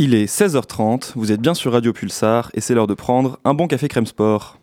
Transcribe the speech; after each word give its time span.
Il 0.00 0.14
est 0.14 0.26
16h30, 0.26 1.14
vous 1.16 1.32
êtes 1.32 1.40
bien 1.40 1.54
sur 1.54 1.72
Radio 1.72 1.92
Pulsar 1.92 2.52
et 2.54 2.60
c'est 2.60 2.72
l'heure 2.72 2.86
de 2.86 2.94
prendre 2.94 3.40
un 3.44 3.52
bon 3.52 3.66
café 3.66 3.88
crème 3.88 4.06
sport. 4.06 4.60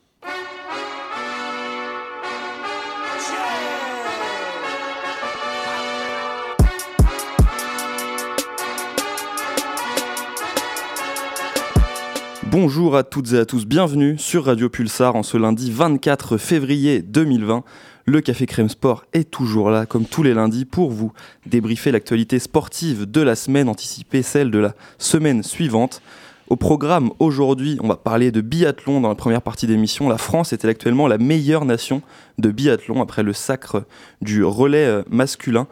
Bonjour 12.58 12.96
à 12.96 13.04
toutes 13.04 13.34
et 13.34 13.38
à 13.38 13.44
tous, 13.46 13.66
bienvenue 13.66 14.18
sur 14.18 14.46
Radio 14.46 14.70
Pulsar 14.70 15.18
en 15.18 15.24
ce 15.24 15.36
lundi 15.36 15.72
24 15.72 16.38
février 16.38 17.02
2020. 17.02 17.66
Le 18.06 18.22
Café 18.22 18.46
Crème 18.46 18.70
Sport 18.70 19.04
est 19.12 19.30
toujours 19.30 19.70
là, 19.70 19.86
comme 19.86 20.06
tous 20.06 20.24
les 20.24 20.34
lundis, 20.34 20.64
pour 20.64 20.90
vous 20.90 21.12
débriefer 21.46 21.92
l'actualité 21.92 22.40
sportive 22.40 23.12
de 23.12 23.20
la 23.20 23.36
semaine, 23.36 23.68
anticiper 23.68 24.22
celle 24.22 24.52
de 24.52 24.60
la 24.60 24.74
semaine 25.00 25.44
suivante. 25.44 26.02
Au 26.48 26.56
programme 26.56 27.10
aujourd'hui, 27.20 27.78
on 27.82 27.90
va 27.90 27.98
parler 27.98 28.32
de 28.32 28.40
biathlon 28.40 29.02
dans 29.02 29.10
la 29.10 29.16
première 29.16 29.42
partie 29.42 29.68
d'émission. 29.68 30.08
La 30.08 30.18
France 30.18 30.54
est 30.54 30.64
actuellement 30.64 31.10
la 31.10 31.18
meilleure 31.18 31.66
nation 31.66 32.04
de 32.38 32.52
biathlon 32.52 33.02
après 33.02 33.24
le 33.24 33.34
sacre 33.34 33.84
du 34.22 34.46
relais 34.46 34.86
euh, 34.86 35.04
masculin 35.10 35.68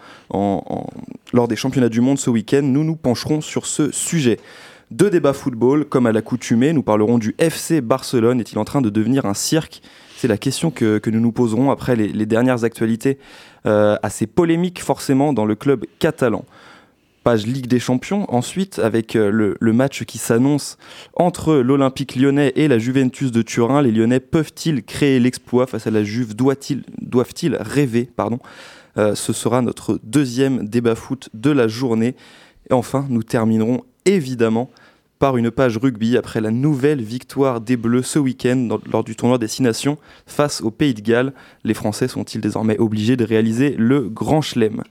lors 1.32 1.48
des 1.48 1.56
championnats 1.56 1.88
du 1.88 2.02
monde 2.02 2.20
ce 2.20 2.30
week-end? 2.30 2.64
Nous 2.64 2.84
nous 2.84 2.98
pencherons 2.98 3.40
sur 3.40 3.68
ce 3.68 3.90
sujet. 3.92 4.38
Deux 4.94 5.10
débats 5.10 5.34
football, 5.34 5.86
comme 5.86 6.06
à 6.06 6.12
l'accoutumée, 6.12 6.72
nous 6.72 6.84
parlerons 6.84 7.18
du 7.18 7.34
FC 7.40 7.82
Barcelone. 7.82 8.40
Est-il 8.40 8.60
en 8.60 8.64
train 8.64 8.80
de 8.80 8.92
devenir 8.92 9.26
un 9.26 9.34
cirque? 9.34 9.82
C'est 10.18 10.28
la 10.28 10.38
question 10.38 10.70
que, 10.70 11.02
nous 11.10 11.20
nous 11.20 11.32
poserons 11.32 11.72
après 11.72 11.96
les, 11.96 12.26
dernières 12.28 12.64
actualités 12.64 13.18
euh, 13.66 13.98
assez 14.04 14.28
polémiques 14.28 14.84
forcément 14.84 15.34
dans 15.34 15.46
le 15.46 15.56
club 15.56 15.86
catalan. 15.98 16.46
Page 17.24 17.48
Ligue 17.48 17.66
des 17.66 17.80
Champions, 17.80 18.32
ensuite 18.32 18.78
avec 18.78 19.16
euh, 19.16 19.56
le, 19.60 19.74
match 19.74 20.04
qui 20.04 20.20
s'annonce 20.20 20.78
entre 21.16 21.56
l'Olympique 21.56 22.16
lyonnais 22.16 22.54
et 22.56 22.68
la 22.68 22.78
Juventus 22.78 23.32
de 23.32 23.42
Turin. 23.42 23.82
Les 23.82 23.92
Lyonnais 23.92 24.20
peuvent-ils 24.20 24.84
créer 24.84 25.20
l'exploit 25.20 25.66
face 25.66 25.88
à 25.88 25.92
la 25.92 26.04
Juve? 26.04 26.36
Doivent-ils 26.36 27.58
rêver 27.60 28.08
pardon? 28.16 28.38
Euh, 29.00 29.16
Ce 29.16 29.34
sera 29.34 29.64
notre 29.64 30.00
deuxième 30.04 30.68
débat 30.68 30.94
foot 30.94 31.30
de 31.34 31.50
la 31.50 31.68
journée. 31.68 32.16
Et 32.70 32.74
enfin, 32.74 33.08
nous 33.10 33.24
terminerons 33.24 33.82
évidemment 34.06 34.70
par 35.20 35.38
une 35.38 35.52
page 35.52 35.78
rugby 35.78 36.18
après 36.18 36.42
la 36.42 36.52
nouvelle 36.52 37.02
victoire 37.02 37.62
des 37.62 37.78
Bleus 37.78 38.04
ce 38.04 38.20
week-end 38.20 38.78
lors 38.92 39.04
du 39.04 39.16
tournoi 39.16 39.38
Destination 39.38 39.98
face 40.26 40.62
au 40.62 40.72
Pays 40.72 40.94
de 40.94 41.02
Galles. 41.02 41.34
Les 41.64 41.74
Français 41.74 42.08
sont-ils 42.08 42.42
désormais 42.42 42.78
obligés 42.78 43.16
de 43.16 43.24
réaliser 43.24 43.76
le 43.78 44.02
Grand 44.10 44.42
Chelem? 44.42 44.84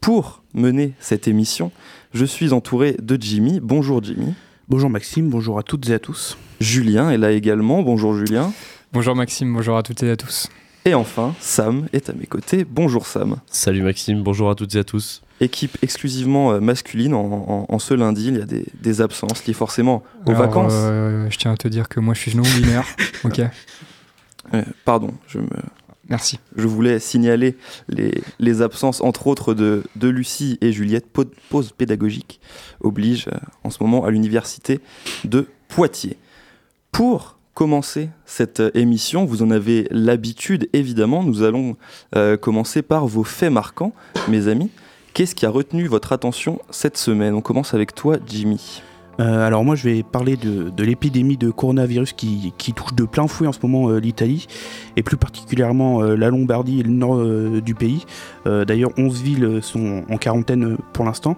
Pour 0.00 0.42
mener 0.54 0.92
cette 1.00 1.28
émission, 1.28 1.70
je 2.12 2.24
suis 2.24 2.52
entouré 2.52 2.96
de 3.00 3.16
Jimmy. 3.20 3.60
Bonjour 3.60 4.02
Jimmy. 4.02 4.34
Bonjour 4.68 4.90
Maxime, 4.90 5.28
bonjour 5.28 5.58
à 5.58 5.62
toutes 5.62 5.88
et 5.88 5.94
à 5.94 5.98
tous. 5.98 6.38
Julien 6.60 7.10
est 7.10 7.18
là 7.18 7.32
également. 7.32 7.82
Bonjour 7.82 8.14
Julien. 8.14 8.52
Bonjour 8.92 9.14
Maxime, 9.14 9.52
bonjour 9.52 9.76
à 9.76 9.82
toutes 9.82 10.02
et 10.02 10.10
à 10.10 10.16
tous. 10.16 10.48
Et 10.84 10.94
enfin, 10.94 11.34
Sam 11.40 11.86
est 11.92 12.10
à 12.10 12.12
mes 12.12 12.26
côtés. 12.26 12.64
Bonjour 12.64 13.06
Sam. 13.06 13.36
Salut 13.46 13.82
Maxime, 13.82 14.22
bonjour 14.22 14.50
à 14.50 14.54
toutes 14.54 14.74
et 14.74 14.78
à 14.78 14.84
tous 14.84 15.22
équipe 15.42 15.76
exclusivement 15.82 16.52
euh, 16.52 16.60
masculine 16.60 17.14
en, 17.14 17.78
ce 17.78 17.94
lundi. 17.94 18.28
Il 18.28 18.38
y 18.38 18.42
a 18.42 18.46
des, 18.46 19.00
absences 19.00 19.44
liées 19.46 19.52
forcément 19.52 20.02
aux 20.26 20.32
vacances. 20.32 20.72
Euh, 20.74 21.28
je 21.30 21.38
tiens 21.38 21.52
à 21.52 21.56
te 21.56 21.68
dire 21.68 21.88
que 21.88 22.00
moi 22.00 22.14
je 22.14 22.20
suis 22.20 22.36
non-binaire. 22.36 22.86
ok. 23.24 23.40
Euh, 24.54 24.62
pardon, 24.84 25.12
je 25.26 25.38
me. 25.38 25.48
Merci. 26.08 26.40
Je 26.56 26.66
voulais 26.66 26.98
signaler 26.98 27.56
les, 27.88 28.62
absences, 28.62 29.00
entre 29.00 29.28
autres, 29.28 29.54
de, 29.54 29.82
de, 29.96 30.08
Lucie 30.08 30.58
et 30.60 30.72
Juliette. 30.72 31.06
Pause 31.48 31.72
pédagogique 31.72 32.40
oblige 32.80 33.28
en 33.64 33.70
ce 33.70 33.82
moment 33.82 34.04
à 34.04 34.10
l'université 34.10 34.80
de 35.24 35.46
Poitiers. 35.68 36.18
Pour 36.90 37.38
commencer 37.54 38.10
cette 38.24 38.62
émission, 38.74 39.24
vous 39.24 39.42
en 39.42 39.50
avez 39.50 39.86
l'habitude, 39.90 40.68
évidemment. 40.72 41.22
Nous 41.22 41.42
allons 41.42 41.76
commencer 42.40 42.82
par 42.82 43.06
vos 43.06 43.24
faits 43.24 43.52
marquants, 43.52 43.92
mes 44.28 44.48
amis. 44.48 44.70
Qu'est-ce 45.14 45.34
qui 45.34 45.44
a 45.44 45.50
retenu 45.50 45.86
votre 45.86 46.12
attention 46.12 46.60
cette 46.70 46.96
semaine? 46.96 47.34
On 47.34 47.42
commence 47.42 47.74
avec 47.74 47.94
toi, 47.94 48.16
Jimmy. 48.26 48.82
Euh, 49.20 49.46
alors 49.46 49.62
moi 49.62 49.74
je 49.74 49.84
vais 49.84 50.02
parler 50.02 50.36
de, 50.36 50.82
l'épidémie 50.82 51.36
de 51.36 51.50
coronavirus 51.50 52.14
qui, 52.14 52.52
touche 52.74 52.94
de 52.94 53.04
plein 53.04 53.26
fouet 53.26 53.46
en 53.46 53.52
ce 53.52 53.58
moment 53.62 53.90
euh, 53.90 53.98
l'Italie 53.98 54.46
et 54.96 55.02
plus 55.02 55.18
particulièrement 55.18 56.02
euh, 56.02 56.16
la 56.16 56.30
Lombardie 56.30 56.80
et 56.80 56.82
le 56.82 56.90
nord 56.90 57.22
du 57.60 57.74
pays. 57.74 58.04
D'ailleurs 58.46 58.90
11 58.96 59.22
villes 59.22 59.58
sont 59.62 60.04
en 60.08 60.16
quarantaine 60.16 60.76
pour 60.92 61.04
l'instant. 61.04 61.36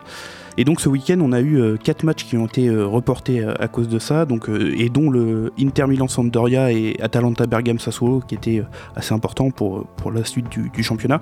Et 0.56 0.64
donc 0.64 0.80
ce 0.80 0.88
week-end 0.88 1.18
on 1.20 1.32
a 1.32 1.40
eu 1.40 1.76
4 1.82 2.04
matchs 2.04 2.24
qui 2.24 2.36
ont 2.36 2.46
été 2.46 2.70
reportés 2.70 3.44
à, 3.44 3.68
cause 3.68 3.88
de 3.88 3.98
ça, 3.98 4.24
donc, 4.24 4.48
et 4.48 4.88
dont 4.88 5.10
le 5.10 5.52
Inter 5.58 5.86
Milan 5.86 6.08
Sampdoria 6.08 6.72
et 6.72 6.96
Atalanta 7.00 7.46
Bergame 7.46 7.78
Sassuolo 7.78 8.20
qui 8.20 8.34
était 8.34 8.62
assez 8.94 9.12
important 9.12 9.50
pour, 9.50 9.86
pour 9.96 10.12
la 10.12 10.24
suite 10.24 10.46
du 10.48 10.82
championnat. 10.82 11.20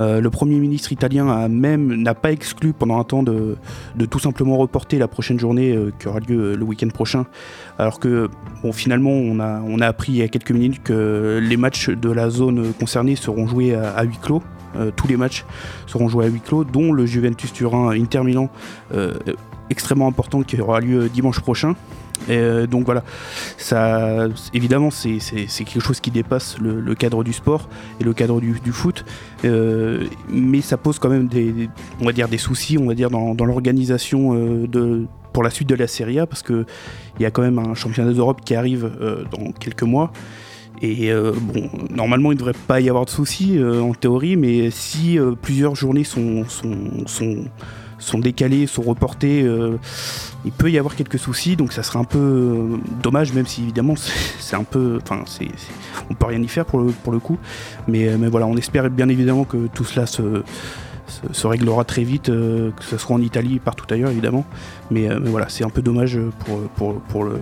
Euh, 0.00 0.20
le 0.20 0.30
Premier 0.30 0.58
ministre 0.58 0.92
italien 0.92 1.28
a 1.28 1.48
même 1.48 1.94
n'a 1.94 2.14
pas 2.14 2.30
exclu 2.30 2.72
pendant 2.72 2.98
un 2.98 3.04
temps 3.04 3.22
de, 3.22 3.56
tout 4.10 4.18
simplement 4.18 4.56
reporter 4.56 4.98
la 4.98 5.08
prochaine 5.08 5.38
journée 5.38 5.72
euh, 5.72 5.92
qui 5.98 6.08
aura 6.08 6.20
lieu 6.20 6.52
euh, 6.52 6.56
le 6.56 6.64
week-end 6.64 6.88
prochain. 6.88 7.26
Alors 7.78 7.98
que 7.98 8.28
bon, 8.62 8.72
finalement, 8.72 9.10
on 9.10 9.40
a, 9.40 9.60
on 9.60 9.80
a 9.80 9.86
appris 9.86 10.12
il 10.12 10.18
y 10.18 10.22
a 10.22 10.28
quelques 10.28 10.52
minutes 10.52 10.82
que 10.82 11.40
les 11.42 11.56
matchs 11.56 11.90
de 11.90 12.10
la 12.10 12.30
zone 12.30 12.72
concernée 12.78 13.16
seront 13.16 13.46
joués 13.46 13.74
à, 13.74 14.02
huis 14.04 14.18
clos. 14.22 14.42
Tous 14.96 15.08
les 15.08 15.16
matchs 15.16 15.44
seront 15.86 16.08
joués 16.08 16.26
à 16.26 16.28
huis 16.28 16.40
clos, 16.40 16.64
dont 16.64 16.92
le 16.92 17.06
Juventus 17.06 17.52
Turin 17.52 17.90
Inter 17.90 18.22
Milan, 18.22 18.50
extrêmement 19.70 20.06
important 20.08 20.42
qui 20.42 20.60
aura 20.60 20.80
lieu 20.80 21.08
dimanche 21.08 21.40
prochain. 21.40 21.74
Euh, 22.28 22.66
donc 22.66 22.84
voilà, 22.84 23.04
évidemment, 24.52 24.90
c'est 24.90 25.18
quelque 25.18 25.80
chose 25.80 26.00
qui 26.00 26.10
dépasse 26.10 26.58
le, 26.58 26.94
cadre 26.94 27.24
du 27.24 27.32
sport 27.32 27.68
et 28.00 28.04
le 28.04 28.12
cadre 28.12 28.40
du, 28.40 28.72
foot, 28.72 29.04
euh, 29.44 30.06
mais 30.28 30.60
ça 30.60 30.76
pose 30.76 30.98
quand 30.98 31.08
même 31.08 31.28
des, 31.28 31.68
soucis, 32.38 32.76
dans, 32.76 33.44
l'organisation 33.44 34.34
euh, 34.34 35.06
pour 35.32 35.42
la 35.42 35.50
suite 35.50 35.68
de 35.68 35.74
la 35.74 35.86
Serie 35.86 36.18
A, 36.18 36.26
parce 36.26 36.42
que 36.42 36.66
il 37.18 37.22
y 37.22 37.26
a 37.26 37.30
quand 37.30 37.42
même 37.42 37.58
un 37.58 37.74
championnat 37.74 38.12
d'Europe 38.12 38.40
qui 38.44 38.54
arrive 38.54 38.90
dans 39.30 39.52
quelques 39.52 39.82
mois. 39.82 40.12
Et 40.80 41.12
bon, 41.12 41.70
normalement, 41.90 42.30
il 42.32 42.36
ne 42.36 42.38
devrait 42.38 42.52
pas 42.66 42.80
y 42.80 42.88
avoir 42.88 43.04
de 43.04 43.10
soucis 43.10 43.58
en 43.62 43.94
théorie, 43.94 44.36
mais 44.36 44.70
si 44.70 45.18
plusieurs 45.42 45.74
journées 45.74 46.04
sont, 46.04 46.44
sont, 46.48 47.44
sont 47.98 48.18
décalés, 48.18 48.66
sont 48.66 48.82
reportés, 48.82 49.42
euh, 49.42 49.76
il 50.44 50.52
peut 50.52 50.70
y 50.70 50.78
avoir 50.78 50.94
quelques 50.96 51.18
soucis, 51.18 51.56
donc 51.56 51.72
ça 51.72 51.82
serait 51.82 51.98
un 51.98 52.04
peu 52.04 52.18
euh, 52.18 52.76
dommage, 53.02 53.32
même 53.32 53.46
si 53.46 53.62
évidemment 53.62 53.94
c'est 54.38 54.56
un 54.56 54.64
peu, 54.64 54.98
enfin, 55.02 55.24
on 56.10 56.14
peut 56.14 56.26
rien 56.26 56.40
y 56.40 56.48
faire 56.48 56.64
pour 56.64 56.80
le, 56.80 56.92
pour 56.92 57.12
le 57.12 57.18
coup, 57.18 57.38
mais, 57.86 58.08
euh, 58.08 58.16
mais 58.18 58.28
voilà, 58.28 58.46
on 58.46 58.56
espère 58.56 58.88
bien 58.90 59.08
évidemment 59.08 59.44
que 59.44 59.66
tout 59.68 59.84
cela 59.84 60.06
se, 60.06 60.42
se, 61.32 61.46
réglera 61.46 61.84
très 61.84 62.04
vite, 62.04 62.26
que 62.26 62.84
ce 62.84 62.96
soit 62.98 63.16
en 63.16 63.22
Italie, 63.22 63.58
partout 63.58 63.86
ailleurs 63.92 64.10
évidemment, 64.10 64.44
mais, 64.90 65.08
mais 65.20 65.30
voilà, 65.30 65.48
c'est 65.48 65.64
un 65.64 65.70
peu 65.70 65.82
dommage 65.82 66.18
pour, 66.40 66.60
pour, 66.76 67.00
pour, 67.00 67.24
le, 67.24 67.40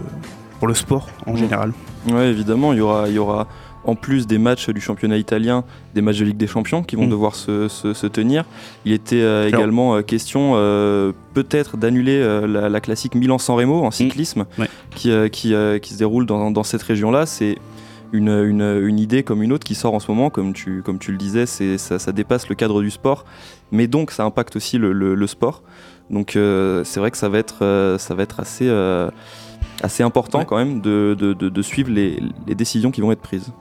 pour 0.59 0.69
le 0.69 0.75
sport 0.75 1.09
en 1.27 1.33
mmh. 1.33 1.37
général. 1.37 1.73
Oui, 2.09 2.23
évidemment, 2.23 2.73
il 2.73 2.79
y 2.79 2.83
aura, 2.83 3.09
il 3.09 3.15
y 3.15 3.19
aura 3.19 3.47
en 3.87 3.95
plus 3.95 4.27
des 4.27 4.39
matchs 4.39 4.69
du 4.69 4.81
championnat 4.81 5.17
italien, 5.17 5.65
des 5.95 6.03
matchs 6.03 6.19
de 6.19 6.25
Ligue 6.25 6.37
des 6.37 6.47
Champions 6.47 6.83
qui 6.83 6.97
vont 6.97 7.07
mm. 7.07 7.11
devoir 7.11 7.35
se, 7.35 8.07
tenir. 8.09 8.45
Il 8.85 8.93
était 8.93 9.23
euh, 9.23 9.49
également 9.49 9.97
euh, 9.97 10.03
question 10.03 10.53
euh, 10.55 11.13
peut-être 11.35 11.77
d'annuler 11.77 12.21
la, 12.47 12.81
classique 12.81 13.15
Milan-San 13.15 13.57
Remo 13.57 13.85
en 13.85 13.91
cyclisme 13.91 14.45
mm. 14.59 14.65
qui, 14.95 15.11
qui, 15.31 15.51
se 15.51 15.99
déroule 15.99 16.27
dans, 16.27 16.63
cette 16.65 16.83
région-là. 16.83 17.27
C'est 17.27 17.57
une, 18.13 18.29
une, 18.29 18.99
idée 18.99 19.23
comme 19.23 19.43
une 19.43 19.53
autre 19.53 19.65
qui 19.65 19.75
sort 19.75 19.95
en 19.95 20.01
ce 20.01 20.11
moment, 20.11 20.31
comme 20.31 20.53
tu, 20.53 20.83
comme 20.83 20.99
tu 20.99 21.13
le 21.13 21.19
disais, 21.19 21.47
ça, 21.47 21.99
ça 21.99 22.13
dépasse 22.13 22.49
le 22.49 22.55
cadre 22.55 22.83
du 22.83 22.91
sport, 22.91 23.25
mais 23.71 23.87
donc 23.87 24.11
ça 24.11 24.25
impacte 24.25 24.57
aussi 24.57 24.79
le, 24.79 25.27
sport. 25.27 25.63
Donc 26.11 26.33
c'est 26.33 26.99
vrai 26.99 27.11
que 27.11 27.19
ça 27.19 27.29
va 27.29 27.39
être, 27.39 27.97
ça 27.99 28.15
va 28.15 28.23
être 28.25 28.41
assez, 28.41 28.69
assez 29.83 30.03
important 30.03 30.45
quand 30.45 30.57
même 30.57 30.81
de, 30.81 31.15
de, 31.15 31.63
suivre 31.63 31.91
les, 31.91 32.23
les 32.47 32.55
décisions 32.55 32.91
qui 32.91 33.01
vont 33.01 33.13
être 33.13 33.21
prises. 33.21 33.53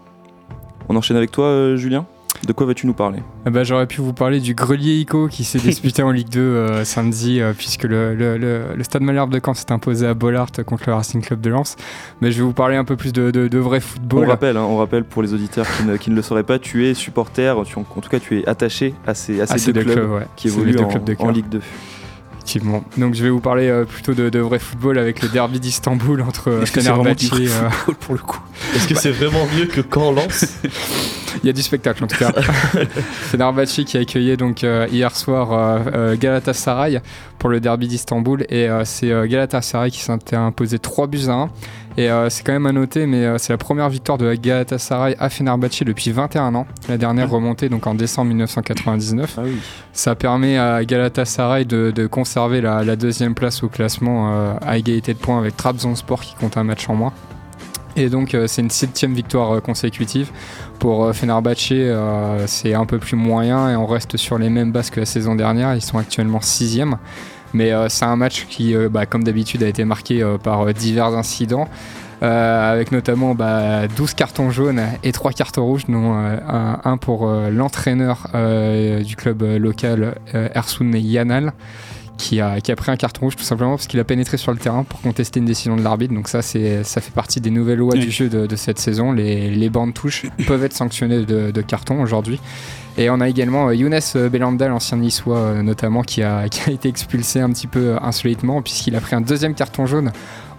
On 0.88 0.96
enchaîne 0.96 1.18
avec 1.18 1.32
toi, 1.32 1.46
euh, 1.46 1.78
Julien 1.78 2.06
de 2.46 2.54
quoi 2.54 2.66
vas-tu 2.68 2.86
nous 2.86 2.94
parler? 2.94 3.20
Eh 3.46 3.50
ben, 3.50 3.64
J'aurais 3.64 3.88
pu 3.88 4.02
vous 4.02 4.14
parler 4.14 4.40
du 4.40 4.54
Grelier 4.54 4.96
ICO 5.00 5.28
qui 5.28 5.44
s'est 5.44 5.60
disputé 5.64 6.04
en 6.04 6.12
Ligue 6.12 6.30
2 6.30 6.40
euh, 6.40 6.86
samedi, 6.86 7.42
euh, 7.42 7.54
puisque 7.58 7.84
le, 7.84 8.14
le, 8.14 8.84
Stade 8.84 9.02
Malherbe 9.02 9.32
de 9.32 9.40
Caen 9.44 9.54
s'est 9.54 9.72
imposé 9.72 10.06
à 10.06 10.14
Bollard 10.14 10.52
contre 10.66 10.84
le 10.88 10.94
Racing 10.94 11.22
Club 11.22 11.42
de 11.42 11.50
Lens. 11.50 11.76
Mais 12.22 12.32
je 12.32 12.38
vais 12.38 12.44
vous 12.44 12.54
parler 12.54 12.76
un 12.76 12.86
peu 12.86 12.96
plus 12.96 13.14
de, 13.14 13.32
de, 13.32 13.58
vrai 13.58 13.80
football. 13.80 14.26
On 14.26 14.30
rappelle, 14.30 14.58
hein, 14.58 14.66
on 14.68 14.78
rappelle 14.78 15.06
pour 15.06 15.24
les 15.24 15.34
auditeurs 15.34 15.66
qui 15.78 15.84
ne, 15.84 15.98
qui 15.98 16.12
ne, 16.12 16.16
le 16.16 16.22
sauraient 16.22 16.44
pas, 16.44 16.60
tu 16.60 16.86
es 16.86 16.94
supporter, 16.94 17.56
tu, 17.66 17.80
en, 17.80 17.84
tout 17.84 18.10
cas 18.10 18.20
tu 18.20 18.40
es 18.40 18.48
attaché 18.48 18.94
à 19.08 19.14
ces, 19.14 19.42
à 19.42 19.48
ces, 19.48 19.74
deux, 19.74 19.84
clubs, 19.84 20.24
qui 20.36 20.48
évoluent 20.48 20.78
en, 20.80 21.26
en 21.26 21.32
Ligue 21.32 21.50
2. 21.50 21.62
Effectivement. 22.46 22.84
Donc 22.98 23.16
je 23.16 23.24
vais 23.24 23.32
vous 23.32 23.40
parler 23.40 23.70
euh, 23.70 23.86
plutôt 23.86 24.14
de, 24.14 24.40
vrai 24.40 24.60
football 24.60 25.00
avec 25.00 25.24
le 25.24 25.30
derby 25.30 25.60
d'Istanbul 25.60 26.22
entre 26.22 26.52
euh, 26.52 26.66
Fenerbahçe 26.68 27.24
et 27.24 27.48
euh, 27.48 27.94
pour 28.02 28.14
le 28.14 28.20
coup. 28.20 28.40
Est-ce 28.76 28.88
que 28.88 28.94
c'est 28.94 29.10
vraiment 29.10 29.48
mieux 29.58 29.66
que 29.66 29.82
quand 29.82 30.10
on 30.10 30.12
lance 30.12 30.46
Il 31.44 31.48
y 31.48 31.50
a 31.50 31.54
du 31.54 31.64
spectacle 31.64 32.04
en 32.04 32.08
tout 32.08 32.18
cas. 32.18 32.32
Fenerbahçe 33.32 33.84
qui 33.84 33.98
a 33.98 34.02
accueilli 34.02 34.38
donc 34.38 34.62
hier 34.62 35.16
soir 35.16 35.82
Galatasaray 36.18 37.02
pour 37.40 37.50
le 37.50 37.60
derby 37.60 37.88
d'Istanbul 37.88 38.46
et 38.50 38.70
c'est 38.84 39.10
Galatasaray 39.28 39.90
qui 39.90 40.02
s'était 40.02 40.36
imposé 40.36 40.78
3 40.78 41.08
buts 41.08 41.28
à 41.28 41.34
1. 41.34 41.50
Et 41.98 42.10
c'est 42.30 42.44
quand 42.46 42.52
même 42.52 42.66
à 42.66 42.72
noter, 42.72 43.06
mais 43.06 43.38
c'est 43.38 43.54
la 43.54 43.58
première 43.58 43.90
victoire 43.90 44.18
de 44.18 44.34
Galatasaray 44.34 45.16
à 45.18 45.30
Fenerbahçe 45.30 45.84
depuis 45.84 46.12
21 46.12 46.54
ans. 46.56 46.68
La 46.90 46.98
dernière 46.98 47.30
remontée 47.30 47.70
donc 47.70 47.88
en 47.88 47.96
décembre 47.96 48.30
1999. 48.30 49.36
Ah 49.38 49.42
oui. 49.46 49.58
Ça 49.94 50.14
permet 50.16 50.58
à 50.58 50.84
Galatasaray 50.84 51.66
de, 51.66 51.92
de 51.96 52.08
conserver 52.08 52.60
la, 52.60 52.84
la, 52.84 52.98
deuxième 52.98 53.34
place 53.34 53.64
au 53.64 53.70
classement 53.70 54.58
à 54.62 54.78
égalité 54.78 55.14
de 55.14 55.20
points 55.20 55.40
avec 55.40 55.56
Trabzonspor 55.56 56.22
qui 56.22 56.36
compte 56.36 56.58
un 56.58 56.66
match 56.66 56.90
en 56.90 56.96
moins. 56.96 57.14
Et 57.96 58.10
donc 58.10 58.36
c'est 58.48 58.62
une 58.62 58.70
septième 58.70 59.14
victoire 59.14 59.62
consécutive. 59.62 60.32
Pour 60.80 61.16
Fenerbahçe, 61.16 61.74
c'est 62.46 62.74
un 62.74 62.86
peu 62.86 63.00
plus 63.00 63.16
moyen 63.16 63.70
et 63.70 63.76
on 63.78 63.86
reste 63.86 64.18
sur 64.18 64.38
les 64.38 64.50
mêmes 64.50 64.74
bases 64.74 64.90
que 64.90 65.00
la 65.00 65.06
saison 65.06 65.36
dernière. 65.36 65.74
Ils 65.76 65.82
sont 65.82 65.98
actuellement 65.98 66.42
sixième. 66.42 66.98
Mais 67.54 67.72
c'est 67.90 68.06
un 68.06 68.16
match 68.16 68.46
qui, 68.50 68.76
bah, 68.90 69.06
comme 69.06 69.24
d'habitude, 69.24 69.64
a 69.64 69.68
été 69.68 69.86
marqué 69.86 70.24
par 70.44 70.74
divers 70.74 71.16
incidents. 71.16 71.70
Euh, 72.24 72.74
avec 72.74 72.92
notamment 72.92 73.36
bah, 73.36 73.88
12 73.88 74.14
cartons 74.14 74.50
jaunes 74.50 74.82
et 75.04 75.12
3 75.12 75.34
cartons 75.34 75.66
rouges, 75.66 75.86
dont 75.88 76.16
euh, 76.16 76.38
un, 76.84 76.98
pour 76.98 77.28
euh, 77.28 77.50
l'entraîneur 77.50 78.28
du 79.04 79.16
club 79.16 79.44
local, 79.44 80.16
Ersun 80.34 80.92
Yanal 80.94 81.54
qui 82.18 82.40
a, 82.40 82.62
qui 82.62 82.72
a 82.72 82.76
pris 82.76 82.92
un 82.92 82.96
carton 82.96 83.22
rouge 83.22 83.36
tout 83.36 83.44
simplement 83.44 83.72
parce 83.72 83.88
qu'il 83.88 84.00
a 84.00 84.04
pénétré 84.04 84.38
sur 84.38 84.52
le 84.52 84.58
terrain 84.58 84.84
pour 84.84 85.02
contester 85.02 85.40
une 85.40 85.46
décision 85.46 85.76
de 85.76 85.82
l'arbitre. 85.82 86.14
Donc 86.14 86.28
ça, 86.28 86.42
c'est, 86.42 86.84
ça 86.84 87.02
fait 87.02 87.14
partie 87.14 87.42
des 87.42 87.52
nouvelles 87.52 87.80
lois 87.80 87.94
oui. 87.94 88.00
du 88.00 88.12
jeu 88.12 88.30
de, 88.30 88.48
de, 88.48 88.56
cette 88.56 88.80
saison. 88.80 89.12
Les, 89.12 89.50
les 89.50 89.70
bandes 89.70 89.94
touches 89.94 90.26
peuvent 90.48 90.64
être 90.64 90.74
sanctionnées 90.74 91.26
de, 91.26 91.52
de 91.52 91.62
carton 91.62 92.02
aujourd'hui. 92.02 92.40
Et 92.98 93.10
on 93.10 93.20
a 93.20 93.28
également 93.28 93.72
Younes 93.72 94.00
Belanda, 94.32 94.68
l'ancien 94.70 94.98
niçois 94.98 95.62
notamment, 95.62 96.02
qui 96.02 96.24
a, 96.24 96.48
qui 96.50 96.70
a 96.70 96.74
été 96.74 96.90
expulsé 96.90 97.42
un 97.42 97.50
petit 97.50 97.68
peu 97.68 97.96
insolitement 98.02 98.62
puisqu'il 98.62 98.96
a 98.96 99.02
pris 99.02 99.16
un 99.16 99.22
deuxième 99.22 99.54
carton 99.54 99.86
jaune 99.86 100.12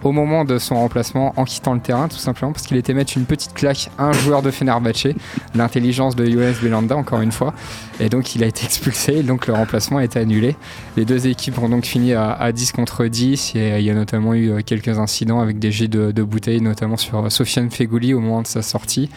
au 0.03 0.11
moment 0.11 0.45
de 0.45 0.57
son 0.57 0.75
remplacement 0.75 1.33
en 1.37 1.45
quittant 1.45 1.73
le 1.73 1.79
terrain 1.79 2.07
tout 2.07 2.17
simplement 2.17 2.51
parce 2.51 2.67
qu'il 2.67 2.77
était 2.77 2.93
mettre 2.93 3.13
une 3.17 3.25
petite 3.25 3.53
claque 3.53 3.89
à 3.97 4.05
un 4.05 4.13
joueur 4.13 4.41
de 4.41 4.51
Fenerbahçe 4.51 5.07
l'intelligence 5.55 6.15
de 6.15 6.25
Younes 6.25 6.55
Belanda 6.61 6.95
encore 6.95 7.21
une 7.21 7.31
fois. 7.31 7.53
Et 7.99 8.09
donc 8.09 8.35
il 8.35 8.43
a 8.43 8.47
été 8.47 8.65
expulsé. 8.65 9.23
Donc 9.23 9.47
le 9.47 9.53
remplacement 9.53 9.97
a 9.97 10.03
été 10.03 10.19
annulé. 10.19 10.55
Les 10.95 11.05
deux 11.05 11.27
équipes 11.27 11.57
ont 11.59 11.69
donc 11.69 11.85
fini 11.85 12.13
à, 12.13 12.31
à 12.31 12.51
10 12.51 12.71
contre 12.71 13.05
10 13.05 13.53
et 13.55 13.79
il 13.79 13.85
y 13.85 13.89
a 13.89 13.93
notamment 13.93 14.33
eu 14.33 14.63
quelques 14.63 14.99
incidents 14.99 15.39
avec 15.39 15.59
des 15.59 15.71
jets 15.71 15.87
de, 15.87 16.23
bouteilles 16.23 16.61
notamment 16.61 16.97
sur 16.97 17.31
Sofiane 17.31 17.71
Fegouli 17.71 18.13
au 18.13 18.19
moment 18.19 18.41
de 18.41 18.47
sa 18.47 18.61
sortie 18.61 19.09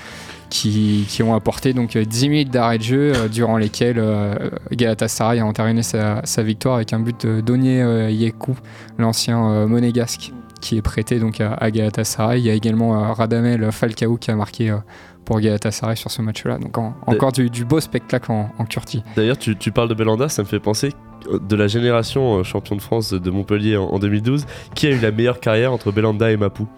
qui, 0.51 1.23
ont 1.23 1.35
apporté 1.35 1.73
donc 1.73 1.97
10 1.97 2.29
minutes 2.29 2.51
d'arrêt 2.51 2.79
de 2.79 2.83
jeu 2.83 3.13
euh, 3.15 3.29
durant 3.29 3.57
lesquels 3.57 3.99
euh, 3.99 4.35
Galatasaray 4.73 5.39
a 5.41 5.47
entériné 5.47 5.83
sa, 5.83 6.43
victoire 6.43 6.77
avec 6.77 6.93
un 6.93 7.01
but 7.01 7.27
de 7.27 7.41
Donier 7.41 7.83
euh, 7.83 8.11
Yekou, 8.11 8.57
l'ancien 8.99 9.51
euh, 9.51 9.67
monégasque 9.67 10.33
qui 10.61 10.77
est 10.77 10.83
prêté 10.83 11.19
donc 11.19 11.41
à, 11.41 11.55
à, 11.55 11.71
Galatasaray. 11.71 12.41
Il 12.41 12.47
y 12.47 12.51
a 12.51 12.55
également 12.55 13.13
Radamel 13.13 13.71
Falcao 13.73 14.17
qui 14.17 14.31
a 14.31 14.37
marqué 14.37 14.77
pour 15.25 15.41
Galatasaray 15.41 15.97
sur 15.97 16.11
ce 16.11 16.23
match-là. 16.23 16.59
Donc 16.59 16.77
en, 16.79 16.95
encore 17.07 17.33
du, 17.33 17.51
du, 17.51 17.65
beau 17.65 17.81
spectacle 17.81 18.33
en, 18.33 18.53
en 18.59 18.65
Turquie. 18.65 19.03
D'ailleurs, 19.17 19.39
tu, 19.39 19.57
tu, 19.57 19.73
parles 19.73 19.89
de 19.89 19.95
Belanda, 19.95 20.29
ça 20.29 20.43
me 20.43 20.49
fait 20.49 20.61
penser 20.61 20.93
de 21.31 21.57
la 21.57 21.67
génération 21.67 22.43
champion 22.45 22.77
de 22.77 22.83
France 22.83 23.13
de 23.13 23.31
Montpellier 23.31 23.77
en, 23.77 23.85
en 23.85 23.99
2012, 23.99 24.47
qui 24.75 24.87
a 24.87 24.91
eu 24.91 24.99
la 24.99 25.11
meilleure 25.11 25.41
carrière 25.41 25.73
entre 25.73 25.93
Belanda 25.93 26.31
et 26.31 26.37
Mapou 26.37 26.69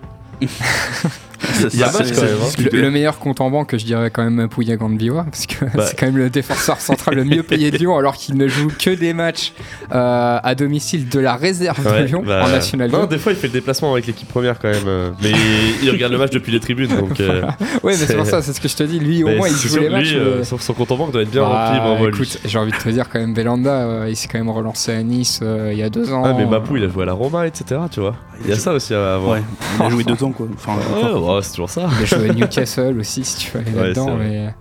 il 1.72 1.78
y 1.78 1.82
a 1.82 1.92
match 1.92 2.12
quand 2.14 2.22
même, 2.22 2.36
hein. 2.42 2.68
le, 2.72 2.80
le, 2.80 2.90
meilleur 2.90 3.18
compte 3.18 3.40
en 3.40 3.50
banque, 3.50 3.76
je 3.76 3.84
dirais 3.84 4.10
quand 4.10 4.28
même 4.28 4.48
Pouya 4.48 4.76
Gandbiwa, 4.76 5.24
parce 5.24 5.46
que 5.46 5.64
bah. 5.74 5.86
c'est 5.86 5.98
quand 5.98 6.06
même 6.06 6.18
le 6.18 6.30
défenseur 6.30 6.80
central 6.80 7.14
le 7.14 7.24
mieux 7.24 7.42
payé 7.42 7.70
de 7.72 7.78
Lyon, 7.78 7.96
alors 7.96 8.16
qu'il 8.16 8.36
ne 8.36 8.48
joue 8.48 8.68
que 8.78 8.90
des 8.90 9.12
matchs 9.12 9.52
euh, 9.92 10.38
à 10.42 10.54
domicile 10.54 11.08
de 11.08 11.20
la 11.20 11.36
réserve 11.36 11.84
ouais, 11.86 12.02
de 12.02 12.06
Lyon 12.06 12.22
bah, 12.26 12.44
en 12.44 12.48
National 12.48 12.90
2. 12.90 12.96
Non, 12.96 13.06
des 13.06 13.18
fois 13.18 13.32
il 13.32 13.38
fait 13.38 13.48
le 13.48 13.52
déplacement 13.52 13.92
avec 13.92 14.06
l'équipe 14.06 14.28
première 14.28 14.58
quand 14.58 14.70
même, 14.70 14.86
euh, 14.86 15.10
mais 15.22 15.30
il, 15.30 15.84
il, 15.84 15.90
regarde 15.90 16.12
le 16.12 16.18
match 16.18 16.30
depuis 16.30 16.52
les 16.52 16.60
tribunes. 16.60 16.88
Donc, 16.88 17.20
euh, 17.20 17.26
voilà. 17.26 17.56
Ouais, 17.82 17.92
mais 17.92 17.94
c'est 17.94 18.16
pour 18.16 18.26
ça, 18.26 18.42
c'est 18.42 18.52
ce 18.52 18.60
que 18.60 18.68
je 18.68 18.76
te 18.76 18.82
dis. 18.82 18.98
Lui, 18.98 19.24
au 19.24 19.28
moins, 19.28 19.48
il 19.48 19.54
joue 19.54 19.78
les 19.78 19.88
lui, 19.88 19.90
matchs. 19.90 20.14
Euh, 20.14 20.44
son, 20.44 20.58
son, 20.58 20.74
compte 20.74 20.92
en 20.92 20.96
banque 20.96 21.12
doit 21.12 21.22
être 21.22 21.30
bien 21.30 21.42
bah, 21.42 21.78
rempli. 21.78 22.08
écoute, 22.08 22.38
j'ai 22.44 22.58
envie 22.58 22.72
de 22.72 22.76
te 22.76 22.88
dire 22.88 23.08
quand 23.08 23.18
même, 23.18 23.34
Belanda, 23.34 24.08
il 24.08 24.16
s'est 24.16 24.28
quand 24.28 24.38
même 24.38 24.50
relancé 24.50 24.92
à 24.92 25.02
Nice 25.02 25.40
il 25.42 25.78
y 25.78 25.82
a 25.82 25.90
deux 25.90 26.12
ans. 26.12 26.22
Ah, 26.24 26.34
mais 26.36 26.46
Mapou, 26.46 26.76
il 26.76 26.84
a 26.84 26.88
joué 26.88 27.02
à 27.02 27.06
la 27.06 27.12
Roma, 27.12 27.46
etc. 27.46 27.80
Tu 27.90 28.00
vois. 28.00 28.14
Il 28.44 28.50
y 28.50 28.52
a 28.52 28.56
ça 28.56 28.72
aussi 28.72 28.94
à 28.94 29.18
voir. 29.18 29.36
Ouais, 29.36 29.42
il 29.78 29.82
a 29.84 29.90
joué 29.90 30.04
deux 30.06 30.22
ans 30.24 30.32
quoi. 30.32 30.46
Enfin, 30.54 30.74
ouais, 30.74 31.31
c'est 31.40 31.52
toujours 31.52 31.70
ça. 31.70 31.88
Il 31.99 32.02
a 32.02 32.05
joué 32.05 32.31
à 32.31 32.32
Newcastle 32.34 32.99
aussi, 32.99 33.25
si 33.25 33.38
tu 33.38 33.50
veux 33.52 33.61
aller 33.61 33.73
ouais, 33.73 33.82
là-dedans. 33.88 34.17
Mais... 34.17 34.55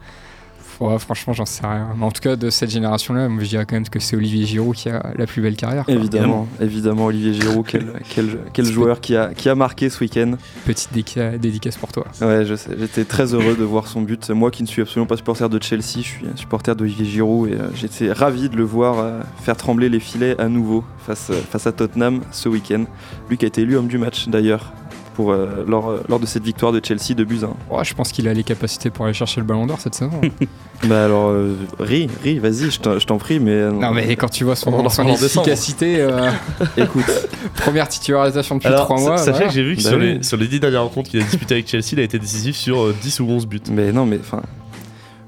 Ouais, 0.81 0.97
franchement, 0.97 1.31
j'en 1.33 1.45
sais 1.45 1.61
rien. 1.61 1.89
Mais 1.95 2.03
en 2.03 2.11
tout 2.11 2.21
cas, 2.21 2.35
de 2.35 2.49
cette 2.49 2.71
génération-là, 2.71 3.29
je 3.39 3.45
dirais 3.45 3.67
quand 3.67 3.75
même 3.75 3.87
que 3.87 3.99
c'est 3.99 4.15
Olivier 4.15 4.47
Giroud 4.47 4.75
qui 4.75 4.89
a 4.89 5.13
la 5.15 5.27
plus 5.27 5.39
belle 5.39 5.55
carrière. 5.55 5.85
Quoi. 5.85 5.93
Évidemment, 5.93 6.47
évidemment, 6.59 7.05
Olivier 7.05 7.35
Giroud, 7.35 7.63
quel, 7.67 7.93
quel, 8.09 8.39
quel 8.51 8.65
joueur 8.65 8.99
qui 8.99 9.15
a, 9.15 9.31
qui 9.35 9.47
a 9.47 9.53
marqué 9.53 9.91
ce 9.91 9.99
week-end. 9.99 10.33
Petite 10.65 10.91
dédicace 10.91 11.77
pour 11.77 11.91
toi. 11.91 12.07
Ouais, 12.19 12.45
je 12.45 12.55
sais. 12.55 12.71
J'étais 12.79 13.05
très 13.05 13.35
heureux 13.35 13.55
de 13.55 13.63
voir 13.63 13.87
son 13.87 14.01
but. 14.01 14.31
Moi 14.31 14.49
qui 14.49 14.63
ne 14.63 14.67
suis 14.67 14.81
absolument 14.81 15.05
pas 15.05 15.17
supporter 15.17 15.47
de 15.47 15.61
Chelsea, 15.61 15.97
je 15.97 16.01
suis 16.01 16.25
supporter 16.35 16.75
d'Olivier 16.75 17.05
Giroud 17.05 17.51
et 17.51 17.53
euh, 17.53 17.69
j'étais 17.75 18.11
ravi 18.11 18.49
de 18.49 18.55
le 18.55 18.63
voir 18.63 18.97
euh, 18.97 19.21
faire 19.43 19.57
trembler 19.57 19.87
les 19.87 19.99
filets 19.99 20.35
à 20.41 20.49
nouveau 20.49 20.83
face, 21.05 21.29
euh, 21.29 21.39
face 21.51 21.67
à 21.67 21.71
Tottenham 21.71 22.21
ce 22.31 22.49
week-end. 22.49 22.85
Lui 23.29 23.37
qui 23.37 23.45
a 23.45 23.49
été 23.49 23.61
élu 23.61 23.77
homme 23.77 23.87
du 23.87 23.99
match 23.99 24.27
d'ailleurs 24.29 24.73
pour, 25.15 25.31
euh, 25.31 25.63
lors, 25.67 25.99
lors, 26.07 26.19
de 26.19 26.25
cette 26.25 26.43
victoire 26.43 26.71
de 26.71 26.81
Chelsea 26.83 27.15
de 27.15 27.23
1. 27.23 27.75
Ouais, 27.75 27.83
je 27.83 27.93
pense 27.93 28.11
qu'il 28.11 28.27
a 28.27 28.33
les 28.33 28.43
capacités 28.43 28.89
pour 28.89 29.05
aller 29.05 29.13
chercher 29.13 29.41
le 29.41 29.47
ballon 29.47 29.65
d'or 29.65 29.79
cette 29.79 29.95
saison. 29.95 30.21
bah 30.87 31.05
alors, 31.05 31.29
euh, 31.29 31.55
ris, 31.79 32.07
ris, 32.23 32.39
vas-y, 32.39 32.71
je 32.71 33.05
t'en 33.05 33.17
prie, 33.17 33.39
mais. 33.39 33.51
Euh, 33.51 33.71
non, 33.71 33.91
mais 33.91 34.15
quand 34.15 34.29
tu 34.29 34.43
vois 34.43 34.55
son, 34.55 34.89
son 34.89 35.07
efficacité. 35.07 35.97
Euh, 35.99 36.29
Écoute. 36.77 37.05
première 37.55 37.87
titularisation 37.87 38.55
depuis 38.55 38.69
3 38.73 38.99
mois. 38.99 39.17
Sachez 39.17 39.31
voilà. 39.31 39.47
que 39.47 39.53
j'ai 39.53 39.63
vu 39.63 39.75
que 39.75 39.83
bah 39.83 39.89
sur, 39.89 39.97
oui. 39.99 40.13
les, 40.15 40.23
sur 40.23 40.37
les 40.37 40.47
10 40.47 40.59
dernières 40.59 40.83
rencontres 40.83 41.09
qu'il 41.09 41.21
a 41.21 41.23
disputées 41.23 41.55
avec 41.55 41.67
Chelsea, 41.67 41.89
il 41.93 41.99
a 41.99 42.03
été 42.03 42.19
décisif 42.19 42.55
sur 42.55 42.93
10 42.93 43.19
ou 43.19 43.25
11 43.29 43.47
buts. 43.47 43.61
Mais 43.71 43.91
non, 43.91 44.05
mais 44.05 44.19
enfin. 44.19 44.41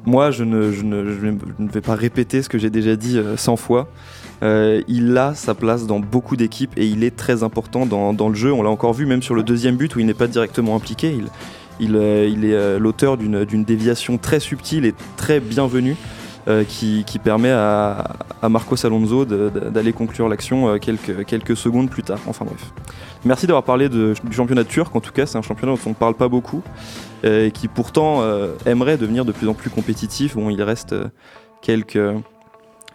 Moi, 0.06 0.32
je 0.32 0.44
ne, 0.44 1.70
vais 1.72 1.82
pas 1.82 1.96
répéter 1.96 2.42
ce 2.42 2.50
que 2.50 2.58
j'ai 2.58 2.70
déjà 2.70 2.96
dit 2.96 3.20
100 3.38 3.56
fois. 3.56 3.88
Euh, 4.44 4.82
il 4.90 5.18
a 5.18 5.34
sa 5.36 5.54
place 5.54 5.88
dans 5.88 6.00
beaucoup 6.00 6.36
d'équipes 6.36 6.74
et 6.76 6.86
il 6.86 7.04
est 7.04 7.16
très 7.16 7.44
important 7.44 7.86
dans, 7.86 8.30
le 8.30 8.36
jeu. 8.36 8.52
On 8.52 8.62
l'a 8.62 8.70
encore 8.70 8.94
vu 8.94 9.06
même 9.06 9.22
sur 9.22 9.36
le 9.36 9.44
deuxième 9.44 9.78
but 9.78 9.96
où 9.96 10.00
il 10.00 10.06
n'est 10.06 10.14
pas 10.14 10.28
directement 10.28 10.76
impliqué. 10.76 11.16
Il, 11.80 11.96
euh, 11.96 12.28
est 12.28 12.54
euh, 12.54 12.80
l'auteur 12.80 13.18
d'une 13.18 13.64
déviation 13.64 14.18
très 14.18 14.40
subtile 14.40 14.86
et 14.86 14.94
très 15.16 15.40
bienvenue. 15.40 15.96
Euh, 16.50 16.66
qui, 16.66 17.06
permet 17.24 17.52
à, 17.52 18.04
Marcos 18.50 18.86
Alonso 18.86 19.24
d'aller 19.24 19.94
conclure 19.94 20.28
l'action 20.28 20.78
quelques, 20.78 21.26
quelques 21.26 21.56
secondes 21.56 21.90
plus 21.90 22.04
tard. 22.04 22.20
Enfin 22.28 22.44
bref. 22.44 22.74
Merci 23.24 23.48
d'avoir 23.48 23.64
parlé 23.64 23.88
du 23.88 24.14
championnat 24.32 24.66
turc. 24.66 24.94
En 24.94 25.00
tout 25.00 25.14
cas, 25.14 25.26
c'est 25.26 25.38
un 25.38 25.42
championnat 25.42 25.74
dont 25.74 25.80
on 25.86 25.90
ne 25.90 25.96
parle 25.96 26.16
pas 26.16 26.28
beaucoup 26.28 26.62
et 27.24 27.52
qui 27.52 27.70
pourtant 27.70 28.22
aimerait 28.66 28.98
devenir 28.98 29.24
de 29.24 29.32
plus 29.32 29.48
en 29.48 29.54
plus 29.54 29.70
compétitif. 29.70 30.36
Bon, 30.36 30.50
il 30.50 30.62
reste 30.62 30.94
quelques 31.62 31.98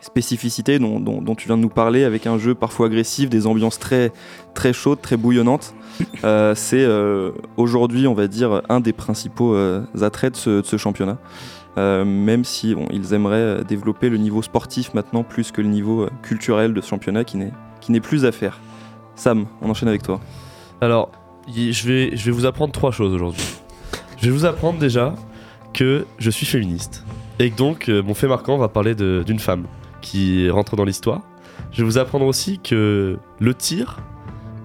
spécificité 0.00 0.78
dont, 0.78 1.34
tu 1.36 1.46
viens 1.46 1.56
de 1.56 1.62
nous 1.62 1.68
parler, 1.68 2.04
avec 2.04 2.26
un 2.26 2.38
jeu 2.38 2.54
parfois 2.54 2.86
agressif, 2.86 3.28
des 3.28 3.46
ambiances 3.46 3.78
très, 3.78 4.12
très 4.54 4.72
chaudes, 4.72 5.00
très 5.00 5.16
bouillonnantes. 5.16 5.74
Euh, 6.22 6.54
c'est 6.54 6.84
euh, 6.84 7.32
aujourd'hui, 7.56 8.06
on 8.06 8.14
va 8.14 8.28
dire, 8.28 8.62
un 8.68 8.80
des 8.80 8.92
principaux 8.92 9.54
euh, 9.54 9.82
attraits 10.00 10.46
de 10.46 10.62
ce 10.62 10.76
championnat. 10.76 11.18
Euh, 11.78 12.04
même 12.04 12.44
si 12.44 12.74
ils 12.90 13.14
aimeraient 13.14 13.62
développer 13.62 14.08
le 14.08 14.16
niveau 14.16 14.42
sportif 14.42 14.94
maintenant 14.94 15.22
plus 15.22 15.52
que 15.52 15.60
le 15.60 15.68
niveau 15.68 16.02
euh, 16.02 16.10
culturel 16.22 16.74
de 16.74 16.80
ce 16.80 16.88
championnat 16.88 17.22
qui 17.22 17.36
n'est 17.36 18.00
plus 18.00 18.24
à 18.24 18.32
faire. 18.32 18.58
Sam, 19.14 19.46
on 19.62 19.70
enchaîne 19.70 19.88
avec 19.88 20.02
toi. 20.02 20.18
Alors, 20.80 21.12
je 21.48 21.86
vais 21.86 22.30
vous 22.32 22.46
apprendre 22.46 22.72
trois 22.72 22.90
choses 22.90 23.14
aujourd'hui. 23.14 23.44
Je 24.16 24.26
vais 24.26 24.32
vous 24.32 24.44
apprendre 24.44 24.80
déjà 24.80 25.14
que 25.72 26.04
je 26.18 26.30
suis 26.30 26.46
féministe. 26.46 27.04
Et 27.38 27.50
que 27.50 27.56
donc, 27.56 27.88
mon 27.88 28.14
fait 28.14 28.26
marquant 28.26 28.58
va 28.58 28.68
parler 28.68 28.96
d'une 28.96 29.38
femme 29.38 29.66
qui 30.00 30.50
rentre 30.50 30.74
dans 30.74 30.84
l'histoire. 30.84 31.22
Je 31.70 31.78
vais 31.78 31.84
vous 31.84 31.98
apprendre 31.98 32.26
aussi 32.26 32.58
que 32.58 33.18
le 33.38 33.54
tir 33.54 34.00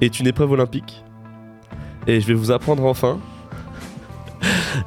est 0.02 0.20
une 0.20 0.28
épreuve 0.28 0.52
olympique. 0.52 1.04
Et 2.08 2.20
je 2.20 2.28
vais 2.28 2.34
vous 2.34 2.52
apprendre 2.52 2.86
enfin, 2.86 3.20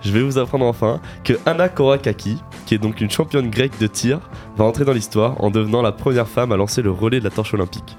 je 0.02 0.10
vais 0.10 0.22
vous 0.22 0.38
apprendre 0.38 0.64
enfin 0.66 1.00
que 1.24 1.34
Anna 1.46 1.68
Korakaki, 1.68 2.38
qui 2.66 2.74
est 2.74 2.78
donc 2.78 3.00
une 3.00 3.10
championne 3.10 3.50
grecque 3.50 3.78
de 3.80 3.86
tir, 3.86 4.20
va 4.56 4.64
entrer 4.64 4.84
dans 4.84 4.92
l'histoire 4.92 5.42
en 5.42 5.50
devenant 5.50 5.82
la 5.82 5.92
première 5.92 6.28
femme 6.28 6.52
à 6.52 6.56
lancer 6.56 6.82
le 6.82 6.90
relais 6.90 7.18
de 7.18 7.24
la 7.24 7.30
torche 7.30 7.54
olympique. 7.54 7.96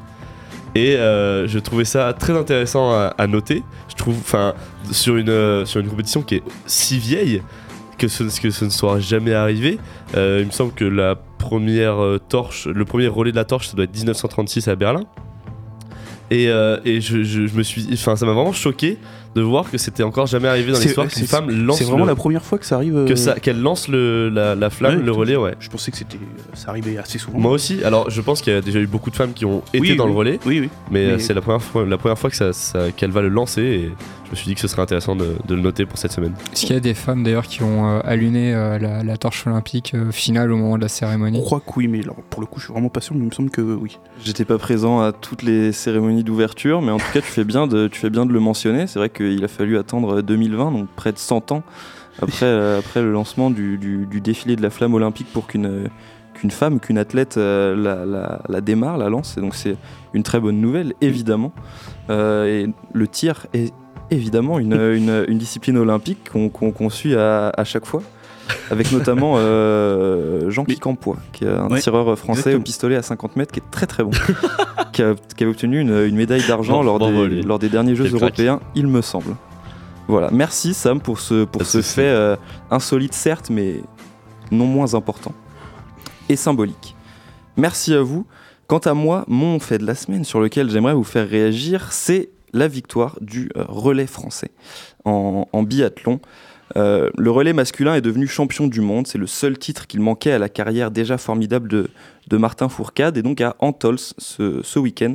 Et 0.76 0.96
euh, 0.96 1.48
je 1.48 1.58
trouvais 1.60 1.86
ça 1.86 2.14
très 2.14 2.38
intéressant 2.38 2.92
à, 2.94 3.28
noter. 3.28 3.64
Je 3.90 3.96
trouve, 3.96 4.16
enfin, 4.20 4.54
sur 4.92 5.16
une, 5.18 5.30
euh, 5.30 5.66
sur 5.66 5.80
une 5.80 5.88
compétition 5.88 6.22
qui 6.22 6.36
est 6.36 6.44
si 6.68 7.00
vieille, 7.00 7.42
que 7.98 8.08
ce, 8.08 8.24
que 8.40 8.52
ce 8.52 8.66
ne 8.66 8.70
soit 8.70 9.00
jamais 9.00 9.34
arrivé. 9.34 9.80
Euh, 10.16 10.40
il 10.42 10.46
me 10.48 10.52
semble 10.52 10.74
que 10.74 10.86
la 10.86 11.16
première 11.16 11.98
torche, 12.30 12.68
le 12.68 12.86
premier 12.86 13.08
relais 13.08 13.32
de 13.32 13.38
la 13.38 13.46
torche, 13.46 13.70
ça 13.70 13.76
doit 13.76 13.86
être 13.86 13.96
1936 13.96 14.68
à 14.68 14.76
Berlin. 14.76 15.06
Et, 16.30 16.44
et 16.44 17.02
je- 17.02 17.24
je 17.24 17.56
me 17.58 17.64
suis, 17.64 17.88
enfin, 17.94 18.16
ça 18.18 18.26
m'a 18.26 18.34
vraiment 18.34 18.52
choqué 18.52 18.98
de 19.38 19.42
voir 19.44 19.70
que 19.70 19.78
c'était 19.78 20.04
encore 20.04 20.26
jamais 20.26 20.48
arrivé 20.48 20.72
dans 20.72 20.80
l'histoire 20.80 21.08
qu'une 21.08 21.22
c'est- 21.22 21.28
femme 21.30 21.50
lance 21.52 21.78
C'est 21.78 21.84
vraiment 21.84 22.06
le- 22.06 22.10
la 22.12 22.16
première 22.16 22.44
fois 22.44 22.58
que 22.58 22.66
ça 22.66 22.76
arrive. 22.76 23.06
que 23.06 23.14
euh, 23.14 23.16
ça, 23.16 23.36
qu'elle 23.40 23.62
lance 23.62 23.88
le, 23.88 24.30
la, 24.30 24.56
la 24.56 24.70
flamme, 24.70 24.98
Ouais, 25.00 25.04
le 25.06 25.12
relais, 25.12 25.36
ouais. 25.36 25.54
Je 25.60 25.70
pensais 25.70 25.92
que 25.92 25.98
c'était, 25.98 26.18
ça 26.54 26.70
arrivait 26.72 26.98
assez 26.98 27.18
souvent. 27.20 27.38
Moi 27.40 27.52
aussi. 27.52 27.84
Alors, 27.84 28.10
je 28.10 28.22
pense 28.22 28.42
qu'il 28.42 28.54
y 28.54 28.56
a 28.56 28.62
déjà 28.62 28.80
eu 28.80 28.88
beaucoup 28.88 29.10
de 29.12 29.16
femmes 29.16 29.34
qui 29.34 29.46
ont 29.46 29.60
été 29.74 29.80
Oui, 29.80 29.96
dans 29.96 30.06
oui. 30.06 30.12
le 30.12 30.18
relais, 30.18 30.40
Oui, 30.46 30.60
oui. 30.62 30.70
mais, 30.92 31.06
euh, 31.06 31.12
Mais- 31.14 31.20
c'est 31.20 31.34
la 31.34 31.42
première 31.42 31.62
fois, 31.62 31.86
la 31.86 31.98
première 31.98 32.18
fois 32.18 32.30
que 32.30 32.36
ça, 32.36 32.52
ça- 32.54 32.92
qu'elle 32.96 33.12
va 33.12 33.22
le 33.22 33.30
lancer. 33.30 33.62
Et 33.62 33.92
je 34.28 34.32
me 34.32 34.36
suis 34.36 34.46
dit 34.48 34.56
que 34.56 34.62
ce 34.62 34.68
serait 34.68 34.82
intéressant 34.82 35.16
de, 35.16 35.36
de 35.48 35.56
le 35.56 35.62
noter 35.62 35.86
pour 35.86 35.98
cette 35.98 36.12
semaine. 36.12 36.34
Est-ce 36.52 36.66
qu'il 36.66 36.76
y 36.76 36.78
a 36.78 36.82
des 36.82 36.94
femmes 36.94 37.24
d'ailleurs 37.24 37.48
qui 37.48 37.64
ont 37.64 37.88
euh, 37.90 38.00
allumé 38.04 38.54
euh, 38.54 38.78
la, 38.78 39.04
la 39.04 39.18
torche 39.18 39.48
olympique 39.48 39.94
euh, 39.96 40.12
finale 40.12 40.52
au 40.52 40.58
moment 40.58 40.76
de 40.76 40.82
la 40.82 40.88
Je 40.88 40.94
cérémonie 40.94 41.42
crois 41.42 41.60
que 41.62 41.72
oui, 41.78 41.88
mais 41.88 42.02
alors, 42.04 42.18
pour 42.30 42.42
le 42.42 42.48
coup, 42.48 42.60
je 42.60 42.66
suis 42.66 42.74
vraiment 42.74 42.90
pas 42.90 43.00
sûr, 43.02 43.16
mais 43.16 43.22
il 43.22 43.28
me 43.28 43.32
semble 43.32 43.50
que 43.50 43.62
oui. 43.62 43.98
J'étais 44.24 44.46
pas 44.46 44.58
présent 44.58 45.00
à 45.02 45.12
toutes 45.14 45.44
les 45.44 45.72
cérémonies 45.72 46.24
d'ouverture, 46.24 46.82
mais 46.82 46.92
en 46.92 46.98
tout 46.98 47.12
cas, 47.14 47.22
tu 47.22 47.28
fais 47.32 47.46
bien 47.46 47.68
de, 47.68 47.88
tu 47.88 48.00
fais 48.00 48.10
bien 48.10 48.26
de 48.26 48.34
le 48.34 48.40
mentionner. 48.40 48.86
C'est 48.88 49.00
vrai 49.00 49.10
qu'il 49.10 49.44
a 49.44 49.48
fallu 49.48 49.78
attendre 49.78 50.22
2020, 50.22 50.72
donc 50.72 50.88
près 50.96 51.12
de 51.14 51.18
100 51.18 51.52
ans 51.54 51.64
après, 52.22 52.46
euh, 52.48 52.80
après 52.80 53.02
le 53.02 53.12
lancement 53.12 53.50
du, 53.52 53.78
du- 53.78 54.08
du 54.08 54.22
défilé 54.22 54.56
de 54.56 54.62
la 54.62 54.70
flamme 54.72 54.94
olympique 54.96 55.28
pour 55.32 55.48
qu'une 55.48 55.90
qu'une 56.34 56.52
femme, 56.52 56.80
qu'une 56.80 57.00
athlète 57.00 57.38
euh, 57.38 57.76
la, 57.76 58.06
la- 58.06 58.42
la 58.48 58.62
démarre, 58.62 58.98
la 59.00 59.10
lance. 59.10 59.36
Et 59.38 59.42
donc, 59.42 59.56
c'est 59.56 59.76
une 60.14 60.22
très 60.22 60.40
bonne 60.40 60.60
nouvelle, 60.62 60.94
évidemment. 61.02 61.52
Euh, 62.12 62.46
et 62.66 62.68
le 62.94 63.08
tir 63.08 63.48
est 63.54 63.74
évidemment 64.12 64.60
une, 64.60 64.74
une- 64.96 65.26
une 65.28 65.38
discipline 65.38 65.78
olympique 65.78 66.30
qu'on 66.32 66.50
qu'on 66.50 66.90
suit 66.90 67.16
à, 67.16 67.50
à 67.56 67.64
chaque 67.64 67.86
fois. 67.86 68.02
Avec 68.72 68.94
notamment 68.94 69.34
euh, 69.38 70.50
Jean 70.50 70.64
Mais- 70.68 70.76
Campois, 70.76 71.18
qui 71.34 71.44
est 71.44 71.50
un 71.50 71.68
Ouais, 71.68 71.82
tireur 71.82 72.18
français 72.18 72.40
exactement. 72.40 72.62
au 72.62 72.64
pistolet 72.64 72.96
à 72.96 73.02
50 73.02 73.36
mètres, 73.36 73.52
qui 73.52 73.60
est 73.60 73.72
très 73.72 73.86
très 73.88 74.04
bon, 74.06 74.12
qui, 74.94 75.02
a, 75.04 75.16
qui 75.36 75.44
a 75.44 75.50
obtenu 75.50 75.82
une, 75.82 76.06
une 76.06 76.16
médaille 76.16 76.48
d'argent 76.48 76.82
lors, 76.82 76.98
lors 76.98 77.60
des 77.60 77.68
derniers 77.68 77.94
Jeux 77.96 78.06
crack. 78.08 78.22
européens, 78.22 78.62
il 78.74 78.88
me 78.88 79.02
semble. 79.02 79.36
Voilà, 80.08 80.30
merci 80.32 80.74
Sam 80.74 81.02
pour 81.02 81.20
ce, 81.20 81.44
pour 81.44 81.66
ce 81.66 81.82
fait 81.82 82.08
euh, 82.08 82.38
insolite 82.72 83.14
certes, 83.14 83.50
mais 83.50 83.82
non 84.50 84.66
moins 84.66 84.94
important 84.96 85.34
et 86.30 86.38
symbolique. 86.38 86.96
Merci 87.58 87.94
à 87.94 88.02
vous. 88.02 88.26
Quant 88.68 88.78
à 88.80 88.94
moi, 88.94 89.26
mon 89.28 89.60
fait 89.60 89.78
de 89.78 89.86
la 89.86 89.96
semaine 89.96 90.24
sur 90.24 90.40
lequel 90.40 90.70
j'aimerais 90.70 90.94
vous 90.94 91.04
faire 91.04 91.28
réagir, 91.28 91.92
c'est 91.92 92.30
la 92.54 92.68
victoire 92.68 93.18
du 93.22 93.50
euh, 93.56 93.64
relais 93.68 94.08
français 94.08 94.52
en, 95.06 95.64
biathlon. 95.64 96.20
Euh, 96.76 97.10
le 97.18 97.32
relais 97.32 97.54
masculin 97.54 97.96
est 97.96 98.02
devenu 98.02 98.28
champion 98.28 98.68
du 98.68 98.82
monde. 98.82 99.08
C'est 99.08 99.18
le 99.18 99.28
seul 99.28 99.58
titre 99.58 99.88
qu'il 99.88 100.02
manquait 100.02 100.34
à 100.34 100.40
la 100.40 100.50
carrière 100.50 100.92
déjà 100.92 101.18
formidable 101.18 101.70
de, 101.70 102.38
Martin 102.38 102.68
Fourcade 102.68 103.18
et 103.18 103.22
donc 103.22 103.40
à 103.40 103.56
Antols 103.60 104.00
ce, 104.18 104.80
week-end. 104.80 105.14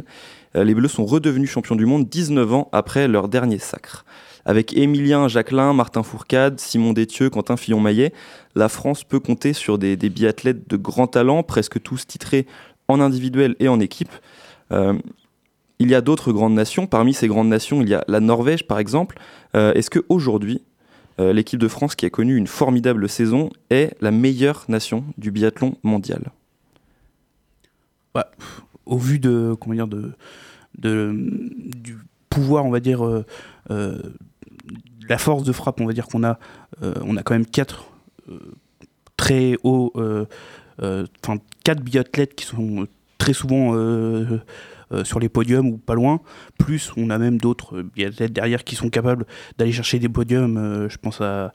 Euh, 0.56 0.64
les 0.64 0.74
Bleus 0.74 0.88
sont 0.88 1.04
redevenus 1.04 1.50
champions 1.50 1.76
du 1.76 1.84
monde 1.84 2.08
19 2.08 2.54
ans 2.54 2.68
après 2.72 3.06
leur 3.06 3.28
dernier 3.28 3.58
sacre. 3.58 4.04
Avec 4.44 4.76
Émilien 4.76 5.28
Jacquelin, 5.28 5.72
Martin 5.72 6.02
Fourcade, 6.02 6.58
Simon 6.58 6.94
Détieux, 6.94 7.30
Quentin 7.30 7.56
Fillon-Maillet, 7.56 8.12
la 8.56 8.68
France 8.68 9.04
peut 9.04 9.20
compter 9.20 9.52
sur 9.52 9.78
des, 9.78 9.96
biathlètes 9.96 10.68
de 10.68 10.76
grand 10.76 11.06
talent, 11.06 11.44
presque 11.44 11.80
tous 11.80 12.06
titrés 12.06 12.46
en 12.88 13.00
individuel 13.00 13.54
et 13.60 13.68
en 13.68 13.78
équipe. 13.78 14.10
Il 15.82 15.90
y 15.90 15.94
a 15.96 16.00
d'autres 16.00 16.32
grandes 16.32 16.54
nations. 16.54 16.86
Parmi 16.86 17.12
ces 17.12 17.26
grandes 17.26 17.48
nations, 17.48 17.82
il 17.82 17.88
y 17.88 17.94
a 17.94 18.04
la 18.06 18.20
Norvège, 18.20 18.68
par 18.68 18.78
exemple. 18.78 19.18
Euh, 19.56 19.72
Est-ce 19.74 19.90
qu'aujourd'hui, 19.90 20.62
euh, 21.18 21.32
l'équipe 21.32 21.58
de 21.58 21.66
France, 21.66 21.96
qui 21.96 22.06
a 22.06 22.10
connu 22.10 22.36
une 22.36 22.46
formidable 22.46 23.08
saison, 23.08 23.50
est 23.68 23.96
la 24.00 24.12
meilleure 24.12 24.64
nation 24.68 25.04
du 25.18 25.32
biathlon 25.32 25.76
mondial? 25.82 26.22
Au 28.86 28.96
vu 28.98 29.18
de, 29.18 29.56
du 30.78 31.98
pouvoir, 32.30 32.64
on 32.64 32.70
va 32.70 32.80
dire, 32.80 33.04
euh, 33.04 33.24
la 35.08 35.18
force 35.18 35.42
de 35.42 35.52
frappe, 35.52 35.80
on 35.80 35.86
va 35.86 35.92
dire 35.92 36.06
qu'on 36.06 36.22
a, 36.22 36.38
on 36.80 37.16
a 37.16 37.22
quand 37.22 37.34
même 37.34 37.46
quatre 37.46 37.86
très 39.16 39.56
hauts, 39.64 39.92
enfin 40.78 41.38
quatre 41.64 41.82
biathlètes 41.82 42.34
qui 42.34 42.44
sont 42.44 42.86
très 43.18 43.32
souvent 43.32 43.74
euh, 44.92 45.04
sur 45.04 45.20
les 45.20 45.28
podiums 45.28 45.68
ou 45.68 45.78
pas 45.78 45.94
loin. 45.94 46.20
Plus, 46.58 46.92
on 46.96 47.10
a 47.10 47.18
même 47.18 47.38
d'autres 47.38 47.82
biathlètes 47.82 48.32
derrière 48.32 48.64
qui 48.64 48.76
sont 48.76 48.90
capables 48.90 49.26
d'aller 49.58 49.72
chercher 49.72 49.98
des 49.98 50.08
podiums. 50.08 50.56
euh, 50.56 50.88
je 50.88 50.98
pense 50.98 51.20
à 51.20 51.52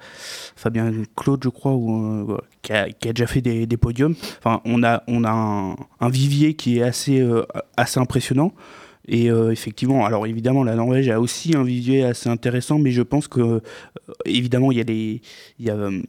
Fabien 0.55 0.91
Claude, 1.15 1.41
je 1.43 1.49
crois, 1.49 1.73
ou, 1.73 2.31
euh, 2.31 2.37
qui, 2.61 2.73
a, 2.73 2.87
déjà 3.13 3.27
fait 3.27 3.41
des, 3.41 3.77
podiums. 3.77 4.15
On 4.65 4.83
a, 4.83 5.03
on 5.07 5.23
a 5.23 5.75
un, 5.99 6.09
vivier 6.09 6.55
qui 6.55 6.79
est 6.79 6.83
assez, 6.83 7.21
euh, 7.21 7.43
assez 7.75 7.99
impressionnant. 7.99 8.53
Et 9.07 9.31
euh, 9.31 9.51
effectivement, 9.51 10.05
alors 10.05 10.27
évidemment, 10.27 10.63
la 10.63 10.75
Norvège 10.75 11.09
a 11.09 11.19
aussi 11.19 11.55
un 11.55 11.63
vivier 11.63 12.03
assez 12.03 12.27
intéressant, 12.27 12.77
mais 12.77 12.91
je 12.91 13.01
pense 13.01 13.27
que, 13.27 13.39
euh, 13.39 13.59
évidemment, 14.25 14.71
il 14.71 14.77
y 14.77 14.81
a 14.81 14.83
les. 14.83 15.21
Euh, 15.67 16.01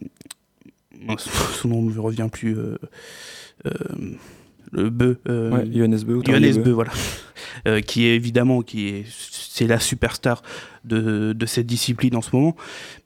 son 1.18 1.68
nom 1.68 1.82
ne 1.82 1.92
me 1.92 2.00
revient 2.00 2.28
plus. 2.30 2.56
Le 4.72 4.90
Beu. 4.90 5.18
euh, 5.28 5.50
Ouais, 5.50 5.64
Johannes 5.72 6.00
Beu 6.06 6.20
Johannes 6.24 6.62
voilà. 6.72 6.92
Euh, 7.66 7.80
qui 7.80 8.04
est 8.06 8.14
évidemment 8.14 8.62
qui 8.62 8.88
est 8.88 9.04
c'est 9.08 9.66
la 9.66 9.80
superstar 9.80 10.42
de, 10.84 11.32
de 11.32 11.46
cette 11.46 11.66
discipline 11.66 12.14
en 12.14 12.20
ce 12.22 12.34
moment. 12.36 12.54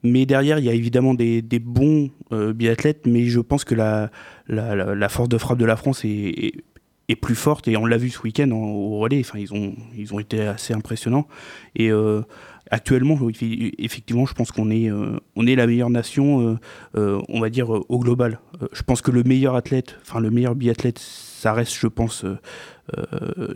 Mais 0.02 0.26
derrière, 0.26 0.59
il 0.59 0.64
y 0.66 0.69
a 0.69 0.75
évidemment 0.75 1.14
des, 1.14 1.40
des 1.40 1.59
bons 1.59 2.11
euh, 2.33 2.52
biathlètes, 2.52 3.07
mais 3.07 3.25
je 3.26 3.40
pense 3.40 3.64
que 3.64 3.75
la, 3.75 4.11
la, 4.49 5.09
force 5.09 5.28
de 5.31 5.38
frappe 5.38 5.57
de 5.59 5.64
la 5.64 5.76
France 5.76 6.04
est, 6.04 6.09
est, 6.09 6.52
est 7.09 7.16
plus 7.16 7.35
forte 7.35 7.66
et 7.69 7.76
on 7.78 7.87
l'a 7.87 7.97
vu 7.97 8.11
ce 8.11 8.21
week-end 8.23 8.50
en- 8.50 8.57
au 8.57 8.99
relais. 8.99 9.21
Enfin, 9.21 9.38
ils 9.38 9.54
ont 9.54 9.75
ils 9.97 10.12
ont 10.12 10.19
été 10.19 10.40
assez 10.42 10.75
impressionnants 10.75 11.26
et 11.75 11.90
euh, 11.90 12.21
Actuellement, 12.75 13.19
effectivement, 13.79 14.25
je 14.25 14.33
pense 14.33 14.50
qu'on 14.50 14.71
est, 14.71 14.91
euh, 14.91 15.19
on 15.37 15.47
est 15.47 15.55
la 15.57 15.67
meilleure 15.67 15.91
nation, 15.91 16.41
euh, 16.41 16.59
euh, 16.97 17.21
on 17.29 17.38
va 17.38 17.50
dire, 17.50 17.69
au 17.69 17.99
global. 17.99 18.41
Je 18.73 18.83
pense 18.83 19.02
que 19.02 19.11
le 19.11 19.23
meilleur 19.25 19.55
athlète, 19.57 19.97
enfin 20.00 20.21
le 20.21 20.31
meilleur 20.31 20.55
biathlète, 20.55 20.99
ça 20.99 21.52
reste, 21.52 21.75
je 21.79 21.87
pense, 21.87 22.25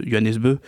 Johannes 0.04 0.36
Beu. 0.38 0.58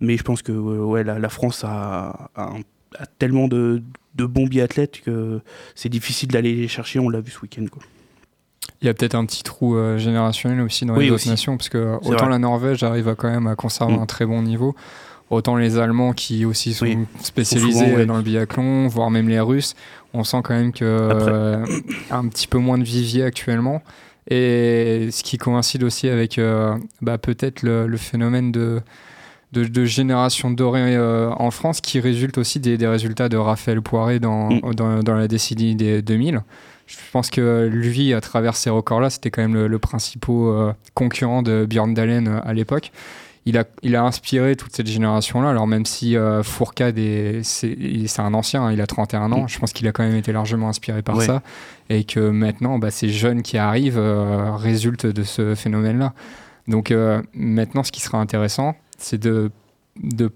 Mais 0.00 0.16
je 0.16 0.22
pense 0.22 0.42
que 0.42 0.52
ouais, 0.52 1.02
la, 1.04 1.18
la 1.18 1.28
France 1.28 1.64
a, 1.64 2.30
a 2.34 2.42
un- 2.50 2.60
a 2.98 3.06
tellement 3.06 3.48
de, 3.48 3.82
de 4.14 4.24
bons 4.24 4.46
biathlètes 4.46 5.00
que 5.00 5.40
c'est 5.74 5.88
difficile 5.88 6.28
d'aller 6.28 6.54
les 6.54 6.68
chercher. 6.68 6.98
On 7.00 7.08
l'a 7.08 7.20
vu 7.20 7.30
ce 7.32 7.40
week-end. 7.40 7.64
quoi. 7.70 7.82
Il 8.82 8.86
y 8.86 8.88
a 8.88 8.94
peut-être 8.94 9.14
un 9.14 9.24
petit 9.26 9.42
trou 9.42 9.76
euh, 9.76 9.98
générationnel 9.98 10.60
aussi 10.60 10.84
dans 10.86 10.94
Oui, 10.96 11.06
les 11.06 11.10
autres 11.10 11.28
nations, 11.28 11.56
parce 11.56 11.68
que 11.68 11.96
autant 12.02 12.10
vrai. 12.24 12.28
la 12.30 12.38
Norvège 12.38 12.82
arrive 12.82 13.08
à 13.08 13.14
quand 13.14 13.30
même 13.30 13.46
à 13.46 13.56
conserver 13.56 13.96
Mm. 13.96 14.00
un 14.02 14.06
très 14.06 14.26
bon 14.26 14.42
niveau, 14.42 14.74
autant 15.30 15.56
les 15.56 15.78
Allemands 15.78 16.12
qui 16.12 16.44
aussi 16.44 16.74
sont 16.74 16.84
Oui. 16.86 16.98
spécialisés 17.22 17.90
souvent, 17.92 18.04
dans 18.06 18.16
le 18.16 18.22
biathlon, 18.22 18.86
voire 18.88 19.10
même 19.10 19.28
les 19.28 19.40
Russes, 19.40 19.74
on 20.12 20.22
sent 20.24 20.40
quand 20.44 20.54
même 20.54 20.72
que 20.72 20.84
euh, 20.84 21.64
un 22.10 22.28
petit 22.28 22.46
peu 22.46 22.58
moins 22.58 22.78
de 22.78 22.84
vivier 22.84 23.24
actuellement. 23.24 23.82
Et 24.30 25.08
ce 25.10 25.22
qui 25.22 25.36
coïncide 25.36 25.82
aussi 25.84 26.08
avec 26.08 26.38
euh, 26.38 26.74
bah, 27.02 27.18
peut-être 27.18 27.62
le, 27.62 27.86
le 27.86 27.96
phénomène 27.98 28.52
de, 28.52 28.80
de, 29.52 29.64
de 29.64 29.84
génération 29.84 30.50
dorée 30.50 30.96
euh, 30.96 31.30
en 31.36 31.50
France 31.50 31.80
qui 31.82 32.00
résulte 32.00 32.38
aussi 32.38 32.58
des, 32.58 32.78
des 32.78 32.86
résultats 32.86 33.28
de 33.28 33.36
Raphaël 33.36 33.82
Poiré 33.82 34.20
dans, 34.20 34.48
Mm. 34.50 34.74
dans, 34.74 35.02
dans 35.02 35.14
la 35.14 35.28
décennie 35.28 35.74
des 35.76 36.00
2000. 36.00 36.42
Je 36.86 36.96
pense 37.12 37.30
que 37.30 37.68
lui, 37.70 38.12
à 38.14 38.20
travers 38.20 38.56
ces 38.56 38.70
records-là, 38.70 39.10
c'était 39.10 39.30
quand 39.30 39.42
même 39.42 39.54
le, 39.54 39.68
le 39.68 39.78
principal 39.78 40.30
euh, 40.36 40.72
concurrent 40.94 41.42
de 41.42 41.66
Björn 41.68 41.92
Dalen 41.94 42.40
à 42.44 42.52
l'époque. 42.54 42.92
Il 43.46 43.58
a, 43.58 43.64
il 43.82 43.94
a 43.94 44.02
inspiré 44.02 44.56
toute 44.56 44.74
cette 44.74 44.86
génération-là. 44.86 45.50
Alors 45.50 45.66
même 45.66 45.84
si 45.84 46.16
euh, 46.16 46.42
Fourcade, 46.42 46.96
est- 46.98 47.42
c'est 47.42 48.20
un 48.20 48.32
ancien, 48.32 48.64
hein, 48.64 48.72
il 48.72 48.80
a 48.80 48.86
31 48.86 49.32
ans, 49.32 49.42
Mm. 49.42 49.48
je 49.48 49.58
pense 49.58 49.72
qu'il 49.74 49.86
a 49.86 49.92
quand 49.92 50.02
même 50.02 50.16
été 50.16 50.32
largement 50.32 50.68
inspiré 50.70 51.02
par 51.02 51.16
Ouais. 51.18 51.26
ça. 51.26 51.42
Et 51.90 52.04
que 52.04 52.30
maintenant, 52.30 52.78
bah, 52.78 52.90
ces 52.90 53.10
jeunes 53.10 53.42
qui 53.42 53.58
arrivent 53.58 53.98
euh, 53.98 54.52
résultent 54.56 55.04
de 55.06 55.22
ce 55.24 55.54
phénomène-là. 55.54 56.14
Donc 56.68 56.90
euh, 56.90 57.20
maintenant, 57.34 57.82
ce 57.82 57.92
qui 57.92 58.00
sera 58.00 58.18
intéressant, 58.18 58.76
c'est 58.96 59.20
de, 59.20 59.50
de 60.02 60.30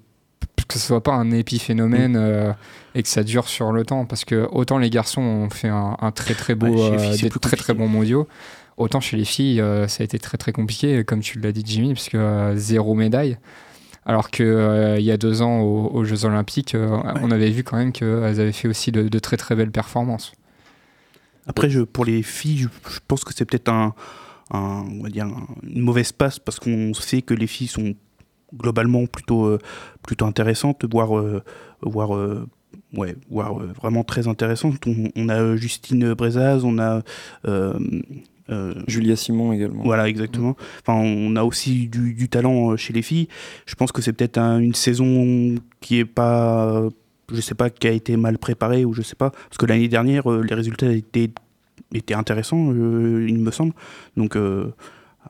que 0.69 0.75
ce 0.75 0.81
soit 0.87 1.03
pas 1.03 1.15
un 1.15 1.31
épiphénomène 1.31 2.17
euh, 2.19 2.53
et 2.95 3.03
que 3.03 3.09
ça 3.09 3.23
dure 3.23 3.49
sur 3.49 3.73
le 3.73 3.85
temps. 3.87 4.05
Parce 4.05 4.27
que 4.27 4.47
autant 4.53 4.77
les 4.77 4.91
garçons 4.91 5.23
ont 5.23 5.49
fait 5.49 5.69
un, 5.69 5.97
un 5.99 6.11
très 6.11 6.35
très 6.35 6.55
beau, 6.55 6.67
Ouais, 6.67 6.99
euh, 6.99 7.13
c'est 7.15 7.23
des 7.23 7.41
très 7.41 7.57
très 7.57 7.73
bons 7.73 7.89
mondiaux, 7.89 8.29
autant 8.79 9.01
chez 9.01 9.17
les 9.17 9.25
filles, 9.25 9.61
euh, 9.61 9.87
ça 9.89 10.03
a 10.03 10.05
été 10.05 10.19
très 10.19 10.39
très 10.39 10.53
compliqué, 10.53 11.05
comme 11.05 11.21
tu 11.21 11.39
l'as 11.41 11.53
dit 11.53 11.63
Jimmy, 11.67 11.95
parce 11.95 12.09
que 12.09 12.17
euh, 12.17 12.57
zéro 12.57 12.95
médaille. 12.95 13.37
Alors 14.07 14.31
que 14.31 14.43
euh, 14.43 14.99
il 14.99 15.05
y 15.05 15.11
a 15.11 15.19
deux 15.19 15.43
ans 15.43 15.61
aux, 15.61 15.91
aux 15.93 16.05
Jeux 16.05 16.25
Olympiques, 16.25 16.75
euh, 16.75 16.89
on 17.21 17.31
avait 17.31 17.51
vu 17.51 17.63
quand 17.63 17.77
même 17.77 17.93
qu'elles 17.93 18.41
avaient 18.41 18.53
fait 18.53 18.67
aussi 18.69 18.91
de, 18.91 19.07
de 19.09 19.19
très 19.19 19.37
très 19.37 19.55
belles 19.55 19.71
performances. 19.71 20.33
Après, 21.47 21.69
je, 21.69 21.81
pour 21.83 22.05
les 22.07 22.23
filles, 22.23 22.59
je, 22.59 22.69
je 22.91 22.99
pense 23.07 23.25
que 23.25 23.35
c'est 23.35 23.45
peut-être 23.45 23.69
un, 23.69 23.95
un- 24.51 24.85
on 24.91 25.03
va 25.03 25.11
dire 25.11 25.27
un- 25.27 25.47
une 25.63 25.83
mauvaise 25.83 26.13
passe 26.13 26.39
parce 26.39 26.59
qu'on 26.59 26.95
sait 26.95 27.21
que 27.21 27.35
les 27.35 27.47
filles 27.47 27.69
sont 27.69 27.95
globalement 28.57 29.05
plutôt, 29.07 29.45
euh, 29.45 29.59
plutôt 30.03 30.25
intéressantes, 30.25 30.87
voire, 30.91 31.11
voire, 31.83 32.11
ouais, 32.95 33.15
voire 33.31 33.55
vraiment 33.59 34.05
très 34.05 34.27
intéressantes. 34.27 34.87
On, 34.87 35.11
on 35.17 35.29
a 35.29 35.55
Justine 35.57 36.15
Brezaz, 36.15 36.65
on 36.65 36.79
a 36.79 37.03
Julia 38.87 39.17
Simon 39.17 39.53
également. 39.53 39.83
Voilà, 39.85 40.09
exactement. 40.09 40.57
Enfin, 40.81 40.95
on 40.99 41.37
a 41.37 41.45
aussi 41.45 41.89
du, 41.89 42.15
du 42.15 42.29
talent 42.29 42.73
euh, 42.73 42.77
chez 42.77 42.93
les 42.93 43.03
filles. 43.03 43.29
Je 43.67 43.75
pense 43.75 43.93
que 43.93 44.01
c'est 44.03 44.13
peut-être 44.13 44.39
un- 44.39 44.59
une 44.59 44.75
saison 44.75 45.55
qui 45.81 45.99
est 45.99 46.05
pas, 46.05 46.83
je 47.33 47.41
sais 47.41 47.55
pas, 47.55 47.69
qui 47.71 47.87
a 47.89 47.93
été 47.93 48.17
mal 48.17 48.39
préparée 48.39 48.85
ou 48.85 48.93
je 48.95 49.03
sais 49.03 49.17
pas, 49.17 49.31
parce 49.31 49.59
que 49.59 49.67
l'année 49.67 49.89
dernière, 49.89 50.31
euh, 50.31 50.43
les 50.43 50.55
résultats 50.55 50.91
étaient, 50.93 51.31
étaient 51.93 52.15
intéressants, 52.15 52.73
euh, 52.73 53.27
il 53.29 53.39
me 53.39 53.51
semble. 53.51 53.73
Donc 54.17 54.35
euh, 54.37 54.73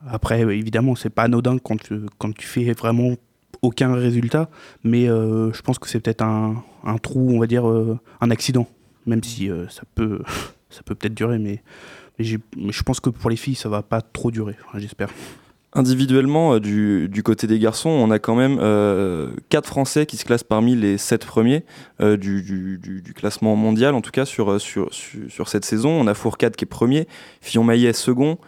après, 0.08 0.44
euh, 0.44 0.54
évidemment, 0.54 0.94
c'est 0.94 1.10
pas 1.10 1.24
anodin 1.24 1.58
quand 1.58 1.80
tu, 1.80 2.00
quand 2.18 2.32
tu 2.34 2.46
fais 2.46 2.72
vraiment 2.72 3.14
aucun 3.62 3.92
résultat, 3.94 4.48
mais 4.84 5.08
euh, 5.08 5.52
je 5.52 5.62
pense 5.62 5.80
que 5.80 5.88
c'est 5.88 5.98
peut-être 5.98 6.22
un, 6.22 6.62
un 6.84 6.98
trou, 6.98 7.30
on 7.34 7.40
va 7.40 7.48
dire, 7.48 7.68
euh, 7.68 7.98
un 8.20 8.30
accident, 8.30 8.68
même 9.06 9.24
si 9.24 9.50
euh, 9.50 9.66
ça 9.68 9.82
peut, 9.96 10.20
ça 10.70 10.82
peut 10.84 10.94
peut-être 10.94 11.14
durer, 11.14 11.38
mais 11.40 11.62
mais, 12.18 12.72
je 12.72 12.82
pense 12.82 13.00
que 13.00 13.10
pour 13.10 13.30
les 13.30 13.36
filles, 13.36 13.54
ça 13.54 13.68
va 13.68 13.82
pas 13.82 14.02
trop 14.02 14.30
durer, 14.30 14.56
j'espère. 14.74 15.10
Individuellement, 15.74 16.54
euh, 16.54 16.60
du, 16.60 17.22
côté 17.22 17.46
des 17.46 17.58
garçons, 17.58 17.90
on 17.90 18.10
a 18.10 18.18
quand 18.18 18.34
même 18.34 18.58
euh, 18.60 19.30
quatre 19.50 19.66
Français 19.66 20.06
qui 20.06 20.16
se 20.16 20.24
classent 20.24 20.42
parmi 20.42 20.74
les 20.74 20.96
sept 20.96 21.26
premiers 21.26 21.64
euh, 22.00 22.16
du, 22.16 23.12
classement 23.14 23.54
mondial, 23.54 23.94
en 23.94 24.00
tout 24.00 24.10
cas 24.10 24.24
sur, 24.24 24.50
euh, 24.50 24.58
sur, 24.58 25.48
cette 25.48 25.66
saison. 25.66 25.90
On 25.90 26.06
a 26.06 26.14
Fourcade 26.14 26.56
qui 26.56 26.64
est 26.64 26.66
premier, 26.66 27.06
Fillon 27.42 27.64
Maillet 27.64 27.92
second, 27.92 28.38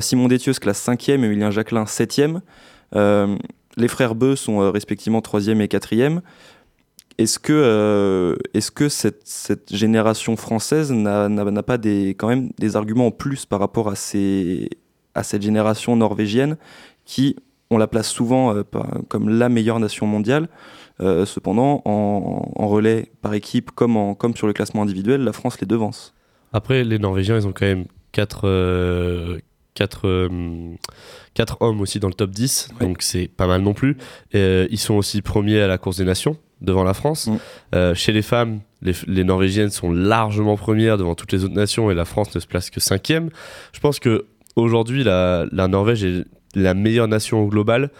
Simon 0.00 0.26
Détieux 0.26 0.52
se 0.52 0.60
classe 0.60 0.78
cinquième, 0.78 1.22
Emilien 1.22 1.50
Jacquelin 1.50 1.86
septième. 1.86 2.40
Euh, 2.94 3.36
les 3.76 3.88
frères 3.88 4.14
Beu 4.14 4.36
sont 4.36 4.70
respectivement 4.70 5.20
troisième 5.20 5.60
et 5.60 5.68
quatrième. 5.68 6.22
Est-ce 7.18 7.38
que, 7.38 7.52
euh, 7.54 8.36
est-ce 8.52 8.70
que 8.70 8.88
cette, 8.90 9.22
cette 9.24 9.74
génération 9.74 10.36
française 10.36 10.92
n'a 10.92 11.62
pas 11.62 11.78
des, 11.78 12.10
quand 12.10 12.28
même 12.28 12.50
des 12.58 12.76
arguments 12.76 13.06
en 13.06 13.10
plus 13.10 13.46
par 13.46 13.58
rapport 13.60 13.88
à, 13.88 13.94
ces, 13.94 14.68
à 15.14 15.22
cette 15.22 15.40
génération 15.42 15.96
norvégienne 15.96 16.56
qui, 17.06 17.36
on 17.70 17.78
la 17.78 17.86
place 17.86 18.08
souvent 18.08 18.54
euh, 18.54 18.62
comme 19.08 19.28
la 19.30 19.48
meilleure 19.48 19.80
nation 19.80 20.06
mondiale 20.06 20.48
Euh, 21.00 21.26
Cependant, 21.26 21.82
en, 21.84 22.50
en 22.56 22.68
relais 22.68 23.10
par 23.20 23.34
équipe 23.34 23.70
comme, 23.70 23.96
en, 23.98 24.14
comme 24.14 24.34
sur 24.34 24.46
le 24.46 24.52
classement 24.54 24.82
individuel, 24.82 25.22
la 25.24 25.32
France 25.32 25.60
les 25.60 25.66
devance. 25.66 26.14
Après, 26.54 26.84
les 26.84 26.98
Norvégiens, 26.98 27.36
ils 27.36 27.46
ont 27.46 27.52
quand 27.52 27.66
même 27.66 27.84
4 28.12 28.46
quatre, 29.74 30.08
euh, 30.08 30.74
quatre 31.34 31.58
hommes 31.60 31.82
aussi 31.82 32.00
dans 32.00 32.08
le 32.08 32.14
top 32.14 32.30
10, 32.30 32.68
Ouais. 32.80 32.86
donc 32.86 33.02
c'est 33.02 33.28
pas 33.28 33.46
mal 33.46 33.60
non 33.60 33.74
plus. 33.74 33.98
Ils 34.32 34.78
sont 34.78 34.94
aussi 34.94 35.20
premiers 35.20 35.60
à 35.60 35.66
la 35.66 35.76
course 35.76 35.98
des 35.98 36.04
nations 36.06 36.38
devant 36.60 36.84
la 36.84 36.94
France. 36.94 37.26
Mm. 37.26 37.36
Euh, 37.74 37.94
chez 37.94 38.12
les 38.12 38.22
femmes, 38.22 38.60
les, 38.82 38.92
les 39.06 39.24
Norvégiennes 39.24 39.70
sont 39.70 39.92
largement 39.92 40.56
premières 40.56 40.96
devant 40.98 41.14
toutes 41.14 41.32
les 41.32 41.44
autres 41.44 41.54
nations 41.54 41.90
et 41.90 41.94
la 41.94 42.04
France 42.04 42.34
ne 42.34 42.40
se 42.40 42.46
place 42.46 42.70
que 42.70 42.80
cinquième. 42.80 43.30
Je 43.72 43.80
pense 43.80 43.98
que 43.98 44.26
aujourd'hui 44.54 45.04
la, 45.04 45.46
la 45.52 45.68
Norvège 45.68 46.04
est 46.04 46.24
la 46.54 46.74
meilleure 46.74 47.08
nation 47.08 47.42
au 47.42 47.48
global, 47.48 47.90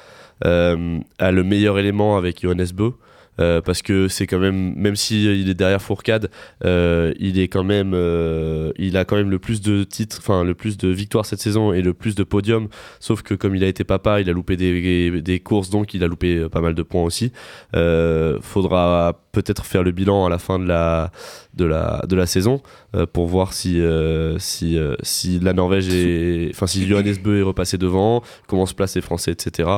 euh, 0.45 0.99
a 1.19 1.31
le 1.31 1.45
meilleur 1.45 1.79
élément 1.79 2.17
avec 2.17 2.43
Johannes 2.43 2.67
Bö. 2.75 2.93
Euh, 3.41 3.61
parce 3.61 3.83
que 3.83 4.09
c'est 4.09 4.27
quand 4.27 4.39
même, 4.39 4.75
même 4.75 4.97
si 4.97 5.25
il 5.25 5.49
est 5.49 5.55
derrière 5.55 5.83
Fourcade, 5.83 6.31
euh, 6.65 7.13
il 7.19 7.39
est 7.39 7.49
quand 7.49 7.65
même, 7.65 7.93
euh, 7.95 8.73
il 8.79 8.97
a 8.97 9.05
quand 9.05 9.17
même 9.17 9.31
le 9.31 9.39
plus 9.39 9.61
de 9.61 9.85
titres, 9.85 10.19
enfin 10.21 10.45
le 10.45 10.55
plus 10.55 10.77
de 10.77 10.89
victoires 10.89 11.27
cette 11.27 11.41
saison 11.41 11.73
et 11.73 11.83
le 11.83 11.95
plus 11.95 12.15
de 12.15 12.25
podiums. 12.25 12.69
Sauf 13.01 13.23
que 13.23 13.35
comme 13.35 13.55
il 13.55 13.65
a 13.65 13.69
été 13.69 13.85
papa, 13.85 14.21
il 14.21 14.31
a 14.31 14.33
loupé 14.33 14.57
des, 14.57 15.21
des 15.21 15.41
courses, 15.41 15.71
donc 15.71 15.95
il 15.95 16.03
a 16.05 16.07
loupé 16.07 16.37
euh, 16.37 16.49
pas 16.49 16.61
mal 16.61 16.75
de 16.75 16.83
points 16.83 17.03
aussi. 17.03 17.33
Euh, 17.75 18.39
faudra 18.41 19.21
peut-être 19.33 19.67
faire 19.67 19.83
le 19.83 19.93
bilan 19.93 20.25
à 20.25 20.31
la 20.31 20.39
fin 20.39 20.59
de 20.59 20.67
la 20.67 21.11
de 21.55 21.65
la 21.65 22.03
de 22.09 22.17
la 22.17 22.27
saison 22.27 22.63
euh, 22.95 23.07
pour 23.07 23.27
voir 23.27 23.53
si 23.53 23.81
euh, 23.81 24.39
si 24.39 24.79
euh, 24.79 24.95
si 25.03 25.39
la 25.41 25.53
Norvège 25.53 25.89
est, 25.89 26.51
enfin 26.55 26.67
si 26.67 26.87
Johannes 26.87 27.17
Bö 27.23 27.39
est 27.39 27.43
repassé 27.43 27.77
devant, 27.77 28.23
comment 28.47 28.65
se 28.65 28.75
placent 28.75 28.97
les 28.97 29.03
Français, 29.03 29.33
etc. 29.33 29.69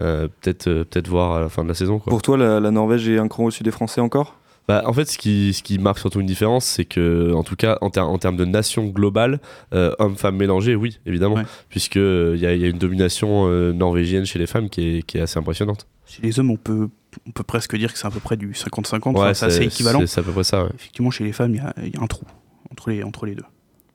Euh, 0.00 0.28
peut-être 0.40 0.68
euh, 0.68 0.84
peut-être 0.84 1.08
voir 1.08 1.32
à 1.32 1.40
la 1.40 1.48
fin 1.48 1.62
de 1.64 1.68
la 1.68 1.74
saison. 1.74 1.98
Quoi. 1.98 2.10
Pour 2.10 2.22
toi, 2.22 2.36
la, 2.38 2.60
la 2.60 2.70
Norvège 2.70 3.08
est 3.08 3.18
un 3.18 3.28
cran 3.28 3.44
au-dessus 3.44 3.62
des 3.62 3.70
Français 3.70 4.00
encore? 4.00 4.36
Bah, 4.68 4.84
en 4.86 4.92
fait, 4.92 5.06
ce 5.06 5.18
qui, 5.18 5.52
ce 5.52 5.62
qui 5.62 5.78
marque 5.78 5.98
surtout 5.98 6.20
une 6.20 6.26
différence, 6.26 6.64
c'est 6.64 6.84
que, 6.84 7.32
en 7.34 7.42
tout 7.42 7.56
cas, 7.56 7.78
en, 7.80 7.90
ter- 7.90 8.08
en 8.08 8.16
termes 8.16 8.36
de 8.36 8.44
nation 8.44 8.86
globale, 8.86 9.40
euh, 9.74 9.92
hommes-femmes 9.98 10.36
mélangés, 10.36 10.76
oui, 10.76 11.00
évidemment, 11.04 11.34
Ouais. 11.34 11.42
puisque 11.68 11.96
il 11.96 12.36
y, 12.38 12.46
a- 12.46 12.54
y 12.54 12.64
a 12.64 12.68
une 12.68 12.78
domination 12.78 13.48
euh, 13.48 13.72
norvégienne 13.72 14.24
chez 14.24 14.38
les 14.38 14.46
femmes 14.46 14.70
qui 14.70 14.98
est, 14.98 15.02
qui 15.02 15.18
est 15.18 15.20
assez 15.22 15.36
impressionnante. 15.38 15.88
Chez 16.06 16.22
les 16.22 16.38
hommes, 16.38 16.52
on 16.52 16.56
peut, 16.56 16.88
on 17.26 17.32
peut 17.32 17.42
presque 17.42 17.76
dire 17.76 17.92
que 17.92 17.98
c'est 17.98 18.06
à 18.06 18.10
peu 18.10 18.20
près 18.20 18.36
du 18.36 18.52
50-50, 18.52 19.00
enfin, 19.16 19.26
Ouais, 19.26 19.34
c'est 19.34 19.46
assez 19.46 19.64
équivalent. 19.64 20.00
C'est 20.06 20.20
à 20.20 20.22
peu 20.22 20.30
près 20.32 20.44
ça. 20.44 20.62
ouais. 20.64 20.70
Effectivement, 20.76 21.10
chez 21.10 21.24
les 21.24 21.32
femmes, 21.32 21.54
il 21.54 21.58
y 21.58 21.60
a, 21.60 21.74
il 21.84 21.94
y 21.94 21.96
a 21.98 22.00
un 22.02 22.06
trou 22.06 22.24
entre 22.70 22.90
les, 22.90 23.02
entre 23.02 23.26
les 23.26 23.34
deux. 23.34 23.44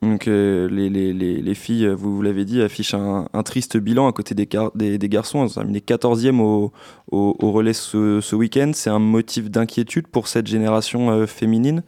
Donc 0.00 0.28
euh, 0.28 0.68
les, 0.70 0.88
les, 0.88 1.12
les, 1.12 1.42
les 1.42 1.54
filles, 1.54 1.86
euh, 1.86 1.94
vous, 1.94 2.14
vous 2.14 2.22
l'avez 2.22 2.44
dit, 2.44 2.62
affichent 2.62 2.94
un, 2.94 3.28
un 3.32 3.42
triste 3.42 3.76
bilan 3.76 4.06
à 4.08 4.12
côté 4.12 4.34
des, 4.34 4.46
car- 4.46 4.70
des, 4.76 4.96
des 4.98 5.08
garçons. 5.08 5.40
Elles 5.42 5.50
ont 5.50 5.54
terminé 5.54 5.80
14e 5.80 6.40
au, 6.40 6.72
au, 7.10 7.50
relais 7.52 7.72
ce, 7.72 8.20
ce 8.20 8.36
week-end. 8.36 8.70
C'est 8.74 8.90
un 8.90 9.00
motif 9.00 9.50
d'inquiétude 9.50 10.06
pour 10.06 10.28
cette 10.28 10.46
génération 10.46 11.10
euh, 11.10 11.26
féminine 11.26 11.82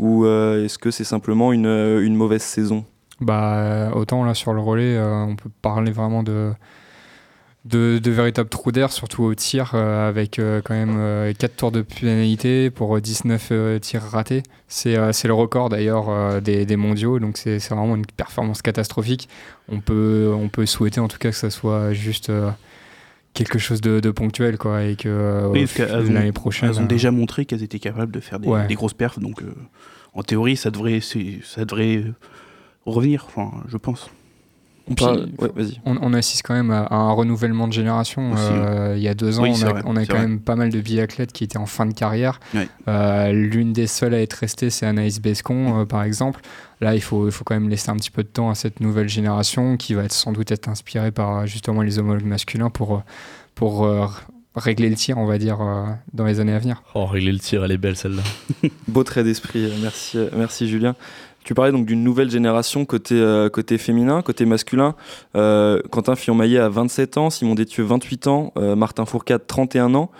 ou 0.00 0.26
est-ce 0.26 0.76
que 0.76 0.90
c'est 0.90 1.04
simplement 1.04 1.52
une, 1.52 1.66
une 1.66 2.16
mauvaise 2.16 2.42
saison? 2.42 2.84
Bah, 3.20 3.92
autant 3.94 4.24
là 4.24 4.34
sur 4.34 4.52
le 4.52 4.60
relais, 4.60 4.98
on 4.98 5.36
peut 5.36 5.50
parler 5.62 5.92
vraiment 5.92 6.24
de, 6.24 6.50
de, 7.64 7.98
de 7.98 8.10
véritables 8.10 8.50
trous 8.50 8.72
d'air, 8.72 8.92
surtout 8.92 9.22
au 9.24 9.34
tir, 9.34 9.72
euh, 9.74 10.08
avec 10.08 10.38
euh, 10.38 10.60
quand 10.62 10.74
même 10.74 11.32
4 11.34 11.56
tours 11.56 11.72
de 11.72 11.80
pénalité 11.82 12.70
pour 12.70 12.96
euh, 12.96 13.00
19 13.00 13.48
euh, 13.52 13.78
tirs 13.78 14.02
ratés. 14.02 14.42
C'est 14.68 14.96
euh, 14.96 15.12
le 15.24 15.32
record 15.34 15.70
d'ailleurs 15.70 16.10
euh, 16.10 16.40
des, 16.40 16.66
des 16.66 16.76
mondiaux, 16.76 17.18
donc 17.18 17.38
c'est 17.38 17.58
vraiment 17.70 17.96
une 17.96 18.04
performance 18.06 18.60
catastrophique. 18.60 19.28
On 19.68 19.80
peut, 19.80 20.30
on 20.36 20.48
peut 20.48 20.66
souhaiter 20.66 21.00
en 21.00 21.08
tout 21.08 21.16
cas 21.18 21.30
que 21.30 21.36
ça 21.36 21.48
soit 21.48 21.94
juste 21.94 22.28
euh, 22.28 22.50
quelque 23.32 23.58
chose 23.58 23.80
de, 23.80 23.98
de 23.98 24.10
ponctuel, 24.10 24.58
quoi, 24.58 24.84
et 24.84 24.94
que 24.96 25.08
euh, 25.08 25.48
Oui, 25.48 25.66
l'année 26.10 26.32
prochaine. 26.32 26.68
Elles 26.68 26.80
ont 26.80 26.84
euh, 26.84 26.86
déjà 26.86 27.10
montré 27.10 27.46
qu'elles 27.46 27.62
étaient 27.62 27.78
capables 27.80 28.12
de 28.12 28.20
faire 28.20 28.40
des, 28.40 28.48
Ouais. 28.48 28.66
des 28.66 28.74
grosses 28.74 28.92
perfs, 28.94 29.18
donc 29.18 29.42
euh, 29.42 29.54
en 30.12 30.22
théorie, 30.22 30.56
ça 30.56 30.70
devrait, 30.70 31.00
ça 31.00 31.64
devrait 31.64 31.96
euh, 31.96 32.14
revenir, 32.84 33.24
enfin, 33.26 33.50
je 33.68 33.76
pense. 33.78 34.10
On 34.90 34.94
Puis, 34.94 35.04
parle- 35.04 35.28
ouais, 35.38 35.50
vas-y. 35.56 35.80
on, 35.86 35.96
on 36.02 36.12
assiste 36.12 36.42
quand 36.44 36.52
même 36.54 36.70
à, 36.70 36.82
à 36.84 36.94
un 36.96 37.12
renouvellement 37.12 37.66
de 37.68 37.72
génération. 37.72 38.32
Aussi, 38.32 38.42
Euh, 38.50 38.94
il 38.96 39.02
y 39.02 39.08
a 39.08 39.14
deux 39.14 39.38
ans, 39.38 39.42
Oui, 39.44 39.52
on 39.54 39.62
a, 39.66 39.70
vrai, 39.70 39.82
on 39.86 39.96
a 39.96 40.00
c'est 40.00 40.06
quand 40.08 40.18
vrai. 40.18 40.26
même 40.28 40.40
pas 40.40 40.56
mal 40.56 40.68
de 40.70 40.80
biathlètes 40.80 41.32
qui 41.32 41.42
étaient 41.44 41.56
en 41.56 41.64
fin 41.66 41.86
de 41.86 41.94
carrière. 41.94 42.38
Ouais. 42.54 42.68
Euh, 42.88 43.32
L'une 43.32 43.72
des 43.72 43.86
seules 43.86 44.12
à 44.14 44.20
être 44.20 44.34
restée, 44.34 44.68
c'est 44.68 44.84
Anaïs 44.84 45.20
Bescon, 45.20 45.80
euh, 45.80 45.84
par 45.86 46.02
exemple. 46.02 46.40
Là, 46.82 46.94
il 46.94 47.00
faut, 47.00 47.26
il 47.26 47.32
faut 47.32 47.44
quand 47.44 47.54
même 47.54 47.70
laisser 47.70 47.88
un 47.90 47.96
petit 47.96 48.10
peu 48.10 48.22
de 48.22 48.28
temps 48.28 48.50
à 48.50 48.54
cette 48.54 48.80
nouvelle 48.80 49.08
génération 49.08 49.78
qui 49.78 49.94
va 49.94 50.04
être, 50.04 50.12
sans 50.12 50.32
doute 50.32 50.52
être 50.52 50.68
inspirée 50.68 51.12
par 51.12 51.46
justement 51.46 51.80
les 51.80 51.98
homologues 51.98 52.26
masculins 52.26 52.68
pour, 52.68 53.02
pour 53.54 53.88
régler 54.56 54.88
le 54.88 54.94
tir, 54.94 55.18
on 55.18 55.26
va 55.26 55.36
dire, 55.38 55.60
euh, 55.60 55.84
dans 56.12 56.24
les 56.26 56.38
années 56.38 56.52
à 56.52 56.58
venir. 56.60 56.82
Oh, 56.94 57.06
régler 57.06 57.32
le 57.32 57.40
tir, 57.40 57.64
elle 57.64 57.72
est 57.72 57.78
belle 57.78 57.96
celle-là. 57.96 58.22
Beau 58.88 59.02
trait 59.02 59.24
d'esprit, 59.24 59.68
merci, 59.82 60.18
merci 60.36 60.68
Julien. 60.68 60.94
Tu 61.44 61.52
parlais 61.54 61.72
donc 61.72 61.84
d'une 61.84 62.02
nouvelle 62.02 62.30
génération 62.30 62.84
côté, 62.86 63.14
euh, 63.20 63.50
côté 63.50 63.76
féminin, 63.76 64.22
côté 64.22 64.46
masculin. 64.46 64.94
Euh, 65.36 65.78
Quentin 65.90 66.14
Fillon-Maillet 66.16 66.58
a 66.58 66.70
27 66.70 67.18
ans, 67.18 67.28
Simon 67.30 67.54
Détieux 67.54 67.84
28 67.84 68.26
ans, 68.28 68.52
euh, 68.56 68.74
Martin 68.76 69.04
Fourcade 69.04 69.46
31 69.46 69.94
ans, 69.94 70.10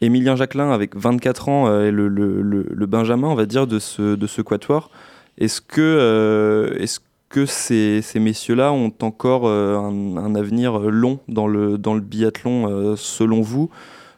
Émilien 0.00 0.36
Jacquelin 0.36 0.70
avec 0.72 0.96
24 0.96 1.48
ans 1.50 1.80
est 1.82 1.90
le, 1.90 2.08
le- 2.08 2.40
le- 2.40 2.86
Benjamin, 2.86 3.28
on 3.28 3.34
va 3.34 3.44
dire, 3.44 3.66
de 3.66 3.78
ce, 3.78 4.14
de 4.14 4.26
ce 4.26 4.40
quatuor. 4.40 4.90
Est-ce 5.36 5.60
que, 5.60 6.74
est-ce 6.80 7.00
que 7.28 7.44
ces, 7.44 8.00
ces 8.02 8.18
messieurs-là 8.18 8.72
ont 8.72 8.92
encore 9.02 9.46
un, 9.48 10.16
un 10.16 10.34
avenir 10.34 10.78
long 10.80 11.20
dans 11.28 11.46
le, 11.46 11.76
dans 11.76 11.92
le 11.94 12.00
biathlon, 12.00 12.94
selon 12.96 13.42
vous, 13.42 13.68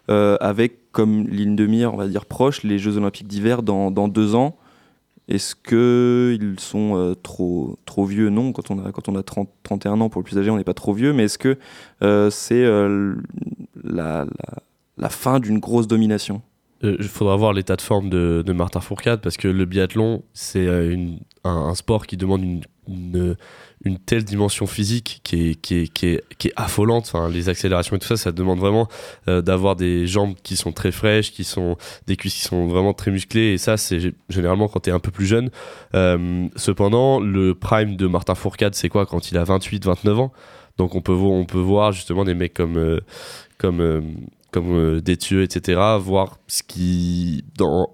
avec 0.08 0.90
comme 0.92 1.26
ligne 1.26 1.56
de 1.56 1.66
mire, 1.66 1.94
on 1.94 1.96
va 1.96 2.06
dire 2.06 2.24
proche, 2.26 2.62
les 2.62 2.78
Jeux 2.78 2.96
Olympiques 2.96 3.26
d'hiver 3.26 3.62
dans, 3.62 3.90
dans 3.90 4.06
deux 4.08 4.34
ans? 4.36 4.56
Est-ce 5.28 5.54
qu'ils 5.54 6.58
sont 6.58 6.96
euh, 6.96 7.14
trop, 7.14 7.78
trop 7.86 8.04
vieux? 8.04 8.28
Non, 8.28 8.52
quand 8.52 8.70
on 8.70 8.84
a, 8.84 8.92
quand 8.92 9.08
on 9.08 9.16
a 9.16 9.22
30, 9.22 9.48
31 9.62 10.00
ans, 10.00 10.08
pour 10.08 10.20
le 10.20 10.24
plus 10.24 10.38
âgé, 10.38 10.50
on 10.50 10.56
n'est 10.56 10.64
pas 10.64 10.74
trop 10.74 10.92
vieux, 10.92 11.12
mais 11.12 11.24
est-ce 11.24 11.38
que 11.38 11.58
euh, 12.02 12.28
c'est 12.30 12.64
euh, 12.64 13.14
la, 13.84 14.26
fin 15.08 15.40
d'une 15.40 15.58
grosse 15.58 15.86
domination? 15.86 16.42
Il 16.82 17.04
faudra 17.04 17.36
voir 17.36 17.52
l'état 17.52 17.76
de 17.76 17.80
forme 17.80 18.10
de, 18.10 18.52
Martin 18.52 18.80
Fourcade 18.80 19.20
parce 19.20 19.36
que 19.36 19.46
le 19.46 19.64
biathlon, 19.64 20.24
c'est 20.32 20.68
un 21.44 21.74
sport 21.76 22.08
qui 22.08 22.16
demande 22.16 22.42
une, 22.42 22.62
une, 22.88 23.36
telle 24.06 24.24
dimension 24.24 24.66
physique 24.66 25.20
qui 25.22 25.50
est, 25.50 25.54
qui 25.54 25.76
est, 25.76 25.92
qui 25.92 26.06
est, 26.06 26.24
qui 26.38 26.48
est 26.48 26.52
affolante. 26.56 27.04
Enfin, 27.06 27.28
les 27.28 27.48
accélérations 27.48 27.96
et 27.96 27.98
tout 27.98 28.08
ça, 28.08 28.16
ça 28.16 28.32
demande 28.32 28.58
vraiment 28.58 28.88
euh, 29.28 29.42
d'avoir 29.42 29.76
des 29.76 30.06
jambes 30.06 30.34
qui 30.42 30.56
sont 30.56 30.72
très 30.72 30.92
fraîches, 30.92 31.32
qui 31.32 31.44
sont 31.44 31.76
des 32.06 32.16
cuisses 32.16 32.34
qui 32.34 32.42
sont 32.42 32.66
vraiment 32.66 32.92
très 32.92 33.10
musclées. 33.10 33.52
Et 33.52 33.58
ça, 33.58 33.76
c'est 33.76 34.12
généralement 34.28 34.68
quand 34.68 34.80
tu 34.80 34.90
es 34.90 34.92
un 34.92 35.00
peu 35.00 35.10
plus 35.10 35.26
jeune. 35.26 35.50
Euh, 35.94 36.48
cependant, 36.56 37.20
le 37.20 37.54
prime 37.54 37.96
de 37.96 38.06
Martin 38.06 38.34
Fourcade, 38.34 38.74
c'est 38.74 38.88
quoi 38.88 39.06
quand 39.06 39.30
il 39.30 39.38
a 39.38 39.44
28, 39.44 39.84
29 39.84 40.18
ans? 40.18 40.32
Donc 40.78 40.94
on 40.94 41.00
peut, 41.00 41.12
on 41.12 41.44
peut 41.44 41.58
voir 41.58 41.92
justement 41.92 42.24
des 42.24 42.34
mecs 42.34 42.54
comme, 42.54 42.76
euh, 42.76 43.00
comme, 43.58 43.80
euh, 43.80 44.00
comme 44.50 44.72
euh, 44.72 45.00
Détieux, 45.00 45.42
etc. 45.42 45.80
Voir 46.00 46.38
ce 46.48 46.62
qui, 46.62 47.44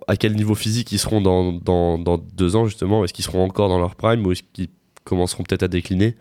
à 0.07 0.17
quel 0.17 0.35
niveau 0.35 0.55
physique 0.55 0.93
ils 0.93 0.99
seront 0.99 1.21
dans, 1.21 1.53
dans, 1.53 1.99
dans 1.99 2.19
deux 2.19 2.57
ans 2.57 2.67
justement. 2.67 3.05
Est-ce 3.05 3.13
qu'ils 3.13 3.25
seront 3.25 3.45
encore 3.45 3.69
dans 3.69 3.79
leur 3.79 3.95
prime 3.95 4.27
ou 4.27 4.33
est-ce 4.33 4.43
qu'ils 4.53 4.69
commenceront 5.09 5.43
peut-être 5.43 5.63
à 5.65 5.69
décliner 5.69 6.15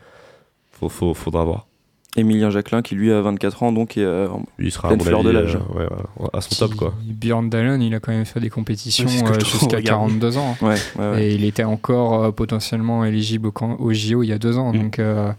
Faut, 0.72 0.90
faut- 0.90 1.14
faudra 1.14 1.44
voir. 1.44 1.68
Emilien 2.16 2.50
Jacquelin 2.50 2.82
qui 2.82 2.96
lui 2.96 3.12
a 3.12 3.22
24 3.22 3.62
ans 3.62 3.72
donc 3.72 3.96
est 3.96 4.02
euh, 4.02 4.28
il 4.58 4.72
sera 4.72 4.88
à 4.88 4.92
Pleine 4.96 5.02
fleur 5.06 5.20
avis, 5.20 5.28
de 5.28 5.34
l'âge. 5.34 5.56
euh, 5.56 5.78
ouais, 5.78 5.88
ouais, 6.20 6.30
à 6.34 6.42
son 6.42 6.56
top, 6.56 6.76
quoi. 6.76 6.94
Björn 7.04 7.48
Dalen, 7.48 7.80
il 7.82 7.94
a 7.94 8.00
quand 8.00 8.12
même 8.12 8.26
fait 8.26 8.40
des 8.40 8.50
compétitions 8.50 9.06
Oui, 9.08 9.22
euh, 9.24 9.40
jusqu'à 9.40 9.78
regarde. 9.78 9.84
42 9.86 10.38
ans. 10.40 10.58
ouais, 10.64 10.76
ouais, 10.98 11.10
ouais. 11.12 11.26
Et 11.28 11.36
il 11.36 11.44
était 11.44 11.64
encore 11.66 12.24
euh, 12.24 12.32
potentiellement 12.32 13.06
éligible 13.06 13.48
au, 13.50 13.54
au 13.80 13.94
JO 13.94 14.24
il 14.24 14.28
y 14.30 14.34
a 14.34 14.40
deux 14.40 14.58
ans. 14.58 14.74
Mm. 14.74 14.80
Donc 14.80 14.98
euh, 15.00 15.32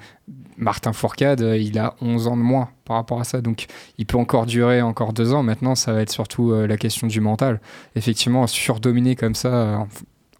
Martin 0.56 0.92
Fourcade, 0.92 1.40
il 1.58 1.78
a 1.80 1.94
11 2.00 2.28
ans 2.28 2.36
de 2.36 2.42
moins 2.42 2.68
par 2.84 2.96
rapport 2.96 3.20
à 3.20 3.24
ça. 3.24 3.40
Donc 3.40 3.66
il 3.96 4.06
peut 4.06 4.18
encore 4.18 4.46
durer 4.46 4.80
encore 4.80 5.12
deux 5.12 5.32
ans. 5.32 5.42
Maintenant, 5.42 5.74
ça 5.74 5.92
va 5.92 6.02
être 6.02 6.12
surtout 6.12 6.52
euh, 6.52 6.68
la 6.68 6.76
question 6.76 7.08
du 7.08 7.20
mental. 7.20 7.60
Effectivement, 7.96 8.46
surdominer 8.46 9.16
comme 9.16 9.34
ça, 9.34 9.48
euh, 9.48 9.78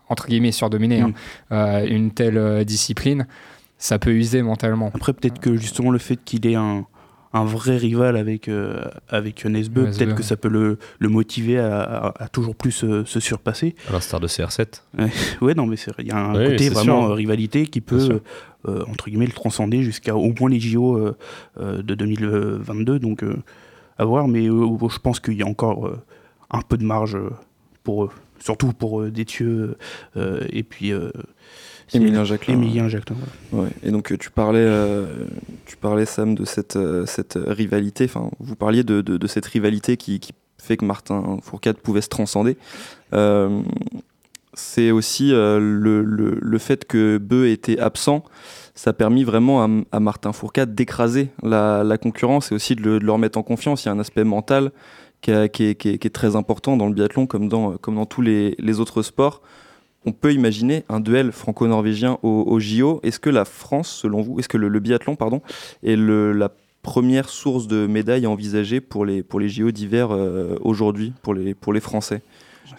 entre 0.09 0.27
guillemets 0.29 0.53
surdominer, 0.53 1.03
Mm. 1.03 1.05
hein, 1.05 1.13
euh, 1.53 1.87
une 1.87 2.11
telle 2.13 2.39
euh, 2.39 2.65
discipline, 2.65 3.27
ça 3.79 3.99
peut 3.99 4.13
user 4.13 4.43
mentalement. 4.43 4.91
Après, 4.95 5.13
peut-être 5.13 5.39
que 5.41 5.57
justement 5.57 5.91
le 5.91 5.99
fait 5.99 6.17
qu'il 6.25 6.47
ait 6.47 6.55
un, 6.57 6.85
un 7.35 7.45
vrai 7.45 7.77
rival 7.77 8.17
avec, 8.17 8.49
euh, 8.49 8.83
avec 9.09 9.45
Nesbø, 9.45 9.85
peut-être 9.85 10.15
que 10.15 10.23
ça 10.23 10.37
peut 10.37 10.49
le, 10.49 10.79
le 10.99 11.09
motiver 11.11 11.59
à, 11.59 11.83
à- 11.83 12.25
à 12.25 12.29
toujours 12.29 12.57
plus 12.57 12.83
euh, 12.85 13.05
se 13.05 13.21
surpasser. 13.21 13.77
À 13.89 13.93
l'instar 13.93 14.19
de 14.19 14.27
CR7. 14.27 14.83
Ouais, 15.43 15.55
non, 15.55 15.67
mais 15.67 15.77
il 15.99 16.07
y 16.07 16.11
a 16.11 16.17
un 16.17 16.35
Oui, 16.39 16.47
côté 16.53 16.71
vraiment 16.71 17.03
sûr. 17.03 17.11
euh, 17.11 17.15
rivalité 17.15 17.67
qui 17.67 17.81
peut, 17.83 18.21
euh, 18.67 18.83
entre 18.91 19.11
guillemets, 19.11 19.27
le 19.27 19.33
transcender 19.33 19.83
jusqu'à 19.83 20.17
au 20.17 20.33
moins 20.41 20.49
les 20.49 20.59
JO 20.59 20.97
euh, 20.97 21.17
euh, 21.61 21.83
de 21.83 21.95
2022. 21.95 22.99
Donc, 22.99 23.23
euh, 23.23 23.37
à 23.99 24.05
voir. 24.07 24.27
Mais 24.27 24.49
euh, 24.49 24.67
je 24.91 24.99
pense 24.99 25.21
qu'il 25.21 25.35
y 25.35 25.43
a 25.43 25.47
encore 25.47 25.87
euh, 25.87 26.01
un 26.51 26.63
peu 26.63 26.77
de 26.79 26.85
marge 26.85 27.15
euh, 27.15 27.31
pour 27.85 28.05
eux. 28.05 28.11
Surtout 28.41 28.73
pour 28.73 29.01
euh, 29.03 29.11
Détieux 29.11 29.77
euh, 30.17 30.41
et 30.51 30.63
puis 30.63 30.93
euh, 30.93 31.11
Emilien 31.93 32.25
Jacquelin. 32.25 32.55
Emilien 32.55 32.89
Jacquelin. 32.89 33.17
ouais. 33.53 33.61
Ouais. 33.65 33.69
Et 33.83 33.91
donc 33.91 34.17
tu 34.19 34.31
parlais, 34.31 34.61
euh, 34.61 35.07
tu 35.67 35.77
parlais 35.77 36.05
Sam 36.07 36.35
de 36.35 36.45
cette, 36.45 36.77
euh, 36.77 37.07
cette 37.07 37.39
rivalité. 37.47 38.05
Enfin, 38.05 38.31
vous 38.41 38.57
parliez 38.57 38.85
de, 38.85 39.01
de- 39.01 39.17
de 39.17 39.27
cette 39.27 39.47
rivalité 39.47 39.97
qui, 39.97 40.21
qui 40.21 40.33
fait 40.61 40.77
que 40.77 40.85
Martin 40.85 41.39
Fourcade 41.43 41.79
pouvait 41.79 42.01
se 42.03 42.09
transcender. 42.09 42.57
Euh, 43.15 43.63
c'est 44.55 44.91
aussi 44.91 45.31
le, 45.31 45.59
le- 46.03 46.39
le 46.41 46.59
fait 46.59 46.85
que 46.85 47.19
Beu 47.19 47.49
était 47.49 47.79
absent. 47.79 48.25
Ça 48.75 48.91
a 48.91 48.93
permis 48.93 49.25
vraiment 49.25 49.63
à, 49.65 49.69
à 49.93 50.01
Martin 50.01 50.33
Fourcade 50.33 50.75
d'écraser 50.75 51.31
la, 51.43 51.85
la 51.85 51.97
concurrence 51.99 52.51
et 52.53 52.55
aussi 52.55 52.75
de 52.77 52.83
le, 52.83 52.99
de 53.01 53.05
le 53.05 53.13
remettre 53.13 53.39
en 53.39 53.43
confiance. 53.43 53.85
Il 53.85 53.87
y 53.87 53.89
a 53.89 53.93
un 53.93 53.99
aspect 53.99 54.25
mental 54.25 54.73
qui, 55.21 55.31
a- 55.33 55.49
qui 55.49 55.65
est, 55.65 55.75
qui 55.75 55.89
est- 55.91 55.99
qui 55.99 56.07
est 56.07 56.11
très 56.11 56.37
important 56.37 56.77
dans 56.77 56.87
le 56.87 56.95
biathlon 56.95 57.27
comme 57.27 57.49
dans, 57.49 57.77
comme 57.79 57.97
dans 57.97 58.07
tous 58.07 58.23
les, 58.23 58.55
les 58.59 58.81
autres 58.81 59.03
sports. 59.03 59.43
On 60.07 60.13
peut 60.13 60.33
imaginer 60.33 60.85
un 60.89 61.01
duel 61.01 61.33
franco-norvégien 61.33 62.19
au, 62.23 62.45
au 62.47 62.61
JO. 62.61 63.01
Est-ce 63.03 63.19
que 63.21 63.31
la 63.31 63.45
France, 63.45 63.89
selon 64.03 64.23
vous, 64.23 64.39
est-ce 64.39 64.49
que 64.49 64.57
le, 64.57 64.69
le 64.69 64.81
biathlon, 64.81 65.17
pardon, 65.17 65.43
est 65.83 65.97
le- 65.97 66.33
la 66.33 66.51
première 66.83 67.29
source 67.29 67.67
de 67.67 67.87
médailles 67.87 68.27
envisagée 68.27 68.81
pour 68.81 69.05
les, 69.05 69.23
pour 69.23 69.41
les 69.41 69.49
JO 69.49 69.73
d'hiver 69.73 70.09
euh, 70.13 70.57
aujourd'hui, 70.61 71.13
pour 71.23 71.35
les, 71.35 71.53
pour 71.55 71.73
les 71.73 71.81
Français? 71.81 72.23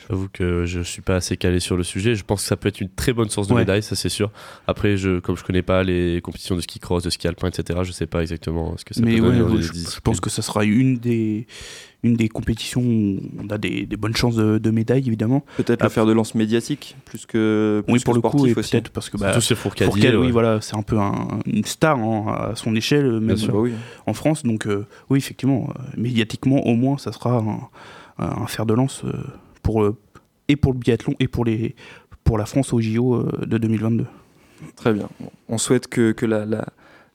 J'avoue 0.08 0.28
que 0.32 0.66
je 0.66 0.82
suis 0.82 1.02
pas 1.02 1.16
assez 1.16 1.36
calé 1.36 1.60
sur 1.60 1.76
le 1.76 1.84
sujet. 1.84 2.14
Je 2.16 2.24
pense 2.24 2.44
que 2.44 2.48
ça 2.48 2.56
peut 2.56 2.68
être 2.70 2.80
une 2.80 2.90
très 2.90 3.12
bonne 3.12 3.30
source 3.30 3.48
de 3.48 3.54
Ouais. 3.54 3.62
médailles, 3.62 3.82
ça 3.84 3.96
c'est 3.96 4.08
sûr. 4.10 4.32
Après, 4.68 4.98
je, 4.98 5.20
comme 5.20 5.36
je 5.36 5.44
connais 5.44 5.64
pas 5.64 5.84
les 5.84 6.22
compétitions 6.22 6.56
de 6.56 6.62
ski 6.62 6.80
cross, 6.80 7.04
de 7.04 7.10
ski 7.10 7.28
alpin, 7.28 7.48
etc., 7.50 7.80
je 7.84 7.92
sais 7.92 8.06
pas 8.06 8.22
exactement 8.22 8.78
ce 8.78 8.86
que 8.86 8.94
ça 8.94 9.02
Mais 9.04 9.16
peut 9.16 9.22
donner 9.24 9.42
ouais, 9.42 9.56
les 9.58 9.62
je, 9.64 10.00
pense 10.04 10.20
que 10.22 10.30
ça 10.30 10.44
sera 10.44 10.64
une 10.64 10.98
des, 10.98 11.48
une 12.04 12.14
des 12.16 12.30
compétitions 12.30 12.82
où 12.82 13.18
on 13.44 13.50
a 13.50 13.58
des, 13.58 13.86
des 13.86 13.98
bonnes 13.98 14.16
chances 14.16 14.36
de, 14.36 14.58
de 14.58 14.72
médailles, 14.72 15.06
évidemment. 15.06 15.44
Peut-être 15.58 15.84
le 15.84 15.90
fer 15.90 16.06
de 16.06 16.14
lance 16.14 16.34
médiatique, 16.34 16.96
plus 17.06 17.26
que, 17.26 17.82
plus 17.86 17.94
oui, 17.94 18.00
que 18.00 18.06
pour 18.06 18.14
le 18.14 18.22
coup, 18.22 18.30
sportif 18.30 18.56
et 18.56 18.60
aussi. 18.60 18.72
peut-être 18.72 18.90
parce 18.92 19.10
que 19.10 19.18
bah, 19.18 19.34
Surtout 19.34 19.48
chez 19.48 19.56
Fourcade. 19.56 19.90
Fourcade, 19.90 20.16
oui, 20.16 20.32
voilà, 20.32 20.62
c'est 20.62 20.76
un 20.78 20.82
peu 20.82 20.98
un- 20.98 21.28
une 21.46 21.66
star 21.66 21.98
hein, 22.00 22.52
à 22.52 22.56
son 22.56 22.74
échelle, 22.76 23.10
même 23.12 23.26
Bien 23.28 23.36
sûr. 23.36 23.54
Bah 23.54 23.60
oui. 23.60 23.74
en 24.06 24.14
France. 24.14 24.44
Donc, 24.44 24.66
euh, 24.68 24.86
oui, 25.10 25.18
effectivement, 25.18 25.70
euh, 25.78 25.82
médiatiquement, 25.98 26.66
au 26.66 26.76
moins, 26.76 26.98
ça 26.98 27.12
sera 27.12 27.38
un, 27.38 28.24
un 28.26 28.48
fer 28.48 28.66
de 28.66 28.74
lance 28.74 29.02
euh, 29.04 29.12
pour, 29.62 29.84
euh, 29.84 29.98
et 30.48 30.56
pour 30.56 30.72
le 30.74 30.80
biathlon 30.80 31.16
et 31.20 31.28
pour, 31.28 31.44
les, 31.44 31.76
pour 32.24 32.38
la 32.38 32.46
France 32.46 32.72
au 32.72 32.80
JO 32.80 33.16
euh, 33.16 33.46
de 33.46 33.58
2022. 33.58 34.06
Très 34.76 34.94
bien. 34.94 35.10
On 35.48 35.58
souhaite 35.58 35.88
que, 35.88 36.12
que 36.14 36.26
la, 36.26 36.46
la- 36.46 36.68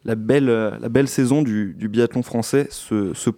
la 0.05 0.15
belle, 0.15 0.49
euh, 0.49 0.71
la 0.81 0.89
belle 0.89 1.09
saison 1.09 1.43
du, 1.43 1.75
biathlon 1.79 2.23
français 2.23 2.69
se, 2.71 3.15
se 3.15 3.31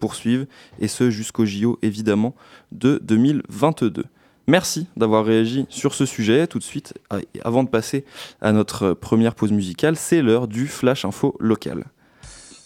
et 0.81 0.89
ce 0.89 1.11
jusqu'au 1.11 1.47
JO 1.47 1.79
évidemment 1.83 2.35
de 2.73 3.01
2022. 3.03 4.05
Merci 4.49 4.87
d'avoir 4.97 5.25
réagi 5.25 5.67
sur 5.69 5.95
ce 5.95 6.07
sujet. 6.07 6.47
Tout 6.47 6.59
de 6.59 6.65
suite, 6.65 6.95
avant 7.43 7.65
de 7.65 7.69
passer 7.69 8.05
à 8.41 8.53
notre 8.53 8.93
première 8.93 9.35
pause 9.35 9.51
musicale, 9.51 9.97
c'est 9.97 10.23
l'heure 10.23 10.47
du 10.47 10.69
Flash 10.69 11.05
Info 11.05 11.35
local. 11.41 11.85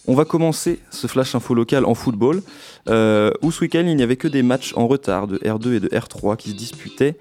On 0.07 0.15
va 0.15 0.25
commencer 0.25 0.79
ce 0.89 1.07
Flash 1.07 1.35
Info 1.35 1.53
local 1.53 1.85
en 1.85 1.95
football, 1.95 2.41
euh, 2.89 3.31
où 3.41 3.51
ce 3.51 3.61
week-end 3.61 3.83
il 3.87 3.95
n'y 3.95 4.03
avait 4.03 4.15
que 4.15 4.27
des 4.27 4.41
matchs 4.43 4.73
en 4.75 4.87
retard 4.87 5.27
de 5.27 5.37
R2 5.37 5.73
et 5.73 5.79
de 5.79 5.87
R3 5.89 6.37
qui 6.37 6.49
se 6.51 6.55
disputaient. 6.55 7.17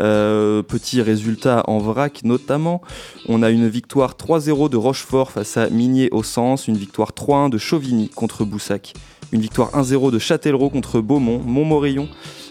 Euh, 0.00 0.62
petit 0.62 1.02
résultat 1.02 1.64
en 1.66 1.78
vrac 1.78 2.24
notamment. 2.24 2.80
On 3.28 3.42
a 3.42 3.50
une 3.50 3.68
victoire 3.68 4.14
3-0 4.14 4.70
de 4.70 4.76
Rochefort 4.76 5.32
face 5.32 5.56
à 5.56 5.68
Minier 5.68 6.08
au 6.12 6.22
Sens, 6.22 6.68
une 6.68 6.76
victoire 6.76 7.10
3-1 7.12 7.50
de 7.50 7.58
Chauvigny 7.58 8.08
contre 8.08 8.44
Boussac, 8.44 8.94
une 9.32 9.40
victoire 9.40 9.70
1-0 9.72 10.10
de 10.10 10.18
Châtellerault 10.18 10.70
contre 10.70 11.00
Beaumont, 11.00 11.40
Montmorillon 11.44 12.08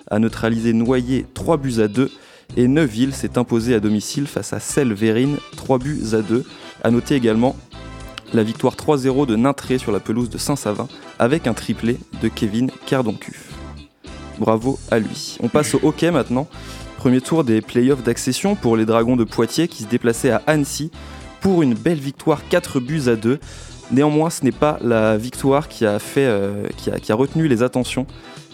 a 0.09 0.19
neutralisé 0.19 0.73
Noyer 0.73 1.25
3 1.33 1.57
buts 1.57 1.79
à 1.79 1.87
2 1.87 2.11
et 2.57 2.67
Neuville 2.67 3.13
s'est 3.13 3.37
imposé 3.37 3.73
à 3.73 3.79
domicile 3.79 4.27
face 4.27 4.53
à 4.53 4.59
Selle-Vérine 4.59 5.37
3 5.55 5.79
buts 5.79 6.01
à 6.13 6.21
2. 6.21 6.45
A 6.83 6.91
noter 6.91 7.15
également 7.15 7.55
la 8.33 8.43
victoire 8.43 8.75
3-0 8.75 9.25
de 9.25 9.35
Nintré 9.35 9.77
sur 9.77 9.91
la 9.91 9.99
pelouse 9.99 10.29
de 10.29 10.37
Saint-Savin 10.37 10.87
avec 11.17 11.47
un 11.47 11.53
triplé 11.53 11.97
de 12.21 12.27
Kevin 12.27 12.69
Cardoncuf. 12.85 13.51
Bravo 14.39 14.79
à 14.89 14.99
lui. 14.99 15.37
On 15.41 15.49
passe 15.49 15.75
au 15.75 15.79
hockey 15.83 16.11
maintenant. 16.11 16.47
Premier 17.01 17.19
tour 17.19 17.43
des 17.43 17.61
playoffs 17.61 18.03
d'accession 18.03 18.53
pour 18.53 18.77
les 18.77 18.85
Dragons 18.85 19.15
de 19.15 19.23
Poitiers 19.23 19.67
qui 19.67 19.81
se 19.81 19.87
déplaçaient 19.87 20.29
à 20.29 20.43
Annecy 20.45 20.91
pour 21.39 21.63
une 21.63 21.73
belle 21.73 21.97
victoire 21.97 22.47
4 22.47 22.79
buts 22.79 23.01
à 23.07 23.15
2. 23.15 23.39
Néanmoins, 23.89 24.29
ce 24.29 24.43
n'est 24.43 24.51
pas 24.51 24.77
la 24.83 25.17
victoire 25.17 25.67
qui 25.67 25.83
a, 25.83 25.97
fait, 25.97 26.27
euh, 26.27 26.67
qui 26.77 27.11
a, 27.11 27.15
retenu 27.15 27.47
les 27.47 27.63
attentions. 27.63 28.05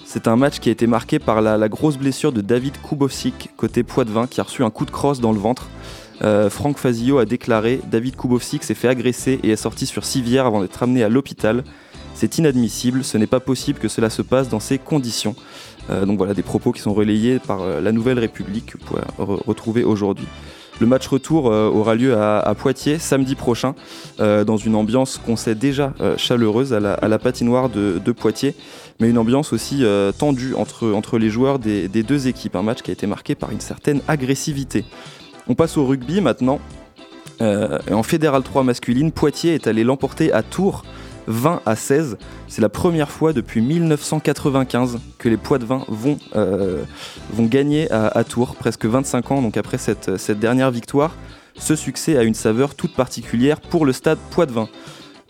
C'est 0.05 0.29
un 0.29 0.37
match 0.37 0.59
qui 0.59 0.69
a 0.69 0.71
été 0.71 0.87
marqué 0.87 1.19
par 1.19 1.41
la, 1.41 1.57
la 1.57 1.67
grosse 1.67 1.97
blessure 1.97 2.31
de 2.31 2.39
David 2.39 2.75
Kubovsik, 2.81 3.49
côté 3.57 3.83
Poitvin, 3.83 4.27
qui 4.27 4.39
a 4.39 4.43
reçu 4.43 4.63
un 4.63 4.69
coup 4.69 4.85
de 4.85 4.91
crosse 4.91 5.19
dans 5.19 5.33
le 5.33 5.39
ventre. 5.39 5.67
Euh, 6.21 6.49
Franck 6.49 6.77
Fazio 6.77 7.17
a 7.17 7.25
déclaré 7.25 7.81
David 7.91 8.15
Kubovsik 8.15 8.63
s'est 8.63 8.75
fait 8.75 8.87
agresser 8.87 9.41
et 9.43 9.49
est 9.49 9.57
sorti 9.57 9.85
sur 9.85 10.05
civière 10.05 10.45
avant 10.45 10.61
d'être 10.61 10.81
amené 10.81 11.03
à 11.03 11.09
l'hôpital. 11.09 11.65
C'est 12.13 12.39
inadmissible, 12.39 13.03
ce 13.03 13.17
n'est 13.17 13.27
pas 13.27 13.39
possible 13.39 13.77
que 13.77 13.87
cela 13.87 14.09
se 14.09 14.23
passe 14.23 14.49
dans 14.49 14.59
ces 14.59 14.79
conditions. 14.79 15.35
Euh, 15.89 16.05
donc 16.05 16.17
voilà 16.17 16.33
des 16.33 16.43
propos 16.43 16.71
qui 16.71 16.81
sont 16.81 16.93
relayés 16.93 17.39
par 17.39 17.61
euh, 17.61 17.81
la 17.81 17.91
Nouvelle 17.91 18.19
République 18.19 18.73
que 18.73 18.77
vous 18.77 18.85
pouvez 18.85 19.01
re- 19.19 19.41
retrouver 19.45 19.83
aujourd'hui. 19.83 20.27
Le 20.79 20.85
match 20.85 21.07
retour 21.07 21.51
euh, 21.51 21.69
aura 21.69 21.95
lieu 21.95 22.15
à, 22.15 22.53
Poitiers 22.55 22.99
samedi 22.99 23.35
prochain 23.35 23.73
dans 24.19 24.57
une 24.57 24.75
ambiance 24.75 25.19
qu'on 25.23 25.35
sait 25.35 25.55
déjà 25.55 25.93
chaleureuse 26.17 26.73
à 26.73 26.79
la, 26.79 27.19
patinoire 27.19 27.69
de, 27.69 28.11
Poitiers, 28.11 28.53
mais 28.99 29.09
une 29.09 29.17
ambiance 29.17 29.53
aussi 29.53 29.83
tendue 30.19 30.53
entre, 30.55 31.17
les 31.17 31.29
joueurs 31.29 31.57
des, 31.57 31.87
des 31.87 32.03
deux 32.03 32.27
équipes. 32.27 32.55
Un 32.55 32.61
match 32.61 32.81
qui 32.81 32.91
a 32.91 32.93
été 32.93 33.07
marqué 33.07 33.33
par 33.33 33.51
une 33.51 33.59
certaine 33.59 34.01
agressivité. 34.07 34.85
On 35.47 35.55
passe 35.55 35.77
au 35.77 35.85
rugby 35.85 36.21
maintenant. 36.21 36.59
En 37.41 38.03
Fédéral 38.03 38.43
3 38.43 38.63
masculine, 38.63 39.11
Poitiers 39.11 39.55
est 39.55 39.67
allé 39.67 39.83
l'emporter 39.83 40.31
à 40.31 40.43
Tours 40.43 40.83
20 41.27 41.61
à 41.65 41.75
16. 41.75 42.17
C'est 42.47 42.61
la 42.61 42.69
première 42.69 43.09
fois 43.09 43.33
depuis 43.33 43.61
1995 43.61 44.99
que 45.17 45.29
les 45.29 45.37
Poitvins 45.37 45.85
vont, 45.87 46.17
euh, 46.35 46.83
vont 47.33 47.45
gagner 47.45 47.91
à, 47.91 48.23
Tours, 48.23 48.55
presque 48.55 48.85
25 48.85 49.31
ans 49.31 49.41
donc 49.41 49.57
après 49.57 49.77
cette, 49.77 50.17
cette 50.17 50.39
dernière 50.39 50.71
victoire. 50.71 51.15
Ce 51.59 51.75
succès 51.75 52.17
a 52.17 52.23
une 52.23 52.33
saveur 52.33 52.75
toute 52.75 52.93
particulière 52.93 53.59
pour 53.59 53.85
le 53.85 53.93
stade 53.93 54.19
Poitvin. 54.31 54.69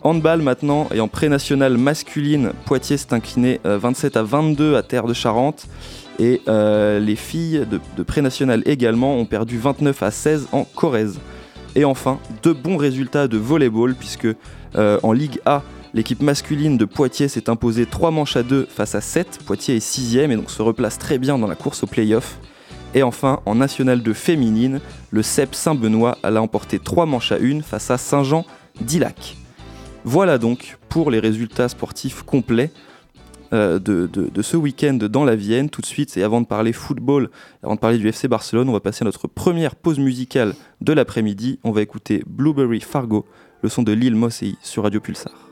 Handball 0.02 0.42
maintenant 0.42 0.88
et 0.94 1.00
en 1.00 1.08
pré-nationale 1.08 1.76
masculine, 1.76 2.52
Poitiers 2.66 2.96
s'est 2.96 3.12
incliné 3.12 3.60
euh, 3.66 3.78
27 3.78 4.16
à 4.16 4.22
22 4.22 4.76
à 4.76 4.82
Terre 4.82 5.06
de 5.06 5.14
Charente. 5.14 5.66
Et 6.20 6.42
euh, 6.48 6.98
les 6.98 7.16
filles 7.16 7.64
de, 7.70 7.80
de 7.96 8.02
pré-nationale 8.02 8.62
également 8.66 9.16
ont 9.16 9.24
perdu 9.24 9.58
29 9.58 10.02
à 10.02 10.10
16 10.10 10.48
en 10.52 10.64
Corrèze. 10.64 11.18
Et 11.74 11.84
enfin, 11.84 12.18
deux 12.42 12.54
bons 12.54 12.76
résultats 12.76 13.28
de 13.28 13.36
volleyball 13.38 13.94
puisque 13.94 14.26
euh, 14.76 14.98
en 15.02 15.12
Ligue 15.12 15.40
A, 15.46 15.62
l'équipe 15.98 16.22
masculine 16.22 16.78
de 16.78 16.84
Poitiers 16.84 17.26
s'est 17.26 17.50
imposée 17.50 17.84
3 17.84 18.12
manches 18.12 18.36
à 18.36 18.44
2 18.44 18.68
face 18.70 18.94
à 18.94 19.00
7. 19.00 19.40
Poitiers 19.44 19.74
est 19.74 19.80
6 19.80 20.18
et 20.18 20.36
donc 20.36 20.48
se 20.48 20.62
replace 20.62 20.96
très 20.96 21.18
bien 21.18 21.38
dans 21.38 21.48
la 21.48 21.56
course 21.56 21.82
au 21.82 21.88
play-off. 21.88 22.38
Et 22.94 23.02
enfin, 23.02 23.40
en 23.46 23.56
National 23.56 24.00
2 24.00 24.12
féminine, 24.12 24.80
le 25.10 25.22
CEP 25.22 25.56
Saint-Benoît 25.56 26.16
a 26.22 26.32
emporté 26.40 26.78
3 26.78 27.04
manches 27.04 27.32
à 27.32 27.38
1 27.42 27.62
face 27.62 27.90
à 27.90 27.98
Saint-Jean-d'Ilac. 27.98 29.36
Voilà 30.04 30.38
donc 30.38 30.78
pour 30.88 31.10
les 31.10 31.18
résultats 31.18 31.68
sportifs 31.68 32.22
complets. 32.22 32.70
de, 33.50 33.78
de, 33.78 34.42
ce 34.42 34.56
week-end 34.56 34.94
dans 34.94 35.24
la 35.24 35.34
Vienne. 35.34 35.68
Tout 35.68 35.80
de 35.80 35.86
suite, 35.86 36.16
et 36.16 36.22
avant 36.22 36.40
de 36.40 36.46
parler 36.46 36.72
football, 36.72 37.28
avant 37.64 37.74
de 37.74 37.80
parler 37.80 37.98
du 37.98 38.06
FC 38.06 38.28
Barcelone, 38.28 38.68
on 38.68 38.72
va 38.72 38.78
passer 38.78 39.02
à 39.02 39.06
notre 39.06 39.26
première 39.26 39.74
pause 39.74 39.98
musicale 39.98 40.54
de 40.80 40.92
l'après-midi. 40.92 41.58
On 41.64 41.72
va 41.72 41.82
écouter 41.82 42.22
Blueberry 42.24 42.82
Fargo, 42.82 43.26
le 43.62 43.68
son 43.68 43.82
de 43.82 43.90
Lille 43.90 44.14
Mossei 44.14 44.54
sur 44.62 44.84
Radio 44.84 45.00
Pulsar. 45.00 45.47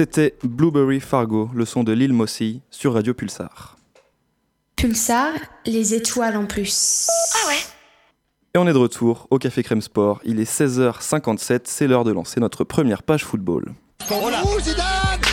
C'était 0.00 0.34
Blueberry 0.42 0.98
Fargo, 0.98 1.50
le 1.52 1.66
son 1.66 1.84
de 1.84 1.92
Lil 1.92 2.14
Mossy 2.14 2.62
sur 2.70 2.94
Radio 2.94 3.12
Pulsar. 3.12 3.76
Pulsar, 4.76 5.34
les 5.66 5.92
étoiles 5.92 6.38
en 6.38 6.46
plus. 6.46 7.06
Ah 7.34 7.48
ouais 7.48 7.58
Et 8.54 8.58
on 8.58 8.66
est 8.66 8.72
de 8.72 8.78
retour 8.78 9.26
au 9.30 9.38
Café 9.38 9.62
Crème 9.62 9.82
Sport. 9.82 10.20
Il 10.24 10.40
est 10.40 10.50
16h57, 10.50 11.62
c'est 11.64 11.86
l'heure 11.86 12.04
de 12.04 12.12
lancer 12.12 12.40
notre 12.40 12.64
première 12.64 13.02
page 13.02 13.26
football. 13.26 13.74
Zidane 14.60 15.29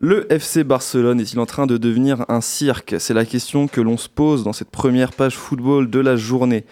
le 0.00 0.32
FC 0.32 0.64
Barcelone 0.64 1.20
est-il 1.20 1.38
en 1.40 1.46
train 1.46 1.66
de 1.66 1.76
devenir 1.76 2.24
un 2.28 2.40
cirque? 2.40 2.94
C'est 2.98 3.12
la 3.12 3.26
question 3.26 3.68
que 3.68 3.82
l'on 3.82 3.98
se 3.98 4.08
pose 4.08 4.44
dans 4.44 4.54
cette 4.54 4.70
première 4.70 5.12
page 5.12 5.36
football 5.36 5.90
de 5.90 5.98
la 5.98 6.16
journée. 6.16 6.64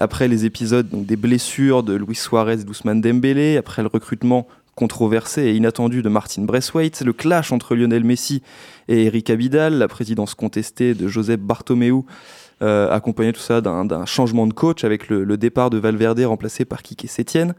Après 0.00 0.26
les 0.26 0.46
épisodes 0.46 0.88
des 0.90 1.14
blessures 1.14 1.84
de 1.84 1.94
Luis 1.94 2.16
Suarez 2.16 2.54
et 2.54 2.64
d'Ousmane 2.64 3.00
Dembélé, 3.00 3.56
après 3.56 3.82
le 3.82 3.88
recrutement 3.88 4.48
controversé 4.74 5.42
et 5.42 5.54
inattendu 5.54 6.02
de 6.02 6.08
Martin 6.08 6.42
Braithwaite, 6.42 7.02
le 7.02 7.12
clash 7.12 7.52
entre 7.52 7.76
Lionel 7.76 8.02
Messi 8.02 8.42
et 8.88 9.04
Eric 9.04 9.30
Abidal, 9.30 9.74
la 9.74 9.86
présidence 9.86 10.34
contestée 10.34 10.94
de 10.94 11.06
Josep 11.06 11.40
Bartomeu, 11.40 12.02
euh, 12.62 12.90
accompagné 12.90 13.32
tout 13.32 13.40
ça 13.40 13.60
d'un 13.60 14.06
changement 14.06 14.48
de 14.48 14.52
coach 14.52 14.82
avec 14.82 15.08
le, 15.08 15.36
départ 15.36 15.70
de 15.70 15.78
Valverde 15.78 16.20
remplacé 16.20 16.64
par 16.64 16.82
Kike 16.82 17.08
Sétienne. 17.08 17.54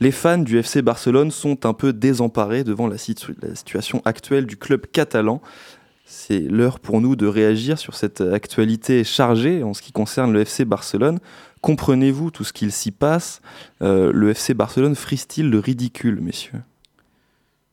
Les 0.00 0.12
fans 0.12 0.38
du 0.38 0.58
FC 0.58 0.80
Barcelone 0.80 1.30
sont 1.30 1.66
un 1.66 1.74
peu 1.74 1.92
désemparés 1.92 2.64
devant 2.64 2.86
la, 2.86 2.96
la 3.42 3.54
situation 3.54 4.02
actuelle 4.04 4.46
du 4.46 4.56
club 4.56 4.86
catalan. 4.90 5.42
C'est 6.06 6.40
l'heure 6.40 6.80
pour 6.80 7.00
nous 7.00 7.16
de 7.16 7.26
réagir 7.26 7.78
sur 7.78 7.94
cette 7.94 8.20
actualité 8.20 9.04
chargée 9.04 9.62
en 9.62 9.74
ce 9.74 9.82
qui 9.82 9.92
concerne 9.92 10.32
le 10.32 10.40
FC 10.40 10.64
Barcelone. 10.64 11.20
Comprenez-vous 11.60 12.30
tout 12.30 12.44
ce 12.44 12.52
qu'il 12.52 12.72
s'y 12.72 12.90
passe? 12.90 13.42
Euh, 13.82 14.10
Le 14.12 14.30
FC 14.30 14.54
Barcelone 14.54 14.94
frise-t-il 14.94 15.50
le 15.50 15.58
ridicule, 15.58 16.20
messieurs? 16.20 16.62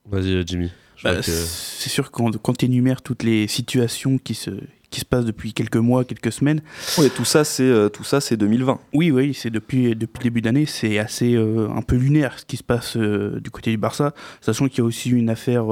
Vas-y, 0.05 0.45
Jimmy. 0.45 0.71
Bah, 1.03 1.21
c'est 1.21 1.89
sûr 1.89 2.11
que 2.11 2.37
quand, 2.37 2.63
énumères 2.63 3.01
toutes 3.01 3.23
les 3.23 3.47
situations 3.47 4.17
qui 4.17 4.33
se, 4.33 4.51
qui 4.89 5.01
se 5.01 5.05
passe 5.05 5.25
depuis 5.25 5.53
quelques 5.53 5.77
mois, 5.77 6.05
quelques 6.05 6.31
semaines. 6.31 6.61
Oui, 6.97 7.09
tout 7.13 7.25
ça, 7.25 7.43
c'est 7.43 7.63
euh, 7.63 7.89
tout 7.89 8.05
ça, 8.05 8.21
c'est 8.21 8.37
2020. 8.37 8.79
Oui, 8.93 9.11
oui, 9.11 9.33
c'est 9.33 9.49
depuis 9.49 9.95
depuis 9.95 10.19
le 10.19 10.23
début 10.23 10.41
d'année, 10.41 10.65
c'est 10.65 10.97
assez 10.97 11.35
euh, 11.35 11.67
un 11.75 11.81
peu 11.81 11.97
lunaire 11.97 12.39
ce 12.39 12.45
qui 12.45 12.55
se 12.55 12.63
passe 12.63 12.95
euh, 12.95 13.39
du 13.41 13.51
côté 13.51 13.71
du 13.71 13.77
Barça, 13.77 14.13
sachant 14.39 14.67
qu'il 14.67 14.79
y 14.79 14.81
a 14.81 14.85
aussi 14.85 15.09
une 15.09 15.29
affaire 15.29 15.65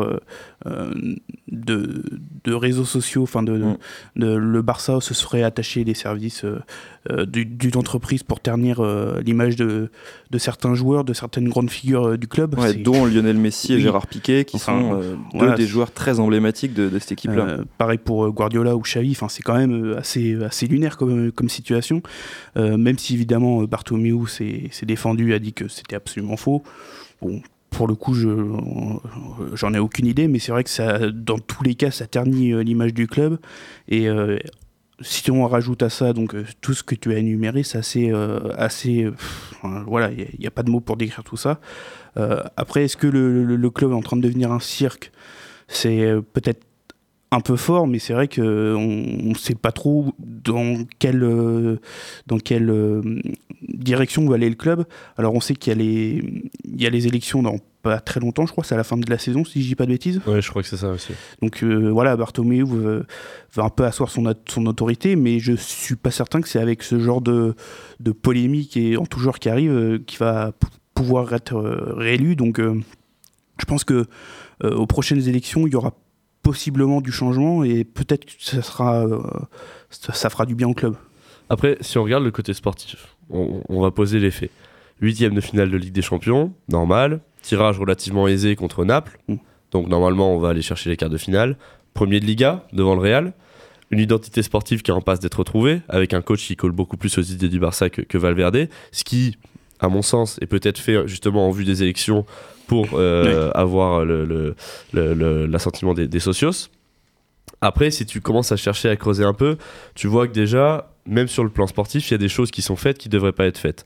de, 0.65 2.03
de 2.43 2.53
réseaux 2.53 2.85
sociaux, 2.85 3.23
enfin 3.23 3.43
de, 3.43 3.53
mm. 3.53 3.77
de, 4.17 4.35
le 4.35 4.61
Barça 4.61 4.99
se 4.99 5.13
serait 5.13 5.43
attaché 5.43 5.83
des 5.85 5.93
services 5.93 6.43
d'une 7.27 7.77
entreprise 7.77 8.23
pour 8.23 8.39
ternir 8.39 8.81
l'image 9.23 9.55
de, 9.55 9.91
de 10.31 10.37
certains 10.37 10.73
joueurs, 10.73 11.03
de 11.03 11.13
certaines 11.13 11.47
grandes 11.47 11.69
figures 11.69 12.17
du 12.17 12.27
club, 12.27 12.55
dont 12.83 13.05
Lionel 13.05 13.37
Messi 13.37 13.73
et 13.73 13.79
Gérard 13.79 14.07
Piqué, 14.07 14.43
qui 14.43 14.59
sont 14.59 15.01
deux 15.33 15.53
des 15.55 15.67
joueurs 15.67 15.91
très 15.91 16.19
emblématiques 16.19 16.73
de, 16.73 16.99
cette 16.99 17.13
équipe-là. 17.13 17.59
pareil 17.77 17.97
pour 17.97 18.29
Guardiola 18.31 18.75
ou 18.75 18.81
Xavi 18.81 19.04
Enfin, 19.11 19.29
c'est 19.29 19.43
quand 19.43 19.55
même 19.55 19.73
euh, 19.73 19.97
assez, 19.97 20.35
assez 20.43 20.67
lunaire 20.67 20.97
comme, 20.97 21.31
comme 21.31 21.49
situation. 21.49 22.01
Euh, 22.57 22.77
même 22.77 22.97
si 22.97 23.13
évidemment 23.13 23.61
euh, 23.61 23.67
Bartomeu 23.67 24.27
s'est 24.27 24.69
défendu, 24.83 25.33
a 25.33 25.39
dit 25.39 25.53
que 25.53 25.67
c'était 25.67 25.95
absolument 25.95 26.37
faux. 26.37 26.63
Bon, 27.21 27.41
pour 27.69 27.87
le 27.87 27.95
coup, 27.95 28.13
je 28.13 28.29
j'en 29.53 29.73
ai 29.73 29.79
aucune 29.79 30.05
idée, 30.05 30.27
mais 30.27 30.39
c'est 30.39 30.51
vrai 30.51 30.63
que 30.63 30.69
ça, 30.69 31.11
dans 31.11 31.39
tous 31.39 31.63
les 31.63 31.75
cas, 31.75 31.91
ça 31.91 32.07
ternit 32.07 32.63
l'image 32.63 32.93
du 32.93 33.07
club. 33.07 33.37
Et 33.89 34.07
si 35.01 35.29
on 35.29 35.45
rajoute 35.45 35.83
à 35.83 35.89
ça 35.89 36.13
donc 36.13 36.35
tout 36.61 36.73
ce 36.73 36.83
que 36.83 36.95
tu 36.95 37.11
as 37.13 37.17
énuméré, 37.17 37.63
c'est 37.63 37.77
assez, 37.77 38.13
assez 38.57 39.09
voilà, 39.87 40.09
il 40.11 40.39
n'y 40.39 40.47
a, 40.47 40.51
pas 40.51 40.63
de 40.63 40.69
mots 40.71 40.79
pour 40.79 40.95
décrire 40.95 41.25
tout 41.25 41.35
ça. 41.35 41.59
après, 42.55 42.85
est-ce 42.85 42.95
que 42.95 43.07
le, 43.07 43.43
le, 43.43 43.69
club 43.69 43.91
est 43.91 43.95
en 43.95 44.01
train 44.01 44.15
de 44.15 44.21
devenir 44.21 44.53
un 44.53 44.61
cirque? 44.61 45.11
C'est 45.67 46.13
peut-être 46.31 46.64
un 47.35 47.41
peu 47.41 47.57
fort, 47.57 47.85
mais 47.85 47.99
c'est 47.99 48.13
vrai 48.13 48.27
qu'on 48.27 48.41
ne 48.41 49.33
sait 49.35 49.55
pas 49.55 49.71
trop 49.71 50.13
dans 50.19 50.85
quelle, 50.99 51.23
euh, 51.23 51.79
dans 52.27 52.37
quelle 52.37 52.69
euh, 52.69 53.01
direction 53.67 54.27
va 54.27 54.35
aller 54.35 54.49
le 54.49 54.55
club. 54.55 54.85
Alors 55.17 55.35
on 55.35 55.41
sait 55.41 55.53
qu'il 55.53 55.71
y, 55.71 55.75
a 55.75 55.77
les, 55.79 56.43
il 56.63 56.81
y 56.81 56.87
a 56.87 56.89
les 56.89 57.07
élections 57.07 57.43
dans 57.43 57.57
pas 57.81 57.99
très 57.99 58.19
longtemps, 58.19 58.45
je 58.45 58.51
crois, 58.51 58.63
c'est 58.63 58.73
à 58.73 58.77
la 58.77 58.83
fin 58.83 58.97
de 58.97 59.07
la 59.09 59.19
saison, 59.19 59.45
si 59.45 59.61
je 59.61 59.67
dis 59.67 59.75
pas 59.75 59.85
de 59.85 59.91
bêtises. 59.91 60.19
Ouais, 60.25 60.41
je 60.41 60.49
crois 60.49 60.63
que 60.63 60.67
c'est 60.67 60.77
ça 60.77 60.89
aussi. 60.89 61.13
Donc 61.41 61.61
euh, 61.61 61.89
voilà, 61.91 62.15
Bartomeu 62.15 62.63
veut 62.63 63.05
un 63.57 63.69
peu 63.69 63.83
asseoir 63.83 64.09
son, 64.09 64.33
son 64.47 64.65
autorité, 64.65 65.15
mais 65.15 65.39
je 65.39 65.53
suis 65.53 65.95
pas 65.95 66.11
certain 66.11 66.41
que 66.41 66.47
c'est 66.47 66.59
avec 66.59 66.81
ce 66.83 66.99
genre 66.99 67.21
de, 67.21 67.53
de 67.99 68.11
polémique 68.11 68.77
et 68.77 68.97
en 68.97 69.05
tout 69.05 69.19
genre 69.19 69.39
qui 69.39 69.49
arrive 69.49 70.01
qu'il 70.07 70.19
va 70.19 70.53
pouvoir 70.95 71.33
être 71.33 71.59
réélu. 71.95 72.35
Donc 72.35 72.59
je 72.59 73.65
pense 73.67 73.83
que 73.83 74.05
aux 74.63 74.87
prochaines 74.87 75.27
élections, 75.27 75.67
il 75.67 75.73
y 75.73 75.75
aura 75.75 75.93
possiblement 76.45 77.01
du 77.01 77.11
changement 77.11 77.63
et 77.63 77.83
peut-être 77.83 78.25
que 78.25 78.31
ça 78.37 78.61
sera 78.61 79.03
euh, 79.03 79.19
ça, 79.89 80.13
ça 80.13 80.29
fera 80.29 80.45
du 80.45 80.53
bien 80.53 80.67
au 80.67 80.75
club. 80.75 80.95
Après, 81.49 81.75
si 81.81 81.97
on 81.97 82.03
regarde 82.03 82.23
le 82.23 82.29
côté 82.29 82.53
sportif, 82.53 83.15
on, 83.31 83.63
on 83.67 83.81
va 83.81 83.89
poser 83.89 84.19
les 84.19 84.29
faits. 84.29 84.51
Huitième 85.01 85.33
de 85.33 85.41
finale 85.41 85.71
de 85.71 85.77
Ligue 85.77 85.91
des 85.91 86.03
Champions, 86.03 86.53
normal. 86.69 87.21
Tirage 87.41 87.79
relativement 87.79 88.27
aisé 88.27 88.55
contre 88.55 88.85
Naples. 88.85 89.17
Mm. 89.27 89.37
Donc 89.71 89.87
normalement, 89.87 90.35
on 90.35 90.39
va 90.39 90.49
aller 90.49 90.61
chercher 90.61 90.91
les 90.91 90.97
quarts 90.97 91.09
de 91.09 91.17
finale. 91.17 91.57
Premier 91.95 92.19
de 92.19 92.25
Liga, 92.25 92.67
devant 92.73 92.93
le 92.93 93.01
Real. 93.01 93.33
Une 93.89 93.99
identité 93.99 94.43
sportive 94.43 94.83
qui 94.83 94.91
est 94.91 94.93
en 94.93 95.01
passe 95.01 95.19
d'être 95.19 95.39
retrouvée, 95.39 95.81
avec 95.89 96.13
un 96.13 96.21
coach 96.21 96.45
qui 96.45 96.55
colle 96.55 96.73
beaucoup 96.73 96.95
plus 96.97 97.17
aux 97.17 97.23
idées 97.23 97.49
du 97.49 97.57
Barça 97.57 97.89
que, 97.89 98.01
que 98.03 98.19
Valverde. 98.19 98.69
Ce 98.91 99.03
qui, 99.03 99.35
à 99.79 99.89
mon 99.89 100.03
sens, 100.03 100.37
est 100.41 100.47
peut-être 100.47 100.77
fait 100.77 101.07
justement 101.07 101.47
en 101.47 101.51
vue 101.51 101.65
des 101.65 101.81
élections 101.81 102.23
pour 102.67 102.87
euh, 102.93 103.51
avoir 103.53 104.05
le- 104.05 104.25
le- 104.25 104.55
le- 105.13 105.45
l'assentiment 105.45 105.93
des, 105.93 106.07
des 106.07 106.19
socios. 106.19 106.69
Après, 107.61 107.91
si 107.91 108.05
tu 108.05 108.21
commences 108.21 108.51
à 108.51 108.57
chercher 108.57 108.89
à 108.89 108.95
creuser 108.95 109.23
un 109.23 109.33
peu, 109.33 109.57
tu 109.95 110.07
vois 110.07 110.27
que 110.27 110.33
déjà, 110.33 110.91
même 111.07 111.27
sur 111.27 111.43
le 111.43 111.49
plan 111.49 111.67
sportif, 111.67 112.09
il 112.09 112.13
y 112.13 112.15
a 112.15 112.17
des 112.19 112.29
choses 112.29 112.51
qui 112.51 112.61
sont 112.61 112.75
faites 112.75 112.97
qui 112.97 113.07
ne 113.07 113.13
devraient 113.13 113.31
pas 113.31 113.45
être 113.45 113.57
faites. 113.57 113.85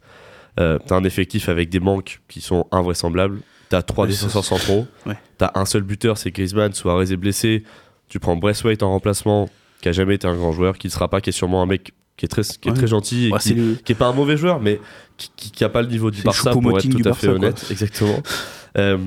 Euh, 0.60 0.80
t'as 0.86 0.96
un 0.96 1.04
effectif 1.04 1.48
avec 1.50 1.70
des 1.70 1.80
manques 1.80 2.22
qui 2.28 2.42
sont 2.42 2.68
invraisemblables. 2.72 3.40
T'as 3.70 3.82
trois 3.84 4.06
Ouais, 4.06 4.12
défenseurs 4.12 4.44
centraux. 4.44 4.88
ouais. 5.06 5.14
T'as 5.38 5.52
un 5.56 5.66
seul 5.66 5.84
buteur, 5.84 6.18
c'est 6.18 6.32
Griezmann. 6.32 6.74
Suarez 6.74 7.12
est 7.14 7.18
blessé. 7.18 7.64
Tu 8.10 8.20
prends 8.20 8.36
Braithwaite 8.36 8.82
en 8.82 8.90
remplacement, 8.90 9.48
qui 9.82 9.90
a 9.90 9.92
jamais 9.92 10.16
été 10.16 10.26
un 10.28 10.36
grand 10.36 10.52
joueur, 10.52 10.78
qui 10.78 10.88
ne 10.88 10.92
sera 10.92 11.08
pas, 11.08 11.22
qui 11.22 11.30
est 11.30 11.34
sûrement 11.34 11.62
un 11.62 11.68
mec 11.68 11.94
qui 12.18 12.26
est 12.26 12.28
très, 12.30 12.42
qui 12.42 12.68
est 12.68 12.72
Ouais. 12.72 12.78
très 12.78 12.88
gentil 12.88 13.28
et 13.28 13.38
qui, 13.40 13.54
le- 13.54 13.76
qui 13.76 13.92
est 13.94 13.96
pas 13.96 14.08
un 14.08 14.14
mauvais 14.14 14.36
joueur, 14.36 14.60
mais 14.60 14.82
qui, 15.16 15.32
qui, 15.38 15.52
qui 15.52 15.64
a 15.64 15.70
pas 15.70 15.82
le 15.84 15.88
niveau 15.88 16.10
du 16.12 16.18
C'est 16.18 16.26
Barça 16.26 16.52
pour 16.52 16.78
être 16.78 16.90
tout 16.90 17.08
à 17.08 17.14
fait 17.14 17.28
honnête. 17.30 17.66
Exactement. 17.72 18.20
Euh, 18.78 18.98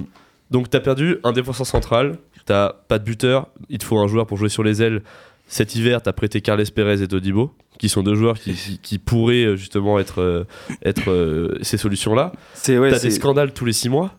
donc 0.51 0.69
t'as 0.71 0.81
perdu 0.81 1.17
un 1.25 1.33
défenseur 1.33 1.67
central, 1.67 2.19
t'as 2.45 2.73
pas 2.89 2.99
de 2.99 3.05
buteur, 3.05 3.49
il 3.69 3.79
te 3.79 3.85
faut 3.85 3.99
un 3.99 4.07
joueur 4.09 4.27
pour 4.27 4.37
jouer 4.39 4.49
sur 4.49 4.63
les 4.63 4.83
ailes. 4.83 5.03
Cet 5.47 5.75
hiver, 5.75 6.01
t'as 6.03 6.13
prêté 6.13 6.41
Carles 6.41 6.65
Pérez 6.75 7.03
et 7.03 7.09
Todibo, 7.09 7.53
qui 7.79 7.89
sont 7.89 8.03
deux 8.03 8.15
joueurs 8.15 8.39
qui, 8.39 8.55
qui, 8.55 8.79
qui 8.79 8.99
pourraient 8.99 9.45
euh, 9.45 9.57
justement 9.57 9.99
être, 9.99 10.21
euh, 10.23 10.45
être 10.85 11.11
euh, 11.11 11.59
ces 11.63 11.77
solutions-là. 11.77 12.33
Ouais, 12.79 12.91
t'as 12.91 12.99
des 12.99 13.11
scandales 13.11 13.53
tous 13.53 13.65
les 13.65 13.73
six 13.73 13.89
mois 13.89 14.15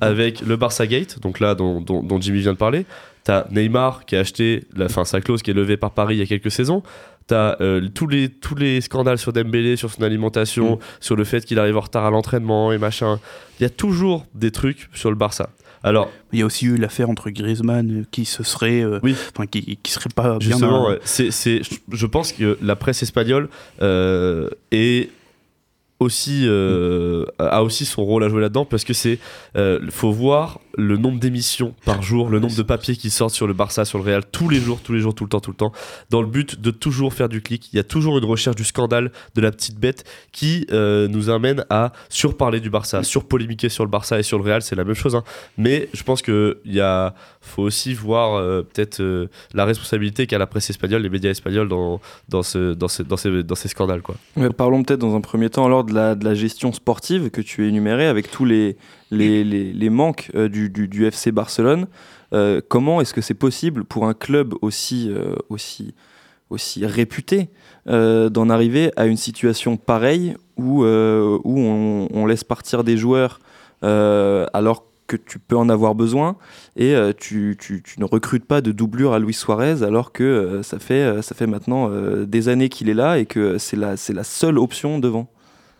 avec 0.00 0.40
le 0.42 0.56
Barça 0.56 0.86
Gate, 0.86 1.18
donc 1.20 1.40
là 1.40 1.54
dont, 1.56 1.80
dont- 1.80 2.02
dont 2.02 2.20
Jimmy 2.20 2.40
vient 2.40 2.52
de 2.52 2.58
parler. 2.58 2.86
T'as 3.24 3.46
Neymar 3.50 4.04
qui 4.04 4.14
a 4.16 4.20
acheté 4.20 4.64
la 4.76 4.88
fin 4.88 5.04
sa 5.04 5.20
clause 5.20 5.42
qui 5.42 5.50
est 5.50 5.54
levée 5.54 5.76
par 5.76 5.90
Paris 5.92 6.16
il 6.16 6.18
y 6.18 6.22
a 6.22 6.26
quelques 6.26 6.50
saisons. 6.50 6.82
T'as 7.26 7.56
euh, 7.60 7.88
tous 7.94 8.06
les 8.06 8.28
tous 8.28 8.54
les 8.54 8.80
scandales 8.80 9.18
sur 9.18 9.32
Dembélé, 9.32 9.76
sur 9.76 9.90
son 9.90 10.02
alimentation, 10.02 10.76
Mm. 10.76 10.78
sur 11.00 11.16
le 11.16 11.24
fait 11.24 11.44
qu'il 11.44 11.58
arrive 11.58 11.76
en 11.76 11.80
retard 11.80 12.04
à 12.04 12.10
l'entraînement 12.10 12.72
et 12.72 12.78
machin. 12.78 13.18
Il 13.58 13.62
y 13.62 13.66
a 13.66 13.70
toujours 13.70 14.26
des 14.34 14.50
trucs 14.50 14.88
sur 14.94 15.10
le 15.10 15.16
Barça. 15.16 15.50
Alors 15.84 16.10
Il 16.32 16.38
y 16.38 16.42
a 16.42 16.46
aussi 16.46 16.66
eu 16.66 16.76
l'affaire 16.76 17.10
entre 17.10 17.30
Griezmann 17.30 18.00
euh, 18.02 18.04
qui 18.12 18.24
se 18.24 18.42
serait, 18.44 18.82
euh, 18.82 19.00
Oui. 19.02 19.16
qui, 19.50 19.76
qui 19.82 19.90
serait 19.92 20.10
pas 20.14 20.38
bien. 20.38 20.50
Justement, 20.50 20.88
ouais, 20.88 20.98
c'est, 21.04 21.30
c'est- 21.32 21.62
je- 21.90 22.06
pense 22.06 22.32
que 22.32 22.56
la 22.62 22.76
presse 22.76 23.02
espagnole 23.02 23.48
euh, 23.82 24.48
est 24.70 25.10
aussi 25.98 26.42
euh, 26.46 27.24
a 27.38 27.62
aussi 27.62 27.84
son 27.84 28.04
rôle 28.04 28.24
à 28.24 28.28
jouer 28.28 28.40
là-dedans 28.40 28.64
parce 28.64 28.82
que 28.84 28.92
c'est 28.92 29.18
euh, 29.56 29.78
faut 29.90 30.10
voir 30.12 30.58
le 30.78 30.96
nombre 30.96 31.18
d'émissions 31.18 31.74
par 31.84 32.02
jour, 32.02 32.28
le 32.28 32.38
nombre 32.40 32.54
de 32.54 32.62
papiers 32.62 32.96
qui 32.96 33.10
sortent 33.10 33.34
sur 33.34 33.46
le 33.46 33.52
Barça, 33.52 33.84
sur 33.84 33.98
le 33.98 34.04
Real 34.04 34.22
tous 34.30 34.48
les 34.48 34.60
jours, 34.60 34.80
tous 34.82 34.92
les 34.92 35.00
jours, 35.00 35.14
tout 35.14 35.24
le 35.24 35.28
temps, 35.30 35.40
tout 35.40 35.50
le 35.50 35.56
temps, 35.56 35.72
dans 36.10 36.20
le 36.22 36.28
but 36.28 36.60
de 36.60 36.70
toujours 36.70 37.12
faire 37.14 37.28
du 37.28 37.42
clic. 37.42 37.72
Il 37.72 37.76
y 37.76 37.78
a 37.80 37.84
toujours 37.84 38.18
une 38.18 38.24
recherche 38.24 38.56
du 38.56 38.64
scandale, 38.64 39.12
de 39.34 39.40
la 39.40 39.50
petite 39.50 39.78
bête 39.78 40.04
qui 40.32 40.66
euh, 40.72 41.08
nous 41.08 41.30
amène 41.30 41.64
à 41.70 41.92
surparler 42.08 42.60
du 42.60 42.70
Barça, 42.70 43.02
surpolémiquer 43.02 43.68
sur 43.68 43.84
le 43.84 43.90
Barça 43.90 44.18
et 44.18 44.22
sur 44.22 44.38
le 44.38 44.44
Real, 44.44 44.62
c'est 44.62 44.76
la 44.76 44.84
même 44.84 44.94
chose. 44.94 45.14
hein. 45.16 45.24
Mais 45.58 45.88
je 45.92 46.02
pense 46.02 46.22
que 46.22 46.58
il 46.64 46.74
y 46.74 46.80
a 46.80 47.14
faut 47.40 47.62
aussi 47.62 47.92
voir 47.92 48.34
euh, 48.36 48.62
peut-être 48.62 49.00
euh, 49.00 49.26
la 49.52 49.64
responsabilité 49.64 50.26
qu'a 50.28 50.38
la 50.38 50.46
presse 50.46 50.70
espagnole, 50.70 51.02
les 51.02 51.10
médias 51.10 51.30
espagnols 51.30 51.68
dans, 51.68 52.00
dans, 52.28 52.42
ce, 52.44 52.72
dans, 52.74 52.86
ce- 52.88 53.02
dans, 53.02 53.16
ces, 53.16 53.68
scandales. 53.68 54.00
Quoi. 54.02 54.14
Parlons 54.56 54.82
peut-être 54.84 55.00
dans 55.00 55.16
un 55.16 55.20
premier 55.20 55.50
temps 55.50 55.66
alors 55.66 55.82
de 55.84 55.92
la, 55.92 56.14
de 56.14 56.24
la 56.24 56.34
gestion 56.34 56.72
sportive 56.72 57.30
que 57.30 57.40
tu 57.40 57.64
as 57.64 57.66
énumérée 57.68 58.06
avec 58.06 58.30
tous 58.30 58.44
les, 58.44 58.76
les, 59.12 59.44
les, 59.44 59.72
les 59.72 59.90
manques 59.90 60.30
euh, 60.34 60.48
du, 60.48 60.68
du, 60.70 60.88
du 60.88 61.06
FC 61.06 61.30
Barcelone. 61.30 61.86
Euh, 62.32 62.60
comment 62.66 63.00
est-ce 63.00 63.14
que 63.14 63.20
c'est 63.20 63.34
possible 63.34 63.84
pour 63.84 64.06
un 64.06 64.14
club 64.14 64.54
aussi, 64.62 65.08
euh, 65.10 65.36
aussi, 65.50 65.94
aussi 66.50 66.84
réputé 66.86 67.48
d'en 67.86 68.48
arriver 68.48 68.92
à 68.96 69.06
une 69.06 69.16
situation 69.16 69.76
pareille 69.76 70.36
où, 70.56 70.84
où 70.84 71.58
on, 71.58 72.08
on 72.12 72.26
laisse 72.26 72.44
partir 72.44 72.84
des 72.84 72.96
joueurs 72.96 73.40
alors 73.82 74.84
que 75.08 75.16
tu 75.16 75.38
peux 75.40 75.56
en 75.56 75.68
avoir 75.68 75.94
besoin 75.96 76.36
et 76.76 76.94
tu, 77.18 77.56
tu- 77.58 77.82
tu 77.82 77.98
ne 78.00 78.04
recrutes 78.04 78.44
pas 78.44 78.60
de 78.60 78.70
doublure 78.70 79.14
à 79.14 79.18
Luis 79.18 79.34
Suarez 79.34 79.82
alors 79.82 80.12
que 80.12 80.60
ça, 80.62 80.78
fait, 80.78 81.22
ça 81.22 81.34
fait 81.34 81.48
maintenant 81.48 81.90
des 82.24 82.48
années 82.48 82.68
qu'il 82.68 82.88
est 82.88 82.94
là 82.94 83.18
et 83.18 83.26
que 83.26 83.58
c'est 83.58 83.76
la, 83.76 83.96
c'est 83.96 84.12
la 84.14 84.22
seule 84.24 84.58
option 84.58 85.00
devant. 85.00 85.28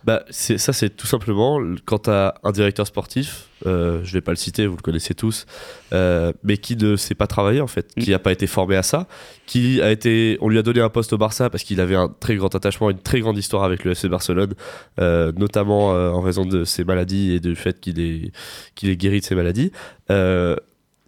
Bah, 0.05 0.25
ça, 0.31 0.73
c'est 0.73 0.91
tout 0.91 1.07
simplement 1.07 1.61
quand 1.85 2.01
tu 2.01 2.11
as 2.11 2.35
un 2.43 2.51
directeur 2.51 2.87
sportif, 2.87 3.49
euh, 3.67 4.01
je 4.03 4.13
vais 4.13 4.21
pas 4.21 4.33
le 4.33 4.37
citer, 4.37 4.67
vous 4.67 4.77
le 4.77 4.83
connaissez 4.83 5.15
tous, 5.15 5.47
euh, 5.93 6.33
mais 6.43 6.57
qui 6.57 6.77
ne 6.77 6.97
sait 6.97 7.15
pas 7.15 7.27
travailler 7.29 7.61
en 7.61 7.67
fait, 7.69 7.95
qui 7.95 8.11
n'a 8.11 8.19
pas 8.19 8.33
été 8.33 8.47
formé 8.47 8.77
à 8.77 8.83
ça, 8.83 9.07
qui 9.47 9.81
a 9.81 9.93
été, 9.93 10.39
on 10.41 10.49
lui 10.49 10.59
a 10.59 10.63
donné 10.63 10.81
un 10.81 10.89
poste 10.89 11.13
au 11.13 11.19
Barça 11.19 11.51
parce 11.51 11.63
qu'il 11.63 11.81
avait 11.81 11.95
un 11.95 12.09
très 12.09 12.35
grand 12.37 12.53
attachement, 12.55 12.91
une 12.91 12.99
très 12.99 13.21
grande 13.21 13.39
histoire 13.39 13.63
avec 13.63 13.85
le 13.85 13.93
FC 13.93 14.09
Barcelone, 14.09 14.55
euh, 15.01 15.31
notamment 15.37 15.95
euh, 15.95 16.11
en 16.11 16.21
raison 16.21 16.45
de 16.45 16.65
ses 16.65 16.85
maladies 16.85 17.33
et 17.33 17.41
du 17.41 17.55
fait 17.55 17.79
qu'il 17.79 18.01
est, 18.01 18.33
qu'il 18.75 18.89
est 18.91 18.97
guéri 18.97 19.21
de 19.21 19.25
ses 19.25 19.35
maladies. 19.37 19.71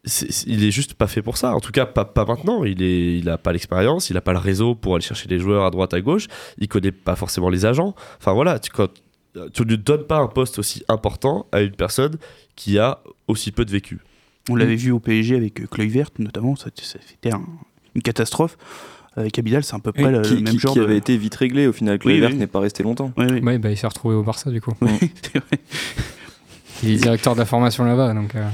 Euh, 0.06 0.26
il 0.46 0.64
est 0.64 0.70
juste 0.70 0.94
pas 0.94 1.06
fait 1.06 1.22
pour 1.22 1.36
ça. 1.38 1.54
En 1.54 1.60
tout 1.60 1.72
cas, 1.72 1.86
pas, 1.86 2.04
pas 2.04 2.24
maintenant. 2.24 2.64
Il 2.64 2.82
est, 2.82 3.18
il 3.18 3.28
a 3.30 3.38
pas 3.38 3.52
l'expérience, 3.52 4.10
il 4.10 4.16
a 4.16 4.20
pas 4.20 4.32
le 4.32 4.38
réseau 4.38 4.74
pour 4.74 4.94
aller 4.96 5.04
chercher 5.04 5.28
les 5.28 5.38
joueurs 5.38 5.64
à 5.64 5.70
droite, 5.70 5.94
à 5.94 6.00
gauche. 6.00 6.26
Il 6.58 6.68
connaît 6.68 6.92
pas 6.92 7.16
forcément 7.16 7.48
les 7.48 7.64
agents. 7.64 7.94
Enfin 8.18 8.32
voilà, 8.32 8.58
tu, 8.58 8.70
quand, 8.70 8.88
tu 9.52 9.62
ne 9.64 9.76
donnes 9.76 10.04
pas 10.04 10.18
un 10.18 10.26
poste 10.28 10.58
aussi 10.58 10.82
important 10.88 11.46
à 11.52 11.60
une 11.62 11.72
personne 11.72 12.16
qui 12.56 12.78
a 12.78 12.98
aussi 13.28 13.50
peu 13.50 13.64
de 13.64 13.70
vécu. 13.70 13.98
On 14.50 14.56
l'avait 14.56 14.76
vu 14.76 14.90
au 14.90 15.00
PSG 15.00 15.36
avec 15.36 15.60
euh, 15.62 15.66
Kluivert 15.66 16.08
notamment, 16.18 16.54
ça, 16.54 16.66
ça 16.82 16.98
c'était 17.08 17.32
un- 17.32 17.42
une 17.94 18.02
catastrophe. 18.02 18.58
Avec 19.16 19.38
Abidal, 19.38 19.62
c'est 19.64 19.74
un 19.74 19.80
peu 19.80 19.92
près 19.92 20.10
le, 20.10 20.20
qui, 20.22 20.34
le 20.34 20.40
même 20.40 20.52
qui- 20.54 20.58
genre. 20.58 20.72
qui 20.74 20.80
de- 20.80 20.84
avait 20.84 20.96
été 20.98 21.16
vite 21.16 21.36
réglé 21.36 21.66
au 21.68 21.72
final. 21.72 21.98
Kluivert 21.98 22.30
oui. 22.30 22.36
n'est 22.36 22.46
pas 22.48 22.60
resté 22.60 22.82
longtemps. 22.82 23.12
Ouais, 23.16 23.58
bah, 23.58 23.70
il 23.70 23.76
s'est 23.78 23.86
retrouvé 23.86 24.14
au 24.16 24.22
Barça 24.22 24.50
du 24.50 24.60
coup. 24.60 24.72
Il 26.82 26.90
est 26.90 26.96
directeur 26.96 27.34
de 27.34 27.38
la 27.38 27.46
formation 27.46 27.84
là-bas, 27.84 28.12
donc. 28.12 28.34
euh, 28.34 28.46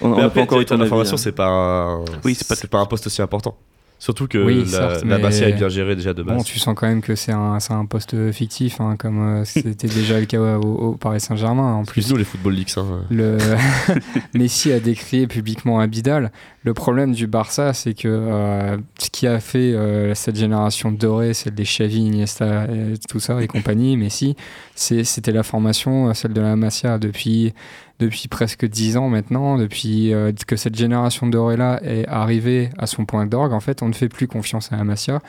On 0.00 0.16
n'a 0.16 0.30
pas 0.30 0.42
encore 0.42 0.60
eu 0.60 0.64
ton 0.64 0.74
avis. 0.74 0.84
d'information, 0.84 1.14
hein. 1.14 1.18
c'est 1.18 1.32
pas, 1.32 1.48
un, 1.48 2.04
Oui, 2.24 2.34
c'est 2.34 2.46
pas- 2.48 2.54
c'est 2.56 2.70
pas 2.70 2.78
un 2.80 2.86
poste 2.86 3.06
aussi 3.06 3.20
important. 3.22 3.56
Surtout 4.02 4.26
que 4.28 4.42
Oui, 4.42 4.60
la, 4.64 4.64
certes, 4.94 5.04
la 5.04 5.16
est 5.18 5.52
bien 5.52 5.68
gérée 5.68 5.94
déjà 5.94 6.14
de 6.14 6.22
base. 6.22 6.34
Bon, 6.38 6.42
tu 6.42 6.58
sens 6.58 6.74
quand 6.74 6.86
même 6.86 7.02
que 7.02 7.14
c'est 7.14 7.32
un, 7.32 7.60
c'est 7.60 7.74
un 7.74 7.84
poste 7.84 8.32
fictif, 8.32 8.80
hein, 8.80 8.96
comme 8.98 9.20
euh, 9.40 9.44
c'était 9.44 9.88
déjà 9.88 10.18
le 10.18 10.24
cas 10.24 10.40
au, 10.40 10.62
au 10.62 10.92
Paris 10.94 11.20
Saint-Germain. 11.20 11.74
En 11.74 11.84
plus, 11.84 12.10
nous 12.10 12.16
les 12.16 12.24
Football 12.24 12.54
Leagues. 12.54 12.70
hein. 12.78 13.00
le 13.10 13.36
Messi 14.34 14.72
a 14.72 14.80
décrié 14.80 15.26
publiquement 15.26 15.80
Abidal. 15.80 16.32
Le 16.62 16.72
problème 16.72 17.12
du 17.12 17.26
Barça, 17.26 17.74
c'est 17.74 17.92
que 17.92 18.08
euh, 18.08 18.78
ce 18.98 19.10
qui 19.10 19.26
a 19.26 19.38
fait 19.38 19.74
euh, 19.74 20.14
cette 20.14 20.36
génération 20.36 20.92
dorée, 20.92 21.34
celle 21.34 21.54
des 21.54 21.64
Xavi, 21.64 21.98
Iniesta, 22.06 22.64
et 22.72 22.94
tout 23.06 23.20
ça 23.20 23.42
et 23.42 23.48
compagnie, 23.48 23.98
Messi, 23.98 24.34
c'est- 24.74 25.04
c'était 25.04 25.32
la 25.32 25.42
formation, 25.42 26.12
celle 26.14 26.32
de 26.32 26.40
la 26.40 26.56
Masia 26.56 26.98
depuis 26.98 27.52
depuis 28.00 28.28
presque 28.28 28.66
dix 28.66 28.96
ans 28.96 29.08
maintenant, 29.08 29.58
depuis 29.58 30.12
euh, 30.12 30.32
que 30.46 30.56
cette 30.56 30.74
génération 30.74 31.26
dorée-là 31.26 31.80
est 31.84 32.06
arrivée 32.08 32.70
à 32.78 32.86
son 32.86 33.04
point 33.04 33.26
d'orgue, 33.26 33.52
en 33.52 33.60
fait, 33.60 33.82
on 33.82 33.88
ne 33.88 33.92
fait 33.92 34.08
plus 34.08 34.26
confiance 34.26 34.72
à 34.72 34.76
la 34.76 34.84
Masia. 34.84 35.20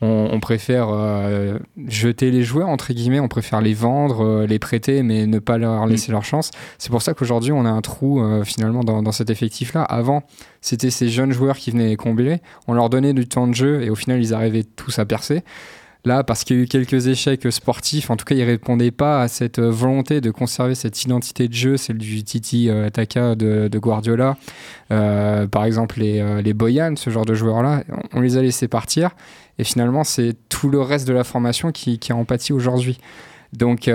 On, 0.00 0.28
on 0.32 0.40
préfère 0.40 0.88
euh, 0.90 1.58
jeter 1.86 2.30
les 2.30 2.42
joueurs, 2.42 2.68
entre 2.68 2.92
guillemets, 2.92 3.20
on 3.20 3.28
préfère 3.28 3.60
les 3.60 3.74
vendre, 3.74 4.24
euh, 4.24 4.46
les 4.46 4.58
prêter, 4.58 5.02
mais 5.02 5.26
ne 5.26 5.38
pas 5.38 5.58
leur 5.58 5.86
laisser 5.86 6.10
leur 6.10 6.24
chance. 6.24 6.50
C'est 6.78 6.90
pour 6.90 7.02
ça 7.02 7.14
qu'aujourd'hui, 7.14 7.52
on 7.52 7.64
a 7.64 7.70
un 7.70 7.80
trou 7.80 8.22
finalement 8.44 8.82
dans, 8.82 9.02
dans 9.02 9.12
cet 9.12 9.30
effectif-là. 9.30 9.82
Avant, 9.82 10.24
c'était 10.60 10.90
ces 10.90 11.08
jeunes 11.08 11.32
joueurs 11.32 11.56
qui 11.56 11.70
venaient 11.70 11.88
les 11.88 11.96
combler, 11.96 12.40
on 12.66 12.72
leur 12.72 12.90
donnait 12.90 13.12
du 13.12 13.28
temps 13.28 13.46
de 13.46 13.54
jeu 13.54 13.82
et 13.82 13.90
au 13.90 13.94
final, 13.94 14.20
ils 14.20 14.34
arrivaient 14.34 14.64
tous 14.64 14.98
à 14.98 15.04
percer. 15.04 15.44
Là, 16.06 16.22
parce 16.22 16.44
qu'il 16.44 16.56
y 16.56 16.60
a 16.60 16.62
eu 16.62 16.66
quelques 16.66 17.06
échecs 17.06 17.50
sportifs, 17.50 18.10
en 18.10 18.16
tout 18.16 18.26
cas, 18.26 18.34
il 18.34 18.42
répondait 18.42 18.90
pas 18.90 19.22
à 19.22 19.28
cette 19.28 19.58
euh, 19.58 19.70
volonté 19.70 20.20
de 20.20 20.30
conserver 20.30 20.74
cette 20.74 21.02
identité 21.02 21.48
de 21.48 21.54
jeu, 21.54 21.78
celle 21.78 21.96
du 21.96 22.22
Titi 22.22 22.68
euh, 22.68 22.90
Taka 22.90 23.34
de, 23.34 23.78
Guardiola. 23.78 24.36
Euh, 24.90 25.46
par 25.46 25.64
exemple, 25.64 26.00
les, 26.00 26.20
euh, 26.20 26.42
les 26.42 26.52
Boyan, 26.52 26.96
ce 26.96 27.08
genre 27.08 27.24
de 27.24 27.32
joueurs-là, 27.32 27.84
on, 28.12 28.20
les 28.20 28.36
a 28.36 28.42
laissés 28.42 28.68
partir. 28.68 29.12
Et 29.58 29.64
finalement, 29.64 30.04
c'est 30.04 30.36
tout 30.50 30.68
le 30.68 30.80
reste 30.82 31.08
de 31.08 31.14
la 31.14 31.24
formation 31.24 31.72
qui, 31.72 31.98
qui 31.98 32.12
en 32.12 32.26
pâtit 32.26 32.52
aujourd'hui. 32.52 32.98
Donc, 33.54 33.88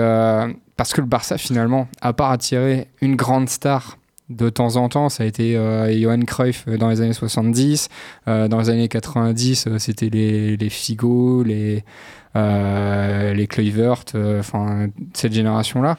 parce 0.76 0.94
que 0.94 1.02
le 1.02 1.06
Barça, 1.06 1.36
finalement, 1.36 1.86
à 2.00 2.14
part 2.14 2.30
attirer 2.30 2.88
une 3.02 3.14
grande 3.14 3.50
star 3.50 3.98
de 4.30 4.48
temps 4.48 4.76
en 4.76 4.88
temps, 4.88 5.08
ça 5.08 5.24
a 5.24 5.26
été 5.26 5.56
euh, 5.56 5.92
Johan 5.92 6.20
Cruyff 6.20 6.66
dans 6.66 6.88
les 6.88 7.00
années 7.00 7.12
70. 7.12 7.88
Euh, 8.28 8.48
dans 8.48 8.60
les 8.60 8.70
années 8.70 8.88
90, 8.88 9.66
euh, 9.66 9.78
c'était 9.78 10.08
les, 10.08 10.56
les 10.56 10.70
Figo, 10.70 11.42
les, 11.42 11.84
euh, 12.36 13.34
les 13.34 13.46
Kluivert, 13.46 14.04
euh, 14.14 14.38
enfin, 14.40 14.86
cette 15.12 15.32
génération-là. 15.32 15.98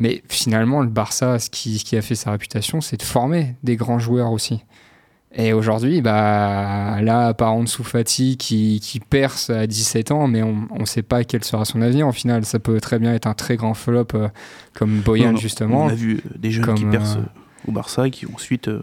Mais 0.00 0.22
finalement, 0.28 0.80
le 0.80 0.88
Barça, 0.88 1.38
ce 1.38 1.48
qui, 1.48 1.78
ce 1.78 1.84
qui 1.84 1.96
a 1.96 2.02
fait 2.02 2.14
sa 2.14 2.32
réputation, 2.32 2.80
c'est 2.80 2.96
de 2.96 3.02
former 3.02 3.54
des 3.62 3.76
grands 3.76 3.98
joueurs 3.98 4.32
aussi. 4.32 4.64
Et 5.32 5.52
aujourd'hui, 5.52 6.00
bah, 6.00 7.00
là, 7.02 7.28
à 7.28 7.34
part 7.34 7.52
Ansu 7.52 7.84
Fati 7.84 8.36
qui, 8.36 8.80
qui 8.82 8.98
perce 8.98 9.48
à 9.48 9.68
17 9.68 10.10
ans, 10.10 10.26
mais 10.26 10.42
on 10.42 10.66
ne 10.76 10.84
sait 10.86 11.02
pas 11.02 11.22
quel 11.22 11.44
sera 11.44 11.64
son 11.64 11.82
avenir. 11.82 12.08
En 12.08 12.12
final, 12.12 12.44
ça 12.44 12.58
peut 12.58 12.80
très 12.80 12.98
bien 12.98 13.14
être 13.14 13.28
un 13.28 13.34
très 13.34 13.56
grand 13.56 13.74
flop 13.74 14.06
euh, 14.14 14.28
comme 14.74 15.00
Boyan, 15.00 15.26
Non, 15.26 15.32
non, 15.32 15.38
justement. 15.38 15.84
On 15.84 15.88
a 15.88 15.94
vu 15.94 16.16
euh, 16.16 16.30
des 16.36 16.50
jeunes 16.50 16.64
Comme, 16.64 16.74
qui 16.74 16.84
percent 16.84 17.18
euh, 17.18 17.20
euh, 17.20 17.39
au 17.66 17.72
Barça 17.72 18.06
et 18.06 18.10
qui 18.10 18.26
ensuite 18.26 18.68
euh, 18.68 18.82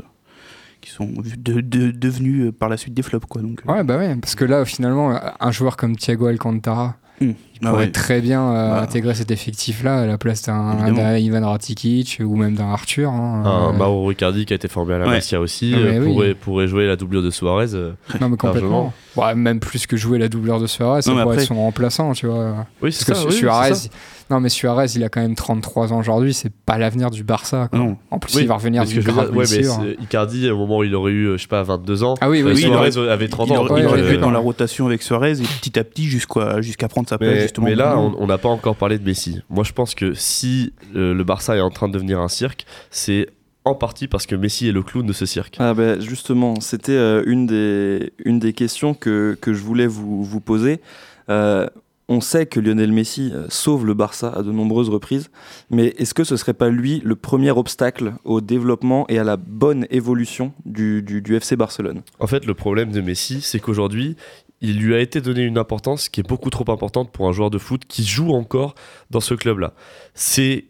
qui 0.81 0.91
sont 0.91 1.05
de- 1.37 1.61
de- 1.61 1.91
devenus 1.91 2.45
euh, 2.47 2.51
par 2.51 2.69
la 2.69 2.77
suite 2.77 2.93
des 2.93 3.01
flops 3.01 3.25
quoi. 3.27 3.41
Donc, 3.41 3.61
euh, 3.67 3.71
Ouais, 3.71 3.83
bah 3.83 3.97
ouais, 3.97 4.15
parce 4.15 4.35
que 4.35 4.45
là, 4.45 4.63
finalement, 4.65 5.19
un 5.39 5.51
joueur 5.51 5.75
comme 5.77 5.95
Thiago 5.95 6.27
Alcantara, 6.27 6.95
hum. 7.21 7.33
Il 7.61 7.67
Ah 7.67 7.71
pourrait 7.71 7.85
ouais. 7.85 7.91
très 7.91 8.21
bien 8.21 8.41
euh, 8.41 8.71
Bah. 8.75 8.81
intégrer 8.81 9.13
cet 9.15 9.31
effectif-là 9.31 9.99
à 10.01 10.05
la 10.05 10.17
place 10.17 10.43
d'un 10.43 11.17
Ivan 11.17 11.49
Rakitic 11.49 12.21
ou 12.23 12.35
même 12.35 12.53
d'un 12.55 12.69
Arthur. 12.71 13.09
hein. 13.11 13.43
Un 13.45 13.69
Euh, 13.69 13.73
Mauro 13.73 14.05
Riccardi 14.07 14.45
qui 14.45 14.53
a 14.53 14.55
été 14.55 14.67
formé 14.67 14.93
à 14.93 14.97
la 14.99 15.05
Ouais. 15.05 15.11
Masia 15.13 15.39
aussi 15.39 15.73
Ah, 15.75 15.79
euh, 15.79 15.99
oui. 15.99 16.05
pourrait, 16.13 16.33
pourrait 16.35 16.67
jouer 16.67 16.85
la 16.87 16.95
doublure 16.95 17.23
de 17.23 17.29
Suarez. 17.29 17.73
euh. 17.73 17.91
Non, 18.21 18.29
mais 18.29 18.37
complètement. 18.37 18.93
Ouais, 19.15 19.33
même 19.33 19.59
plus 19.59 19.87
que 19.87 19.97
jouer 19.97 20.19
la 20.19 20.27
doubleur 20.29 20.59
de 20.59 20.67
Suarez, 20.67 21.01
ça 21.01 21.09
Non, 21.11 21.17
pourrait 21.21 21.33
après- 21.35 21.43
être 21.43 21.47
son 21.47 21.55
remplaçant, 21.55 22.13
tu 22.13 22.27
vois. 22.27 22.67
Oui, 22.81 22.91
c'est 22.91 23.13
ça. 23.13 23.25
Oui, 23.25 23.31
Suarez, 23.33 23.73
ça. 23.73 23.89
non 24.29 24.39
mais 24.39 24.49
Suarez, 24.49 24.85
il 24.95 25.03
a 25.03 25.09
quand 25.09 25.21
même 25.21 25.33
33 25.33 25.91
ans 25.91 25.99
aujourd'hui, 25.99 26.33
c'est 26.35 26.51
pas 26.53 26.77
l'avenir 26.77 27.09
du 27.09 27.23
Barça. 27.23 27.67
quoi. 27.69 27.79
Non. 27.79 27.97
En 28.11 28.19
plus, 28.19 28.35
Oui, 28.35 28.41
il 28.43 28.47
va 28.47 28.55
revenir 28.55 28.83
veux 28.85 29.01
grave 29.01 29.35
ouais, 29.35 29.45
mais 29.51 30.03
Icardi, 30.03 30.49
au 30.51 30.57
moment 30.57 30.77
où 30.79 30.83
il 30.83 30.93
aurait 30.93 31.11
eu, 31.11 31.25
euh, 31.29 31.37
je 31.37 31.41
sais 31.41 31.47
pas, 31.47 31.63
22 31.63 32.03
ans, 32.03 32.13
Ah 32.21 32.29
oui, 32.29 32.43
oui, 32.43 32.51
oui, 32.53 32.61
il 32.61 32.67
Suarez 32.67 32.97
aurait- 32.97 33.09
avait 33.09 33.27
30 33.27 33.47
il 33.49 33.53
ans. 33.57 33.65
il 33.77 33.85
aurait 33.85 34.03
pu 34.03 34.13
être 34.13 34.21
dans 34.21 34.29
la 34.29 34.37
rotation 34.39 34.85
avec 34.85 35.01
Suarez 35.01 35.31
et 35.31 35.43
petit 35.61 35.79
à 35.79 35.83
petit 35.83 36.03
jusqu'à 36.05 36.61
jusqu'à 36.61 36.87
prendre 36.87 37.09
sa 37.09 37.17
place 37.17 37.31
Mais, 37.33 37.46
justement. 37.47 37.67
mais 37.67 37.75
là, 37.75 37.97
on 37.97 38.15
on 38.17 38.27
n'a 38.27 38.37
pas 38.37 38.49
encore 38.49 38.75
parlé 38.75 38.97
de 38.99 39.03
Messi. 39.05 39.41
Moi, 39.49 39.63
je 39.63 39.73
pense 39.73 39.95
que 39.95 40.13
si 40.13 40.73
euh, 40.95 41.13
le 41.13 41.23
Barça 41.23 41.55
est 41.55 41.61
en 41.61 41.69
train 41.69 41.87
de 41.87 41.93
devenir 41.93 42.19
un 42.19 42.27
cirque, 42.27 42.65
c'est 42.91 43.27
en 43.63 43.75
partie 43.75 44.07
parce 44.07 44.25
que 44.25 44.35
Messi 44.35 44.67
est 44.67 44.71
le 44.71 44.83
clown 44.83 45.05
de 45.05 45.13
ce 45.13 45.25
cirque. 45.25 45.55
Ah 45.59 45.73
ben 45.73 45.99
justement, 45.99 46.59
c'était 46.59 46.93
euh, 46.93 47.23
une, 47.25 47.45
des, 47.45 48.13
une 48.23 48.39
des 48.39 48.53
questions 48.53 48.93
que, 48.93 49.37
que 49.39 49.53
je 49.53 49.61
voulais 49.61 49.87
vous, 49.87 50.23
vous 50.23 50.39
poser. 50.41 50.81
Euh, 51.29 51.67
on 52.09 52.21
sait 52.21 52.45
que 52.45 52.61
Lionel 52.61 52.93
Messi 52.93 53.33
sauve 53.49 53.85
le 53.85 53.93
Barça 53.93 54.29
à 54.29 54.41
de 54.41 54.51
nombreuses 54.53 54.87
reprises, 54.87 55.29
mais 55.69 55.87
est-ce 55.97 56.13
que 56.13 56.23
ce 56.23 56.37
serait 56.37 56.53
pas 56.53 56.69
lui 56.69 57.01
le 57.03 57.17
premier 57.17 57.51
obstacle 57.51 58.13
au 58.23 58.39
développement 58.39 59.05
et 59.09 59.19
à 59.19 59.25
la 59.25 59.35
bonne 59.35 59.85
évolution 59.89 60.53
du, 60.65 61.01
du, 61.01 61.21
du 61.21 61.35
FC 61.35 61.57
Barcelone? 61.57 62.03
En 62.19 62.27
fait, 62.27 62.45
le 62.45 62.53
problème 62.53 62.93
de 62.93 63.01
Messi, 63.01 63.41
c'est 63.41 63.59
qu'aujourd'hui, 63.59 64.15
il 64.61 64.79
lui 64.79 64.95
a 64.95 64.99
été 64.99 65.21
donné 65.21 65.43
une 65.43 65.57
importance 65.57 66.09
qui 66.09 66.21
est 66.21 66.27
beaucoup 66.27 66.49
trop 66.49 66.69
importante 66.71 67.11
pour 67.11 67.27
un 67.27 67.31
joueur 67.31 67.49
de 67.49 67.57
foot 67.57 67.83
qui 67.87 68.03
joue 68.03 68.33
encore 68.33 68.75
dans 69.11 69.19
ce 69.19 69.33
club-là. 69.33 69.73
C'est 70.13 70.65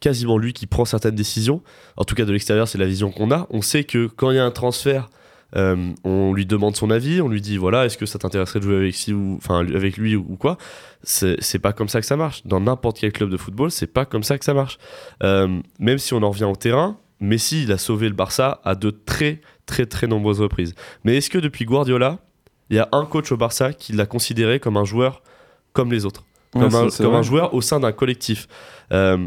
quasiment 0.00 0.38
lui 0.38 0.52
qui 0.52 0.66
prend 0.66 0.84
certaines 0.84 1.14
décisions. 1.14 1.62
En 1.96 2.04
tout 2.04 2.14
cas, 2.14 2.24
de 2.24 2.32
l'extérieur, 2.32 2.68
c'est 2.68 2.78
la 2.78 2.86
vision 2.86 3.10
qu'on 3.10 3.30
a. 3.30 3.46
On 3.50 3.62
sait 3.62 3.84
que 3.84 4.06
quand 4.06 4.30
il 4.30 4.36
y 4.36 4.38
a 4.38 4.44
un 4.44 4.50
transfert, 4.50 5.08
euh, 5.56 5.92
on 6.04 6.34
lui 6.34 6.44
demande 6.44 6.76
son 6.76 6.90
avis, 6.90 7.20
on 7.20 7.28
lui 7.28 7.40
dit 7.40 7.56
voilà, 7.56 7.86
est-ce 7.86 7.96
que 7.96 8.04
ça 8.04 8.18
t'intéresserait 8.18 8.58
de 8.60 8.64
jouer 8.64 8.76
avec, 8.76 8.96
ou, 9.08 9.38
avec 9.48 9.96
lui 9.96 10.16
ou, 10.16 10.36
quoi? 10.36 10.58
C'est 11.02 11.36
c'est 11.40 11.60
pas 11.60 11.72
comme 11.72 11.88
ça 11.88 12.00
que 12.00 12.06
ça 12.06 12.16
marche. 12.16 12.46
Dans 12.46 12.60
n'importe 12.60 12.98
quel 12.98 13.12
club 13.12 13.30
de 13.30 13.36
football, 13.36 13.70
c'est 13.70 13.86
pas 13.86 14.04
comme 14.04 14.22
ça 14.22 14.38
que 14.38 14.44
ça 14.44 14.54
marche. 14.54 14.78
Euh, 15.22 15.60
même 15.78 15.98
si 15.98 16.14
on 16.14 16.22
en 16.22 16.30
revient 16.30 16.44
au 16.44 16.56
terrain, 16.56 16.98
Messi, 17.20 17.62
il 17.62 17.72
a 17.72 17.78
sauvé 17.78 18.08
le 18.08 18.14
Barça 18.14 18.60
à 18.64 18.74
de 18.74 18.90
très, 18.90 19.40
très, 19.64 19.86
très 19.86 20.06
nombreuses 20.06 20.40
reprises. 20.40 20.74
Mais 21.04 21.16
est-ce 21.16 21.30
que 21.30 21.38
depuis 21.38 21.64
Guardiola, 21.64 22.18
il 22.70 22.76
y 22.76 22.80
a 22.80 22.88
un 22.92 23.04
coach 23.04 23.30
au 23.32 23.36
Barça 23.36 23.72
qui 23.72 23.92
l'a 23.92 24.06
considéré 24.06 24.60
comme 24.60 24.76
un 24.76 24.84
joueur 24.84 25.22
comme 25.72 25.92
les 25.92 26.04
autres 26.04 26.24
Ouais, 26.54 26.62
Comme, 26.62 26.74
un, 26.74 26.88
comme 26.88 27.22
joueur 27.22 27.54
au 27.54 27.60
sein 27.60 27.80
d'un 27.80 27.92
collectif 27.92 28.48
Euh, 28.92 29.26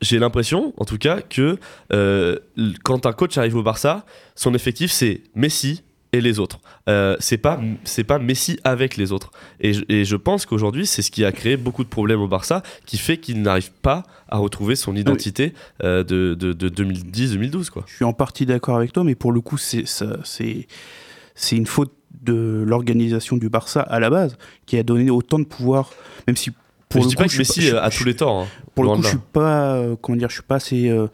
J'ai 0.00 0.18
l'impression, 0.18 0.72
en 0.76 0.84
tout 0.84 0.98
cas, 0.98 1.20
que 1.20 1.58
euh, 1.92 2.38
quand 2.84 3.06
un 3.06 3.12
coach 3.12 3.36
arrive 3.38 3.56
au 3.56 3.62
Barça, 3.62 4.04
son 4.34 4.54
effectif 4.54 4.90
c'est 4.90 5.22
Messi 5.34 5.82
et 6.12 6.20
les 6.20 6.38
autres. 6.38 6.58
Euh, 6.88 7.16
c'est 7.20 7.38
pas 7.38 7.60
c'est 7.84 8.04
pas 8.04 8.18
Messi 8.18 8.58
avec 8.64 8.96
les 8.96 9.12
autres. 9.12 9.30
Et 9.60 9.72
je, 9.72 9.84
et 9.88 10.04
je 10.04 10.16
pense 10.16 10.46
qu'aujourd'hui 10.46 10.86
c'est 10.86 11.02
ce 11.02 11.10
qui 11.10 11.24
a 11.24 11.32
créé 11.32 11.56
beaucoup 11.56 11.84
de 11.84 11.88
problèmes 11.88 12.20
au 12.20 12.28
Barça, 12.28 12.62
qui 12.86 12.98
fait 12.98 13.18
qu'il 13.18 13.40
n'arrive 13.42 13.70
pas 13.82 14.02
à 14.28 14.38
retrouver 14.38 14.74
son 14.76 14.94
identité 14.96 15.52
euh, 15.84 16.02
de, 16.04 16.34
de, 16.34 16.52
de 16.52 16.68
2010-2012 16.68 17.70
quoi. 17.70 17.84
Je 17.86 17.94
suis 17.96 18.04
en 18.04 18.12
partie 18.12 18.46
d'accord 18.46 18.76
avec 18.76 18.92
toi, 18.92 19.04
mais 19.04 19.14
pour 19.14 19.32
le 19.32 19.40
coup, 19.40 19.58
c'est 19.58 19.84
c'est 19.84 21.56
une 21.56 21.66
faute 21.66 21.92
de 22.22 22.62
l'organisation 22.66 23.36
du 23.36 23.48
Barça 23.48 23.80
à 23.80 24.00
la 24.00 24.10
base 24.10 24.36
qui 24.66 24.76
a 24.78 24.82
donné 24.82 25.10
autant 25.10 25.38
de 25.38 25.44
pouvoir, 25.44 25.90
même 26.26 26.36
si 26.36 26.50
pour 26.88 27.00
je 27.02 27.06
le 27.06 27.08
dis 27.10 27.14
coup, 27.16 27.22
pas 27.22 27.28
que 27.28 27.38
Messi 27.38 27.62
je- 27.62 27.76
a 27.76 27.88
je- 27.90 27.98
tous 27.98 28.04
les 28.04 28.14
torts. 28.16 28.42
hein. 28.42 28.46
Pour 28.74 28.84
le 28.84 28.90
coup, 28.90 29.02
je 29.02 29.08
suis 29.08 29.18
pas, 29.32 29.74
euh, 29.76 29.96
comment 30.00 30.16
dire, 30.16 30.28
je 30.28 30.34
suis 30.34 30.42
pas 30.42 30.56
assez. 30.56 30.88
euh, 30.88 31.06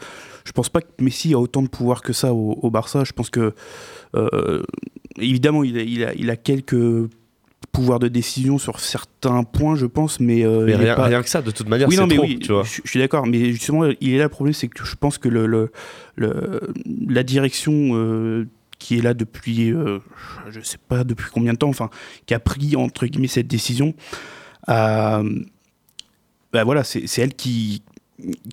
je 0.45 0.53
pense 0.53 0.69
pas 0.69 0.81
que 0.81 0.89
Messi 1.01 1.35
a 1.35 1.39
autant 1.39 1.63
de 1.63 1.69
pouvoir 1.69 2.03
que 2.03 2.13
ça 2.13 2.33
au, 2.33 2.59
au 2.63 2.71
Barça. 2.71 3.05
Je 3.05 3.13
pense 3.13 3.31
que, 3.31 3.53
euh, 4.17 4.63
évidemment, 5.19 5.63
il 5.65 5.79
a, 5.79 5.83
il, 5.83 6.05
a, 6.05 6.15
il 6.15 6.31
a 6.31 6.37
quelques 6.37 7.09
pouvoirs 7.73 7.99
de 7.99 8.09
décision 8.09 8.59
sur 8.59 8.81
certains 8.81 9.45
points, 9.45 9.77
je 9.77 9.87
pense, 9.87 10.21
mais, 10.21 10.45
euh, 10.45 10.65
Mais 10.65 10.73
il 10.73 10.77
rien, 10.77 10.95
pas- 10.95 11.05
rien 11.05 11.23
que 11.23 11.29
ça, 11.29 11.43
de 11.43 11.51
toute 11.51 11.69
manière, 11.69 11.87
oui, 11.89 11.95
c'est 11.95 12.01
non, 12.01 12.07
mais 12.07 12.17
trop, 12.17 12.25
oui, 12.25 12.39
tu 12.39 12.53
vois. 12.53 12.63
Je, 12.65 12.81
je 12.85 12.89
suis 12.91 12.99
d'accord, 12.99 13.27
mais 13.27 13.53
justement, 13.53 13.85
il 13.85 14.15
est 14.15 14.19
là 14.19 14.25
le 14.25 14.29
problème, 14.31 14.55
c'est 14.55 14.69
que 14.69 14.85
je 14.85 14.97
pense 14.97 15.19
que 15.19 15.29
le, 15.29 15.47
le, 15.47 15.71
le- 16.17 16.61
la 17.09 17.23
direction 17.23 17.73
qui 18.79 18.99
est 18.99 19.03
là 19.03 19.15
depuis, 19.15 19.73
euh, 19.73 19.99
je 20.51 20.61
sais 20.61 20.79
pas 20.79 21.05
depuis 21.05 21.31
combien 21.33 21.53
de 21.53 21.59
temps, 21.59 21.69
enfin, 21.69 21.91
qui 22.27 22.35
a 22.35 22.41
pris 22.41 22.77
entre 22.77 23.07
guillemets 23.07 23.29
cette 23.29 23.49
décision, 23.49 23.95
euh, 24.69 25.41
bah 26.53 26.65
voilà, 26.65 26.85
c'est 26.85 27.19
elle 27.19 27.35
qui, 27.35 27.83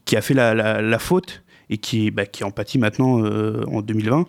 qui 0.05 0.15
a 0.15 0.21
fait 0.21 0.33
la, 0.33 0.53
la, 0.81 0.99
faute 0.99 1.43
et 1.69 1.77
qui, 1.77 2.11
bah, 2.11 2.25
qui 2.25 2.43
en 2.43 2.51
pâtit 2.51 2.77
maintenant 2.77 3.23
euh, 3.23 3.63
en 3.67 3.81
2020. 3.81 4.27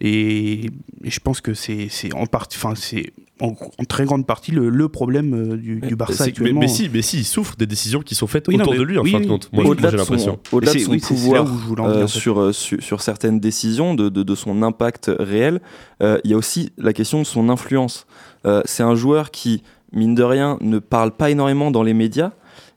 Et, 0.00 0.66
et 1.04 1.10
je 1.10 1.20
pense 1.20 1.40
que 1.40 1.54
c'est 1.54 1.88
en 2.14 2.26
partie, 2.26 2.56
enfin 2.58 2.74
c'est 2.74 3.12
en, 3.40 3.48
en 3.78 3.84
très 3.84 4.04
grande 4.04 4.26
partie 4.26 4.52
le, 4.52 4.68
le 4.68 4.88
problème 4.88 5.34
euh, 5.34 5.56
du, 5.56 5.80
du 5.80 5.96
Barça 5.96 6.14
C'est- 6.18 6.24
mais, 6.24 6.28
actuellement. 6.30 6.60
mais 6.60 6.68
si, 6.68 6.88
mais 6.92 7.02
si, 7.02 7.18
il 7.18 7.24
souffre 7.24 7.56
des 7.56 7.66
décisions 7.66 8.00
qui 8.00 8.14
sont 8.14 8.26
faites 8.26 8.46
Oui, 8.48 8.56
non, 8.56 8.62
autour 8.62 8.74
mais- 8.74 8.78
de 8.78 8.84
lui, 8.84 8.98
en 8.98 9.02
oui, 9.02 9.10
fin 9.12 9.20
de 9.20 9.26
compte. 9.26 9.48
Moi, 9.52 9.64
Au-delà 9.64 9.90
j'ai 9.90 9.96
de 9.96 10.02
son, 10.02 10.12
l'impression. 10.12 10.38
au-delà 10.52 10.72
de 10.72 11.00
pouvoir 11.00 11.46
euh, 11.88 12.04
en 12.04 12.06
fait. 12.06 12.08
sur, 12.08 12.40
euh, 12.40 12.52
sur, 12.52 12.80
sur 12.82 13.02
certaines 13.02 13.40
décisions, 13.40 13.94
de, 13.94 14.08
de, 14.08 14.22
de 14.22 14.34
son 14.34 14.62
impact 14.62 15.10
réel, 15.18 15.60
euh, 16.02 16.18
il 16.24 16.30
y 16.30 16.34
a 16.34 16.36
aussi 16.36 16.70
la 16.78 16.92
question 16.92 17.18
de 17.20 17.24
son 17.26 17.48
influence. 17.48 18.06
Euh, 18.46 18.62
c'est 18.66 18.82
un 18.84 18.94
joueur 18.94 19.30
qui, 19.32 19.62
mine 19.92 20.14
de 20.14 20.22
rien, 20.22 20.58
ne 20.60 20.78
parle 20.78 21.10
pas 21.12 21.30
énormément 21.30 21.70
dans 21.70 21.82
les 21.82 21.94
médias. 21.94 22.32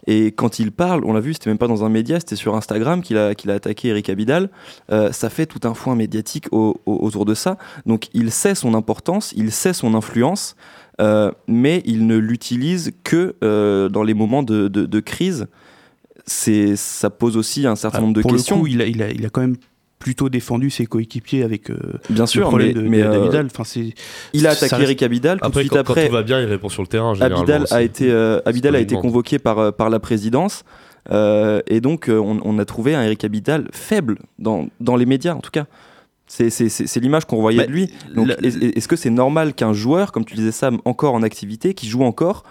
Et 0.08 0.32
quand 0.32 0.60
il 0.60 0.72
parle, 0.72 1.04
on 1.06 1.12
l'a 1.14 1.20
vu, 1.20 1.34
c'était 1.34 1.50
même 1.50 1.58
pas 1.58 1.68
dans 1.68 1.84
un 1.84 1.90
média, 1.90 2.20
c'était 2.20 2.38
sur 2.38 2.56
Instagram 2.56 3.02
qu'il 3.02 3.18
a, 3.18 3.36
qu'il 3.36 3.52
a 3.52 3.56
attaqué 3.56 3.90
Eric 3.90 4.10
Abidal. 4.10 4.50
Euh, 4.92 5.12
ça 5.12 5.30
fait 5.30 5.46
tout 5.46 5.60
un 5.68 5.74
foin 5.74 5.96
médiatique 5.96 6.46
au- 6.52 6.80
au- 6.86 6.96
autour 7.06 7.26
de 7.26 7.34
ça. 7.34 7.58
Donc 7.86 8.08
il 8.14 8.32
sait 8.32 8.56
son 8.56 8.74
importance, 8.74 9.34
il 9.36 9.52
sait 9.52 9.74
son 9.74 9.94
influence, 9.94 10.56
euh, 11.02 11.32
mais 11.48 11.84
il 11.86 12.08
ne 12.08 12.16
l'utilise 12.18 12.94
que 13.04 13.36
euh, 13.44 13.90
dans 13.90 14.04
les 14.04 14.14
moments 14.14 14.44
de, 14.44 14.68
de- 14.70 14.86
de 14.86 15.00
crise. 15.02 15.48
C'est, 16.26 16.76
ça 16.76 17.10
pose 17.10 17.38
aussi 17.38 17.66
un 17.68 17.76
certain 17.78 18.02
nombre 18.02 18.14
de 18.16 18.22
pour 18.22 18.32
questions. 18.32 18.56
le 18.58 18.62
coup, 18.62 18.68
il 18.68 18.82
a, 18.82 18.86
il, 18.86 19.02
a, 19.02 19.10
il 19.12 19.26
a 19.26 19.30
quand 19.30 19.42
même 19.42 19.56
plutôt 20.00 20.30
défendu 20.30 20.70
ses 20.70 20.86
coéquipiers 20.86 21.44
avec 21.44 21.70
euh, 21.72 21.78
Bien 22.10 22.24
le 22.24 22.28
sûr, 22.28 22.42
mais, 22.44 22.48
problème 22.50 22.74
de, 22.74 22.82
mais, 22.82 23.00
de- 23.02 23.04
euh. 23.06 23.44
Enfin, 23.46 23.64
c'est 23.64 23.94
il 24.34 24.46
a 24.48 24.52
attaqué 24.52 24.76
reste- 24.76 24.84
Eric 24.84 25.04
Abidal. 25.04 25.38
Tout 25.40 25.44
de 25.44 25.48
Après, 25.48 25.62
suite 25.62 25.72
quand, 25.72 25.78
quand 25.84 25.92
après, 25.94 26.08
tout 26.08 26.14
va 26.14 26.24
bien, 26.24 26.40
il 26.40 26.46
répond 26.46 26.70
sur 26.70 26.82
le 26.84 26.88
terrain. 26.88 27.14
généralement 27.14 27.40
Abidal 27.40 27.66
a 27.72 27.82
été, 27.82 28.12
euh, 28.12 28.40
Abidal 28.46 28.76
a 28.76 28.80
été 28.80 28.96
convoqué 28.96 29.40
par, 29.40 29.58
euh, 29.60 29.72
par 29.72 29.90
la 29.90 30.00
présidence. 30.00 30.64
euh, 31.12 31.62
et 31.68 31.82
donc, 31.82 32.10
euh, 32.10 32.18
on, 32.20 32.40
on 32.44 32.60
a 32.60 32.66
trouvé 32.66 32.94
un 32.94 33.02
Eric 33.04 33.24
Abidal 33.24 33.68
faible 33.72 34.18
dans, 34.40 34.68
dans 34.82 34.96
les 34.98 35.06
médias, 35.06 35.34
en 35.34 35.40
tout 35.40 35.52
cas. 35.52 35.66
C'est, 36.30 36.50
c'est, 36.50 36.68
c'est, 36.68 36.88
c'est 36.88 37.00
l'image 37.00 37.24
qu'on 37.26 37.40
voyait 37.40 37.60
Bah, 37.60 37.66
de 37.68 37.72
lui. 37.72 37.90
Est-ce 38.76 38.88
que 38.90 38.98
c'est 38.98 39.10
normal 39.10 39.54
qu'un 39.54 39.72
joueur, 39.74 40.12
comme 40.12 40.26
tu 40.26 40.36
disais 40.36 40.52
Sam, 40.52 40.80
encore 40.84 41.14
en 41.14 41.24
activité, 41.24 41.74
qui 41.74 41.88
joue 41.88 42.04
encore, 42.04 42.44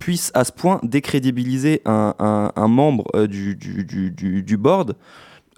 puisse 0.00 0.32
à 0.34 0.42
ce 0.44 0.50
point 0.50 0.80
décrédibiliser 0.82 1.80
un, 1.86 2.14
un- 2.18 2.50
un 2.56 2.68
membre 2.68 3.04
euh, 3.14 3.26
du, 3.28 3.54
du, 3.54 3.84
du, 3.84 4.10
du- 4.10 4.42
du 4.42 4.56
board, 4.56 4.96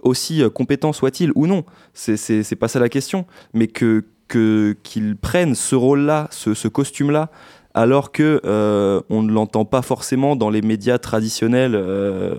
aussi 0.02 0.42
euh, 0.42 0.50
compétent 0.50 0.92
soit-il 0.92 1.32
ou 1.34 1.46
non 1.46 1.64
C'est, 1.94 2.56
pas 2.56 2.68
ça 2.68 2.80
la 2.80 2.88
question. 2.88 3.26
Mais 3.54 3.68
que, 3.68 4.04
que, 4.28 4.76
qu'il 4.82 5.16
prenne 5.16 5.54
ce 5.54 5.74
rôle-là, 5.74 6.28
ce, 6.30 6.68
costume-là, 6.68 7.30
alors 7.74 8.12
que 8.12 8.40
euh, 8.44 9.00
on 9.08 9.22
ne 9.22 9.32
l'entend 9.32 9.64
pas 9.64 9.82
forcément 9.82 10.36
dans 10.36 10.50
les 10.50 10.62
médias 10.62 10.98
traditionnels. 10.98 11.74
euh, 11.74 12.36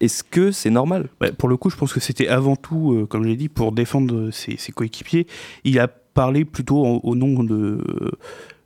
Est-ce 0.00 0.22
que 0.22 0.50
c'est 0.50 0.70
normal? 0.70 1.08
Ouais, 1.20 1.32
pour 1.32 1.48
le 1.48 1.56
coup, 1.56 1.70
je 1.70 1.76
pense 1.76 1.92
que 1.92 2.00
c'était 2.00 2.28
avant 2.28 2.56
tout, 2.56 3.06
comme 3.08 3.24
je 3.24 3.28
l'ai 3.28 3.36
dit, 3.36 3.48
pour 3.48 3.72
défendre 3.72 4.30
ses, 4.30 4.56
coéquipiers. 4.72 5.26
Il 5.64 5.78
a 5.78 5.88
parlé 5.88 6.44
plutôt 6.44 7.00
au, 7.02 7.14
nom 7.14 7.42
de. 7.42 7.80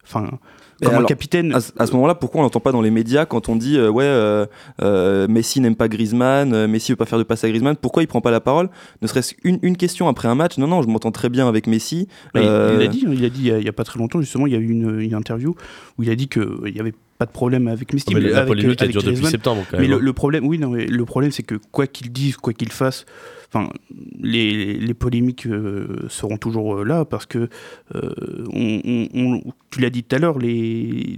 Enfin, 0.04 0.30
Mais 0.82 0.86
comme 0.86 0.94
un 0.94 0.98
alors, 0.98 1.08
capitaine. 1.08 1.54
À, 1.54 1.60
ce- 1.60 1.72
à 1.78 1.86
ce 1.86 1.92
moment-là, 1.92 2.14
pourquoi 2.14 2.40
on 2.40 2.42
l'entend 2.44 2.60
pas 2.60 2.72
dans 2.72 2.82
les 2.82 2.90
médias 2.90 3.24
quand 3.24 3.48
on 3.48 3.56
dit 3.56 3.78
euh, 3.78 3.88
ouais 3.88 4.04
euh, 4.04 4.44
euh, 4.82 5.26
Messi 5.28 5.60
n'aime 5.60 5.76
pas 5.76 5.88
Griezmann, 5.88 6.52
euh, 6.52 6.68
Messi 6.68 6.92
veut 6.92 6.96
pas 6.96 7.06
faire 7.06 7.18
de 7.18 7.22
passe 7.24 7.44
à 7.44 7.48
Griezmann 7.48 7.76
Pourquoi 7.76 8.02
il 8.02 8.06
prend 8.06 8.20
pas 8.20 8.30
la 8.30 8.40
parole? 8.40 8.68
Ne 9.00 9.06
serait-ce 9.06 9.34
qu'une 9.34 9.58
une 9.62 9.76
question 9.76 10.08
après 10.08 10.28
un 10.28 10.34
match 10.34 10.58
Non, 10.58 10.66
non, 10.66 10.82
je 10.82 10.88
m'entends 10.88 11.12
très 11.12 11.28
bien 11.28 11.48
avec 11.48 11.66
Messi. 11.66 12.08
Mais 12.34 12.42
il- 12.42 12.72
Il 12.74 12.78
l'a 12.80 12.86
dit, 12.88 13.04
il 13.10 13.24
a 13.24 13.28
dit 13.30 13.40
il 13.40 13.46
y 13.46 13.50
a- 13.52 13.58
il 13.58 13.64
y 13.64 13.68
a 13.68 13.72
pas 13.72 13.84
très 13.84 13.98
longtemps, 13.98 14.20
justement, 14.20 14.46
il 14.46 14.52
y 14.52 14.56
a 14.56 14.58
eu 14.58 14.68
une, 14.68 15.00
une 15.00 15.14
interview 15.14 15.54
où 15.98 16.02
il 16.02 16.10
a 16.10 16.14
dit 16.16 16.28
qu'il 16.28 16.72
n'y 16.74 16.80
avait 16.80 16.94
pas 17.18 17.26
de 17.26 17.30
problème 17.32 17.68
avec 17.68 17.92
Messi. 17.92 18.06
Ah, 18.08 18.14
mais 18.14 18.20
mais 18.20 18.30
la 18.30 18.36
avec, 18.38 18.48
polémique 18.48 18.82
elle 18.82 18.88
dure 18.90 19.02
avec 19.02 19.14
depuis 19.16 19.30
septembre 19.30 19.62
quand 19.70 19.76
Mais 19.76 19.82
même. 19.82 19.90
le, 19.92 19.96
hein. 19.96 20.00
le 20.02 20.12
problème, 20.12 20.46
oui, 20.46 20.58
non, 20.58 20.70
mais 20.70 20.86
le 20.86 21.04
problème, 21.04 21.30
c'est 21.30 21.44
que 21.44 21.54
quoi 21.70 21.86
qu'il 21.86 22.10
dise, 22.10 22.36
quoi 22.36 22.52
qu'il 22.52 22.72
fasse, 22.72 23.04
enfin, 23.52 23.70
les, 24.20 24.78
les 24.78 24.94
polémiques 24.94 25.46
euh, 25.46 26.06
seront 26.08 26.36
toujours 26.38 26.76
euh, 26.78 26.84
là 26.84 27.04
parce 27.04 27.26
que 27.26 27.48
euh, 27.94 28.10
on, 28.52 28.80
on- 28.84 29.08
on- 29.14 29.42
tu 29.70 29.80
l'as 29.80 29.90
dit 29.90 30.02
tout 30.04 30.16
à 30.16 30.18
l'heure, 30.18 30.38
les 30.38 31.16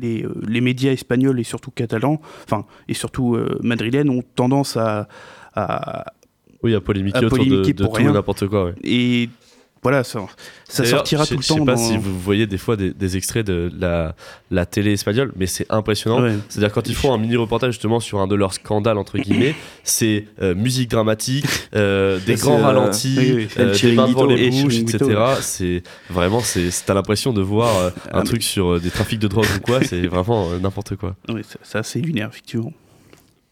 les, 0.00 0.24
les 0.48 0.60
médias 0.60 0.92
espagnols 0.92 1.38
et 1.40 1.44
surtout 1.44 1.70
catalans, 1.70 2.20
enfin 2.44 2.64
et 2.88 2.94
surtout 2.94 3.36
madrilènes 3.62 4.10
ont 4.10 4.22
tendance 4.34 4.76
à, 4.76 5.08
à 5.54 6.06
Oui, 6.62 6.74
à 6.74 6.80
polémiquer 6.80 7.24
autour 7.26 7.38
de, 7.38 7.72
pour 7.72 7.92
tout 7.92 8.02
rien. 8.02 8.12
n'importe 8.12 8.46
quoi. 8.48 8.64
ouais. 8.66 8.74
et 8.84 9.28
voilà, 9.86 10.04
ça, 10.04 10.20
sortira 10.68 11.24
tout 11.26 11.34
le 11.36 11.42
Je 11.42 11.46
sais 11.46 11.54
temps. 11.56 11.64
pas 11.64 11.74
dans- 11.74 11.78
si 11.78 11.96
vous 11.96 12.18
voyez 12.18 12.46
des 12.46 12.58
fois 12.58 12.76
des, 12.76 12.92
des 12.92 13.16
extraits 13.16 13.46
de 13.46 13.70
la, 13.78 14.14
la 14.50 14.66
télé 14.66 14.92
espagnole, 14.92 15.32
mais 15.36 15.46
c'est 15.46 15.66
impressionnant. 15.70 16.20
Ouais. 16.22 16.34
C'est-à-dire 16.48 16.72
quand 16.72 16.88
ils 16.88 16.94
font 16.94 17.14
un 17.14 17.18
mini 17.18 17.36
reportage 17.36 17.72
justement 17.74 18.00
sur 18.00 18.18
un 18.20 18.26
de 18.26 18.34
leurs 18.34 18.52
scandales 18.54 18.98
entre 18.98 19.18
guillemets, 19.18 19.54
c'est 19.84 20.24
euh, 20.42 20.54
musique 20.54 20.90
dramatique, 20.90 21.44
euh, 21.74 22.18
des 22.26 22.34
grands 22.34 22.58
euh, 22.58 22.62
ralentis, 22.64 23.14
oui, 23.18 23.32
oui, 23.36 23.48
euh, 23.58 23.72
El 23.72 23.80
des 23.80 23.92
mains 23.92 24.08
devant 24.08 24.26
Chiringuito 24.26 24.36
les 24.36 24.62
bouches, 24.62 24.78
etc. 24.78 25.20
C'est 25.40 25.82
vraiment, 26.10 26.40
c'est 26.40 26.68
t'as 26.84 26.94
l'impression 26.94 27.32
de 27.32 27.40
voir 27.42 27.76
euh, 27.78 27.90
Ah, 28.10 28.18
un 28.18 28.18
mais- 28.20 28.24
truc 28.26 28.42
sur 28.42 28.72
euh, 28.74 28.80
des 28.80 28.90
trafics 28.90 29.20
de 29.20 29.28
drogue 29.28 29.46
ou 29.56 29.60
quoi. 29.60 29.82
C'est 29.84 30.06
vraiment 30.08 30.50
euh, 30.50 30.58
n'importe 30.58 30.96
quoi. 30.96 31.14
Ouais, 31.28 31.42
ça- 31.62 31.82
c'est 31.82 32.00
lunaire, 32.00 32.28
effectivement. 32.30 32.72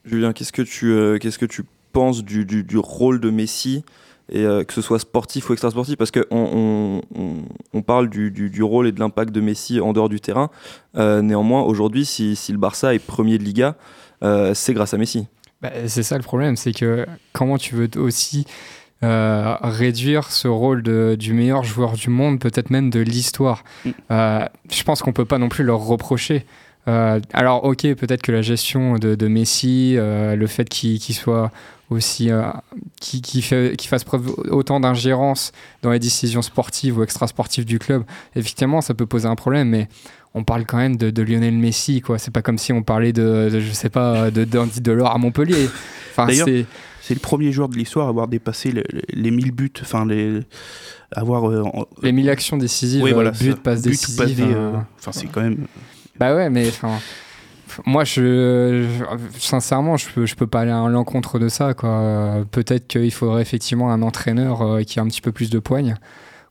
Julien, 0.05 0.33
qu'est-ce 0.33 0.53
que 0.53 0.63
tu 0.63 0.93
euh, 0.93 1.19
qu'est-ce 1.19 1.39
que 1.39 1.47
tu 1.47 1.63
penses 1.93 2.25
du, 2.25 2.45
du, 2.45 2.65
du 2.65 2.77
rôle 2.77 3.21
de 3.21 3.31
Messi 3.31 3.85
et 4.31 4.45
euh, 4.45 4.65
que 4.65 4.73
ce 4.73 4.81
soit 4.81 4.99
sportif 4.99 5.51
ou 5.51 5.53
extra-sportif 5.53 5.97
parce 5.97 6.11
que 6.11 6.27
on, 6.31 7.01
on, 7.15 7.21
on- 7.21 7.45
on 7.73 7.83
parle 7.83 8.09
du, 8.09 8.31
du, 8.31 8.49
du 8.51 8.63
rôle 8.63 8.87
et 8.87 8.93
de 8.93 9.01
l'impact 9.01 9.33
de 9.33 9.41
Messi 9.41 9.81
en 9.81 9.93
dehors 9.93 10.09
du 10.09 10.21
terrain. 10.21 10.51
Euh, 10.97 11.21
néanmoins, 11.23 11.63
aujourd'hui, 11.63 12.05
si, 12.05 12.35
si 12.37 12.53
le 12.53 12.59
Barça 12.59 12.95
est 12.95 12.99
premier 12.99 13.37
de 13.39 13.43
Liga, 13.45 13.77
euh, 14.23 14.55
c'est 14.55 14.73
grâce 14.75 14.95
à 14.95 14.99
Messi. 14.99 15.27
Bah, 15.61 15.71
c'est 15.87 16.03
ça 16.03 16.17
le 16.17 16.23
problème, 16.23 16.57
c'est 16.57 16.73
que 16.73 17.07
comment 17.33 17.59
tu 17.59 17.75
veux 17.75 17.89
aussi 17.97 18.47
euh, 19.03 19.55
réduire 19.61 20.31
ce 20.31 20.49
rôle 20.49 20.83
de- 20.83 21.17
du 21.19 21.35
meilleur 21.35 21.63
joueur 21.65 21.93
du 21.93 22.09
monde, 22.11 22.39
peut-être 22.41 22.71
même 22.71 22.89
de 22.91 23.01
l'histoire. 23.01 23.65
Mm. 23.85 23.91
Euh, 24.11 24.47
je 24.71 24.83
pense 24.85 25.03
qu'on 25.03 25.13
peut 25.13 25.25
pas 25.27 25.39
non 25.39 25.49
plus 25.51 25.65
leur 25.65 25.81
reprocher. 25.81 26.47
Euh, 26.87 27.19
alors 27.33 27.65
ok, 27.65 27.81
peut-être 27.95 28.23
que 28.23 28.31
la 28.33 28.43
gestion 28.43 28.97
de, 28.99 29.15
de 29.15 29.27
Messi, 29.29 29.95
euh, 29.97 30.37
le 30.37 30.47
fait 30.47 30.69
qu'il 30.69 30.99
qu'il 31.01 31.15
soit 31.15 31.51
aussi, 31.91 32.31
euh, 32.31 32.43
fait- 33.01 33.77
qu'il 33.77 33.89
fasse 33.89 34.05
preuve 34.05 34.29
autant 34.51 34.81
d'ingérence 34.81 35.53
dans 35.83 35.91
les 35.91 35.99
décisions 35.99 36.43
sportives 36.43 36.99
ou 36.99 37.03
extrasportives 37.03 37.65
du 37.65 37.79
club, 37.79 38.05
effectivement, 38.35 38.81
ça 38.81 38.95
peut 38.95 39.07
poser 39.07 39.27
un 39.29 39.35
problème, 39.37 39.69
mais 39.69 39.89
on 40.35 40.43
parle 40.45 40.65
quand 40.67 40.79
même 40.79 40.97
de, 40.97 41.11
de 41.11 41.23
Lionel 41.23 41.55
Messi, 41.55 42.01
quoi. 42.01 42.19
C'est 42.19 42.31
pas 42.33 42.43
comme 42.43 42.59
si 42.59 42.73
on 42.73 42.83
parlait 42.83 43.13
de, 43.13 43.51
de, 43.53 43.61
je 43.61 43.73
sais 43.73 43.91
pas, 43.91 44.31
de 44.31 44.45
d'Andy 44.45 44.81
Delors 44.81 45.11
à 45.15 45.19
Montpellier. 45.19 45.69
Enfin, 46.11 46.27
c'est 46.33 46.67
C'est 47.03 47.13
le 47.15 47.21
premier 47.21 47.53
joueur 47.53 47.69
de 47.69 47.77
l'histoire 47.77 48.07
à 48.07 48.09
avoir 48.09 48.29
dépassé 48.29 48.73
le- 48.73 48.83
le- 48.91 49.03
les 49.13 49.31
1000 49.31 49.53
buts, 49.53 49.71
enfin 49.83 50.07
les 50.07 50.41
avoir 51.15 51.51
euh, 51.51 51.63
les 52.03 52.13
1000 52.13 52.31
actions 52.31 52.57
décisives, 52.57 53.03
Oui, 53.03 53.13
voilà, 53.13 53.29
euh, 53.29 53.33
but, 53.39 53.57
passe 53.57 53.83
But 53.83 53.89
ou 53.89 53.91
décisive. 53.91 54.17
passe 54.25 54.35
dé, 54.35 54.43
euh, 54.55 54.73
Enfin, 54.99 55.13
c'est 55.13 55.27
quand 55.27 55.43
même. 55.43 55.67
Bah 56.19 56.35
ouais, 56.35 56.49
mais 56.49 56.67
enfin. 56.69 56.99
Moi, 57.87 58.05
je, 58.05 58.87
je- 58.89 59.39
sincèrement, 59.41 59.97
je 59.97 60.09
peux, 60.11 60.27
je 60.27 60.35
peux 60.35 60.47
pas 60.47 60.61
aller 60.61 60.71
à 60.71 60.89
l'encontre 60.89 61.39
de 61.39 61.49
ça. 61.49 61.75
quoi. 61.75 62.45
Peut-être 62.51 62.87
qu'il 62.87 63.11
faudrait 63.13 63.43
effectivement 63.43 63.91
un 63.93 64.03
entraîneur 64.03 64.63
euh, 64.63 64.83
qui 64.83 64.99
a 64.99 65.03
un 65.03 65.07
petit 65.07 65.21
peu 65.21 65.33
plus 65.33 65.51
de 65.51 65.59
poigne. 65.59 65.97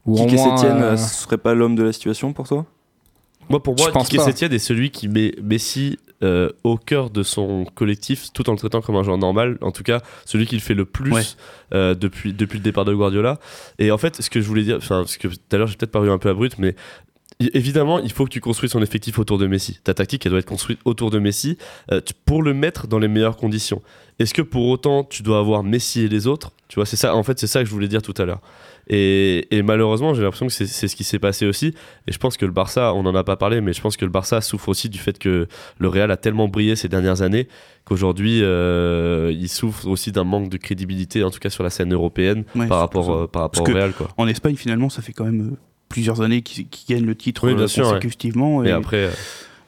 Ou 0.06 0.18
moins, 0.18 0.58
Sétienne, 0.58 0.82
euh, 0.82 0.98
ce 0.98 1.24
serait 1.24 1.38
pas 1.38 1.54
l'homme 1.54 1.76
de 1.76 1.84
la 1.84 1.94
situation 1.94 2.34
pour 2.34 2.48
toi? 2.48 2.66
Moi, 3.50 3.62
pour 3.62 3.78
Je 3.78 3.84
moi, 3.84 3.92
pas. 3.92 4.04
Sétienne 4.06 4.54
est 4.54 4.60
celui 4.60 4.90
qui 4.92 5.08
met 5.08 5.34
Messi 5.42 5.98
euh, 6.24 6.50
au 6.64 6.78
cœur 6.78 7.10
de 7.10 7.24
son 7.24 7.66
collectif, 7.76 8.32
tout 8.34 8.50
en 8.50 8.54
le 8.54 8.58
traitant 8.58 8.80
comme 8.82 8.96
un 8.96 9.04
joueur 9.04 9.18
normal. 9.18 9.58
En 9.62 9.72
tout 9.72 9.84
cas, 9.84 10.02
celui 10.26 10.46
qui 10.46 10.56
le 10.56 10.62
fait 10.62 10.74
le 10.74 10.86
plus 10.86 11.12
Ouais. 11.12 11.22
euh, 11.74 11.96
depuis, 11.96 12.32
depuis 12.34 12.58
le 12.60 12.64
départ 12.64 12.86
de 12.86 12.94
Guardiola. 12.94 13.40
Et 13.80 13.92
en 13.92 13.98
fait, 13.98 14.22
ce 14.22 14.30
que 14.30 14.40
je 14.40 14.48
voulais 14.48 14.64
dire, 14.64 14.78
enfin, 14.78 15.04
ce 15.06 15.18
que 15.18 15.28
tout 15.28 15.36
à 15.52 15.58
l'heure 15.58 15.68
j'ai 15.68 15.76
peut-être 15.76 15.92
paru 15.92 16.10
un 16.10 16.18
peu 16.18 16.30
abrupt, 16.30 16.58
mais 16.58 16.76
évidemment, 17.40 18.00
il 18.00 18.12
faut 18.12 18.26
que 18.26 18.30
tu 18.30 18.40
construises 18.40 18.72
ton 18.72 18.82
effectif 18.82 19.20
autour 19.20 19.38
de 19.38 19.48
Messi. 19.48 19.80
Ta 19.84 19.94
tactique, 19.94 20.26
elle 20.26 20.32
doit 20.32 20.40
être 20.40 20.46
construite 20.46 20.80
autour 20.86 21.12
de 21.12 21.20
Messi 21.20 21.58
euh, 21.92 22.02
pour 22.26 22.44
le 22.44 22.54
mettre 22.54 22.88
dans 22.88 23.00
les 23.00 23.08
meilleures 23.08 23.38
conditions. 23.38 23.82
Est-ce 24.20 24.34
que 24.34 24.42
pour 24.42 24.68
autant, 24.68 25.04
tu 25.04 25.24
dois 25.24 25.40
avoir 25.40 25.64
Messi 25.64 26.02
et 26.02 26.08
les 26.08 26.28
autres? 26.28 26.52
Tu 26.68 26.76
vois, 26.76 26.86
c'est 26.86 26.96
ça. 26.96 27.16
En 27.16 27.24
fait, 27.24 27.40
c'est 27.40 27.48
ça 27.48 27.62
que 27.62 27.66
je 27.66 27.72
voulais 27.72 27.88
dire 27.88 28.02
tout 28.02 28.14
à 28.18 28.26
l'heure. 28.26 28.42
Et, 28.88 29.48
et 29.56 29.64
malheureusement, 29.64 30.14
j'ai 30.14 30.22
l'impression 30.24 30.48
que 30.48 30.52
c'est 30.52 30.88
ce 30.88 30.96
qui 30.96 31.04
s'est 31.04 31.20
passé 31.20 31.46
aussi. 31.46 31.74
Et 32.08 32.12
je 32.12 32.18
pense 32.18 32.36
que 32.38 32.46
le 32.46 32.52
Barça, 32.52 32.94
on 32.94 33.04
n'en 33.04 33.16
a 33.16 33.24
pas 33.24 33.38
parlé, 33.38 33.62
mais 33.62 33.74
je 33.74 33.82
pense 33.82 33.96
que 33.96 34.06
le 34.06 34.12
Barça 34.12 34.42
souffre 34.42 34.70
aussi 34.70 34.90
du 34.90 35.00
fait 35.00 35.18
que 35.18 35.48
le 35.78 35.88
Real 35.88 36.12
a 36.12 36.18
tellement 36.18 36.48
brillé 36.48 36.76
ces 36.76 36.90
dernières 36.90 37.22
années 37.22 37.48
qu'aujourd'hui, 37.86 38.40
euh, 38.42 39.32
il 39.34 39.50
souffre 39.50 39.88
aussi 39.88 40.12
d'un 40.12 40.24
manque 40.24 40.50
de 40.50 40.58
crédibilité, 40.58 41.24
en 41.24 41.32
tout 41.32 41.40
cas 41.40 41.50
sur 41.50 41.64
la 41.64 41.70
scène 41.70 41.94
européenne, 41.94 42.44
Ouais, 42.56 42.68
par 42.68 42.80
rapport, 42.80 43.12
euh, 43.12 43.28
par 43.28 43.44
rapport 43.44 43.64
Parce 43.64 43.76
au 43.76 43.78
Real. 43.78 43.94
Quoi. 43.94 44.10
En 44.18 44.28
Espagne, 44.28 44.56
finalement, 44.56 44.90
ça 44.90 45.02
fait 45.02 45.14
quand 45.14 45.26
même 45.26 45.56
plusieurs 45.94 46.22
années 46.22 46.41
qu'ils 46.41 46.66
gagnent 46.89 47.06
le 47.06 47.14
titre 47.16 47.46
Oui, 47.48 47.54
bien 47.54 47.66
euh, 47.66 47.68
sûr, 47.68 47.86
ouais. 47.86 47.89
consécutivement. 47.94 48.64
Et 48.64 48.70
Et, 48.70 48.72
après, 48.72 49.06
euh, 49.06 49.12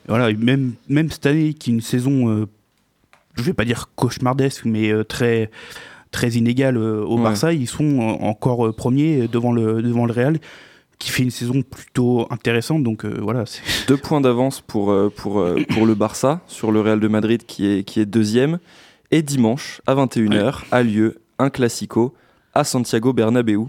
voilà, 0.08 0.32
même, 0.32 0.72
même 0.88 1.08
cette 1.08 1.24
année, 1.26 1.54
qui 1.54 1.70
est 1.70 1.74
une 1.74 1.80
saison, 1.80 2.28
euh, 2.28 2.46
je 3.36 3.42
vais 3.44 3.52
pas 3.52 3.64
dire 3.64 3.90
cauchemardesque, 3.94 4.64
mais 4.64 4.90
euh, 4.90 5.04
très, 5.04 5.52
très 6.10 6.30
inégale 6.30 6.78
euh, 6.78 7.04
au 7.04 7.16
Ouais. 7.18 7.22
Barça, 7.22 7.52
ils 7.52 7.68
sont 7.68 7.84
euh, 8.00 8.24
encore 8.24 8.66
euh, 8.66 8.72
premiers 8.72 9.28
devant 9.28 9.52
le, 9.52 9.82
devant 9.82 10.04
le 10.04 10.12
Real, 10.12 10.38
qui 10.98 11.10
fait 11.10 11.22
une 11.22 11.30
saison 11.30 11.62
plutôt 11.62 12.26
intéressante. 12.30 12.82
Donc 12.82 13.04
euh, 13.04 13.18
voilà, 13.22 13.46
c'est 13.46 13.62
Deux 13.86 13.96
points 13.96 14.20
d'avance 14.20 14.60
pour, 14.60 14.90
euh, 14.90 15.12
pour, 15.14 15.38
euh, 15.38 15.62
pour 15.70 15.86
le 15.86 15.94
Barça 15.94 16.40
sur 16.48 16.72
le 16.72 16.80
Real 16.80 16.98
de 16.98 17.06
Madrid 17.08 17.46
qui 17.46 17.68
est, 17.68 17.84
qui 17.84 18.00
est 18.00 18.06
deuxième. 18.06 18.58
Et 19.12 19.22
dimanche, 19.22 19.80
à 19.86 19.94
21h, 19.94 20.62
a 20.72 20.82
lieu 20.82 21.20
un 21.38 21.50
Classico 21.50 22.14
à 22.52 22.64
Santiago 22.64 23.12
Bernabéu. 23.12 23.66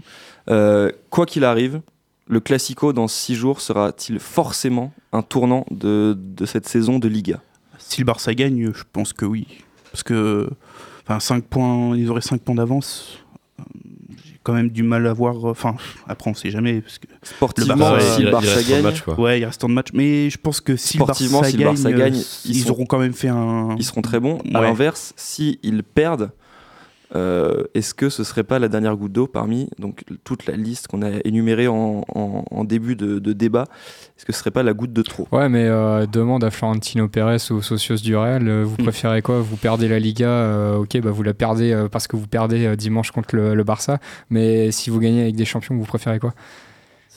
Euh, 0.50 0.90
quoi 1.10 1.24
qu'il 1.26 1.44
arrive, 1.44 1.82
le 2.28 2.40
Classico 2.40 2.92
dans 2.92 3.08
six 3.08 3.34
jours 3.34 3.60
sera-t-il 3.60 4.18
forcément 4.20 4.92
un 5.12 5.22
tournant 5.22 5.64
de, 5.70 6.16
de 6.18 6.46
cette 6.46 6.68
saison 6.68 6.98
de 6.98 7.08
Liga? 7.08 7.40
Si 7.78 8.00
le 8.00 8.04
Barça 8.06 8.34
gagne, 8.34 8.70
je 8.74 8.82
pense 8.92 9.12
que 9.12 9.24
oui. 9.24 9.46
Parce 9.92 10.02
que 10.02 10.48
enfin, 11.06 11.20
5 11.20 11.44
points, 11.44 11.96
ils 11.96 12.10
auraient 12.10 12.20
5 12.20 12.40
points 12.42 12.54
d'avance. 12.56 13.18
J'ai 14.24 14.38
quand 14.42 14.52
même 14.52 14.68
du 14.68 14.82
mal 14.82 15.06
à 15.06 15.12
voir. 15.12 15.44
Enfin, 15.46 15.74
après, 16.06 16.30
on 16.30 16.34
sait 16.34 16.50
jamais. 16.50 16.80
Parce 16.82 16.98
que, 16.98 17.06
Sportivement, 17.22 17.76
Barça, 17.76 17.94
ouais, 17.94 18.00
si 18.14 18.18
il- 18.20 18.22
le 18.24 18.28
il 18.28 18.32
Barça 18.32 18.62
gagne, 18.62 18.82
match, 18.82 19.00
quoi. 19.02 19.18
ouais, 19.20 19.40
il 19.40 19.44
reste 19.44 19.60
tant 19.60 19.68
de 19.68 19.74
matchs. 19.74 19.92
Mais 19.94 20.28
je 20.30 20.38
pense 20.38 20.60
que 20.60 20.76
si 20.76 20.98
le 20.98 21.04
Sportivement, 21.04 21.38
Barça 21.40 21.50
si 21.50 21.56
le 21.56 21.62
gagne, 21.64 21.74
Barça 21.74 21.92
gagne, 21.92 22.16
ils, 22.44 22.50
ils 22.56 22.62
sont- 22.64 22.70
auront 22.70 22.84
quand 22.86 22.98
même 22.98 23.14
fait 23.14 23.28
un. 23.28 23.74
ils 23.78 23.84
seront 23.84 24.02
très 24.02 24.20
bons. 24.20 24.38
À 24.52 24.60
Ouais. 24.60 24.66
l'inverse, 24.66 25.12
si 25.16 25.58
ils 25.62 25.82
perdent, 25.82 26.30
euh, 27.16 27.64
est-ce 27.74 27.94
que 27.94 28.08
ce 28.10 28.22
serait 28.24 28.44
pas 28.44 28.58
la 28.58 28.68
dernière 28.68 28.96
goutte 28.96 29.12
d'eau 29.12 29.26
parmi 29.26 29.70
donc 29.78 30.04
toute 30.24 30.44
la 30.46 30.56
liste 30.56 30.88
qu'on 30.88 31.00
a 31.02 31.10
énumérée 31.24 31.66
en, 31.68 32.04
en- 32.14 32.44
en 32.50 32.64
début 32.64 32.96
de, 32.96 33.18
de 33.18 33.32
débat 33.32 33.64
Est-ce 34.16 34.26
que 34.26 34.32
ce 34.32 34.40
serait 34.40 34.50
pas 34.50 34.62
la 34.62 34.74
goutte 34.74 34.92
de 34.92 35.00
trop? 35.02 35.26
Ouais, 35.32 35.48
mais 35.48 35.64
euh, 35.66 36.04
demande 36.06 36.44
à 36.44 36.50
Florentino 36.50 37.08
Pérez 37.08 37.38
ou 37.50 37.54
aux 37.54 37.62
socios 37.62 37.96
du 37.96 38.14
Real, 38.14 38.46
euh, 38.48 38.62
vous 38.64 38.76
Mm. 38.78 38.82
préférez 38.82 39.22
quoi? 39.22 39.40
Vous 39.40 39.56
perdez 39.56 39.88
la 39.88 39.98
Liga, 39.98 40.74
ok, 40.78 41.00
bah 41.00 41.10
vous 41.10 41.22
la 41.22 41.34
perdez 41.34 41.86
parce 41.90 42.06
que 42.06 42.16
vous 42.16 42.26
perdez 42.26 42.76
dimanche 42.76 43.10
contre 43.10 43.34
le, 43.36 43.54
le 43.54 43.64
Barça, 43.64 43.98
mais 44.30 44.70
si 44.70 44.90
vous 44.90 45.00
gagnez 45.00 45.22
avec 45.22 45.36
des 45.36 45.44
champions, 45.46 45.76
vous 45.76 45.84
préférez 45.84 46.18
quoi? 46.18 46.34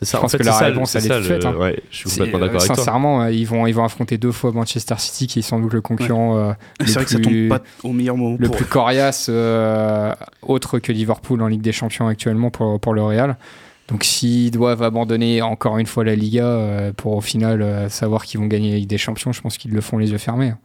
C'est 0.02 0.06
ça. 0.06 0.18
je 0.18 0.18
En 0.18 0.22
pense 0.22 0.32
fait, 0.34 0.38
que 0.40 0.44
la 0.44 0.52
ça, 0.52 0.66
réponse, 0.66 0.92
c'est 0.92 0.98
elle 1.00 1.06
est 1.06 1.08
ça, 1.08 1.20
le- 1.20 1.46
hein. 1.48 1.56
ouais, 1.58 1.80
je 1.92 1.98
suis 1.98 2.10
complètement 2.10 2.40
d'accord 2.40 2.56
avec 2.62 2.68
toi. 2.68 2.76
Sincèrement, 2.76 3.22
euh, 3.24 3.32
ils 3.32 3.46
vont, 3.46 3.68
ils 3.68 3.74
vont 3.74 3.84
affronter 3.86 4.18
deux 4.18 4.32
fois 4.32 4.52
Manchester 4.52 4.96
City, 4.98 5.28
qui 5.28 5.40
est 5.40 5.42
sans 5.44 5.60
doute 5.60 5.74
le 5.74 5.82
concurrent 5.82 6.38
euh, 6.38 6.54
le 6.80 6.88
C'est 6.88 6.94
vrai 6.96 7.06
que 7.06 7.12
ça 7.12 7.20
plus- 7.20 7.48
tombe 7.50 7.60
pas 7.60 7.64
au 7.84 7.94
meilleur 7.94 8.18
moment 8.18 8.36
le 8.40 8.48
pour 8.48 8.56
plus 8.58 8.66
coriace, 8.66 9.28
euh, 9.30 10.14
autre 10.42 10.80
que 10.80 10.92
Liverpool 10.92 11.42
en 11.42 11.48
Ligue 11.48 11.62
des 11.62 11.72
Champions 11.72 12.08
actuellement 12.08 12.50
pour, 12.50 12.80
pour 12.80 12.94
le 12.94 13.04
Real. 13.04 13.38
Donc 13.88 14.04
s'ils 14.06 14.52
doivent 14.52 14.84
abandonner 14.84 15.42
encore 15.42 15.78
une 15.78 15.86
fois 15.86 16.04
la 16.06 16.16
Liga 16.16 16.46
euh, 16.46 16.92
pour 16.96 17.14
au 17.18 17.22
final 17.22 17.62
euh, 17.62 17.90
savoir 17.90 18.26
qu'ils 18.26 18.40
vont 18.40 18.48
gagner 18.48 18.72
la 18.72 18.78
Ligue 18.78 18.88
des 18.90 18.98
Champions, 18.98 19.34
je 19.34 19.42
pense 19.42 19.58
qu'ils 19.58 19.72
le 19.72 19.82
font 19.82 19.98
les 19.98 20.12
yeux 20.12 20.18
fermés. 20.18 20.50
hein. 20.50 20.58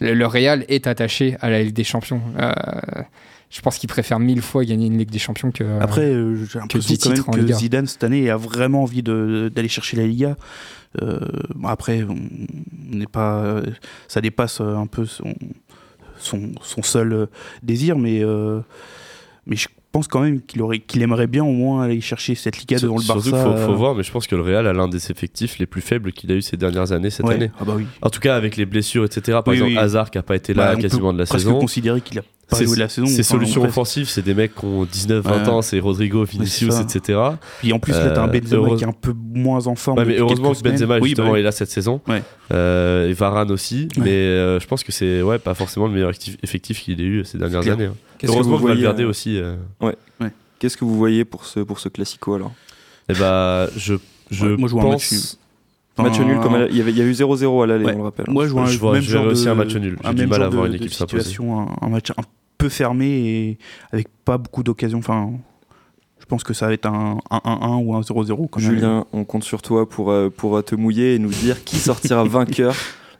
le, 0.00 0.14
le 0.14 0.26
Real 0.26 0.64
est 0.68 0.86
attaché 0.86 1.36
à 1.42 1.50
la 1.50 1.62
Ligue 1.62 1.74
des 1.74 1.84
Champions. 1.84 2.22
Je 3.52 3.60
pense 3.60 3.76
qu'il 3.78 3.88
préfère 3.88 4.18
mille 4.18 4.40
fois 4.40 4.64
gagner 4.64 4.86
une 4.86 4.96
Ligue 4.96 5.10
des 5.10 5.18
Champions 5.18 5.50
que. 5.50 5.62
Après, 5.80 6.00
euh, 6.06 6.34
j'ai 6.50 6.58
l'impression 6.58 6.96
quand 6.96 7.10
même 7.10 7.24
que 7.24 7.40
Liga. 7.46 7.54
Zidane 7.58 7.86
cette 7.86 8.02
année 8.02 8.30
a 8.30 8.36
vraiment 8.38 8.82
envie 8.82 9.02
de- 9.02 9.50
d'aller 9.54 9.68
chercher 9.68 9.96
la 9.98 10.06
Liga. 10.06 10.36
Euh, 11.02 11.20
bon, 11.54 11.68
après, 11.68 12.02
on 12.02 12.16
on 12.92 12.96
n'est 12.96 13.06
pas, 13.06 13.60
ça 14.08 14.20
dépasse 14.20 14.60
euh, 14.60 14.76
un 14.76 14.86
peu 14.86 15.04
son, 15.06 15.34
son, 16.18 16.52
son 16.62 16.82
seul 16.82 17.12
euh, 17.12 17.26
désir, 17.62 17.96
mais, 17.98 18.22
euh, 18.22 18.60
mais 19.46 19.56
je 19.56 19.68
pense 19.92 20.08
quand 20.08 20.20
même 20.20 20.40
qu'il 20.42 20.60
aurait, 20.62 20.78
qu'il 20.80 21.00
aimerait 21.02 21.26
bien 21.26 21.42
au 21.44 21.52
moins 21.52 21.82
aller 21.84 22.00
chercher 22.02 22.34
cette 22.34 22.58
Liga 22.58 22.78
devant 22.78 22.96
le 22.96 23.02
Surtout 23.02 23.30
Barça. 23.30 23.48
qu'il 23.48 23.58
faut, 23.60 23.66
faut 23.72 23.74
voir, 23.76 23.94
mais 23.94 24.02
je 24.02 24.12
pense 24.12 24.26
que 24.26 24.36
le 24.36 24.42
Real 24.42 24.66
a 24.66 24.72
l'un 24.74 24.88
des 24.88 25.10
effectifs 25.10 25.58
les 25.58 25.66
plus 25.66 25.80
faibles 25.80 26.12
qu'il 26.12 26.30
a 26.32 26.34
eu 26.34 26.42
ces 26.42 26.56
dernières 26.58 26.92
années, 26.92 27.08
cette 27.10 27.24
ouais. 27.26 27.34
année. 27.34 27.50
Ah 27.60 27.64
bah 27.64 27.74
oui. 27.76 27.86
En 28.02 28.10
tout 28.10 28.20
cas, 28.20 28.36
avec 28.36 28.56
les 28.56 28.66
blessures, 28.66 29.04
etc. 29.04 29.38
Par 29.44 29.48
Oui, 29.48 29.54
exemple, 29.54 29.72
oui. 29.72 29.78
Hazard 29.78 30.10
qui 30.10 30.18
a 30.18 30.22
pas 30.22 30.36
été 30.36 30.52
Bah, 30.54 30.66
là 30.66 30.72
on 30.72 30.76
peut 30.76 30.82
quasiment 30.82 31.12
de 31.14 31.18
la 31.18 31.24
presque 31.26 31.44
saison. 31.46 31.58
considérer 31.58 32.00
qu'il 32.02 32.18
a 32.18 32.22
enfin, 32.50 32.64
solutions 33.22 33.62
offensives, 33.62 34.08
c'est 34.08 34.22
des 34.22 34.34
mecs 34.34 34.54
qui 34.54 34.64
ont 34.64 34.84
19-20 34.84 35.22
Ouais. 35.44 35.48
ans, 35.48 35.62
c'est 35.62 35.78
Rodrigo, 35.80 36.24
Vinicius, 36.24 36.80
etc. 36.80 37.18
Puis 37.60 37.72
en 37.72 37.78
plus, 37.78 37.92
là, 37.92 38.10
t'as 38.10 38.22
un 38.22 38.28
Euh, 38.28 38.40
Benzema 38.40 38.76
qui 38.76 38.84
est 38.84 38.86
un 38.86 38.92
peu 38.92 39.14
moins 39.16 39.66
en 39.66 39.74
forme. 39.74 39.98
Ouais, 39.98 40.04
mais 40.04 40.10
depuis 40.12 40.22
heureusement 40.22 40.52
que 40.52 40.60
Benzema 40.62 40.78
semaines. 40.78 41.02
Oui, 41.02 41.08
justement 41.10 41.28
bah 41.28 41.32
oui. 41.34 41.40
est 41.40 41.44
là 41.44 41.52
cette 41.52 41.70
saison. 41.70 42.00
Ouais. 42.08 42.22
Euh, 42.52 43.08
et 43.08 43.12
Varane 43.12 43.50
aussi. 43.50 43.88
Ouais. 43.96 44.02
Mais 44.04 44.10
euh, 44.10 44.60
je 44.60 44.66
pense 44.66 44.82
que 44.84 44.92
c'est 44.92 45.22
ouais, 45.22 45.38
pas 45.38 45.54
forcément 45.54 45.86
le 45.86 45.92
meilleur 45.92 46.10
actif- 46.10 46.36
effectif 46.42 46.80
qu'il 46.82 47.00
ait 47.00 47.04
eu 47.04 47.24
ces 47.24 47.38
dernières 47.38 47.66
années. 47.68 47.86
hein. 47.86 47.94
Qu'est-ce 48.18 48.30
que 48.32 48.36
Heureusement 48.36 48.56
vous 48.56 48.62
que 48.64 48.68
voyez, 48.68 48.82
Valverde 48.84 49.00
euh, 49.00 49.08
aussi. 49.10 49.38
euh, 49.38 49.56
Qu'est-ce 50.58 50.76
que 50.76 50.84
vous 50.84 50.96
voyez 50.96 51.24
pour 51.24 51.44
ce, 51.46 51.60
pour 51.60 51.80
ce 51.80 51.88
classico 51.88 52.34
alors? 52.34 52.52
Et 53.08 53.14
bah, 53.14 53.66
je, 53.76 53.94
je 54.30 54.46
Ouais, 54.46 54.56
moi, 54.56 54.68
je 54.68 54.74
pense. 54.74 55.38
Match 55.98 56.18
nul 56.20 56.38
comme 56.40 56.56
la- 56.56 56.68
il 56.68 56.76
y, 56.76 56.80
avait, 56.80 56.90
il 56.90 56.98
y 56.98 57.02
a 57.02 57.04
eu 57.04 57.12
0-0 57.12 57.62
à 57.62 57.66
l'aller, 57.66 57.84
Ouais. 57.84 57.92
on 57.94 57.98
le 57.98 58.04
rappelle. 58.04 58.26
Moi, 58.28 58.46
je 58.46 58.52
vois 58.52 58.62
un 58.62 58.66
Je 58.66 58.78
vois- 58.78 58.92
même 58.94 59.02
je 59.02 59.10
genre 59.10 59.26
aussi 59.26 59.44
de- 59.44 59.50
un 59.50 59.54
match 59.54 59.74
nul. 59.74 59.98
J'ai 60.02 60.08
un 60.08 60.14
du 60.14 60.20
même 60.22 60.30
mal 60.30 60.40
à 60.40 60.44
genre 60.44 60.52
voir 60.54 60.64
de- 60.64 60.68
une 60.70 60.74
équipe 60.76 60.92
situation, 60.94 61.60
un, 61.60 61.66
un 61.82 61.88
match 61.90 62.10
un 62.12 62.22
peu 62.56 62.68
fermé 62.70 63.06
et 63.06 63.58
avec 63.92 64.08
pas 64.24 64.38
beaucoup 64.38 64.62
d'occasions. 64.62 64.98
Enfin, 64.98 65.32
je 66.18 66.24
pense 66.24 66.44
que 66.44 66.54
ça 66.54 66.66
va 66.68 66.72
être 66.72 66.86
un 66.86 67.18
1-1 67.30 67.76
ou 67.76 67.94
un 67.94 68.00
0-0. 68.02 68.48
quand 68.48 68.60
même. 68.60 68.70
Julien, 68.70 69.04
on 69.12 69.24
compte 69.24 69.44
sur 69.44 69.60
toi 69.60 69.86
pour, 69.88 70.10
euh, 70.10 70.30
pour 70.34 70.56
euh, 70.56 70.62
te 70.62 70.74
mouiller 70.74 71.14
et 71.16 71.18
nous 71.18 71.28
dire 71.28 71.62
qui 71.62 71.76
sortira 71.76 72.24
vainqueur 72.24 72.74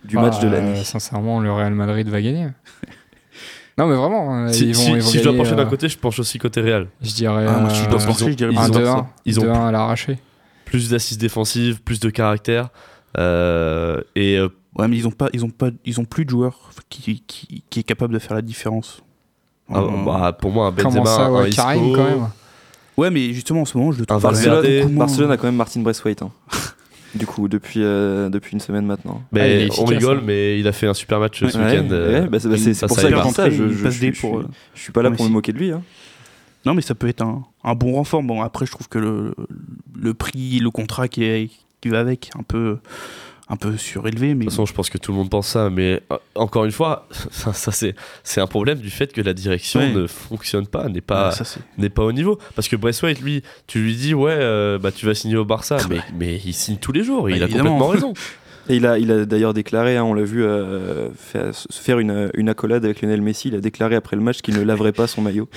du 0.05 0.17
match 0.17 0.41
de 0.41 0.47
Ah, 0.49 0.51
l'année. 0.53 0.79
euh, 0.79 0.83
Sincèrement, 0.85 1.41
le 1.41 1.53
Real 1.53 1.75
Madrid 1.75 2.09
va 2.09 2.23
gagner. 2.23 2.47
non, 3.79 3.87
mais 3.87 3.97
vraiment, 3.97 4.47
euh, 4.47 4.49
Si, 4.53 4.67
ils 4.69 4.75
vont, 4.75 4.81
si- 4.81 4.91
ils 4.93 4.95
vont 4.97 5.01
si 5.09 5.19
je 5.19 5.23
dois 5.25 5.33
gagner, 5.33 5.45
pencher 5.45 5.57
d'un 5.57 5.67
euh, 5.67 5.71
côté, 5.71 5.89
je 5.89 5.99
penche 5.99 6.19
aussi 6.19 6.39
côté 6.39 6.61
Real. 6.63 6.87
je 7.03 7.13
dirais 7.13 7.47
Ah, 7.49 7.59
moi, 7.61 7.71
si 7.71 7.83
je 7.85 7.89
dois 7.91 8.03
euh, 8.03 8.07
pencher, 8.07 8.31
je 8.31 8.37
dirais 8.37 8.53
ils 8.53 8.59
un 8.59 8.69
ont- 8.71 8.73
2-1 8.73 9.07
ils 9.27 9.41
ont 9.41 9.43
2-1 9.45 9.67
à 9.69 9.73
l'arraché. 9.73 10.19
Plus 10.73 10.89
d'assises 10.89 11.19
défensives, 11.19 11.83
plus 11.83 12.01
de 12.01 12.09
caractère. 12.09 12.71
euh, 13.19 14.01
et 14.17 14.39
euh, 14.39 14.49
Ouais, 14.79 14.89
mais 14.89 14.97
ils 14.97 15.07
ont 15.07 15.11
pas, 15.11 15.29
ils 15.35 15.45
ont 15.45 15.51
pas, 15.51 15.69
ils 15.85 16.01
ont 16.01 16.07
plus 16.07 16.25
de 16.25 16.31
joueurs 16.31 16.71
qui, 16.89 17.23
qui, 17.27 17.63
qui 17.69 17.81
est 17.81 17.83
capable 17.83 18.15
de 18.15 18.19
faire 18.19 18.35
la 18.35 18.41
différence. 18.41 19.03
ah, 19.71 19.81
Euh, 19.83 19.89
bah, 20.07 20.33
pour 20.41 20.51
moi, 20.51 20.69
un 20.69 20.71
Benzema, 20.73 21.11
un 21.27 21.31
ouais, 21.43 21.51
Isco, 21.51 21.61
Karim 21.63 21.95
quand 21.95 22.05
même. 22.05 22.27
ouais, 22.97 23.11
mais 23.11 23.35
justement 23.35 23.61
en 23.61 23.65
ce 23.67 23.77
moment, 23.77 23.93
je 23.93 23.99
le 24.01 24.07
trouve 24.07 24.17
Un. 24.25 24.31
Barcelone, 24.31 24.63
beaucoup 24.81 24.89
moins- 24.95 25.05
Barcelone 25.07 25.31
a 25.31 25.37
quand 25.37 25.45
même 25.47 25.57
Martin 25.57 25.81
Braithwaite. 25.81 26.23
hein. 26.23 26.31
du 27.15 27.27
coup, 27.27 27.49
depuis, 27.49 27.83
euh, 27.83 28.31
depuis 28.31 28.55
une 28.55 28.61
semaine 28.61 28.87
maintenant. 28.87 29.23
Mais 29.31 29.69
Ah, 29.71 29.75
on 29.79 29.85
rigole, 29.85 30.19
hein. 30.21 30.23
mais 30.25 30.59
il 30.59 30.67
a 30.67 30.73
fait 30.73 30.87
un 30.87 30.95
super 30.95 31.21
match 31.21 31.41
ce 31.41 31.45
Ouais, 31.45 31.65
week-end. 31.67 31.89
euh, 31.91 32.23
ouais, 32.23 32.29
bah, 32.29 32.41
c'est 32.41 32.49
bah, 32.49 32.57
c'est- 32.57 32.87
pour 32.87 32.97
ça 32.97 33.03
ça 33.03 33.09
que 33.09 33.13
ira. 33.13 33.51
je. 33.51 33.69
Je, 33.69 34.01
suis 34.75 34.93
pas 34.93 35.03
là 35.03 35.11
Ouais, 35.11 35.17
pour 35.17 35.27
me 35.27 35.31
moquer 35.33 35.53
de 35.53 35.59
lui. 35.59 35.71
hein. 35.71 35.83
Non, 36.65 36.75
mais 36.75 36.83
ça 36.83 36.95
peut 36.95 37.09
être 37.09 37.23
un, 37.23 37.45
un 37.65 37.75
bon 37.75 37.93
renfort. 37.95 38.23
Bon, 38.23 38.43
après, 38.43 38.67
je 38.67 38.71
trouve 38.73 38.89
que 38.89 38.99
le, 38.99 39.35
le 39.99 40.15
prix, 40.15 40.59
le 40.61 40.71
contrat 40.71 41.09
qui, 41.09 41.25
est, 41.25 41.51
qui 41.81 41.89
va 41.89 42.01
avec, 42.01 42.31
un 42.39 42.43
peu, 42.45 42.79
un 43.49 43.57
peu 43.57 43.77
surélevé. 43.77 44.29
Mais 44.29 44.35
De 44.35 44.41
toute 44.45 44.51
façon, 44.53 44.67
je 44.67 44.73
pense 44.73 44.89
que 44.89 44.99
tout 44.99 45.11
le 45.13 45.19
monde 45.19 45.29
pense 45.31 45.49
ça, 45.49 45.71
mais 45.71 46.01
euh, 46.13 46.19
encore 46.37 46.65
une 46.65 46.71
fois, 46.71 47.09
ça, 47.33 47.53
ça, 47.53 47.73
c'est 47.73 47.95
c'est 48.23 48.41
un 48.41 48.47
problème 48.47 48.79
du 48.79 48.91
fait 48.91 49.13
que 49.13 49.21
la 49.21 49.33
direction 49.35 49.81
Ouais. 49.81 49.93
ne 49.93 50.07
fonctionne 50.07 50.67
pas, 50.69 50.89
n'est 50.89 51.01
pas, 51.01 51.31
Ouais, 51.31 51.35
ça, 51.35 51.45
c'est- 51.45 51.61
n'est 51.79 51.89
pas 51.91 52.05
au 52.05 52.13
niveau. 52.13 52.39
Parce 52.55 52.69
que 52.69 52.77
Braithwaite, 52.77 53.21
lui, 53.21 53.43
tu 53.67 53.81
lui 53.81 53.97
dis 53.97 54.15
ouais, 54.15 54.31
euh, 54.39 54.79
bah 54.79 54.93
tu 54.93 55.05
vas 55.07 55.15
signer 55.15 55.37
au 55.37 55.45
Barça, 55.45 55.79
Ah 55.81 55.87
mais, 55.91 55.99
mais 56.17 56.41
il 56.45 56.53
signe 56.55 56.77
tous 56.77 56.93
les 56.93 57.03
jours, 57.03 57.25
Bah, 57.25 57.31
il 57.33 57.43
a 57.43 57.49
complètement 57.49 57.89
raison. 57.89 58.15
Et 58.69 58.77
il 58.77 58.87
a, 58.87 58.97
il 58.97 59.11
a 59.11 59.25
d'ailleurs 59.25 59.55
déclaré, 59.55 59.97
hein, 59.97 60.05
on 60.05 60.15
l'a 60.15 60.23
vu 60.23 60.45
euh, 60.45 61.09
faire 61.73 61.99
une, 61.99 62.31
une 62.35 62.49
accolade 62.49 62.85
avec 62.85 63.03
Lionel 63.03 63.21
Messi, 63.21 63.49
il 63.49 63.57
a 63.57 63.61
déclaré 63.61 63.97
après 63.97 64.15
le 64.15 64.23
match 64.23 64.41
qu'il 64.41 64.55
ne 64.57 64.63
laverait 64.63 64.93
pas 64.93 65.09
son 65.09 65.21
maillot. 65.21 65.49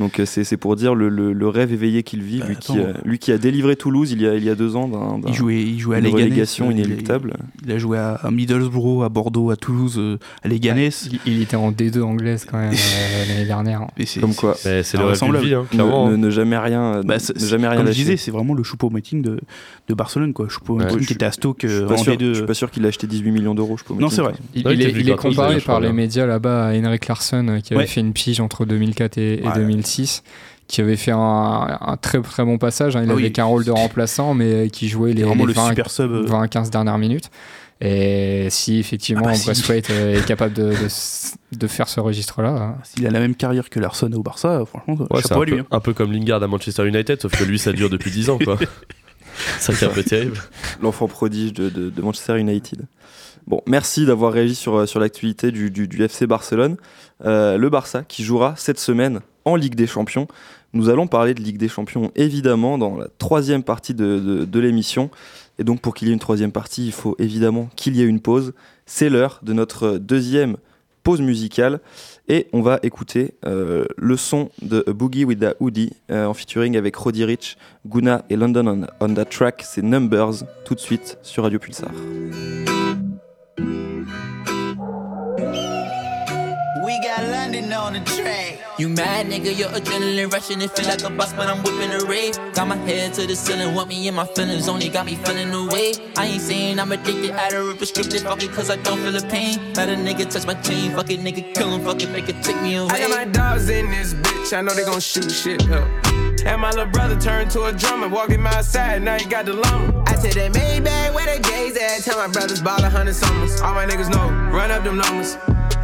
Donc 0.00 0.18
euh, 0.18 0.24
c'est 0.26 0.42
c'est 0.42 0.56
pour 0.56 0.74
dire 0.74 0.94
le, 0.96 1.08
le- 1.08 1.32
le 1.32 1.48
rêve 1.48 1.72
éveillé 1.72 2.02
qu'il 2.02 2.22
vit, 2.22 2.40
Bah, 2.40 2.46
lui, 2.48 2.56
qui, 2.56 2.78
euh, 2.78 2.92
lui 3.04 3.18
qui 3.18 3.30
a 3.30 3.38
délivré 3.38 3.76
Toulouse 3.76 4.10
il 4.10 4.20
y 4.22 4.26
a, 4.26 4.34
il 4.34 4.42
y 4.42 4.50
a 4.50 4.54
deux 4.56 4.74
ans 4.74 4.88
d'un 4.88 5.20
il 5.28 5.34
jouait, 5.34 5.60
il 5.62 5.78
jouait 5.78 5.96
à 5.98 6.00
relégation 6.10 6.70
il- 6.70 6.78
inéluctable. 6.78 7.34
Il, 7.64 7.70
a 7.70 7.78
joué 7.78 7.98
à, 7.98 8.18
Middlesbrough, 8.30 9.04
à 9.04 9.08
Bordeaux, 9.08 9.50
à 9.50 9.56
Toulouse, 9.56 9.96
euh, 9.98 10.18
à 10.42 10.48
Leganés. 10.48 10.88
Il, 11.12 11.20
il 11.26 11.42
était 11.42 11.56
en 11.56 11.70
D2 11.70 12.00
anglaise 12.02 12.46
quand 12.50 12.58
même 12.58 12.72
euh, 12.72 13.28
l'année 13.28 13.44
dernière. 13.46 13.86
Et 13.98 14.06
Comme 14.20 14.34
quoi. 14.34 14.54
c'est- 14.56 14.82
c'est 14.82 14.96
le 14.96 15.04
rêve 15.04 15.12
invraisemblable. 15.22 15.44
vie, 15.46 15.54
hein, 15.54 15.62
Ne, 15.70 15.76
clairement. 15.76 16.10
ne- 16.10 16.16
ne 16.16 16.30
jamais 16.30 16.58
rien, 16.58 17.02
Bah, 17.04 17.14
ne 17.14 17.18
c'est- 17.20 17.38
jamais 17.46 17.68
rien 17.68 17.76
Comme 17.76 17.86
je 17.88 17.92
disais, 17.92 18.16
c'est 18.16 18.30
vraiment 18.30 18.54
le 18.54 18.62
choupo-moting 18.62 19.20
de, 19.22 19.38
de 19.88 19.94
Barcelone. 19.94 20.32
quoi. 20.32 20.46
Choupo-Moting 20.48 20.98
Ouais, 21.00 21.04
qui 21.04 21.12
était 21.12 21.26
à 21.26 21.32
Stoke 21.32 21.58
Je 21.62 21.68
suis 21.68 21.76
euh, 21.82 21.86
pas 21.86 21.94
en 21.94 21.98
sûr- 21.98 22.14
D2. 22.14 22.28
je 22.28 22.32
suis 22.34 22.46
pas 22.46 22.54
sûr 22.54 22.70
qu'il 22.70 22.84
a 22.86 22.88
acheté 22.88 23.06
18 23.06 23.30
millions 23.32 23.54
d'euros. 23.54 23.76
Non, 23.98 24.08
c'est 24.08 24.22
vrai. 24.22 24.32
Il, 24.54 24.66
Ouais, 24.66 24.74
il 24.74 25.10
est, 25.10 25.16
comparé 25.16 25.60
par 25.60 25.80
les 25.80 25.92
médias 25.92 26.24
là-bas 26.24 26.68
à 26.68 26.74
Henrik 26.78 27.06
Larsson 27.08 27.46
euh, 27.48 27.60
qui 27.60 27.74
avait 27.74 27.86
fait 27.86 28.00
une 28.00 28.14
pige 28.14 28.40
entre 28.40 28.64
2004 28.64 29.18
et, 29.18 29.40
et 29.40 29.42
Ouais. 29.42 29.52
2006 29.90 30.22
qui 30.68 30.80
avait 30.80 30.96
fait 30.96 31.10
un, 31.10 31.18
un 31.80 31.96
très 31.96 32.20
très 32.20 32.44
bon 32.44 32.56
passage. 32.58 32.94
hein. 32.96 33.02
Il 33.02 33.10
Ah 33.10 33.14
avait 33.14 33.24
oui. 33.24 33.32
qu'un 33.32 33.44
rôle 33.44 33.64
de 33.64 33.72
remplaçant 33.72 34.34
mais 34.34 34.70
qui 34.70 34.88
jouait 34.88 35.12
les, 35.12 35.24
les 35.24 35.34
le 35.44 35.52
20, 35.52 35.68
super 35.70 35.90
sub. 35.90 36.12
euh, 36.12 36.26
20-15 36.26 36.70
dernières 36.70 36.98
minutes. 36.98 37.30
Et 37.82 38.48
si 38.50 38.78
effectivement 38.78 39.22
Ah 39.26 39.32
bah. 39.32 39.38
Braithwaite 39.46 39.90
euh, 39.90 40.18
est 40.20 40.24
capable 40.26 40.52
de, 40.54 40.72
de 41.52 41.66
faire 41.66 41.88
ce 41.88 41.98
registre-là, 41.98 42.50
hein. 42.50 42.76
S'il 42.84 43.06
a 43.06 43.10
la 43.10 43.18
même 43.20 43.34
carrière 43.34 43.70
que 43.70 43.80
Larson 43.80 44.12
au 44.12 44.22
Barça, 44.22 44.62
franchement, 44.66 44.94
Ouais, 45.10 45.22
c'est 45.22 45.28
chapeau 45.28 45.42
à 45.42 45.44
lui. 45.46 45.52
peu, 45.54 45.60
hein. 45.60 45.66
un 45.70 45.80
peu 45.80 45.94
comme 45.94 46.12
Lingard 46.12 46.42
à 46.42 46.46
Manchester 46.46 46.86
United, 46.86 47.20
sauf 47.22 47.32
que 47.36 47.42
lui, 47.44 47.58
ça 47.58 47.72
dure 47.72 47.88
depuis 47.88 48.10
10 48.10 48.28
ans, 48.30 48.38
quoi. 48.38 48.58
ça 49.58 49.72
qui 49.72 49.82
est 49.84 49.88
un 49.88 49.90
peu 49.90 50.02
terrible. 50.04 50.36
L'enfant 50.82 51.08
prodige 51.08 51.54
de, 51.54 51.70
de- 51.70 51.88
de 51.88 52.02
Manchester 52.02 52.38
United. 52.38 52.82
Bon, 53.46 53.62
merci 53.66 54.04
d'avoir 54.04 54.34
réagi 54.34 54.54
sur, 54.54 54.74
euh, 54.76 54.86
sur 54.86 55.00
l'actualité 55.00 55.50
du, 55.50 55.70
du- 55.70 55.88
du 55.88 56.02
FC 56.04 56.26
Barcelone. 56.26 56.76
Euh, 57.24 57.56
le 57.56 57.70
Barça 57.70 58.02
qui 58.02 58.24
jouera 58.24 58.52
cette 58.58 58.78
semaine 58.78 59.20
en 59.44 59.56
Ligue 59.56 59.74
des 59.74 59.86
Champions. 59.86 60.26
Nous 60.72 60.88
allons 60.88 61.06
parler 61.06 61.34
de 61.34 61.40
Ligue 61.42 61.58
des 61.58 61.68
Champions 61.68 62.12
évidemment 62.14 62.78
dans 62.78 62.96
la 62.96 63.08
troisième 63.18 63.62
partie 63.62 63.94
de, 63.94 64.44
de- 64.44 64.60
l'émission. 64.60 65.10
Et 65.58 65.64
donc 65.64 65.80
pour 65.80 65.94
qu'il 65.94 66.08
y 66.08 66.10
ait 66.10 66.14
une 66.14 66.20
troisième 66.20 66.52
partie, 66.52 66.86
il 66.86 66.92
faut 66.92 67.16
évidemment 67.18 67.68
qu'il 67.76 67.96
y 67.96 68.02
ait 68.02 68.06
une 68.06 68.20
pause. 68.20 68.52
C'est 68.86 69.08
l'heure 69.10 69.40
de 69.42 69.52
notre 69.52 69.98
deuxième 69.98 70.56
pause 71.02 71.20
musicale. 71.20 71.80
Et 72.28 72.46
on 72.52 72.60
va 72.62 72.78
écouter 72.84 73.34
euh, 73.44 73.84
le 73.96 74.16
son 74.16 74.50
de 74.62 74.84
A 74.86 74.92
Boogie 74.92 75.24
with 75.24 75.40
the 75.40 75.56
Hoodie 75.58 75.92
euh, 76.10 76.26
en 76.26 76.34
featuring 76.34 76.76
avec 76.76 76.94
Roddy 76.94 77.24
Rich, 77.24 77.56
Guna 77.86 78.24
et 78.30 78.36
London 78.36 78.86
on, 79.00 79.04
on 79.04 79.14
that 79.14 79.24
track. 79.24 79.64
C'est 79.66 79.82
Numbers 79.82 80.44
tout 80.64 80.74
de 80.76 80.80
suite 80.80 81.18
sur 81.22 81.42
Radio 81.42 81.58
Pulsar. 81.58 81.90
We 86.90 86.98
got 86.98 87.22
London 87.22 87.72
on 87.72 87.92
the 87.92 88.00
track. 88.00 88.58
You 88.76 88.88
mad, 88.88 89.26
nigga? 89.26 89.56
Your 89.56 89.68
adrenaline 89.68 90.32
rushing. 90.32 90.60
It 90.60 90.72
feel 90.72 90.88
like 90.88 91.04
a 91.04 91.10
bus, 91.10 91.32
but 91.32 91.46
I'm 91.46 91.62
whipping 91.62 91.92
a 91.92 92.04
rave. 92.04 92.34
Got 92.52 92.66
my 92.66 92.74
head 92.78 93.14
to 93.14 93.28
the 93.28 93.36
ceiling, 93.36 93.76
want 93.76 93.90
me 93.90 94.08
in 94.08 94.14
my 94.16 94.26
feelings. 94.26 94.68
Only 94.68 94.88
got 94.88 95.06
me 95.06 95.14
feeling 95.14 95.54
away. 95.54 95.92
I 96.16 96.26
ain't 96.26 96.42
saying 96.42 96.80
I'm 96.80 96.90
addicted, 96.90 97.30
out 97.30 97.54
of 97.54 97.78
prescriptive. 97.78 98.22
Fuck 98.22 98.42
it, 98.42 98.50
cause 98.50 98.70
I 98.70 98.76
don't 98.82 98.98
feel 98.98 99.12
the 99.12 99.24
pain. 99.28 99.72
Let 99.74 99.88
a 99.88 99.92
nigga 99.92 100.28
touch 100.28 100.48
my 100.48 100.54
chain. 100.54 100.90
Fuck 100.90 101.10
it, 101.10 101.20
nigga, 101.20 101.54
kill 101.54 101.72
him. 101.72 101.84
Fuck 101.84 102.02
it, 102.02 102.10
make 102.10 102.28
it 102.28 102.42
take 102.42 102.60
me 102.60 102.74
away. 102.74 102.90
I 102.90 102.98
got 102.98 103.10
my 103.10 103.24
dogs 103.24 103.68
in 103.68 103.88
this 103.92 104.14
bitch, 104.14 104.52
I 104.52 104.60
know 104.60 104.74
they 104.74 104.84
gon' 104.84 104.98
shoot 104.98 105.30
shit 105.30 105.62
up. 105.70 105.86
And 106.44 106.60
my 106.60 106.70
little 106.70 106.86
brother 106.86 107.14
turned 107.20 107.52
to 107.52 107.66
a 107.66 107.72
drummer, 107.72 108.08
walked 108.08 108.36
my 108.36 108.62
side, 108.62 109.04
now 109.04 109.16
he 109.16 109.26
got 109.26 109.44
the 109.44 109.52
lumber. 109.52 110.02
I 110.08 110.16
said 110.16 110.32
that 110.32 110.52
Maybach, 110.54 111.14
where 111.14 111.38
the 111.38 111.40
J's 111.40 111.76
at? 111.76 112.02
Tell 112.02 112.18
my 112.18 112.32
brothers 112.32 112.60
bought 112.60 112.82
a 112.82 112.90
hundred 112.90 113.14
summers. 113.14 113.60
All 113.60 113.74
my 113.74 113.86
niggas 113.86 114.10
know, 114.10 114.28
run 114.50 114.72
up 114.72 114.82
them 114.82 114.96
numbers. 114.96 115.36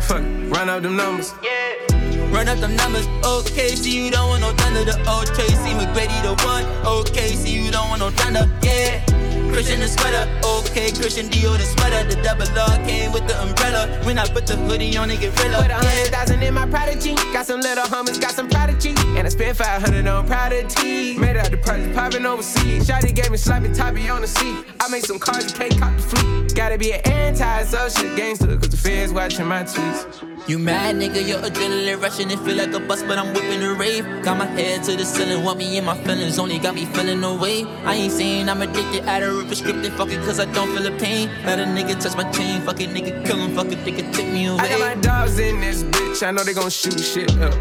Fuck, 0.07 0.23
run 0.55 0.71
up 0.71 0.83
them 0.83 0.95
numbers. 0.97 1.35
Yeah. 1.43 2.31
Run 2.31 2.47
up 2.49 2.59
them 2.59 2.77
numbers, 2.77 3.09
okay. 3.25 3.75
See 3.75 4.05
you 4.05 4.09
don't 4.13 4.29
want 4.29 4.41
no 4.41 4.53
thunder. 4.53 4.85
The 4.85 4.97
old 5.11 5.27
Tracy 5.27 5.75
McGrady, 5.75 6.23
the 6.23 6.41
one, 6.45 6.65
okay. 6.87 7.35
See 7.35 7.65
you 7.65 7.73
don't 7.73 7.89
want 7.89 8.01
no 8.01 8.11
thunder, 8.11 8.49
yeah. 8.63 9.05
Christian 9.53 9.81
the 9.81 9.89
sweater, 9.89 10.29
okay. 10.45 10.91
Christian 10.91 11.29
Dior 11.29 11.57
the 11.57 11.65
sweater. 11.65 12.03
The 12.09 12.21
double 12.23 12.49
R 12.59 12.77
came 12.87 13.13
with 13.13 13.27
the 13.27 13.37
umbrella. 13.41 13.89
When 14.05 14.19
I 14.19 14.27
put 14.27 14.47
the 14.47 14.57
hoodie 14.57 14.97
on, 14.97 15.11
it 15.11 15.21
get 15.21 15.39
realer. 15.41 15.63
Put 15.63 15.71
a 15.71 15.75
hundred 15.75 16.13
thousand 16.13 16.43
in 16.43 16.55
my 16.55 16.67
prodigy. 16.67 17.15
Got 17.33 17.47
some 17.47 17.61
little 17.61 17.85
homies, 17.85 18.21
got 18.21 18.33
some 18.33 18.49
prodigy. 18.49 18.95
And 19.17 19.27
I 19.27 19.29
spent 19.29 19.57
500 19.57 20.07
on 20.07 20.27
prodigy. 20.27 21.19
Made 21.19 21.37
out 21.37 21.51
the 21.51 21.57
price 21.57 21.87
popping 21.95 22.27
overseas. 22.27 22.87
Shotty 22.87 23.15
gave 23.15 23.31
me 23.31 23.37
sloppy 23.37 23.73
toppy 23.73 24.09
on 24.09 24.21
the 24.21 24.29
seat. 24.29 24.65
I 24.81 24.89
made 24.89 25.05
some 25.05 25.19
cars, 25.19 25.51
you 25.51 25.59
can't 25.59 25.79
cop 25.79 25.97
the 25.97 26.03
fleet. 26.03 26.55
Gotta 26.55 26.79
be 26.79 26.93
an 26.93 27.01
anti-social 27.05 28.17
gangster, 28.17 28.57
cause 28.57 28.71
the 28.71 28.77
feds 28.79 29.13
watching 29.13 29.47
my 29.47 29.63
tweets. 29.65 30.49
You 30.49 30.59
mad, 30.59 30.97
nigga, 30.97 31.27
your 31.27 31.41
adrenaline 31.41 32.01
rushing. 32.01 32.31
It 32.31 32.39
feel 32.39 32.57
like 32.57 32.73
a 32.73 32.81
bus, 32.81 33.03
but 33.03 33.19
I'm 33.19 33.35
whipping 33.35 33.61
the 33.61 33.75
rave. 33.75 34.05
Got 34.23 34.39
my 34.39 34.47
head 34.47 34.85
to 34.85 34.97
the 34.97 35.05
ceiling, 35.05 35.45
want 35.45 35.59
me 35.59 35.77
in 35.77 35.85
my 35.85 35.97
feelings. 36.05 36.39
Only 36.39 36.59
got 36.59 36.75
me 36.75 36.87
feeling 36.87 37.23
away. 37.25 37.65
I 37.85 37.95
ain't 37.95 38.13
saying 38.13 38.49
I'm 38.49 38.63
addicted, 38.63 39.05
out 39.05 39.23
of 39.41 39.47
prescriptive. 39.47 39.95
Fuck 39.95 40.11
it, 40.11 40.21
cause 40.25 40.41
I 40.41 40.45
don't 40.53 40.69
feel 40.75 40.83
the 40.83 40.97
pain. 40.99 41.29
Let 41.45 41.59
a 41.59 41.65
nigga 41.65 42.01
touch 42.01 42.17
my 42.17 42.31
chain. 42.31 42.63
Fuck 42.63 42.81
it, 42.81 42.91
nigga, 42.91 43.25
kill 43.27 43.37
him. 43.37 43.55
Fuck 43.55 43.67
it, 43.67 43.79
nigga, 43.79 44.13
take 44.13 44.33
me 44.33 44.47
away. 44.47 44.61
I 44.61 44.69
got 44.69 44.81
my 44.81 45.01
dogs 45.01 45.39
in 45.39 45.61
this 45.61 45.83
bitch, 45.83 46.27
I 46.27 46.31
know 46.31 46.45
they 46.45 46.55
gon' 46.55 46.71
shoot 46.71 46.99
shit 46.99 47.31
up. 47.39 47.55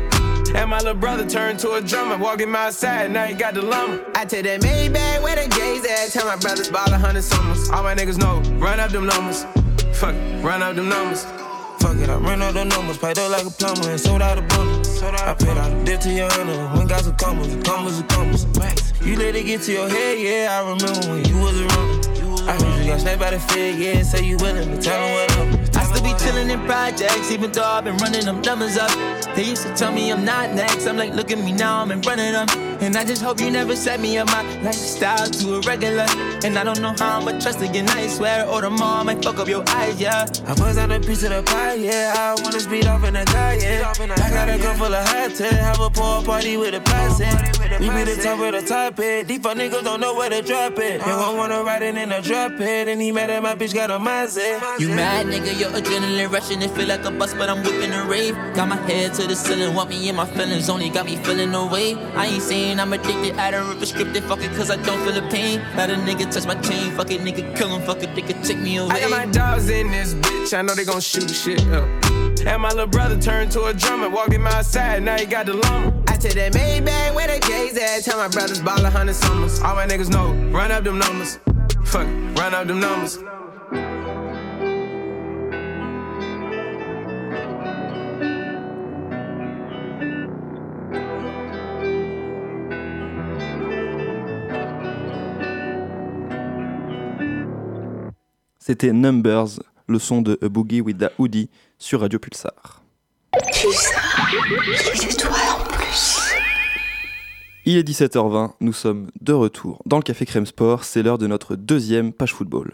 And 0.56 0.70
my 0.70 0.78
little 0.78 0.94
brother 0.94 1.28
turned 1.28 1.60
to 1.60 1.74
a 1.74 1.82
drummer, 1.82 2.18
walking 2.18 2.50
my 2.50 2.70
side, 2.70 3.12
now 3.12 3.26
he 3.26 3.34
got 3.34 3.56
the 3.56 3.62
lumber. 3.62 4.06
I 4.16 4.24
take 4.26 4.46
that 4.46 4.62
Maybach 4.62 5.22
where 5.22 5.36
the 5.36 5.50
gays 5.54 5.86
at, 5.86 6.12
tell 6.12 6.26
my 6.26 6.38
brothers 6.38 6.70
ball 6.70 6.88
a 6.88 6.98
hundred 6.98 7.24
summers. 7.24 7.70
All 7.70 7.84
my 7.84 7.94
niggas 7.94 8.18
know, 8.18 8.40
run 8.58 8.80
up 8.80 8.92
them 8.92 9.06
numbers. 9.06 9.44
Fuck 9.94 10.16
it, 10.16 10.44
run 10.44 10.64
up 10.64 10.76
them 10.76 10.88
numbers. 10.88 11.26
Fuck 11.80 11.98
it, 11.98 12.10
I 12.10 12.16
ran 12.16 12.42
up 12.42 12.54
the 12.54 12.64
numbers, 12.64 12.98
paid 12.98 13.20
up 13.20 13.32
like 13.32 13.46
a 13.46 13.50
plumber 13.52 13.90
and 13.92 14.00
sold 14.00 14.22
out 14.22 14.38
a 14.38 14.42
I 15.14 15.34
paid 15.36 15.58
out 15.58 15.86
dip 15.86 16.00
to 16.02 16.12
your 16.12 16.32
honor, 16.34 16.78
when 16.78 16.88
got 16.88 17.04
some 17.04 17.16
commas, 17.18 17.56
commas, 17.68 18.02
the 18.02 18.08
commas. 18.08 18.46
You 19.06 19.16
let 19.18 19.36
it 19.36 19.46
get 19.46 19.62
to 19.64 19.72
your 19.72 19.88
head, 19.88 20.18
yeah, 20.18 20.50
I 20.52 20.62
remember 20.62 21.10
when 21.10 21.26
you 21.26 21.38
was 21.38 21.62
around. 21.62 22.50
I 22.50 22.54
heard 22.54 22.84
you 22.84 22.92
got 22.92 23.02
sniped 23.02 23.20
by 23.20 23.32
the 23.32 23.40
fed, 23.40 23.80
yeah, 23.80 24.02
say 24.02 24.24
you 24.24 24.38
willing 24.38 24.72
to 24.72 24.82
tell 24.82 25.00
them 25.00 25.14
what 25.14 25.66
up. 25.66 25.76
I 25.76 25.84
still 25.86 26.04
be 26.04 26.10
chillin' 26.14 26.50
in 26.50 26.66
projects, 26.66 27.32
even 27.32 27.52
though 27.52 27.64
I've 27.64 27.84
been 27.84 27.98
running 27.98 28.26
them 28.26 28.42
numbers 28.42 28.78
up. 28.78 28.92
They 29.36 29.44
used 29.44 29.64
to 29.64 29.74
tell 29.76 29.92
me 29.92 30.12
I'm 30.12 30.24
not 30.26 30.54
next. 30.54 30.88
I'm 30.88 30.98
like, 30.98 31.14
look 31.14 31.32
at 31.32 31.38
me 31.38 31.52
now, 31.52 31.82
I'm 31.82 31.92
in 31.92 32.02
running 32.02 32.34
them. 32.34 32.48
And 32.82 32.96
I 32.96 33.04
just 33.06 33.22
hope 33.22 33.40
you 33.40 33.50
never 33.52 33.76
set 33.76 34.00
me 34.00 34.18
up 34.18 34.28
my 34.28 34.44
lifestyle 34.62 35.28
to 35.28 35.56
a 35.56 35.62
regular. 35.62 36.06
And 36.44 36.58
I 36.58 36.64
don't 36.64 36.82
know 36.82 36.94
how 36.98 37.20
I'ma 37.20 37.40
trust 37.40 37.62
again. 37.62 37.88
I 37.90 38.08
swear, 38.08 38.48
or 38.48 38.62
tomorrow 38.62 39.02
I 39.02 39.04
might 39.04 39.24
fuck 39.24 39.40
up 39.40 39.48
your 39.48 39.64
eyes, 39.70 40.00
yeah. 40.00 40.26
I 40.46 40.54
was 40.54 40.78
on 40.78 40.92
a 40.92 41.00
piece 41.00 41.24
of 41.24 41.30
the 41.32 41.44
pie, 41.44 41.76
yeah. 41.76 42.14
I 42.16 42.42
wanna 42.42 42.60
speed 42.60 42.88
off 42.88 43.04
in 43.04 43.16
a 43.16 43.26
car, 43.26 43.56
yeah. 43.56 43.94
I 44.00 44.30
got 44.30 44.50
a 44.50 44.58
girl 44.58 44.74
full 44.76 44.94
of 44.94 45.08
hot 45.08 45.36
tech, 45.36 45.52
have 45.52 45.80
a 45.80 45.90
pool 45.90 46.24
party 46.24 46.58
with 46.58 46.76
a 46.76 46.82
plastic. 46.82 47.56
We 47.80 47.90
be 47.90 48.04
the 48.04 48.22
top 48.22 48.40
of 48.40 48.52
the 48.54 48.62
top 48.62 49.00
it. 49.00 49.28
These 49.28 49.40
fuck 49.40 49.58
niggas 49.58 49.84
don't 49.84 50.00
know 50.00 50.14
where 50.16 50.30
to 50.30 50.42
drop 50.42 50.78
it. 50.78 51.00
You 51.00 51.06
gon' 51.06 51.38
wanna 51.38 51.64
ride 51.64 51.82
it 51.82 51.98
in 51.98 52.12
a 52.12 52.22
drop 52.22 52.54
it. 52.54 52.88
And 52.88 53.02
he 53.02 53.12
mad 53.12 53.30
at 53.30 53.42
my 53.44 53.56
bitch 53.56 53.74
got 53.74 53.92
a 53.92 53.98
mindset. 53.98 54.80
You 54.80 54.90
mad, 54.90 55.26
nigga, 55.26 55.60
your 55.60 55.72
adrenaline 55.72 56.32
rushing. 56.32 56.62
It 56.62 56.72
feel 56.72 56.88
like 56.88 57.04
a 57.06 57.12
bus, 57.12 57.34
but 57.34 57.50
I'm 57.50 57.64
whipping 57.64 57.92
a 57.92 58.06
rave. 58.06 58.36
Got 58.54 58.70
my 58.70 58.78
head 58.88 59.14
to 59.16 59.28
the 59.28 59.36
ceiling, 59.36 59.74
want 59.74 59.90
me 59.90 60.08
in 60.08 60.16
my 60.16 60.26
feelings. 60.26 60.70
Only 60.70 60.90
got 60.90 61.06
me 61.06 61.18
feeling 61.18 61.54
away. 61.54 61.96
I 62.16 62.28
ain't 62.28 62.44
saying 62.66 62.80
I'm 62.80 62.94
addicted, 62.94 63.36
I 63.38 63.52
don't 63.52 63.78
prescriptive. 63.78 64.26
Fuck 64.26 64.42
it, 64.42 64.52
cause 64.56 64.70
I 64.72 64.78
don't 64.78 65.00
feel 65.04 65.14
the 65.14 65.28
pain. 65.30 65.60
Let 65.76 65.90
a 65.90 65.96
nigga 65.96 66.32
touch 66.32 66.46
my 66.46 66.56
chain. 66.62 66.92
Fuck 66.96 67.12
it, 67.12 67.22
nigga, 67.22 67.56
kill 67.56 67.70
him. 67.70 67.82
Fuck 67.84 68.02
it, 68.04 68.10
nigga, 68.16 68.34
take 68.46 68.58
me 68.60 68.78
away. 68.78 68.90
I 68.90 69.00
got 69.02 69.12
my 69.12 69.26
dogs 69.28 69.70
in 69.70 69.92
this 69.92 70.14
bitch, 70.14 70.58
I 70.58 70.62
know 70.62 70.74
they 70.74 70.86
gon' 70.86 71.02
shoot 71.02 71.30
shit 71.30 71.62
up. 71.68 71.88
And 72.46 72.62
my 72.62 72.70
little 72.70 72.88
brother 72.88 73.20
turned 73.20 73.52
to 73.54 73.66
a 73.66 73.74
drummer, 73.74 74.10
walking 74.10 74.42
my 74.42 74.62
side, 74.62 75.04
now 75.04 75.18
he 75.18 75.26
got 75.26 75.46
the 75.46 75.54
lumber. 75.54 76.04
I 76.08 76.18
take 76.18 76.34
that 76.34 76.54
Maybach 76.54 77.16
where 77.16 77.28
the 77.28 77.40
gays 77.48 77.78
at, 77.78 78.04
tell 78.04 78.18
my 78.18 78.28
brothers 78.28 78.62
ball 78.62 78.84
a 78.86 78.90
hundred 78.90 79.16
summers. 79.16 79.62
All 79.62 79.76
my 79.76 79.86
niggas 79.88 80.10
know, 80.10 80.34
run 80.52 80.72
up 80.72 80.84
them 80.84 81.00
numbers. 81.00 81.40
Fuck, 81.86 82.08
it, 82.08 82.40
run 82.40 82.54
up 82.54 82.68
them 82.68 82.80
numbers. 82.80 83.20
C'était 98.68 98.94
Numbers, 98.94 99.60
le 99.88 100.00
son 100.00 100.24
de 100.24 100.40
A 100.42 100.50
Boogie 100.50 100.82
with 100.82 100.98
the 100.98 101.12
Hoodie 101.20 101.52
sur 101.78 102.02
Radio 102.02 102.18
Pulsar. 102.18 102.82
Il 107.66 107.78
est 107.78 107.88
17h20, 107.88 108.54
nous 108.62 108.74
sommes 108.74 109.12
de 109.22 109.34
retour 109.34 109.84
dans 109.86 109.98
le 109.98 110.02
Café 110.02 110.26
Crème 110.26 110.48
Sport, 110.48 110.84
c'est 110.84 111.04
l'heure 111.04 111.20
de 111.20 111.28
notre 111.28 111.56
deuxième 111.56 112.12
page 112.12 112.34
football. 112.34 112.74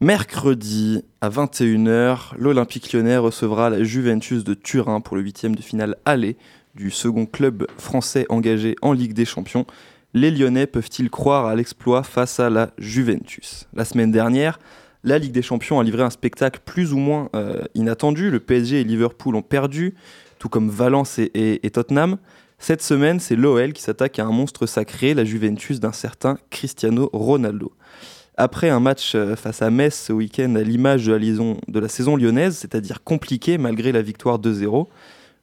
Mercredi 0.00 1.02
à 1.22 1.30
21h, 1.30 2.18
l'Olympique 2.36 2.92
lyonnais 2.92 3.16
recevra 3.16 3.70
la 3.70 3.82
Juventus 3.82 4.44
de 4.44 4.52
Turin 4.52 5.00
pour 5.00 5.16
le 5.16 5.22
huitième 5.22 5.56
de 5.56 5.62
finale 5.62 5.96
aller 6.04 6.36
du 6.74 6.90
second 6.90 7.26
club 7.26 7.66
français 7.78 8.26
engagé 8.28 8.76
en 8.82 8.92
Ligue 8.92 9.12
des 9.12 9.24
Champions. 9.24 9.66
Les 10.12 10.30
Lyonnais 10.30 10.66
peuvent-ils 10.66 11.10
croire 11.10 11.46
à 11.46 11.54
l'exploit 11.54 12.02
face 12.02 12.38
à 12.40 12.50
la 12.50 12.70
Juventus? 12.78 13.66
La 13.74 13.84
semaine 13.84 14.12
dernière, 14.12 14.58
la 15.02 15.18
Ligue 15.18 15.32
des 15.32 15.42
Champions 15.42 15.80
a 15.80 15.84
livré 15.84 16.02
un 16.02 16.10
spectacle 16.10 16.60
plus 16.64 16.92
ou 16.92 16.98
moins 16.98 17.28
euh, 17.34 17.64
inattendu. 17.74 18.30
Le 18.30 18.40
PSG 18.40 18.80
et 18.80 18.84
Liverpool 18.84 19.36
ont 19.36 19.42
perdu, 19.42 19.94
tout 20.38 20.48
comme 20.48 20.70
Valence 20.70 21.18
et, 21.18 21.70
Tottenham. 21.72 22.16
Cette 22.58 22.82
semaine, 22.82 23.20
c'est 23.20 23.36
l'OL 23.36 23.72
qui 23.72 23.82
s'attaque 23.82 24.18
à 24.18 24.24
un 24.24 24.30
monstre 24.30 24.66
sacré, 24.66 25.14
la 25.14 25.24
Juventus 25.24 25.80
d'un 25.80 25.92
certain 25.92 26.38
Cristiano 26.50 27.10
Ronaldo. 27.12 27.72
Après 28.36 28.68
un 28.68 28.80
match 28.80 29.14
euh, 29.14 29.36
face 29.36 29.62
à 29.62 29.70
Metz 29.70 29.94
ce 29.94 30.12
week-end 30.12 30.54
à 30.56 30.62
l'image 30.62 31.06
de 31.06 31.12
la, 31.12 31.18
liaison- 31.18 31.58
de 31.68 31.78
la 31.78 31.88
saison 31.88 32.16
lyonnaise, 32.16 32.56
c'est-à-dire 32.56 33.04
compliqué 33.04 33.58
malgré 33.58 33.92
la 33.92 34.02
victoire 34.02 34.38
2-0, 34.40 34.86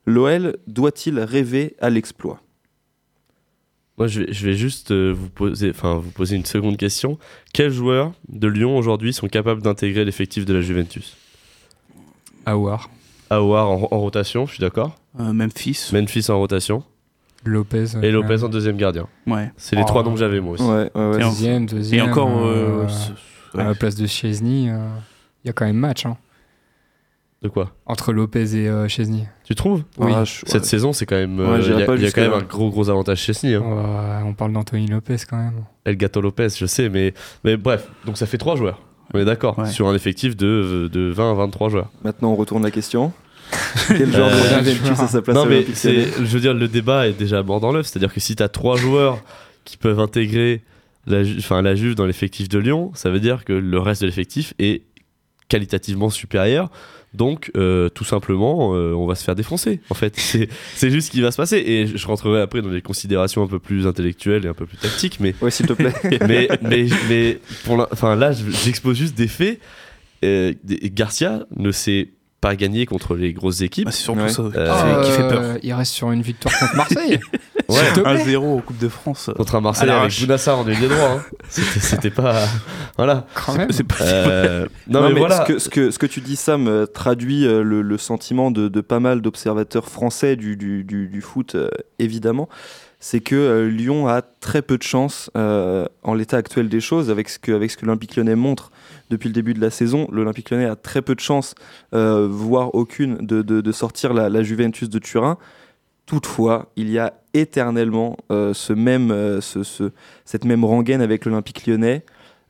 l'OL 0.05 0.57
doit-il 0.67 1.19
rêver 1.19 1.75
à 1.79 1.89
l'exploit? 1.89 2.39
Moi, 3.97 4.07
je 4.07 4.21
vais, 4.21 4.33
je 4.33 4.45
vais 4.47 4.53
juste 4.55 4.91
euh, 4.91 5.11
vous, 5.15 5.29
poser, 5.29 5.69
enfin, 5.69 5.97
vous 5.97 6.09
poser 6.11 6.35
une 6.35 6.45
seconde 6.45 6.77
question. 6.77 7.19
Quels 7.53 7.71
joueurs 7.71 8.13
de 8.29 8.47
Lyon 8.47 8.77
aujourd'hui 8.77 9.13
sont 9.13 9.27
capables 9.27 9.61
d'intégrer 9.61 10.05
l'effectif 10.05 10.45
de 10.45 10.53
la 10.53 10.61
Juventus? 10.61 11.15
Aouar, 12.45 12.89
Aouar 13.29 13.69
en, 13.69 13.87
en 13.91 13.99
rotation, 13.99 14.45
je 14.47 14.53
suis 14.53 14.61
d'accord. 14.61 14.97
Euh, 15.19 15.33
Memphis. 15.33 15.89
Memphis 15.93 16.25
en 16.31 16.39
rotation. 16.39 16.83
Lopez. 17.43 17.85
Et 18.01 18.07
euh, 18.07 18.11
Lopez 18.11 18.43
en 18.43 18.49
deuxième 18.49 18.77
gardien. 18.77 19.07
Ouais. 19.27 19.51
C'est 19.57 19.75
les 19.75 19.83
Oh. 19.83 19.87
trois 19.87 20.03
noms 20.03 20.13
que 20.13 20.19
j'avais 20.19 20.39
moi 20.39 20.53
aussi. 20.53 20.63
Ouais, 20.63 20.89
Deuxième, 21.19 21.65
deuxième. 21.67 21.99
Et 21.99 22.09
encore, 22.09 22.29
euh, 22.45 22.87
euh, 23.55 23.59
à 23.59 23.63
la 23.65 23.75
place 23.75 23.95
de 23.95 24.07
Chesney, 24.07 24.69
euh, 24.69 24.77
il 25.43 25.47
y 25.47 25.49
a 25.49 25.53
quand 25.53 25.65
même 25.65 25.75
match 25.77 26.05
hein, 26.05 26.17
De 27.41 27.49
quoi 27.49 27.71
entre 27.87 28.13
Lopez 28.13 28.55
et 28.55 28.67
euh, 28.69 28.87
Chesney. 28.87 29.27
Tu 29.43 29.55
trouves 29.55 29.83
Oui. 29.97 30.11
Ah, 30.15 30.23
je- 30.25 30.41
Cette 30.45 30.61
ouais. 30.61 30.67
saison, 30.67 30.93
c'est 30.93 31.07
quand 31.07 31.15
même. 31.15 31.39
Euh, 31.39 31.59
Il 31.59 31.71
y 31.71 32.05
a, 32.05 32.07
y 32.07 32.11
quand 32.11 32.21
même 32.21 32.33
un 32.33 32.43
gros 32.43 32.69
gros 32.69 32.87
avantage 32.89 33.17
chez 33.19 33.33
Sny. 33.33 33.55
hein. 33.55 33.63
Euh, 33.65 34.21
on 34.25 34.33
parle 34.33 34.53
d'Anthony 34.53 34.85
Lopez 34.87 35.17
quand 35.27 35.37
même. 35.37 35.63
El 35.85 35.97
Gato 35.97 36.21
Lopez, 36.21 36.49
je 36.55 36.67
sais, 36.67 36.87
mais, 36.89 37.13
mais 37.43 37.57
bref. 37.57 37.89
Donc 38.05 38.17
ça 38.17 38.27
fait 38.27 38.37
trois 38.37 38.55
joueurs. 38.55 38.79
On 39.13 39.19
est 39.19 39.25
d'accord. 39.25 39.57
Ouais. 39.57 39.67
Sur 39.69 39.87
un 39.87 39.95
effectif 39.95 40.37
de, 40.37 40.87
de 40.91 41.09
20 41.11 41.31
à 41.31 41.33
23 41.33 41.69
joueurs. 41.69 41.89
Maintenant, 42.03 42.31
on 42.31 42.35
retourne 42.35 42.61
la 42.63 42.71
question. 42.71 43.11
Quel 43.87 44.11
genre 44.11 44.29
de 44.29 44.35
Euh, 44.35 44.63
Juventus 44.63 44.99
à 44.99 45.07
sa 45.07 45.21
place 45.23 45.35
non, 45.35 45.45
mais 45.47 45.65
je 45.65 46.23
veux 46.23 46.39
dire, 46.39 46.53
le 46.53 46.67
débat 46.67 47.07
est 47.07 47.13
déjà 47.17 47.41
mort 47.43 47.59
dans 47.59 47.71
l'œuf. 47.71 47.87
C'est-à-dire 47.87 48.13
que 48.13 48.19
si 48.19 48.35
tu 48.35 48.43
as 48.43 48.49
trois 48.49 48.77
joueurs 48.77 49.17
qui 49.65 49.77
peuvent 49.77 49.99
intégrer 49.99 50.61
la, 51.07 51.23
Ju- 51.23 51.39
la 51.49 51.75
Juve 51.75 51.95
dans 51.95 52.05
l'effectif 52.05 52.47
de 52.49 52.59
Lyon, 52.59 52.91
ça 52.93 53.09
veut 53.09 53.19
dire 53.19 53.43
que 53.43 53.51
le 53.51 53.79
reste 53.79 54.03
de 54.03 54.05
l'effectif 54.07 54.53
est 54.59 54.83
qualitativement 55.49 56.09
supérieur. 56.11 56.69
Donc, 57.13 57.51
euh, 57.57 57.89
tout 57.89 58.05
simplement, 58.05 58.73
euh, 58.73 58.93
on 58.93 59.05
va 59.05 59.15
se 59.15 59.23
faire 59.23 59.35
défoncer. 59.35 59.81
En 59.89 59.95
fait, 59.95 60.13
c'est, 60.17 60.47
c'est 60.75 60.89
juste 60.89 61.07
ce 61.07 61.11
qui 61.11 61.21
va 61.21 61.31
se 61.31 61.37
passer. 61.37 61.57
Et 61.57 61.85
je 61.87 62.07
rentrerai 62.07 62.41
après 62.41 62.61
dans 62.61 62.69
des 62.69 62.81
considérations 62.81 63.43
un 63.43 63.47
peu 63.47 63.59
plus 63.59 63.85
intellectuelles 63.85 64.45
et 64.45 64.47
un 64.47 64.53
peu 64.53 64.65
plus 64.65 64.77
tactiques, 64.77 65.19
mais 65.19 65.35
Ouais, 65.41 65.51
s'il 65.51 65.65
te 65.67 65.73
plaît. 65.73 65.93
mais, 66.27 66.47
mais, 66.61 66.85
mais 67.09 67.39
pour 67.65 67.75
la- 67.77 67.89
enfin, 67.91 68.15
là, 68.15 68.31
je- 68.31 68.49
j'expose 68.49 68.97
juste 68.97 69.15
des 69.17 69.27
faits. 69.27 69.59
Euh, 70.23 70.53
Garcia 70.65 71.45
ne 71.55 71.71
s'est 71.71 72.09
pas 72.39 72.55
gagné 72.55 72.85
contre 72.85 73.15
les 73.15 73.33
grosses 73.33 73.61
équipes. 73.61 73.85
Bah, 73.85 73.91
c'est 73.91 74.03
surtout 74.03 74.21
Ouais. 74.21 74.29
ça 74.29 74.41
Euh, 74.55 75.03
qui 75.03 75.11
fait 75.11 75.27
peur. 75.27 75.41
Euh, 75.41 75.57
Il 75.63 75.73
reste 75.73 75.93
sur 75.93 76.11
une 76.11 76.21
victoire 76.21 76.57
contre 76.57 76.75
Marseille. 76.75 77.19
Ouais. 77.71 77.85
S'il 77.85 77.93
te 77.93 77.99
plaît. 78.01 78.35
1-0 78.35 78.37
en 78.37 78.61
Coupe 78.61 78.77
de 78.77 78.87
France. 78.89 79.29
Contre 79.35 79.55
un 79.55 79.61
Marseille 79.61 79.89
À 79.89 80.01
avec. 80.01 80.19
Bounassar 80.19 80.59
en 80.59 80.67
ailier 80.67 80.87
droit. 80.87 81.09
hein. 81.17 81.21
C'était, 81.49 82.09
pas. 82.09 82.35
Voilà. 82.97 83.25
Quand 83.33 83.55
même. 83.55 83.71
C'est 83.71 83.83
pas 83.83 83.95
Euh, 84.01 84.65
non, 84.87 85.01
Non, 85.01 85.07
mais, 85.07 85.13
mais 85.13 85.19
voilà. 85.19 85.45
ce, 85.45 85.51
que, 85.53 85.59
ce, 85.59 85.69
que, 85.69 85.91
ce 85.91 85.99
que 85.99 86.05
tu 86.05 86.21
dis, 86.21 86.35
Sam, 86.35 86.67
euh, 86.67 86.85
traduit 86.85 87.45
euh, 87.45 87.63
le, 87.63 87.81
le 87.81 87.97
sentiment 87.97 88.51
de, 88.51 88.67
de 88.67 88.81
pas 88.81 88.99
mal 88.99 89.21
d'observateurs 89.21 89.87
français 89.87 90.35
du, 90.35 90.55
du, 90.57 90.83
du- 90.83 91.07
du 91.07 91.21
foot, 91.21 91.55
euh, 91.55 91.69
évidemment. 91.99 92.49
C'est 93.03 93.19
que 93.19 93.35
euh, 93.35 93.67
Lyon 93.67 94.07
a 94.07 94.21
très 94.21 94.61
peu 94.61 94.77
de 94.77 94.83
chance 94.83 95.31
euh, 95.35 95.87
en 96.03 96.13
l'état 96.13 96.37
actuel 96.37 96.69
des 96.69 96.79
choses, 96.79 97.09
avec 97.09 97.29
ce 97.29 97.39
que, 97.39 97.51
avec 97.51 97.71
ce 97.71 97.77
que 97.77 97.85
l'Olympique 97.87 98.15
lyonnais 98.15 98.35
montre 98.35 98.69
depuis 99.09 99.27
le 99.27 99.33
début 99.33 99.55
de 99.55 99.59
la 99.61 99.71
saison. 99.71 100.07
L'Olympique 100.11 100.51
lyonnais 100.51 100.67
a 100.67 100.75
très 100.75 101.01
peu 101.01 101.15
de 101.15 101.19
chance, 101.19 101.55
euh, 101.95 102.27
voire 102.29 102.75
aucune, 102.75 103.17
de, 103.25 103.41
de, 103.41 103.59
de 103.61 103.71
sortir 103.71 104.13
la, 104.13 104.29
la 104.29 104.43
Juventus 104.43 104.87
de 104.87 104.99
Turin. 104.99 105.39
Toutefois, 106.05 106.71
il 106.75 106.89
y 106.89 106.99
a 106.99 107.13
éternellement 107.33 108.17
euh, 108.31 108.53
ce 108.53 108.73
même, 108.73 109.11
euh, 109.11 109.39
ce, 109.41 109.63
ce- 109.63 109.91
cette 110.25 110.43
même 110.45 110.65
rengaine 110.65 111.01
avec 111.01 111.25
l'Olympique 111.25 111.65
lyonnais, 111.67 112.03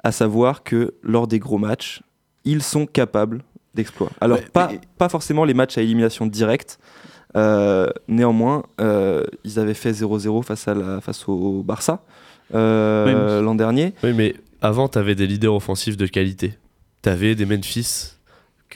à 0.03 0.11
savoir 0.11 0.63
que 0.63 0.95
lors 1.03 1.27
des 1.27 1.37
gros 1.39 1.59
matchs, 1.59 2.01
ils 2.43 2.63
sont 2.63 2.85
capables 2.87 3.43
d'exploits. 3.75 4.09
Alors, 4.19 4.37
Ouais, 4.39 4.45
pas, 4.51 4.69
mais- 4.71 4.79
pas 4.97 5.09
forcément 5.09 5.45
les 5.45 5.53
matchs 5.53 5.77
à 5.77 5.81
élimination 5.81 6.25
directe. 6.25 6.79
euh, 7.37 7.87
néanmoins, 8.09 8.63
ils 8.79 9.57
avaient 9.59 9.73
fait 9.75 9.93
0-0 9.93 10.41
face, 10.43 10.67
à 10.67 10.73
la, 10.73 10.99
face 11.01 11.27
au 11.29 11.63
Barça 11.63 12.03
l'an 12.53 13.55
dernier. 13.55 13.93
Oui, 14.03 14.11
mais 14.13 14.35
avant, 14.61 14.87
t'avais 14.89 15.15
des 15.15 15.27
leaders 15.27 15.53
offensifs 15.55 15.95
de 15.97 16.07
qualité. 16.07 16.55
T'avais 17.01 17.35
des 17.35 17.45
Memphis 17.45 18.15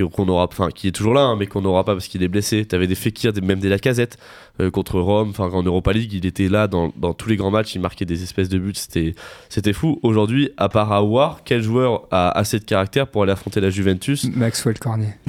qu'on 0.04 0.28
aura, 0.28 0.46
enfin, 0.46 0.70
qui 0.74 0.88
est 0.88 0.92
toujours 0.92 1.14
là, 1.14 1.22
hein, 1.22 1.36
mais 1.38 1.48
qu'on 1.48 1.62
n'aura 1.62 1.84
pas 1.84 1.94
parce 1.94 2.08
qu'il 2.08 2.22
est 2.24 2.28
blessé. 2.28 2.66
T'avais 2.66 2.88
des 2.88 2.96
Fekir, 2.96 3.32
même 3.44 3.60
des 3.60 3.70
Lacazette 3.70 4.18
euh, 4.60 4.70
contre 4.72 5.00
Rome. 5.00 5.30
Enfin, 5.30 5.46
en 5.50 5.64
Europa 5.64 5.94
League, 5.94 6.14
il 6.14 6.26
était 6.26 6.48
là 6.50 6.68
dans, 6.68 6.92
dans 6.98 7.14
tous 7.14 7.30
les 7.30 7.36
grands 7.36 7.52
matchs. 7.52 7.76
Il 7.76 7.82
marquait 7.82 8.06
des 8.06 8.24
espèces 8.24 8.50
de 8.50 8.58
buts. 8.58 8.74
C'était, 8.76 9.16
c'était 9.50 9.74
fou. 9.74 10.00
Aujourd'hui, 10.04 10.50
à 10.58 10.70
part 10.70 10.92
Aouar, 10.92 11.42
quel 11.46 11.62
joueur 11.62 12.04
a 12.12 12.30
assez 12.38 12.60
de 12.60 12.66
caractère 12.66 13.08
pour 13.08 13.24
aller 13.24 13.32
affronter 13.32 13.62
la 13.62 13.70
Juventus? 13.70 14.26
Maxwell 14.36 14.78
Cornet. 14.80 15.18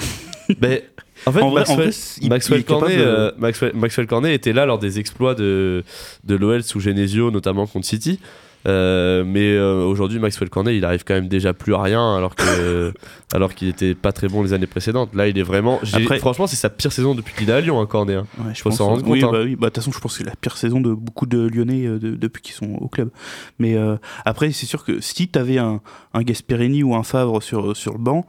Ben, 0.61 0.81
en 1.27 1.33
fait, 1.33 1.43
En 1.43 1.51
vrai- 1.51 1.69
en 1.69 1.77
Maxwell, 1.77 2.61
il- 2.61 2.61
il 2.61 2.65
Cornet, 2.65 2.97
de- 2.99 3.03
euh, 3.03 3.31
Maxwell, 3.37 3.73
Maxwell 3.75 4.07
Cornet 4.07 4.33
était 4.33 4.53
là 4.53 4.65
lors 4.65 4.79
des 4.79 5.01
exploits 5.01 5.35
de, 5.35 5.83
de 6.23 6.35
l'OL 6.37 6.63
sous 6.63 6.79
Genesio, 6.79 7.33
notamment 7.33 7.67
contre 7.67 7.85
City. 7.87 8.21
Euh, 8.67 9.23
mais 9.25 9.53
euh, 9.53 9.85
aujourd'hui, 9.85 10.19
Maxwell 10.19 10.51
Cornet, 10.51 10.77
il 10.77 10.85
arrive 10.85 11.05
quand 11.05 11.15
même 11.15 11.29
déjà 11.29 11.53
plus 11.53 11.75
à 11.75 11.83
rien, 11.83 12.17
alors 12.17 12.35
que 12.35 12.93
alors 13.33 13.55
qu'il 13.55 13.69
était 13.69 13.95
pas 13.95 14.13
très 14.13 14.29
bon 14.29 14.43
les 14.43 14.53
années 14.53 14.67
précédentes. 14.67 15.15
Là, 15.15 15.29
il 15.29 15.39
est 15.39 15.43
vraiment. 15.43 15.79
Après- 15.93 16.19
franchement, 16.19 16.47
c'est 16.47 16.57
sa 16.57 16.69
pire 16.71 16.93
saison 16.93 17.15
depuis 17.15 17.33
qu'il 17.35 17.49
est 17.49 17.53
à 17.53 17.61
Lyon, 17.61 17.81
hein, 17.81 17.87
Cornet. 17.87 18.15
hein. 18.15 18.27
Ouais, 18.39 18.53
je 18.55 18.63
pense, 18.63 18.81
oui, 18.81 19.21
compte, 19.21 19.23
hein. 19.25 19.29
bah 19.33 19.43
oui, 19.45 19.55
bah, 19.57 19.67
de 19.69 19.73
toute 19.73 19.77
façon, 19.77 19.93
je 19.93 20.01
pense 20.01 20.13
que 20.15 20.19
c'est 20.19 20.29
la 20.29 20.35
pire 20.41 20.57
saison 20.57 20.81
de 20.81 20.93
beaucoup 20.93 21.27
de 21.27 21.39
Lyonnais 21.49 21.87
euh, 21.87 21.99
de- 21.99 22.17
depuis 22.17 22.43
qu'ils 22.43 22.55
sont 22.55 22.75
au 22.81 22.89
club. 22.89 23.11
Mais 23.59 23.77
euh, 23.77 23.97
après, 24.25 24.51
c'est 24.51 24.67
sûr 24.67 24.85
que 24.85 25.01
si 25.01 25.29
tu 25.29 25.39
avais 25.39 25.59
un, 25.59 25.81
un 26.15 26.23
Gasperini 26.23 26.83
ou 26.83 26.95
un 26.97 27.03
Favre 27.05 27.43
sur, 27.43 27.77
sur 27.77 27.93
le 27.93 27.99
banc, 27.99 28.27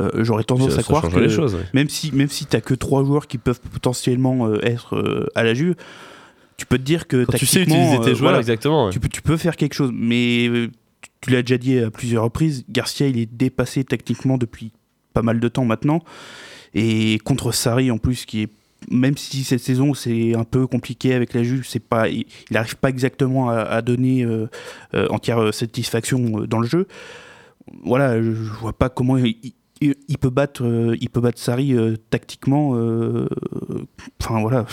euh, 0.00 0.10
j'aurais 0.24 0.44
tendance 0.44 0.70
Ça- 0.70 0.74
à 0.74 0.82
ça 0.82 0.82
croire 0.84 1.08
que 1.08 1.18
les 1.18 1.28
choses. 1.28 1.54
ouais. 1.54 1.62
même 1.72 1.88
si, 1.88 2.12
même 2.12 2.28
si 2.28 2.46
tu 2.46 2.60
que 2.60 2.74
trois 2.74 3.04
joueurs 3.04 3.26
qui 3.26 3.38
peuvent 3.38 3.60
potentiellement 3.72 4.46
euh, 4.46 4.58
être 4.62 4.96
euh, 4.96 5.26
à 5.34 5.42
la 5.42 5.54
Juve, 5.54 5.74
tu 6.56 6.66
peux 6.66 6.78
te 6.78 6.82
dire 6.82 7.06
que 7.06 7.24
Quand 7.24 7.36
tu 7.36 7.46
sais 7.46 7.60
tactiquement, 7.60 7.84
utiliser 7.84 8.04
tes 8.04 8.10
euh, 8.10 8.14
joueurs, 8.14 8.30
voilà, 8.30 8.38
exactement. 8.38 8.86
ouais. 8.86 8.92
tu, 8.92 9.00
peux, 9.00 9.08
tu 9.08 9.22
peux 9.22 9.36
faire 9.36 9.56
quelque 9.56 9.74
chose. 9.74 9.90
Mais 9.92 10.48
euh, 10.48 10.70
tu, 11.20 11.30
l'as 11.30 11.42
déjà 11.42 11.58
dit 11.58 11.78
à 11.78 11.90
plusieurs 11.90 12.24
reprises, 12.24 12.64
Garcia, 12.68 13.06
il 13.06 13.18
est 13.18 13.30
dépassé 13.32 13.84
techniquement 13.84 14.38
depuis 14.38 14.72
pas 15.12 15.22
mal 15.22 15.40
de 15.40 15.48
temps 15.48 15.64
maintenant. 15.64 16.02
Et 16.74 17.18
contre 17.24 17.52
Sarri, 17.52 17.90
en 17.90 17.98
plus, 17.98 18.24
qui 18.24 18.42
est 18.42 18.48
même 18.90 19.16
si 19.16 19.44
cette 19.44 19.60
saison 19.60 19.94
c'est 19.94 20.34
un 20.34 20.44
peu 20.44 20.66
compliqué 20.66 21.14
avec 21.14 21.32
la 21.32 21.42
Juve, 21.42 21.64
c'est 21.66 21.80
pas, 21.80 22.08
il 22.08 22.26
n'arrive 22.50 22.76
pas 22.76 22.90
exactement 22.90 23.48
à, 23.48 23.60
à 23.60 23.82
donner 23.82 24.24
euh, 24.24 24.46
euh, 24.94 25.08
entière 25.08 25.54
satisfaction 25.54 26.18
dans 26.46 26.60
le 26.60 26.68
jeu. 26.68 26.86
Voilà, 27.82 28.20
je, 28.20 28.34
je 28.34 28.52
vois 28.52 28.74
pas 28.74 28.90
comment 28.90 29.16
il, 29.16 29.36
il- 29.80 29.94
il 30.08 30.18
peut 30.18 30.30
battre, 30.30 30.64
euh, 30.64 30.96
il 31.00 31.10
peut 31.10 31.20
battre 31.20 31.38
Sarri 31.40 31.74
euh, 31.74 31.96
tactiquement. 32.10 32.72
euh, 32.76 33.26
Enfin 34.22 34.40
voilà. 34.40 34.66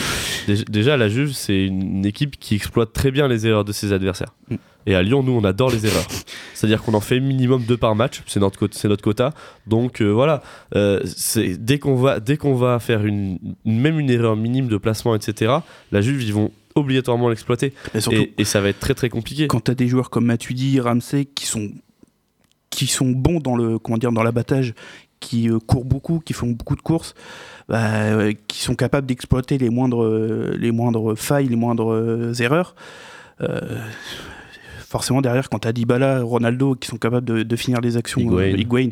Déjà, 0.48 0.64
déjà, 0.66 0.98
la 0.98 1.10
Juve, 1.10 1.34
c'est 1.34 1.66
une 1.66 2.06
équipe 2.06 2.38
qui 2.40 2.56
exploite 2.56 2.94
très 2.94 3.12
bien 3.12 3.28
les 3.28 3.46
erreurs 3.48 3.66
de 3.66 3.72
ses 3.72 3.92
adversaires. 3.94 4.34
Mm. 4.50 4.56
Et 4.88 4.96
à 4.96 5.04
Lyon, 5.04 5.22
nous, 5.22 5.34
on 5.34 5.44
adore 5.44 5.70
les 5.70 5.86
erreurs. 5.86 6.08
C'est-à-dire 6.56 6.82
qu'on 6.82 6.94
en 6.96 7.02
fait 7.02 7.20
minimum 7.20 7.64
deux 7.68 7.78
par 7.78 7.96
match, 7.96 8.24
c'est 8.26 8.40
notre, 8.40 8.58
quota- 8.60 8.76
c'est 8.78 8.88
notre 8.88 9.04
quota. 9.04 9.32
Donc 9.68 10.02
euh, 10.02 10.10
voilà, 10.12 10.42
Euh, 10.76 11.02
dès 11.60 11.78
qu'on 11.80 11.96
va, 11.96 12.20
dès 12.20 12.38
qu'on 12.38 12.56
va 12.56 12.80
faire 12.80 13.06
une, 13.06 13.38
même 13.66 14.00
une 14.00 14.10
erreur 14.10 14.36
minime 14.36 14.68
de 14.68 14.78
placement, 14.78 15.14
etc., 15.16 15.54
la 15.92 16.02
Juve, 16.02 16.24
ils 16.24 16.34
vont 16.34 16.52
obligatoirement 16.74 17.30
l'exploiter. 17.30 17.74
Et, 18.12 18.32
et 18.38 18.44
ça 18.46 18.62
va 18.62 18.70
être 18.70 18.80
très 18.80 18.94
très 18.94 19.10
compliqué. 19.10 19.48
quand 19.48 19.66
tu 19.66 19.72
as 19.72 19.76
des 19.76 19.88
joueurs 19.88 20.10
comme 20.10 20.26
Matuidi, 20.26 20.80
Ramsey 20.80 21.26
qui 21.26 21.46
sont 21.46 21.70
qui 22.72 22.88
sont 22.88 23.12
bons 23.12 23.40
dans 23.40 23.56
le 23.56 23.78
comment 23.78 23.98
dire 23.98 24.12
dans 24.12 24.24
l'abattage, 24.24 24.74
qui 25.20 25.50
euh, 25.50 25.60
courent 25.60 25.86
beaucoup, 25.86 26.20
qui 26.20 26.34
font 26.34 26.48
beaucoup 26.48 26.76
de 26.76 26.82
courses, 26.82 27.14
bah, 27.70 27.92
euh, 27.92 28.34
qui 28.48 28.62
sont 28.62 28.76
capables 28.76 29.06
d'exploiter 29.06 29.60
les 29.60 29.70
moindres 29.70 30.04
euh, 30.04 30.56
les 30.58 30.72
moindres 30.72 31.16
failles, 31.16 31.48
les 31.48 31.56
moindres 31.56 32.34
erreurs. 32.42 32.76
forcément 34.80 35.22
derrière 35.22 35.50
quand 35.50 35.60
t'as 35.60 35.72
Dybala, 35.72 36.22
Ronaldo 36.22 36.76
qui 36.76 36.88
sont 36.88 36.98
capables 36.98 37.26
de, 37.26 37.44
de 37.44 37.56
finir 37.56 37.80
les 37.82 37.96
actions, 37.98 38.22
Higuain. 38.22 38.58
Higuain, 38.58 38.90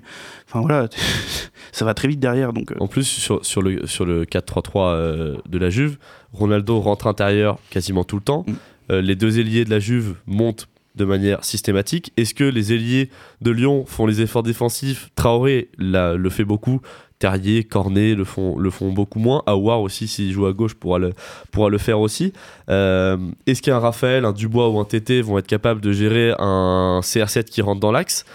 enfin 0.47 0.61
voilà, 0.61 0.87
ça 1.71 1.85
va 1.85 1.93
très 1.93 2.07
vite 2.07 2.19
derrière 2.19 2.53
donc. 2.53 2.73
En 2.79 2.87
plus, 2.87 3.03
sur, 3.03 3.45
sur 3.45 3.61
le, 3.61 3.85
sur 3.87 4.05
le 4.05 4.25
4-3-3 4.25 4.71
euh, 4.75 5.37
de 5.47 5.57
la 5.57 5.69
Juve, 5.69 5.97
Ronaldo 6.33 6.79
rentre 6.79 7.07
intérieur 7.07 7.57
quasiment 7.69 8.03
tout 8.03 8.17
le 8.17 8.21
temps. 8.21 8.45
Mm. 8.47 8.53
Euh, 8.91 9.01
les 9.01 9.15
deux 9.15 9.39
ailiers 9.39 9.65
de 9.65 9.69
la 9.69 9.79
Juve 9.79 10.15
montent 10.25 10.67
de 10.99 11.05
manière 11.05 11.43
systématique. 11.43 12.11
Est-ce 12.17 12.33
que 12.35 12.43
les 12.43 12.73
ailiers 12.73 13.09
de 13.41 13.51
Lyon 13.51 13.85
font 13.87 14.05
les 14.05 14.21
efforts 14.21 14.43
défensifs? 14.43 15.09
Traoré 15.15 15.69
le 15.77 16.29
fait 16.29 16.43
beaucoup. 16.43 16.81
Terrier, 17.19 17.65
Cornet 17.65 18.15
le 18.15 18.23
font, 18.23 18.91
beaucoup 18.93 19.19
moins. 19.19 19.43
Aouar 19.45 19.81
aussi, 19.81 20.07
s'il 20.07 20.31
joue 20.31 20.45
à 20.45 20.53
gauche, 20.53 20.73
pourra 20.73 20.99
le, 20.99 21.11
pourra 21.51 21.69
le 21.69 21.77
faire 21.77 21.99
aussi. 21.99 22.31
Euh, 22.69 23.17
Est-ce 23.45 23.61
qu'un 23.61 23.79
Raphaël, 23.79 24.23
un 24.23 24.31
Dubois 24.31 24.69
ou 24.69 24.79
un 24.79 24.85
TT 24.85 25.21
vont 25.21 25.37
être 25.37 25.47
capables 25.47 25.81
de 25.81 25.91
gérer 25.91 26.33
un 26.39 27.01
CR7 27.03 27.43
qui 27.43 27.61
rentre 27.61 27.81
dans 27.81 27.91
l'axe? 27.91 28.25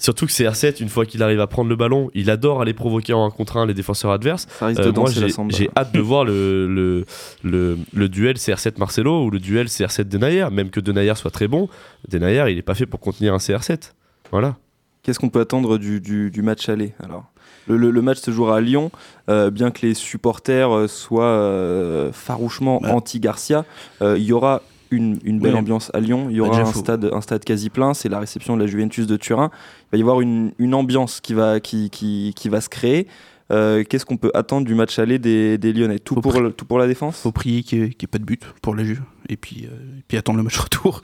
Surtout 0.00 0.26
que 0.26 0.32
CR7, 0.32 0.80
une 0.82 0.88
fois 0.88 1.04
qu'il 1.06 1.22
arrive 1.22 1.40
à 1.40 1.46
prendre 1.46 1.68
le 1.68 1.76
ballon, 1.76 2.10
il 2.14 2.30
adore 2.30 2.60
aller 2.62 2.72
provoquer 2.74 3.12
en 3.12 3.24
un 3.26 3.30
contre 3.30 3.58
un 3.58 3.66
les 3.66 3.74
défenseurs 3.74 4.10
adverses. 4.10 4.46
Ça 4.58 4.66
risque 4.66 4.80
Euh, 4.80 4.92
moi, 4.92 5.10
j'ai 5.50 5.68
hâte 5.76 5.92
de 5.92 6.00
voir 6.00 6.24
le, 6.24 6.66
le, 6.66 7.04
le, 7.44 7.78
le 7.92 8.08
duel 8.08 8.36
CR7 8.36 8.78
Marcelo 8.78 9.24
ou 9.24 9.30
le 9.30 9.38
duel 9.38 9.66
CR7 9.66 10.04
Denayer. 10.04 10.46
Même 10.50 10.70
que 10.70 10.80
Denayer 10.80 11.14
soit 11.16 11.30
très 11.30 11.48
bon, 11.48 11.68
Denayer, 12.08 12.44
il 12.50 12.58
est 12.58 12.62
pas 12.62 12.74
fait 12.74 12.86
pour 12.86 12.98
contenir 12.98 13.34
un 13.34 13.38
CR7. 13.38 13.92
Voilà. 14.30 14.56
Qu'est-ce 15.02 15.18
qu'on 15.18 15.28
peut 15.30 15.40
attendre 15.40 15.78
du, 15.78 16.00
du- 16.00 16.30
du 16.30 16.42
match 16.42 16.68
aller 16.68 16.92
alors? 17.02 17.24
Le, 17.68 17.76
le- 17.76 17.90
le 17.90 18.02
match 18.02 18.18
se 18.18 18.30
jouera 18.30 18.56
à 18.56 18.60
Lyon, 18.60 18.90
euh, 19.28 19.50
bien 19.50 19.70
que 19.70 19.86
les 19.86 19.94
supporters 19.94 20.74
euh, 20.74 20.88
soient 20.88 21.24
euh, 21.24 22.10
farouchement 22.12 22.80
Bah. 22.82 22.94
anti-Garcia. 22.94 23.64
euh, 24.02 24.16
Il 24.18 24.24
y 24.24 24.32
aura 24.32 24.62
une, 24.90 25.18
une 25.24 25.38
belle 25.38 25.56
ambiance 25.56 25.90
à 25.94 26.00
Lyon. 26.00 26.28
Il 26.30 26.36
y 26.36 26.40
aura 26.40 26.50
déjà, 26.50 26.62
un, 26.68 26.72
stade, 26.72 27.10
un 27.12 27.20
stade 27.20 27.44
quasi 27.44 27.70
plein. 27.70 27.94
C'est 27.94 28.08
la 28.08 28.18
réception 28.20 28.56
de 28.56 28.60
la 28.62 28.66
Juventus 28.66 29.06
de 29.06 29.16
Turin. 29.16 29.50
Il 29.52 29.88
va 29.92 29.98
y 29.98 30.00
avoir 30.02 30.20
une, 30.20 30.52
une 30.58 30.74
ambiance 30.74 31.20
qui 31.20 31.34
va, 31.34 31.60
qui, 31.60 31.90
qui, 31.90 32.32
qui 32.34 32.48
va 32.48 32.60
se 32.60 32.68
créer. 32.68 33.06
Euh, 33.52 33.82
Qu'est-ce 33.88 34.06
qu'on 34.06 34.16
peut 34.16 34.30
attendre 34.34 34.64
du 34.66 34.74
match 34.76 34.98
aller 35.00 35.18
des, 35.18 35.58
des 35.58 35.72
Lyonnais? 35.72 35.98
Tout 35.98 36.14
Faut 36.14 36.20
pour, 36.20 36.40
le- 36.40 36.52
tout 36.52 36.64
pour 36.64 36.78
la 36.78 36.86
défense? 36.86 37.16
faut 37.20 37.32
prier 37.32 37.62
qu'il 37.64 37.80
n'y 37.80 37.84
ait, 37.86 37.96
ait 38.00 38.06
pas 38.06 38.18
de 38.18 38.24
but 38.24 38.42
pour 38.62 38.74
la 38.76 38.84
Juve 38.84 39.02
et 39.28 39.36
puis, 39.36 39.64
euh, 39.66 39.74
et 39.98 40.02
puis 40.06 40.16
attendre 40.16 40.38
le 40.38 40.44
match 40.44 40.56
retour. 40.58 41.02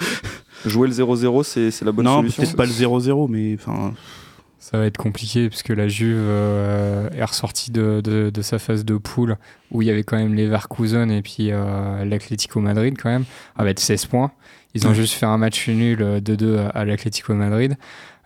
Jouer 0.64 0.86
le 0.88 0.94
0-0, 0.94 1.42
c'est 1.70 1.84
la 1.84 1.92
bonne 1.92 2.04
non, 2.04 2.18
solution 2.18 2.42
peut-être 2.44 2.56
pas 2.56 2.66
le 2.66 2.70
0-0, 2.72 3.28
mais 3.30 3.54
enfin. 3.54 3.94
Ça 4.68 4.78
va 4.78 4.86
être 4.86 4.96
compliqué 4.96 5.48
puisque 5.48 5.68
la 5.68 5.86
Juve 5.86 6.16
euh, 6.18 7.08
est 7.16 7.22
ressortie 7.24 7.70
de, 7.70 8.00
de- 8.02 8.30
de 8.30 8.42
sa 8.42 8.58
phase 8.58 8.84
de 8.84 8.96
poule 8.96 9.36
où 9.70 9.80
il 9.80 9.86
y 9.86 9.92
avait 9.92 10.02
quand 10.02 10.16
même 10.16 10.34
Leverkusen 10.34 11.08
et 11.12 11.22
puis 11.22 11.52
euh, 11.52 12.04
l'Atlético 12.04 12.58
Madrid 12.60 12.96
quand 13.00 13.08
même 13.10 13.24
avec 13.56 13.78
16 13.78 14.06
points. 14.06 14.32
Ils 14.74 14.88
ont 14.88 14.92
juste 14.92 15.14
fait 15.14 15.24
un 15.26 15.38
match 15.38 15.68
nul 15.68 16.02
euh, 16.02 16.20
2-2 16.20 16.58
à, 16.58 16.68
à 16.70 16.84
l'Atlético 16.84 17.32
Madrid. 17.34 17.76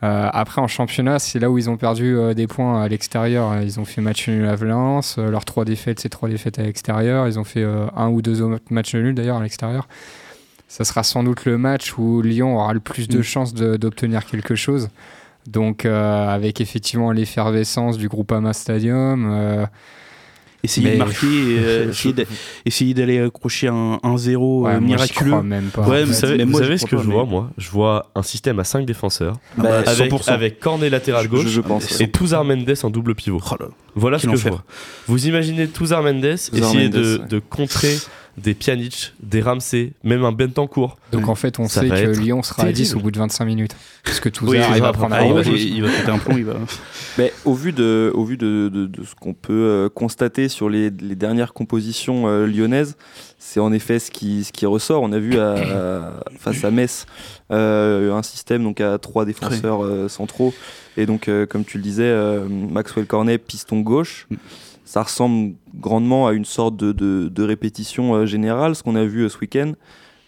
Euh, 0.02 0.30
après 0.32 0.62
en 0.62 0.66
championnat, 0.66 1.18
c'est 1.18 1.38
là 1.40 1.50
où 1.50 1.58
ils 1.58 1.68
ont 1.68 1.76
perdu 1.76 2.16
des 2.34 2.46
points 2.46 2.82
à 2.82 2.88
l'extérieur. 2.88 3.60
Ils 3.60 3.78
ont 3.78 3.84
fait 3.84 4.00
match 4.00 4.26
nul 4.26 4.46
à 4.46 4.54
Valence. 4.56 5.18
Leurs 5.18 5.44
trois 5.44 5.66
défaites, 5.66 6.00
c'est 6.00 6.08
trois 6.08 6.30
défaites 6.30 6.58
à 6.58 6.62
l'extérieur. 6.62 7.28
Ils 7.28 7.38
ont 7.38 7.44
fait 7.44 7.64
un 7.64 8.08
ou 8.08 8.22
deux 8.22 8.40
autres 8.40 8.64
matchs 8.70 8.94
nuls 8.94 9.14
d'ailleurs 9.14 9.36
à 9.36 9.42
l'extérieur. 9.42 9.88
Ça 10.68 10.84
sera 10.84 11.02
sans 11.02 11.22
doute 11.22 11.44
le 11.44 11.58
match 11.58 11.98
où 11.98 12.22
Lyon 12.22 12.56
aura 12.56 12.72
le 12.72 12.80
plus 12.80 13.08
de 13.08 13.18
Mm. 13.18 13.22
chances 13.22 13.52
de- 13.52 13.76
d'obtenir 13.76 14.24
quelque 14.24 14.54
chose. 14.54 14.88
Donc 15.46 15.84
euh, 15.84 16.28
avec 16.28 16.60
effectivement 16.60 17.12
l'effervescence 17.12 17.98
du 17.98 18.08
Groupama 18.08 18.52
Stadium, 18.52 19.28
euh, 19.32 19.66
Essayer 20.62 20.88
Mais- 20.88 20.92
de 20.92 20.98
marquer, 20.98 21.16
euh, 21.24 21.88
essayer 21.90 22.12
d'a- 22.12 22.22
essayer 22.66 22.92
d'aller 22.92 23.18
accrocher 23.18 23.68
un 23.68 23.98
1-0 24.04 24.04
ouais, 24.04 24.74
euh, 24.74 24.74
moi, 24.74 24.78
j'y 24.80 24.84
miraculeux. 24.92 25.30
crois 25.30 25.42
même 25.42 25.70
pas. 25.70 25.88
Ouais, 25.88 26.04
Vous 26.04 26.12
savez, 26.12 26.36
mais 26.36 26.44
vous 26.44 26.50
moi, 26.50 26.60
savez 26.60 26.76
j'y 26.76 26.80
ce 26.80 26.86
que 26.86 26.96
pas, 26.96 27.02
je 27.02 27.08
vois, 27.08 27.24
mais- 27.24 27.30
moi? 27.30 27.50
Je 27.56 27.70
vois 27.70 28.10
un 28.14 28.22
système 28.22 28.58
à 28.60 28.64
5 28.64 28.84
défenseurs 28.84 29.36
Ah 29.56 29.62
bah, 29.62 29.78
avec, 29.86 30.12
100%. 30.12 30.28
avec 30.34 30.60
Cornet 30.60 30.90
latéral 30.90 31.28
gauche 31.28 31.44
je, 31.44 31.48
je 31.48 31.60
pense. 31.62 31.86
Ah, 31.90 31.96
ouais. 31.96 32.04
et 32.04 32.10
Touzar 32.10 32.44
Mendes 32.44 32.74
en 32.82 32.90
double 32.90 33.14
pivot. 33.14 33.40
Oh 33.50 33.54
là, 33.58 33.68
Voilà 33.94 34.18
ce 34.18 34.26
que 34.26 34.36
je 34.36 34.50
vois. 34.50 34.62
Vous 35.06 35.26
imaginez 35.26 35.66
Touzar 35.66 36.02
Mendes 36.02 36.26
essayer 36.26 36.60
Mendes, 36.90 36.92
de, 36.92 37.18
ouais. 37.22 37.26
de 37.26 37.38
contrer 37.38 37.96
des 38.38 38.54
Pjanic, 38.54 39.12
des 39.22 39.42
Ramsey, 39.42 39.92
même 40.04 40.24
un 40.24 40.32
Bentancourt. 40.32 40.96
Donc 41.12 41.28
en 41.28 41.34
fait, 41.34 41.58
on 41.58 41.68
Ça 41.68 41.80
sait 41.82 41.88
que 41.88 42.18
Lyon 42.18 42.42
sera 42.42 42.62
à 42.64 42.72
10 42.72 42.82
terrible. 42.82 42.98
au 42.98 43.02
bout 43.02 43.10
de 43.10 43.18
25 43.18 43.44
minutes. 43.44 43.76
Parce 44.04 44.20
que 44.20 44.28
tout 44.28 44.46
Oui, 44.46 44.58
ça, 44.58 44.68
il 44.76 44.80
va 44.80 44.92
prendre 44.92 45.14
un 45.14 45.24
il, 45.24 45.32
va, 45.34 45.42
il- 45.42 45.74
il 45.76 45.82
va 45.82 45.88
péter 45.90 46.10
un 46.10 46.18
plomb, 46.18 46.36
il 46.38 46.44
va. 46.44 46.54
Mais 47.18 47.32
au 47.44 47.54
vu 47.54 47.72
de, 47.72 48.10
au 48.14 48.24
vu 48.24 48.36
de, 48.38 48.70
de- 48.72 48.86
de 48.86 49.04
ce 49.04 49.14
qu'on 49.14 49.34
peut 49.34 49.52
euh, 49.52 49.88
constater 49.90 50.48
sur 50.48 50.70
les, 50.70 50.90
les 50.90 51.16
dernières 51.16 51.52
compositions 51.52 52.28
euh, 52.28 52.46
lyonnaises, 52.46 52.96
c'est 53.38 53.60
en 53.60 53.72
effet 53.72 53.98
ce 53.98 54.10
qui, 54.10 54.44
ce 54.44 54.52
qui 54.52 54.64
ressort. 54.64 55.02
On 55.02 55.12
a 55.12 55.18
vu 55.18 55.38
à- 55.38 55.52
à- 55.54 56.12
face 56.38 56.64
à 56.64 56.70
Metz 56.70 57.06
euh, 57.50 58.14
un 58.14 58.22
système 58.22 58.62
donc 58.62 58.80
à 58.80 58.98
trois 58.98 59.24
défenseurs 59.24 59.84
euh, 59.84 60.08
centraux 60.08 60.54
et 60.96 61.04
donc 61.04 61.28
euh, 61.28 61.46
comme 61.46 61.64
tu 61.64 61.76
le 61.78 61.82
disais, 61.82 62.04
euh, 62.04 62.46
Maxwell 62.48 63.06
Cornet 63.06 63.38
piston 63.38 63.80
gauche. 63.80 64.26
Ça 64.90 65.04
ressemble 65.04 65.54
grandement 65.78 66.26
à 66.26 66.32
une 66.32 66.44
sorte 66.44 66.76
de, 66.76 66.90
de- 66.90 67.28
de 67.28 67.42
répétition 67.44 68.12
euh, 68.12 68.26
générale, 68.26 68.74
ce 68.74 68.82
qu'on 68.82 68.96
a 68.96 69.04
vu 69.04 69.20
euh, 69.22 69.28
ce 69.28 69.38
week-end. 69.38 69.74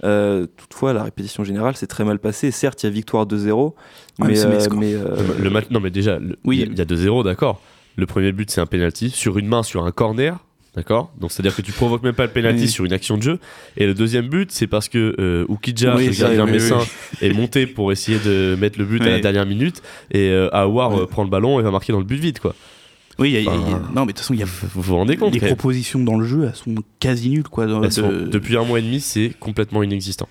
Euh, 0.04 0.46
toutefois, 0.56 0.92
la 0.92 1.02
répétition 1.02 1.42
générale 1.42 1.74
s'est 1.76 1.88
très 1.88 2.04
mal 2.04 2.20
passée. 2.20 2.52
Certes, 2.52 2.80
il 2.84 2.86
y 2.86 2.88
a 2.88 2.92
victoire 2.92 3.26
2-0, 3.26 3.74
Ouais, 4.20 4.28
mais, 4.28 4.38
euh, 4.38 4.58
euh, 5.04 5.16
Le 5.42 5.50
match, 5.50 5.64
non 5.70 5.80
mais 5.80 5.90
déjà, 5.90 6.20
le- 6.20 6.36
Oui. 6.44 6.58
il 6.58 6.60
y 6.60 6.62
a- 6.62 6.66
il 6.72 6.78
y 6.78 6.80
a 6.80 6.84
2-0, 6.84 7.24
d'accord. 7.24 7.60
Le 7.96 8.06
premier 8.06 8.30
but, 8.30 8.52
c'est 8.52 8.60
un 8.60 8.66
penalty 8.66 9.10
sur 9.10 9.36
une 9.36 9.48
main, 9.48 9.64
sur 9.64 9.84
un 9.84 9.90
corner. 9.90 10.38
D'accord 10.76 11.12
Donc 11.20 11.32
c'est-à-dire 11.32 11.54
que 11.56 11.60
tu 11.60 11.72
provoques 11.72 12.02
même 12.04 12.14
pas 12.14 12.24
le 12.26 12.30
penalty 12.30 12.62
Oui. 12.62 12.68
sur 12.68 12.84
une 12.84 12.92
action 12.92 13.16
de 13.18 13.22
jeu. 13.22 13.38
Et 13.76 13.84
le 13.86 13.94
deuxième 13.94 14.28
but, 14.28 14.52
c'est 14.52 14.68
parce 14.68 14.88
que 14.88 15.14
euh, 15.18 15.44
Ukidja, 15.50 15.96
Oui, 15.96 16.06
le 16.06 16.12
gardien 16.14 16.46
messin, 16.46 16.78
oui. 16.78 17.28
est 17.28 17.32
monté 17.34 17.66
pour 17.66 17.90
essayer 17.90 18.18
de 18.20 18.56
mettre 18.58 18.78
le 18.78 18.84
but 18.86 19.02
à 19.02 19.10
la 19.10 19.18
dernière 19.20 19.44
minute. 19.44 19.82
Et 20.12 20.30
euh, 20.30 20.48
Aouar 20.54 20.94
Oui. 20.94 21.06
prend 21.10 21.24
le 21.24 21.28
ballon 21.30 21.58
et 21.58 21.62
va 21.64 21.70
marquer 21.72 21.92
dans 21.92 21.98
le 21.98 22.04
but 22.06 22.16
vide. 22.20 22.38
Quoi. 22.38 22.54
Euh, 23.18 23.22
Oui, 23.22 23.30
il 23.30 23.32
y 23.34 23.36
a- 23.36 23.40
il 23.40 23.44
y 23.44 23.48
a- 23.48 23.52
Enfin, 23.52 23.82
non, 23.94 24.00
mais 24.02 24.06
de 24.06 24.12
toute 24.12 24.18
façon, 24.20 24.34
il 24.34 24.40
y 24.40 24.42
a 24.42 24.46
Vous 24.46 24.82
vous 24.82 24.96
rendez 24.96 25.16
compte 25.16 25.34
les 25.34 25.40
propositions 25.40 26.00
dans 26.00 26.16
le 26.16 26.26
jeu, 26.26 26.44
elles 26.48 26.56
sont 26.56 26.82
quasi 26.98 27.30
nulles, 27.30 27.42
quoi. 27.44 27.66
sont- 27.90 28.08
de- 28.08 28.26
Depuis 28.26 28.56
un 28.56 28.64
mois 28.64 28.78
et 28.78 28.82
demi, 28.82 29.00
c'est 29.00 29.32
complètement 29.38 29.82
inexistant. 29.82 30.28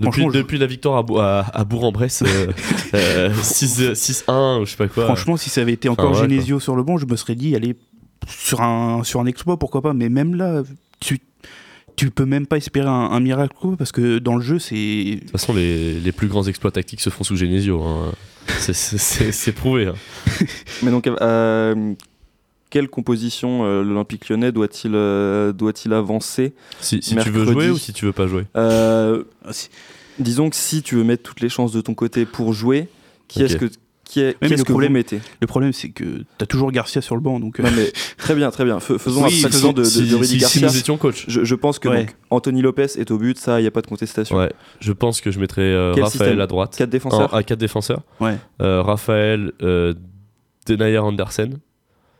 Depuis, 0.00 0.04
Franchement, 0.12 0.30
je- 0.30 0.38
depuis 0.38 0.58
la 0.58 0.66
victoire 0.66 0.96
à, 0.98 1.02
Bou- 1.02 1.18
à, 1.18 1.40
à 1.52 1.64
Bourg-en-Bresse, 1.64 2.22
euh, 2.24 2.46
euh, 2.94 3.34
6 3.42 3.94
6-1, 3.94 4.60
ou 4.60 4.64
je 4.64 4.70
sais 4.70 4.76
pas 4.76 4.86
quoi. 4.86 5.06
Franchement, 5.06 5.36
si 5.36 5.50
ça 5.50 5.60
avait 5.62 5.72
été 5.72 5.88
encore 5.88 6.10
Enfin, 6.12 6.22
ouais, 6.22 6.28
Genesio 6.28 6.60
sur 6.60 6.76
le 6.76 6.84
banc, 6.84 6.98
je 6.98 7.06
me 7.06 7.16
serais 7.16 7.34
dit, 7.34 7.56
allez, 7.56 7.74
sur 8.28 8.60
un, 8.62 9.02
sur 9.02 9.18
un 9.20 9.26
exploit, 9.26 9.58
pourquoi 9.58 9.82
pas. 9.82 9.94
Mais 9.94 10.08
même 10.08 10.36
là, 10.36 10.62
tu, 11.00 11.18
tu 11.98 12.10
peux 12.10 12.24
même 12.24 12.46
pas 12.46 12.56
espérer 12.56 12.88
un, 12.88 12.92
un 12.92 13.20
miracle, 13.20 13.54
quoi, 13.60 13.76
parce 13.76 13.92
que 13.92 14.18
dans 14.18 14.36
le 14.36 14.42
jeu, 14.42 14.58
c'est. 14.58 14.74
De 14.76 15.18
toute 15.20 15.30
façon, 15.32 15.52
les, 15.52 15.94
les 16.00 16.12
plus 16.12 16.28
grands 16.28 16.44
exploits 16.44 16.70
tactiques 16.70 17.00
se 17.00 17.10
font 17.10 17.24
sous 17.24 17.36
Genesio. 17.36 17.82
hein. 17.82 18.12
C'est- 18.60 18.72
C'est 18.72 18.98
c'est- 18.98 19.32
c'est 19.32 19.52
prouvé. 19.52 19.86
hein. 19.86 19.94
mais 20.82 20.90
donc, 20.90 21.06
euh, 21.06 21.94
quelle 22.70 22.88
composition 22.88 23.64
euh, 23.64 23.82
l'Olympique 23.82 24.28
lyonnais 24.28 24.52
doit-il 24.52 24.92
euh, 24.94 25.52
doit-il 25.52 25.92
avancer 25.92 26.54
Si, 26.80 27.00
si 27.02 27.16
tu 27.16 27.30
veux 27.30 27.44
jouer 27.44 27.70
ou 27.70 27.76
si 27.78 27.92
tu 27.92 28.04
veux 28.06 28.12
pas 28.12 28.26
jouer 28.26 28.44
Euh, 28.56 29.24
Ah, 29.44 29.52
si- 29.52 29.68
Disons 30.18 30.50
que 30.50 30.56
si 30.56 30.82
tu 30.82 30.96
veux 30.96 31.04
mettre 31.04 31.22
toutes 31.22 31.40
les 31.40 31.48
chances 31.48 31.72
de 31.72 31.80
ton 31.80 31.94
côté 31.94 32.24
pour 32.26 32.52
jouer, 32.52 32.88
qui 33.28 33.42
est-ce 33.42 33.56
que 33.56 33.70
qui 34.08 34.20
est, 34.20 34.36
mais 34.40 34.48
qui 34.48 34.54
est-ce 34.54 34.62
le 34.62 34.64
que 34.66 34.72
problème- 34.72 34.92
vous 34.92 34.94
mettez 34.98 35.20
Le 35.40 35.46
problème, 35.46 35.72
c'est 35.74 35.90
que 35.90 36.24
t'as 36.38 36.46
toujours 36.46 36.72
Garcia 36.72 37.02
sur 37.02 37.14
le 37.14 37.20
banc, 37.20 37.38
donc. 37.40 37.60
euh, 37.60 37.62
Non 37.62 37.70
mais 37.76 37.92
très 38.16 38.34
bien, 38.34 38.50
très 38.50 38.64
bien. 38.64 38.80
Fais- 38.80 38.98
Faisons 38.98 39.22
Oui, 39.24 39.32
abstraction 39.34 39.72
de, 39.72 39.82
de, 39.82 39.84
si, 39.84 40.08
de 40.08 40.14
Rudy 40.14 40.26
si- 40.26 40.34
si 40.34 40.40
Garcia. 40.40 40.66
nous 40.68 40.76
étions 40.78 40.96
coach. 40.96 41.26
Je, 41.28 41.44
je 41.44 41.54
pense 41.54 41.78
que 41.78 41.88
Ouais. 41.88 41.98
donc, 42.06 42.16
Anthony 42.30 42.62
Lopez 42.62 42.86
est 42.96 43.10
au 43.10 43.18
but, 43.18 43.38
ça, 43.38 43.60
il 43.60 43.62
n'y 43.64 43.68
a 43.68 43.70
pas 43.70 43.82
de 43.82 43.86
contestation. 43.86 44.36
Ouais, 44.38 44.50
je 44.80 44.92
pense 44.92 45.20
que 45.20 45.30
je 45.30 45.38
mettrais 45.38 45.60
euh, 45.62 45.92
Raphaël 46.00 46.40
à 46.40 46.46
droite. 46.46 46.74
Quatre 46.76 46.88
défenseurs. 46.90 47.32
En- 47.34 47.36
à 47.36 47.42
4 47.42 47.58
défenseurs. 47.58 48.02
Ouais. 48.20 48.36
Euh, 48.62 48.80
Raphaël, 48.82 49.52
euh, 49.62 49.92
Denayer 50.66 50.98
Andersen. 50.98 51.58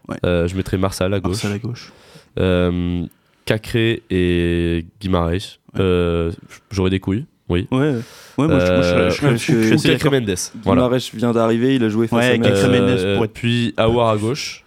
Ouais. 0.08 0.16
Euh, 0.26 0.46
je 0.46 0.56
mettrais 0.56 0.76
Marsal 0.78 1.12
à 1.14 1.20
gauche. 1.20 1.32
Marcel 1.42 1.52
à 1.52 1.58
gauche. 1.58 1.92
Euh, 2.38 3.04
Cacré 3.44 4.02
et 4.10 4.84
Guimaraes. 5.00 5.58
Euh, 5.78 6.32
J'aurais 6.70 6.90
des 6.90 7.00
couilles, 7.00 7.24
oui. 7.48 7.66
Ouais, 7.70 7.78
ouais, 7.78 8.00
moi, 8.38 8.46
Euh, 8.50 9.10
je- 9.10 9.36
suis 9.36 9.70
Cacré 9.70 9.86
d'accord. 10.10 10.12
Mendes. 10.12 10.34
Voilà. 10.64 10.88
Vient 11.14 11.32
d'arriver, 11.32 11.74
il 11.76 11.84
a 11.84 11.88
joué 11.88 12.06
face 12.08 12.18
Ouais, 12.18 12.34
à 12.34 12.38
Mendes 12.68 12.88
Euh, 12.90 13.14
pour 13.16 13.24
être- 13.24 13.32
Puis 13.32 13.74
Awar 13.76 14.10
à 14.10 14.16
gauche. 14.16 14.64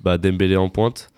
Bah, 0.00 0.18
Dembélé 0.18 0.56
en 0.56 0.68
pointe. 0.68 1.10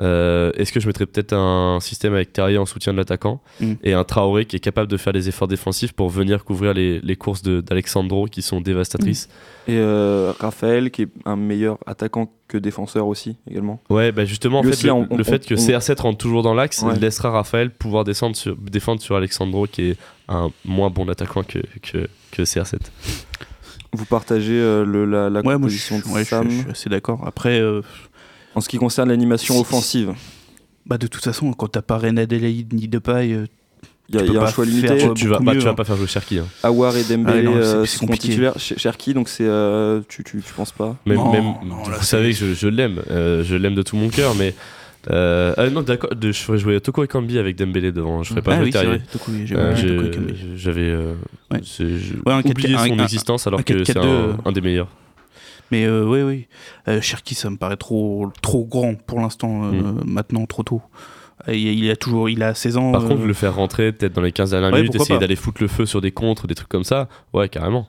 Euh, 0.00 0.52
Est-ce 0.56 0.72
que 0.72 0.80
je 0.80 0.86
mettrais 0.86 1.04
peut-être 1.04 1.34
un 1.34 1.78
système 1.80 2.14
avec 2.14 2.32
Terrier 2.32 2.56
en 2.58 2.64
soutien 2.64 2.92
de 2.94 2.98
l'attaquant 2.98 3.42
Mm. 3.60 3.72
et 3.84 3.92
un 3.92 4.04
Traoré 4.04 4.46
qui 4.46 4.56
est 4.56 4.60
capable 4.60 4.90
de 4.90 4.96
faire 4.96 5.12
des 5.12 5.28
efforts 5.28 5.48
défensifs 5.48 5.92
pour 5.92 6.08
venir 6.08 6.44
couvrir 6.44 6.72
les, 6.72 7.00
les 7.00 7.16
courses 7.16 7.42
de- 7.42 7.60
d'Alexandro 7.60 8.24
qui 8.26 8.40
sont 8.40 8.60
dévastatrices 8.62 9.28
Et 9.68 9.76
euh, 9.76 10.32
Raphaël, 10.40 10.90
qui 10.90 11.02
est 11.02 11.08
un 11.26 11.36
meilleur 11.36 11.78
attaquant 11.86 12.32
que 12.48 12.56
défenseur 12.56 13.06
aussi, 13.06 13.36
également. 13.50 13.80
Ouais, 13.90 14.12
bah 14.12 14.24
justement, 14.24 14.60
en 14.60 14.62
Lui 14.62 14.70
fait, 14.70 14.76
aussi, 14.76 14.86
le, 14.86 14.92
on- 14.92 15.02
le 15.10 15.20
on- 15.20 15.24
fait 15.24 15.46
que 15.46 15.54
on- 15.54 15.58
CR7 15.58 16.00
rentre 16.00 16.18
toujours 16.18 16.42
dans 16.42 16.54
l'axe 16.54 16.82
Ouais. 16.82 16.98
laissera 16.98 17.30
Raphaël 17.30 17.70
pouvoir 17.70 18.04
descendre 18.04 18.34
sur, 18.34 18.56
défendre 18.56 19.02
sur 19.02 19.14
Alexandro 19.16 19.66
qui 19.66 19.90
est 19.90 19.96
un 20.28 20.50
moins 20.64 20.88
bon 20.90 21.06
attaquant 21.10 21.42
que, 21.42 21.58
que, 21.82 22.08
que 22.30 22.42
CR7. 22.42 22.78
Vous 23.94 24.06
partagez 24.06 24.54
euh, 24.58 24.84
le, 24.86 25.04
la, 25.04 25.28
la 25.28 25.40
Ouais, 25.42 25.58
moi, 25.58 25.68
je, 25.68 25.94
de 25.94 26.08
ouais, 26.14 26.24
je- 26.24 26.28
Sam. 26.28 26.48
je 26.50 26.56
suis 26.62 26.70
assez 26.70 26.88
d'accord. 26.90 27.22
Après, 27.26 27.60
euh, 27.60 27.82
En 28.54 28.60
ce 28.60 28.68
qui 28.68 28.76
concerne 28.78 29.08
l'animation 29.08 29.54
Si- 29.54 29.60
offensive, 29.60 30.12
bah, 30.86 30.98
de 30.98 31.06
toute 31.06 31.22
façon, 31.24 31.52
quand 31.52 31.68
t'as 31.68 31.82
pas 31.82 31.98
Reine 31.98 32.18
Adelaide 32.18 32.72
ni 32.72 32.88
Depay, 32.88 33.32
euh, 33.32 33.46
il 34.08 34.16
y 34.16 34.18
a, 34.18 34.24
y 34.24 34.36
un 34.36 34.46
choix 34.46 34.66
limité. 34.66 34.98
tu, 35.14 35.28
vas, 35.28 35.38
bah, 35.38 35.52
tu 35.52 35.58
vas 35.60 35.70
hein. 35.70 35.74
pas 35.74 35.84
faire 35.84 35.96
jouer 35.96 36.06
Cherki. 36.06 36.38
Hein. 36.38 36.46
Awar 36.62 36.94
et 36.96 37.04
Dembélé 37.04 37.38
Ah, 37.38 37.42
non, 37.42 37.52
c'est- 37.86 37.96
euh, 37.96 37.98
compliqué. 38.00 38.28
titulaires. 38.28 38.58
Cher- 38.58 38.78
Cherki, 38.78 39.14
donc 39.14 39.28
c'est. 39.28 39.46
euh, 39.46 40.00
tu, 40.08 40.22
tu, 40.22 40.42
tu 40.42 40.52
penses 40.52 40.72
pas 40.72 40.96
Même, 41.06 41.16
Non, 41.16 41.32
même- 41.32 41.44
non, 41.64 41.76
vous 41.84 42.02
savez 42.04 42.32
que 42.32 42.36
je, 42.36 42.52
je 42.54 42.68
l'aime, 42.68 43.00
euh, 43.10 43.42
je 43.42 43.56
l'aime 43.56 43.74
de 43.74 43.82
tout 43.82 43.96
mon 43.96 44.08
cœur, 44.08 44.34
mais. 44.34 44.54
Euh, 45.10 45.52
ah 45.56 45.68
non, 45.70 45.82
d'accord, 45.82 46.14
de- 46.14 46.30
je 46.30 46.38
ferais 46.40 46.58
jouer 46.58 46.80
Toko 46.80 47.02
Ekambi 47.02 47.36
avec 47.38 47.56
Dembélé 47.56 47.90
devant, 47.90 48.22
je 48.22 48.28
ferais 48.30 48.42
pas 48.42 48.52
ah 48.52 48.56
jouer 48.58 48.66
oui. 48.66 49.46
J'avais 50.56 50.94
Ouais. 50.94 51.60
Ouais, 52.26 52.32
un 52.32 52.38
oublié 52.40 52.74
4-4, 52.74 52.86
son 52.88 52.98
un- 52.98 53.02
existence 53.02 53.46
alors 53.48 53.60
un 53.60 53.62
que 53.64 53.84
c'est 53.84 53.94
4-4-2, 53.94 54.08
un, 54.08 54.36
un 54.48 54.52
des 54.52 54.60
meilleurs. 54.60 54.88
Mais 55.72 55.84
euh, 55.86 56.04
oui, 56.06 56.22
oui. 56.22 56.46
Euh, 56.86 57.00
Cherki, 57.00 57.34
ça 57.34 57.50
me 57.50 57.56
paraît 57.56 57.76
trop, 57.76 58.30
trop 58.42 58.64
grand 58.64 58.94
pour 58.94 59.18
l'instant, 59.20 59.64
euh, 59.64 59.72
Mm. 59.72 60.02
maintenant, 60.06 60.46
trop 60.46 60.62
tôt. 60.62 60.82
Il, 61.48 61.56
il 61.56 61.90
a 61.90 61.96
toujours, 61.96 62.28
il 62.28 62.42
a 62.44 62.54
16 62.54 62.76
ans. 62.76 62.92
Par 62.92 63.02
euh, 63.04 63.08
contre, 63.08 63.24
le 63.24 63.32
faire 63.32 63.56
rentrer 63.56 63.90
peut-être 63.90 64.12
dans 64.12 64.20
les 64.22 64.30
15 64.30 64.50
dernières 64.50 64.70
Ouais, 64.72 64.82
minutes, 64.82 64.94
essayer 64.94 65.18
d'aller 65.18 65.34
foutre 65.34 65.60
le 65.60 65.66
feu 65.68 65.86
sur 65.86 66.00
des 66.00 66.12
contres, 66.12 66.46
des 66.46 66.54
trucs 66.54 66.68
comme 66.68 66.84
ça, 66.84 67.08
ouais, 67.32 67.48
carrément. 67.48 67.88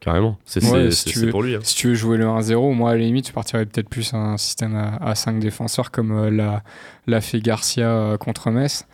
Carrément. 0.00 0.38
C'est 0.44 0.64
Ouais, 0.64 0.90
si 0.92 1.26
pour 1.26 1.42
lui. 1.42 1.54
hein. 1.56 1.60
Si 1.62 1.74
tu 1.74 1.88
veux 1.88 1.94
jouer 1.94 2.16
le 2.18 2.26
1-0, 2.26 2.72
moi 2.72 2.90
à 2.90 2.94
la 2.94 3.00
limite, 3.00 3.28
je 3.28 3.32
partirais 3.32 3.66
peut-être 3.66 3.88
plus 3.88 4.14
un 4.14 4.36
système 4.36 4.74
à, 4.76 4.96
à 5.04 5.14
5 5.14 5.38
défenseurs 5.40 5.90
comme 5.90 6.12
euh, 6.12 6.30
l'a, 6.30 6.62
l'a 7.08 7.20
fait 7.20 7.40
Garcia 7.40 7.88
euh, 7.90 8.16
contre 8.16 8.50
Metz. 8.50 8.86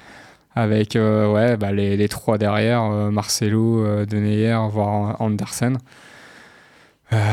Avec 0.57 0.97
euh, 0.97 1.31
ouais, 1.33 1.57
bah, 1.57 1.73
les, 1.73 1.97
les 1.97 2.09
trois 2.09 2.39
derrière, 2.39 2.83
euh, 2.85 3.11
Marcelo, 3.11 3.85
euh, 3.85 4.07
Denayer, 4.07 4.59
voire 4.71 5.21
Andersen. 5.21 5.79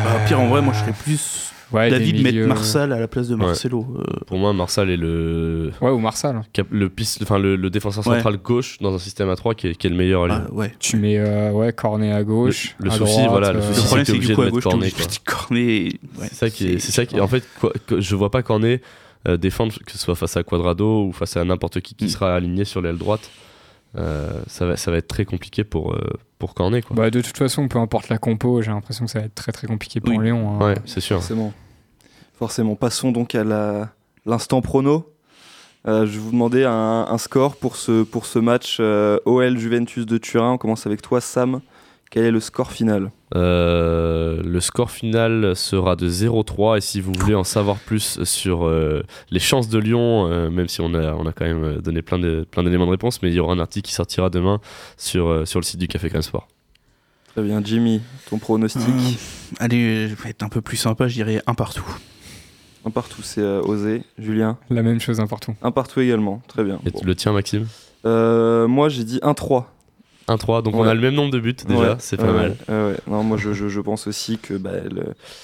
Bah, 0.04 0.20
pire, 0.28 0.40
en 0.40 0.48
vrai, 0.48 0.62
moi, 0.62 0.74
je 0.74 0.80
serais 0.80 0.94
plus 0.94 1.48
Ouais, 1.72 1.90
David 1.90 2.22
mettre 2.22 2.48
Marsal 2.50 2.92
à 2.92 3.00
la 3.00 3.08
place 3.08 3.30
de 3.30 3.36
Marcelo. 3.36 3.88
euh, 3.98 4.04
Pour 4.28 4.38
moi, 4.38 4.52
Marsal 4.52 4.90
est 4.90 4.98
le, 4.98 5.72
Ouais, 5.80 5.90
ou 5.90 6.00
Marsal. 6.00 6.42
le, 6.70 6.90
piste, 6.90 7.20
enfin, 7.24 7.40
le, 7.40 7.56
le 7.56 7.70
défenseur 7.70 8.06
Ouais. 8.06 8.16
central 8.16 8.36
gauche 8.38 8.78
dans 8.82 8.94
un 8.94 9.00
système 9.00 9.30
à 9.30 9.38
3 9.38 9.56
qui 9.56 9.68
est, 9.68 9.76
qui 9.76 9.88
est 9.88 9.90
le 9.90 9.96
meilleur 9.96 10.30
ah, 10.30 10.52
ouais. 10.52 10.74
Tu 10.80 10.98
mets 10.98 11.18
euh, 11.18 11.52
ouais, 11.52 11.72
Cornet 11.72 12.12
à 12.12 12.24
gauche. 12.26 12.76
Le- 12.80 12.86
le 12.88 12.92
à 12.92 12.96
souci, 12.98 13.14
droite, 13.20 13.30
voilà, 13.30 13.54
le 13.54 13.60
euh, 13.60 13.62
souci, 13.62 13.70
Le 13.70 13.76
c'est 13.80 13.86
problème, 13.86 14.06
que 14.06 14.12
c'est 14.12 14.18
que 14.18 14.26
du 14.26 14.34
obligé 14.34 14.36
coup, 14.36 14.42
de 14.42 14.42
à 14.42 14.46
mettre 14.48 14.54
gauche, 14.56 14.64
Cornet, 14.64 14.92
Cornet. 15.24 15.84
ouais, 16.20 16.28
C'est 16.28 16.36
ça 16.36 16.50
qui 16.50 16.68
est, 16.68 16.80
c'est 16.80 16.92
ça 16.92 17.06
qui, 17.06 17.22
en 17.22 17.28
fait, 17.30 17.48
quoi- 17.62 17.72
que 17.88 18.02
je 18.02 18.16
vois 18.18 18.32
pas 18.32 18.44
Cornet 18.44 18.82
euh, 19.30 19.38
défendre, 19.38 19.72
que 19.86 19.92
ce 19.94 19.98
soit 19.98 20.16
face 20.16 20.36
à 20.36 20.44
Quadrado 20.44 21.06
ou 21.06 21.14
face 21.14 21.38
à 21.38 21.46
n'importe 21.46 21.80
qui 21.80 21.96
qui 21.96 22.06
Mm. 22.06 22.10
sera 22.10 22.36
aligné 22.36 22.66
sur 22.66 22.82
l'aile 22.82 22.98
droite. 22.98 23.30
Euh, 23.98 24.42
ça, 24.48 24.66
va, 24.66 24.76
ça 24.78 24.92
va 24.92 24.98
être 24.98 25.08
très 25.08 25.24
compliqué 25.26 25.64
pour, 25.64 25.94
euh, 25.94 26.00
pour 26.42 26.54
Cornet. 26.56 26.82
Quoi. 26.82 26.96
Bah, 26.96 27.10
de 27.12 27.22
toute 27.22 27.38
façon, 27.38 27.68
peu 27.68 27.78
importe 27.78 28.10
la 28.10 28.18
compo, 28.18 28.62
j'ai 28.64 28.72
l'impression 28.72 29.06
que 29.06 29.12
ça 29.12 29.20
va 29.20 29.26
être 29.26 29.36
très 29.36 29.52
très 29.52 29.68
compliqué 29.68 30.00
pour 30.02 30.16
Oui. 30.16 30.26
Léon. 30.26 30.60
hein. 30.60 30.66
Ouais, 30.66 30.76
c'est 30.86 31.00
sûr. 31.00 31.18
Forcément. 31.20 31.54
Forcément. 32.34 32.76
Passons 32.76 33.12
donc 33.12 33.36
à 33.36 33.44
la- 33.44 33.89
l'instant 34.26 34.62
prono. 34.62 35.08
Euh, 35.88 36.06
je 36.06 36.12
vais 36.14 36.18
vous 36.20 36.32
demander 36.32 36.64
un, 36.64 37.06
un 37.10 37.18
score 37.18 37.56
pour 37.56 37.76
ce, 37.76 38.04
pour 38.04 38.26
ce 38.26 38.39
match 38.39 38.78
euh, 38.80 39.18
OL 39.26 39.58
Juventus 39.58 40.06
de 40.06 40.18
Turin. 40.18 40.54
On 40.54 40.58
commence 40.58 40.86
avec 40.88 41.02
toi, 41.02 41.22
Sam. 41.22 41.62
Quel 42.12 42.26
est 42.26 42.32
le 42.32 42.39
score 42.41 42.72
final 42.72 43.09
Euh, 43.36 44.41
le 44.43 44.59
score 44.59 44.91
final 44.91 45.55
sera 45.55 45.95
de 45.95 46.07
0-3 46.09 46.78
et 46.78 46.82
si 46.82 46.99
vous 47.01 47.14
voulez 47.18 47.36
en 47.36 47.43
savoir 47.45 47.78
plus 47.78 48.22
sur 48.26 48.66
euh, 48.68 49.01
les 49.32 49.39
chances 49.39 49.70
de 49.70 49.80
Lyon, 49.80 50.28
euh, 50.30 50.49
même 50.49 50.68
si 50.68 50.82
on 50.82 50.93
a, 50.93 51.14
on 51.14 51.26
a 51.26 51.32
quand 51.32 51.45
même 51.45 51.78
donné 51.82 52.01
plein 52.01 52.20
de- 52.20 52.45
plein 52.51 52.64
d'éléments 52.64 52.86
de 52.86 52.91
réponse, 52.91 53.22
mais 53.24 53.30
il 53.30 53.36
y 53.36 53.39
aura 53.39 53.53
un 53.53 53.59
article 53.59 53.88
qui 53.88 53.93
sortira 53.93 54.30
demain 54.30 54.59
sur, 54.97 55.28
euh, 55.30 55.45
sur 55.45 55.59
le 55.59 55.64
site 55.64 55.80
du 55.80 55.88
Café 55.88 56.09
Crème 56.09 56.22
Sport. 56.22 56.47
Très 57.34 57.43
bien, 57.43 57.62
Jimmy, 57.64 58.01
ton 58.30 58.38
pronostic 58.39 58.84
Euh, 58.89 59.55
Allez, 59.59 60.09
je 60.09 60.16
vais 60.16 60.32
être 60.32 60.43
un 60.43 60.49
peu 60.49 60.59
plus 60.62 60.76
sympa, 60.78 61.07
je 61.07 61.14
dirais 61.14 61.41
un 61.47 61.53
partout. 61.53 61.88
Un 62.86 62.89
partout, 62.89 63.22
c'est 63.22 63.39
euh, 63.41 63.62
osé. 63.62 64.03
Julien 64.20 64.57
La 64.70 64.84
même 64.84 64.99
chose, 64.99 65.22
un 65.22 65.28
partout. 65.28 65.55
Un 65.62 65.72
partout 65.72 66.01
également. 66.01 66.41
Très 66.49 66.66
bien. 66.66 66.80
Et 66.86 66.89
Bon. 66.91 66.99
le 67.05 67.16
tien, 67.16 67.32
Maxime? 67.32 67.68
Euh, 68.05 68.68
moi, 68.68 68.89
j'ai 68.89 69.05
dit 69.05 69.20
1-3. 69.24 69.64
1-3, 70.36 70.64
donc 70.64 70.76
on 70.76 70.84
a 70.84 70.94
le 70.94 71.02
même 71.02 71.14
nombre 71.16 71.32
de 71.32 71.40
buts 71.40 71.56
déjà, 71.68 71.80
Ouais, 71.80 71.96
c'est 72.00 72.18
pas 72.18 72.32
mal. 72.32 72.56
Non, 73.08 73.24
moi, 73.24 73.38
je, 73.38 73.54
je- 73.54 73.68
je 73.68 73.80
pense 73.82 74.08
aussi 74.08 74.38
que 74.38 74.54
bah, 74.56 74.72
le, 74.90 75.04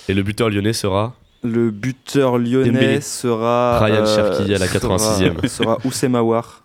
Et 0.10 0.14
le 0.14 0.24
buteur 0.24 0.50
lyonnais 0.50 0.74
sera 0.74 1.14
le 1.44 1.70
buteur 1.70 2.40
lyonnais 2.40 2.72
Dembélé. 2.72 3.02
sera. 3.02 3.80
Ryan 3.80 4.04
euh, 4.06 4.16
Cherki 4.16 4.54
à 4.56 4.58
la 4.58 4.66
sera- 4.68 4.96
86e. 4.98 5.48
Sera 5.48 5.78
Oussem 5.86 6.16
Aouar. 6.16 6.64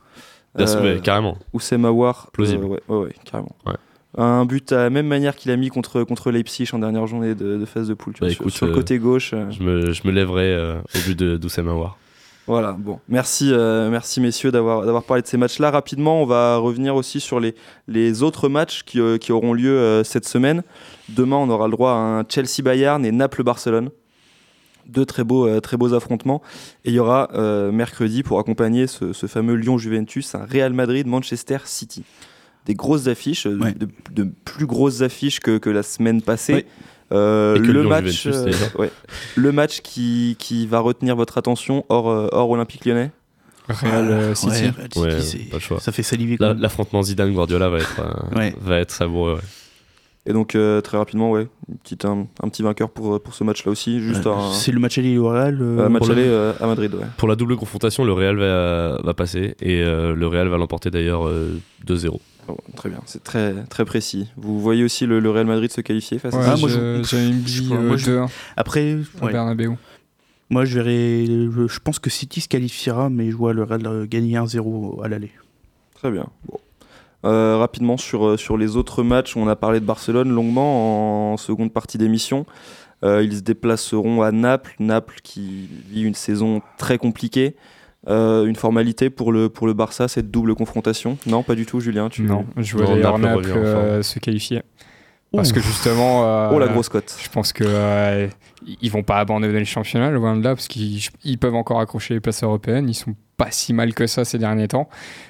Bien 0.57 0.67
sûr, 0.67 0.81
Euh, 0.83 0.99
carrément. 0.99 1.37
Oussem 1.53 1.85
Aouar. 1.85 2.31
Plausible. 2.33 2.65
euh, 2.91 3.05
ouais, 3.05 3.15
carrément. 3.31 3.55
Un 4.19 4.45
but 4.47 4.73
à 4.73 4.85
la 4.85 4.91
même 4.91 5.07
manière 5.07 5.37
qu'il 5.37 5.51
a 5.53 5.57
mis 5.57 5.69
contre, 5.69 6.03
contre 6.05 6.31
Leipzig 6.31 6.69
en 6.73 6.79
dernière 6.79 7.07
journée 7.07 7.35
de, 7.35 7.59
de 7.59 7.65
phase 7.67 7.89
de 7.89 7.95
poule. 7.95 8.15
tu 8.15 8.21
Bah, 8.21 8.27
vois, 8.27 8.35
sur- 8.35 8.43
écoute, 8.43 8.53
sur, 8.55 8.67
le 8.67 8.73
euh, 8.73 8.75
côté 8.75 8.99
gauche. 8.99 9.33
euh, 9.35 9.51
Je 9.51 9.63
me, 9.63 9.93
je 9.93 10.03
me 10.07 10.11
lèverai 10.13 10.53
euh, 10.55 10.79
au 10.95 10.99
but 11.07 11.19
de 11.19 11.37
d'Oussem 11.37 11.69
Aouar. 11.69 11.97
Voilà, 12.49 12.73
bon. 12.73 12.99
Merci, 13.09 13.51
euh, 13.53 13.89
merci 13.89 14.21
messieurs 14.21 14.51
d'avoir 14.51 14.85
d'avoir 14.85 15.05
parlé 15.05 15.23
de 15.23 15.27
ces 15.29 15.37
matchs-là. 15.37 15.71
Rapidement, 15.71 16.21
on 16.23 16.27
va 16.27 16.57
revenir 16.57 16.97
aussi 16.97 17.21
sur 17.21 17.39
les, 17.39 17.55
les 17.87 18.23
autres 18.25 18.49
matchs 18.49 18.83
qui, 18.83 19.01
euh, 19.01 19.17
qui 19.17 19.31
auront 19.31 19.53
lieu 19.53 19.71
euh, 19.79 20.03
cette 20.03 20.27
semaine. 20.27 20.63
Demain, 21.09 21.37
on 21.37 21.49
aura 21.51 21.67
le 21.67 21.73
droit 21.73 21.93
à 21.93 21.95
un 21.95 22.25
Chelsea-Bayern 22.29 23.05
et 23.07 23.13
Naples-Barcelone. 23.13 23.91
Deux 24.89 25.07
très 25.07 25.23
beaux, 25.23 25.61
très 25.61 25.77
beaux 25.77 25.95
affrontements. 25.95 26.43
Et 26.85 26.91
il 26.91 26.95
y 26.95 26.99
aura 26.99 27.29
mercredi, 27.71 28.25
pour 28.25 28.41
accompagner 28.41 28.89
ce, 28.89 29.13
ce 29.13 29.27
fameux 29.27 29.55
Lyon-Juventus, 29.55 30.35
un 30.35 30.45
Real 30.45 30.73
Madrid-Manchester 30.73 31.59
City. 31.67 32.03
des 32.67 32.75
grosses 32.75 33.07
affiches, 33.07 33.47
Ouais. 33.47 33.73
de, 33.75 33.87
de 34.11 34.29
plus 34.45 34.67
grosses 34.67 35.03
affiches 35.03 35.39
que, 35.39 35.59
que 35.59 35.71
la 35.71 35.85
semaine 35.85 36.21
passée. 36.21 36.53
Ouais. 36.55 36.67
Euh, 37.13 37.59
le, 37.59 37.83
Lyon 37.83 37.89
match, 37.91 38.23
Juventus, 38.25 38.57
euh, 38.75 38.79
ouais. 38.79 38.91
le 39.37 39.53
match 39.53 39.81
qui, 39.83 40.37
qui 40.39 40.67
va 40.67 40.81
retenir 40.81 41.15
votre 41.17 41.37
attention 41.39 41.85
hors, 41.89 42.09
euh, 42.11 42.29
hors 42.33 42.49
Olympique 42.51 42.85
lyonnais 42.87 43.11
Real 43.69 44.35
City. 44.37 44.71
Ouais, 44.97 45.13
pas 45.51 45.57
le 45.57 45.59
choix. 45.61 45.79
Ça 45.81 45.93
fait 45.93 46.03
saliver. 46.03 46.37
L'affrontement 46.41 47.03
Zidane-Guardiola 47.03 47.69
va 47.69 47.79
être, 47.79 48.01
euh, 48.01 48.37
Ouais. 48.39 48.55
va 48.61 48.79
être 48.79 48.91
savoureux. 48.91 49.35
ouais. 49.35 49.41
Et 50.25 50.33
donc 50.33 50.55
euh, 50.55 50.81
très 50.81 50.99
rapidement, 50.99 51.33
ouais, 51.33 51.49
une 51.69 51.79
petite, 51.79 52.05
un, 52.05 52.29
un 52.41 52.49
petit 52.49 52.63
vainqueur 52.63 52.89
pour, 52.91 53.21
pour 53.21 53.35
ce 53.35 53.43
match-là 53.43 53.73
aussi. 53.73 53.99
Juste 54.01 54.25
Euh, 54.27 54.35
C'est 54.53 54.71
le 54.71 54.79
match 54.79 54.97
aller 54.97 55.19
au 55.19 55.29
Real. 55.29 55.59
euh, 55.61 55.89
match 55.89 56.09
aller 56.09 56.23
euh, 56.29 56.53
à 56.61 56.67
Madrid. 56.69 56.95
Ouais. 56.95 57.05
Pour 57.17 57.27
la 57.27 57.35
double 57.35 57.57
confrontation, 57.57 58.05
le 58.05 58.13
Real 58.13 58.37
va, 58.39 58.99
va 59.03 59.15
passer 59.15 59.57
et 59.61 59.83
euh, 59.83 60.15
le 60.15 60.27
Real 60.29 60.47
va 60.47 60.59
l'emporter 60.59 60.91
d'ailleurs 60.91 61.27
euh, 61.27 61.59
2-0. 61.89 62.21
Oh, 62.49 62.57
très 62.77 62.89
bien, 62.89 63.01
c'est 63.07 63.23
très, 63.23 63.55
très 63.71 63.85
précis. 63.85 64.29
Vous 64.37 64.61
voyez 64.61 64.83
aussi 64.85 65.07
le, 65.07 65.21
le 65.21 65.31
Real 65.31 65.47
Madrid 65.47 65.71
se 65.71 65.81
qualifier 65.81 66.19
face 66.19 66.35
Ouais, 66.35 66.41
à 66.41 66.45
ça 66.45 66.53
Ah, 66.55 66.57
moi, 66.59 66.69
je- 66.69 67.03
je- 67.03 67.03
j'ai 67.05 67.29
une 67.29 67.47
je- 67.47 67.61
bille 67.63 67.75
moi, 67.75 67.97
je- 67.97 68.07
2-1 68.07 68.27
Après, 68.57 68.95
au 69.21 69.25
ouais. 69.27 69.33
Bernabeu. 69.33 69.71
moi 70.51 70.65
je 70.65 70.75
verrai. 70.81 71.27
Je 71.27 71.67
je 71.69 71.79
pense 71.81 71.99
que 71.99 72.11
City 72.11 72.41
se 72.41 72.49
qualifiera, 72.49 73.11
mais 73.11 73.31
je 73.31 73.37
vois 73.37 73.53
le 73.53 73.63
Real 73.63 73.87
euh, 73.87 74.07
gagner 74.07 74.37
1-0 74.37 75.01
à 75.05 75.09
l'aller. 75.09 75.31
Très 75.95 76.11
bien. 76.11 76.27
Bon. 76.49 76.59
Euh, 77.25 77.57
rapidement 77.59 77.97
sur, 77.97 78.27
euh, 78.27 78.37
sur 78.37 78.57
les 78.59 78.77
autres 78.77 79.05
matchs, 79.05 79.37
on 79.37 79.47
a 79.47 79.55
parlé 79.55 79.79
de 79.79 79.85
Barcelone 79.85 80.29
longuement 80.31 81.33
en 81.33 81.37
seconde 81.37 81.73
partie 81.73 81.97
d'émission. 81.97 82.45
Euh, 83.05 83.23
ils 83.23 83.37
se 83.37 83.41
déplaceront 83.43 84.23
à 84.23 84.33
Naples, 84.33 84.75
Naples 84.81 85.21
qui 85.23 85.69
vit 85.91 86.03
une 86.03 86.15
saison 86.15 86.61
très 86.79 86.99
compliquée. 86.99 87.55
Euh, 88.09 88.47
une 88.47 88.57
formalité 88.57 89.11
pour 89.11 89.31
le, 89.31 89.49
pour 89.49 89.67
le 89.67 89.75
Barça, 89.75 90.09
cette 90.09 90.31
double 90.31 90.55
confrontation? 90.55 91.19
Non, 91.27 91.43
pas 91.43 91.55
du 91.55 91.67
tout, 91.67 91.79
Julien. 91.79 92.09
Tu... 92.09 92.23
Non, 92.23 92.45
je 92.57 92.77
vois 92.77 92.87
d'ailleurs 92.87 93.19
Naples 93.19 93.47
euh, 93.47 94.03
se 94.03 94.19
qualifier. 94.19 94.63
Parce 95.33 95.53
que 95.53 95.61
justement. 95.61 96.25
euh, 96.25 96.51
Oh 96.53 96.59
la 96.59 96.69
grosse 96.69 96.89
cote. 96.89 97.17
Je 97.23 97.29
pense 97.31 97.53
que 97.53 97.65
euh, 97.67 98.29
ils 98.83 98.91
vont 98.91 99.03
pas 99.03 99.19
abandonner 99.19 99.59
le 99.59 99.65
championnat, 99.65 100.11
loin 100.11 100.37
de 100.37 100.43
là, 100.45 100.55
parce 100.55 100.69
qu'ils 100.69 101.01
ils 101.25 101.39
peuvent 101.39 101.55
encore 101.55 101.81
accrocher 101.81 102.15
les 102.15 102.21
places 102.21 102.43
européennes. 102.43 102.89
Ils 102.89 102.95
sont 102.95 103.15
pas 103.43 103.51
si 103.51 103.73
mal 103.73 103.93
que 103.95 104.07
ça 104.07 104.25
ces 104.25 104.39
derniers 104.39 104.69
temps. 104.69 104.89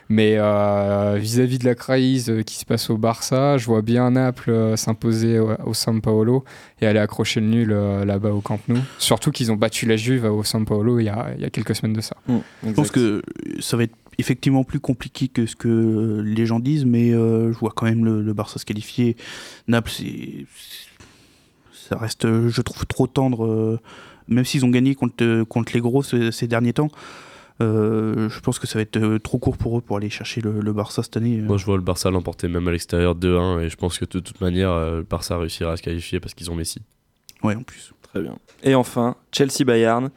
Mais 0.09 0.35
euh, 0.37 1.17
vis-à-vis 1.19 1.59
de 1.59 1.65
la 1.65 1.75
crise 1.75 2.29
euh, 2.29 2.43
qui 2.43 2.57
se 2.57 2.65
passe 2.67 2.91
au 2.91 2.99
Barça, 2.99 3.57
je 3.57 3.65
vois 3.67 3.81
bien 3.83 4.11
Naples 4.11 4.51
euh, 4.51 4.77
s'imposer 4.77 5.39
au, 5.39 5.51
au 5.65 5.73
San 5.75 6.01
Paolo 6.03 6.45
et 6.81 6.87
aller 6.87 6.99
accrocher 6.99 7.41
le 7.41 7.47
nul 7.47 7.69
là-bas 8.07 8.31
au 8.31 8.41
Camp 8.43 8.59
Nou. 8.69 8.79
Surtout 8.99 9.31
qu'ils 9.31 9.51
ont 9.53 9.57
battu 9.57 9.87
la 9.87 9.97
Juve 9.97 10.25
au 10.27 10.45
San 10.45 10.65
Paolo 10.67 10.99
il 11.01 11.05
y 11.05 11.09
a, 11.09 11.31
il 11.37 11.43
y 11.43 11.45
a 11.47 11.51
quelques 11.51 11.75
semaines 11.75 11.95
de 11.95 12.03
ça. 12.03 12.17
Mmh, 12.29 12.37
Je 12.67 12.73
pense 12.73 12.91
que 12.91 13.23
ça 13.61 13.77
va 13.79 13.85
être 13.85 13.95
effectivement 14.19 14.63
plus 14.65 14.81
compliqué 14.81 15.29
que 15.29 15.47
ce 15.47 15.57
que 15.57 16.23
les 16.25 16.45
gens 16.45 16.61
disent, 16.61 16.85
mais 16.85 17.13
euh, 17.15 17.51
je 17.53 17.59
vois 17.59 17.73
quand 17.75 17.87
même 17.87 18.05
le, 18.05 18.21
le 18.21 18.33
Barça 18.35 18.59
se 18.59 18.67
qualifier. 18.67 19.17
Naples, 19.69 19.91
ça 21.89 21.97
reste, 21.99 22.27
je 22.27 22.61
trouve, 22.63 22.87
trop 22.87 23.07
tendre. 23.07 23.45
euh, 23.47 23.81
même 24.29 24.45
s'ils 24.45 24.65
ont 24.65 24.69
gagné 24.71 24.95
contre, 24.95 25.43
contre 25.45 25.73
les 25.75 25.81
gros 25.81 26.03
ce- 26.03 26.31
ces 26.31 26.47
derniers 26.47 26.73
temps, 26.73 26.89
euh, 27.63 28.29
je 28.29 28.41
pense 28.41 28.59
que 28.59 28.67
ça 28.67 28.79
va 28.79 28.83
être 28.83 28.97
euh, 28.97 29.19
trop 29.19 29.39
court 29.39 29.57
pour 29.57 29.79
eux 29.79 29.81
pour 29.81 29.97
aller 29.97 30.11
chercher 30.11 30.41
le, 30.41 30.61
le 30.61 30.73
Barça 30.73 31.03
cette 31.03 31.17
année. 31.17 31.39
euh. 31.39 31.43
Moi, 31.45 31.57
je 31.57 31.65
vois 31.65 31.77
le 31.77 31.83
Barça 31.83 32.11
l'emporter 32.11 32.49
même 32.49 32.67
à 32.69 32.71
l'extérieur 32.73 33.15
2-1 33.15 33.61
et 33.63 33.69
je 33.69 33.77
pense 33.77 33.99
que 33.99 34.05
de 34.05 34.19
toute 34.21 34.41
manière, 34.41 34.71
le 34.79 35.07
Barça 35.09 35.39
réussira 35.39 35.73
à 35.73 35.77
se 35.77 35.83
qualifier 35.83 36.21
parce 36.21 36.35
qu'ils 36.35 36.51
ont 36.51 36.55
Messi. 36.55 36.81
Ouais, 37.43 37.55
en 37.57 37.63
plus. 37.63 37.93
Très 38.13 38.21
bien. 38.21 38.37
Et 38.63 38.75
enfin, 38.75 39.17
Chelsea-Bayern. 39.33 40.11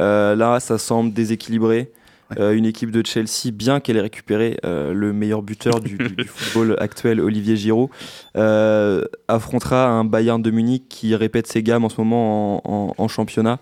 Euh, 0.00 0.34
là, 0.34 0.58
ça 0.58 0.78
semble 0.78 1.12
déséquilibré. 1.12 1.90
Euh, 2.38 2.52
une 2.54 2.64
équipe 2.64 2.90
de 2.90 3.04
Chelsea, 3.04 3.50
bien 3.52 3.78
qu'elle 3.78 3.98
ait 3.98 4.00
récupéré 4.00 4.56
euh, 4.64 4.94
le 4.94 5.12
meilleur 5.12 5.42
buteur 5.42 5.80
du, 5.80 5.98
du- 5.98 6.16
du 6.16 6.24
football 6.24 6.76
actuel, 6.80 7.20
Olivier 7.20 7.56
Giroud, 7.56 7.90
euh, 8.38 9.04
affrontera 9.28 9.86
un 9.90 10.04
Bayern 10.04 10.40
de 10.40 10.50
Munich 10.50 10.84
qui 10.88 11.14
répète 11.14 11.46
ses 11.46 11.62
gammes 11.62 11.84
en 11.84 11.90
ce 11.90 12.00
moment 12.00 12.66
en, 12.66 12.72
en- 12.72 12.94
en 12.96 13.08
championnat. 13.08 13.58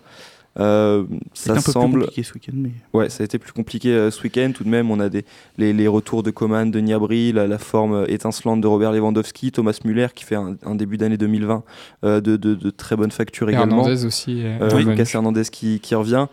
Euh, 0.59 1.05
ça 1.33 1.53
un 1.53 1.55
peu 1.55 1.61
plus 1.61 1.71
semble, 1.71 1.99
compliqué 2.01 2.23
ce 2.23 2.33
week-end, 2.33 2.51
mais 2.55 2.71
ouais, 2.93 3.09
ça 3.09 3.23
a 3.23 3.25
été 3.25 3.39
plus 3.39 3.53
compliqué 3.53 3.89
euh, 3.93 4.11
ce 4.11 4.21
week-end. 4.21 4.51
Tout 4.53 4.65
de 4.65 4.69
même, 4.69 4.91
on 4.91 4.99
a 4.99 5.07
des, 5.07 5.23
les, 5.57 5.71
les 5.71 5.87
retours 5.87 6.23
de 6.23 6.31
Coman, 6.31 6.69
de 6.69 6.79
Niabri, 6.81 7.31
la, 7.31 7.47
la 7.47 7.57
forme 7.57 7.93
euh, 7.93 8.05
étincelante 8.11 8.59
de 8.59 8.67
Robert 8.67 8.91
Lewandowski, 8.91 9.51
Thomas 9.53 9.79
Müller 9.85 10.07
qui 10.13 10.25
fait 10.25 10.35
un, 10.35 10.57
un 10.65 10.75
début 10.75 10.97
d'année 10.97 11.15
2020 11.17 11.63
euh, 12.03 12.19
de, 12.19 12.35
de- 12.35 12.55
de 12.55 12.69
très 12.69 12.97
bonne 12.97 13.11
facture 13.11 13.49
Et 13.49 13.53
également. 13.53 13.77
Hernandez 13.85 14.05
aussi. 14.05 14.41
Euh, 14.43 14.57
revenu. 14.59 14.91
Lucas 14.91 15.09
Hernandez 15.13 15.43
qui, 15.49 15.79
qui 15.79 15.95
revient. 15.95 16.27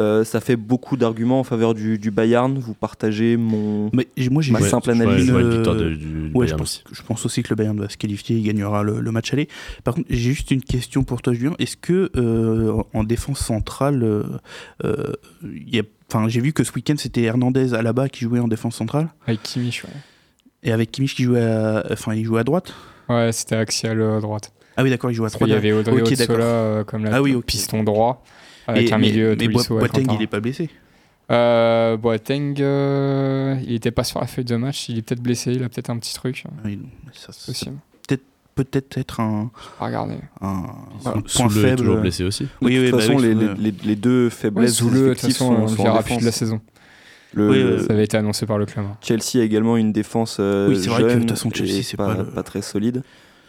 Euh, 0.00 0.24
ça 0.24 0.40
fait 0.40 0.56
beaucoup 0.56 0.96
d'arguments 0.96 1.40
en 1.40 1.44
faveur 1.44 1.74
du, 1.74 1.98
du 1.98 2.10
Bayern. 2.10 2.58
Vous 2.58 2.74
partagez 2.74 3.36
mon. 3.36 3.90
mais 3.92 4.08
moi 4.30 4.42
Ma 4.50 4.60
simple 4.60 4.90
analyse, 4.90 5.26
je 5.26 5.32
euh, 5.34 5.50
victoire 5.50 5.76
de- 5.76 5.90
du, 5.90 5.96
du 5.96 6.30
Ouais, 6.34 6.46
je 6.46 6.52
Bayern 6.52 6.58
pense, 6.58 6.82
aussi. 6.86 6.94
je 6.96 7.02
pense 7.02 7.26
aussi 7.26 7.42
que 7.42 7.50
le 7.50 7.56
Bayern 7.56 7.78
va 7.78 7.88
se 7.88 7.96
qualifier 7.96 8.36
et 8.38 8.40
gagnera 8.40 8.82
le, 8.82 9.00
le 9.00 9.12
match 9.12 9.32
aller. 9.32 9.48
Par 9.84 9.94
contre, 9.94 10.06
j'ai 10.10 10.18
juste 10.30 10.50
une 10.50 10.62
question 10.62 11.04
pour 11.04 11.20
toi, 11.22 11.32
Julien. 11.34 11.52
Est-ce 11.58 11.76
que 11.76 12.10
euh, 12.16 12.82
en 12.94 13.04
défense 13.04 13.40
centrale, 13.40 14.02
euh, 14.02 15.12
il 15.44 15.74
y 15.74 15.78
a- 15.78 15.82
enfin, 16.12 16.28
j'ai 16.28 16.40
vu 16.40 16.52
que 16.52 16.64
ce 16.64 16.72
week-end 16.72 16.94
c'était 16.96 17.22
Hernandez 17.22 17.74
à 17.74 17.82
la 17.82 17.92
bas 17.92 18.08
qui 18.08 18.24
jouait 18.24 18.40
en 18.40 18.48
défense 18.48 18.76
centrale 18.76 19.08
Avec 19.26 19.42
Kimmich, 19.42 19.84
ouais. 19.84 19.90
et 20.62 20.72
avec 20.72 20.90
Kimmich 20.90 21.14
qui 21.14 21.24
jouait, 21.24 21.42
à, 21.42 21.84
enfin, 21.92 22.14
il 22.14 22.24
jouait 22.24 22.40
à 22.40 22.44
droite. 22.44 22.72
Ouais, 23.08 23.32
c'était 23.32 23.56
axial 23.56 24.00
à 24.00 24.20
droite. 24.20 24.52
Ah 24.76 24.82
oui, 24.82 24.90
d'accord, 24.90 25.10
il 25.10 25.14
jouait 25.14 25.26
à 25.26 25.30
droite. 25.30 25.50
y 25.50 25.52
avait 25.52 25.72
Audrey 25.72 26.00
Ok, 26.00 26.12
Otsola 26.12 26.44
euh, 26.44 26.84
comme 26.84 27.04
la 27.04 27.16
Ah 27.16 27.22
oui, 27.22 27.36
piston 27.46 27.82
droit. 27.82 28.24
Avec 28.70 28.90
Et- 28.90 28.92
un 28.92 28.98
mais- 28.98 29.10
milieu 29.10 29.36
mais, 29.38 29.48
Boa- 29.48 29.64
Boateng, 29.68 30.06
il 30.14 30.22
est 30.22 30.26
pas 30.26 30.40
blessé. 30.40 30.68
Euh, 31.30 31.96
Boateng, 31.96 32.54
euh, 32.60 33.56
il 33.64 33.74
était 33.74 33.90
pas 33.92 34.02
sur 34.04 34.20
la 34.20 34.26
feuille 34.26 34.44
de 34.44 34.56
match, 34.56 34.88
il 34.88 34.98
est 34.98 35.02
peut-être 35.02 35.22
blessé, 35.22 35.52
il 35.52 35.62
a 35.62 35.68
peut-être 35.68 35.90
un 35.90 35.98
petit 35.98 36.14
truc. 36.14 36.44
Oui, 36.64 36.80
ça, 37.12 37.28
Possible. 37.46 37.76
peut-être 38.56 38.98
être 38.98 39.20
un, 39.20 39.50
À 39.78 39.86
regarder. 39.86 40.16
un, 40.42 40.64
un 41.06 41.12
point 41.12 41.22
Soule 41.26 41.46
est 41.58 41.62
faible. 41.62 41.76
toujours 41.76 41.96
blessé 41.98 42.24
aussi. 42.24 42.44
De 42.44 42.48
Oui, 42.62 42.74
toute 42.74 42.84
oui, 42.84 42.90
bah 42.90 42.98
façon, 42.98 43.14
oui, 43.14 43.22
les, 43.22 43.32
Soule, 43.32 43.56
les- 43.58 43.70
les- 43.70 43.76
les 43.84 43.96
deux 43.96 44.28
faiblesses 44.28 44.74
Zoule, 44.78 44.92
de 44.92 45.08
toute 45.10 45.20
façon, 45.20 45.66
sont, 45.68 45.80
on 45.80 45.82
verra 45.84 46.02
plus 46.02 46.18
de 46.18 46.24
la 46.24 46.32
saison. 46.32 46.60
Le, 47.32 47.48
Oui, 47.48 47.58
euh, 47.58 47.86
Ça 47.86 47.92
avait 47.92 48.04
été 48.04 48.16
annoncé 48.16 48.44
par 48.44 48.58
le 48.58 48.66
club. 48.66 48.84
hein. 48.90 48.96
Chelsea 49.00 49.36
a 49.40 49.44
également 49.44 49.76
une 49.76 49.92
défense 49.92 50.38
euh, 50.40 50.68
Oui, 50.68 50.78
c'est 50.82 50.90
vrai 50.90 51.02
que, 51.04 51.08
de 51.14 51.18
toute 51.20 51.30
façon, 51.30 51.48
Chelsea, 51.54 51.82
c'est 51.84 51.96
pas, 51.96 52.08
pas 52.16 52.22
le- 52.22 52.28
pas 52.28 52.42
très 52.42 52.60
solide. 52.60 53.02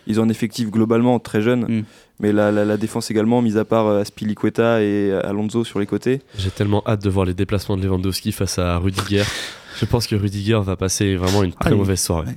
Ils 0.07 0.19
ont 0.19 0.23
un 0.23 0.29
effectif 0.29 0.69
globalement 0.69 1.19
très 1.19 1.41
jeune, 1.41 1.65
Mm. 1.79 1.83
Mais 2.21 2.31
la, 2.31 2.51
la- 2.51 2.63
la 2.65 2.77
défense 2.77 3.11
également, 3.11 3.41
mis 3.41 3.57
à 3.57 3.65
part 3.65 3.87
euh, 3.87 4.01
Aspilicueta 4.01 4.81
et 4.81 5.11
Alonso 5.11 5.63
sur 5.65 5.79
les 5.79 5.85
côtés. 5.87 6.21
J'ai 6.37 6.51
tellement 6.51 6.83
hâte 6.87 7.03
de 7.03 7.09
voir 7.09 7.25
les 7.25 7.33
déplacements 7.33 7.75
de 7.77 7.83
Lewandowski 7.83 8.31
face 8.31 8.57
à 8.59 8.77
Rudiger. 8.77 9.23
Je 9.79 9.85
pense 9.85 10.05
que 10.07 10.15
Rudiger 10.15 10.59
va 10.63 10.75
passer 10.75 11.15
vraiment 11.15 11.43
une 11.43 11.53
très 11.53 11.71
Ah, 11.71 11.75
mauvaise 11.75 11.99
soirée. 12.01 12.31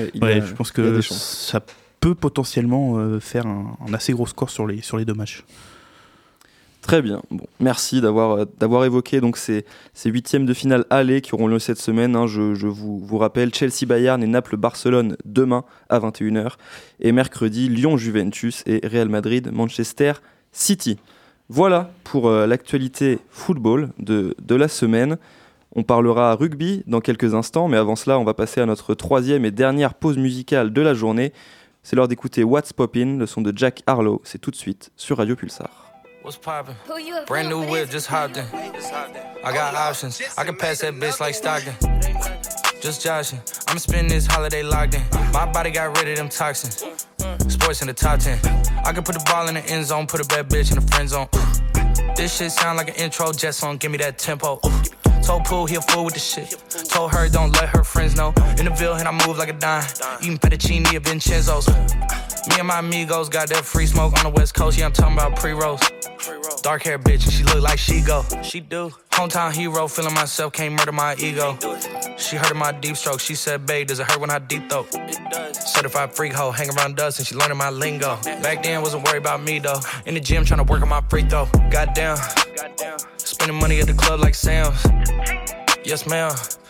Euh, 0.00 0.08
il 0.14 0.22
Ouais, 0.24 0.40
a- 0.40 0.44
je 0.46 0.52
pense 0.54 0.72
que 0.72 1.00
ça 1.02 1.60
peut 2.00 2.14
potentiellement 2.14 2.98
euh, 2.98 3.20
faire 3.20 3.46
un, 3.46 3.76
un 3.86 3.94
assez 3.94 4.12
gros 4.12 4.26
score 4.26 4.50
sur 4.50 4.66
les, 4.66 4.80
sur 4.82 4.96
les 4.96 5.04
deux 5.04 5.14
matchs. 5.14 5.44
Très 6.82 7.00
bien. 7.00 7.22
Bon, 7.30 7.46
merci 7.60 8.00
d'avoir 8.00 8.32
euh, 8.32 8.44
d'avoir 8.58 8.84
évoqué 8.84 9.20
donc 9.20 9.36
ces, 9.36 9.64
huitièmes 10.04 10.46
de 10.46 10.52
finale 10.52 10.84
aller 10.90 11.20
qui 11.20 11.32
auront 11.32 11.46
lieu 11.46 11.60
cette 11.60 11.78
semaine. 11.78 12.16
hein. 12.16 12.26
Je, 12.26 12.54
je 12.54 12.66
vous, 12.66 12.98
vous 12.98 13.18
rappelle 13.18 13.54
Chelsea 13.54 13.86
Bayern 13.86 14.22
et 14.22 14.26
Naples 14.26 14.56
Barcelone 14.56 15.16
demain 15.24 15.64
à 15.88 16.00
21h 16.00 16.54
et 17.00 17.12
mercredi 17.12 17.68
Lyon 17.68 17.96
Juventus 17.96 18.64
et 18.66 18.80
Real 18.84 19.08
Madrid 19.08 19.50
Manchester 19.52 20.14
City. 20.50 20.98
Voilà 21.48 21.92
pour 22.02 22.28
euh, 22.28 22.46
l'actualité 22.48 23.20
football 23.30 23.90
de, 24.00 24.34
de 24.42 24.54
la 24.56 24.66
semaine. 24.66 25.18
On 25.76 25.84
parlera 25.84 26.34
rugby 26.34 26.82
dans 26.88 27.00
quelques 27.00 27.34
instants, 27.34 27.68
mais 27.68 27.76
avant 27.76 27.96
cela, 27.96 28.18
on 28.18 28.24
va 28.24 28.34
passer 28.34 28.60
à 28.60 28.66
notre 28.66 28.94
troisième 28.94 29.44
et 29.44 29.52
dernière 29.52 29.94
pause 29.94 30.18
musicale 30.18 30.72
de 30.72 30.80
la 30.82 30.94
journée. 30.94 31.32
C'est 31.84 31.94
l'heure 31.94 32.08
d'écouter 32.08 32.42
What's 32.42 32.72
Poppin', 32.72 33.18
le 33.18 33.26
son 33.26 33.40
de 33.40 33.56
Jack 33.56 33.82
Harlow. 33.86 34.20
C'est 34.24 34.38
tout 34.40 34.50
de 34.50 34.56
suite 34.56 34.90
sur 34.96 35.18
Radio 35.18 35.36
Pulsar. 35.36 35.81
What's 36.22 36.36
poppin'? 36.36 36.76
Brand 37.26 37.48
new 37.48 37.68
whip, 37.68 37.90
just 37.90 38.06
hopped 38.06 38.36
in. 38.36 38.46
I 38.54 39.52
got 39.52 39.74
options. 39.74 40.22
I 40.38 40.44
can 40.44 40.56
pass 40.56 40.80
that 40.80 40.94
bitch 40.94 41.18
like 41.18 41.34
Stockton. 41.34 41.74
Just 42.80 43.02
joshing. 43.02 43.40
I'ma 43.66 43.80
spending 43.80 44.08
this 44.08 44.26
holiday 44.26 44.62
locked 44.62 44.94
in. 44.94 45.02
My 45.32 45.50
body 45.50 45.72
got 45.72 45.98
rid 45.98 46.08
of 46.10 46.16
them 46.16 46.28
toxins. 46.28 47.06
Sports 47.48 47.80
in 47.82 47.88
the 47.88 47.92
top 47.92 48.20
10. 48.20 48.38
I 48.84 48.92
can 48.92 49.02
put 49.02 49.16
the 49.16 49.24
ball 49.26 49.48
in 49.48 49.54
the 49.54 49.64
end 49.66 49.86
zone, 49.86 50.06
put 50.06 50.20
a 50.20 50.28
bad 50.28 50.48
bitch 50.48 50.70
in 50.70 50.78
the 50.78 50.86
friend 50.92 51.08
zone. 51.08 51.28
This 52.14 52.36
shit 52.36 52.52
sound 52.52 52.78
like 52.78 52.88
an 52.88 52.94
intro 52.94 53.32
jet 53.32 53.54
song, 53.54 53.78
give 53.78 53.90
me 53.90 53.98
that 53.98 54.16
tempo. 54.18 54.60
Told 55.24 55.44
Pooh 55.44 55.66
he 55.66 55.74
a 55.74 55.80
fool 55.80 56.04
with 56.04 56.14
the 56.14 56.20
shit. 56.20 56.56
Told 56.88 57.12
her 57.12 57.28
don't 57.28 57.52
let 57.52 57.68
her 57.70 57.82
friends 57.82 58.14
know. 58.14 58.32
In 58.58 58.66
the 58.66 58.74
Ville, 58.76 58.94
and 58.94 59.08
I 59.08 59.26
move 59.26 59.38
like 59.38 59.48
a 59.48 59.54
dime. 59.54 59.84
Eating 60.20 60.38
fettuccine 60.38 60.86
at 60.94 61.02
Vincenzo's. 61.02 61.66
Me 62.48 62.56
and 62.58 62.66
my 62.66 62.80
amigos 62.80 63.28
got 63.28 63.48
that 63.48 63.64
free 63.64 63.86
smoke 63.86 64.16
on 64.18 64.24
the 64.24 64.30
west 64.30 64.54
coast. 64.54 64.78
Yeah, 64.78 64.86
I'm 64.86 64.92
talking 64.92 65.14
about 65.14 65.36
pre-rolls. 65.36 65.80
Dark 66.62 66.82
hair 66.82 66.98
bitch, 66.98 67.24
and 67.24 67.32
she 67.32 67.44
look 67.44 67.60
like 67.60 67.78
she 67.78 68.00
go. 68.00 68.24
She 68.42 68.60
do. 68.60 68.92
Hometown 69.10 69.52
hero, 69.52 69.88
feeling 69.88 70.14
myself, 70.14 70.52
can't 70.52 70.74
murder 70.74 70.92
my 70.92 71.14
ego. 71.16 71.56
She 72.16 72.36
heard 72.36 72.50
of 72.50 72.56
my 72.56 72.72
deep 72.72 72.96
stroke. 72.96 73.20
She 73.20 73.34
said, 73.34 73.66
babe, 73.66 73.88
does 73.88 74.00
it 74.00 74.10
hurt 74.10 74.20
when 74.20 74.30
I 74.30 74.38
deep 74.38 74.68
throat? 74.70 74.92
Certified 75.54 76.14
freak 76.14 76.32
hoe, 76.32 76.50
hang 76.50 76.70
around 76.76 76.96
dust, 76.96 77.18
and 77.18 77.26
she 77.26 77.34
learning 77.34 77.58
my 77.58 77.70
lingo. 77.70 78.16
Back 78.42 78.62
then, 78.62 78.80
wasn't 78.80 79.06
worried 79.06 79.18
about 79.18 79.42
me 79.42 79.58
though. 79.58 79.80
In 80.06 80.14
the 80.14 80.20
gym, 80.20 80.44
trying 80.44 80.64
to 80.64 80.70
work 80.70 80.82
on 80.82 80.88
my 80.88 81.02
free 81.08 81.22
throw. 81.22 81.46
Goddamn. 81.70 82.16
Spending 83.16 83.58
money 83.58 83.80
at 83.80 83.86
the 83.86 83.94
club 83.94 84.20
like 84.20 84.34
Sam's. 84.34 84.84
Yes, 85.84 86.06
ma'am. 86.06 86.32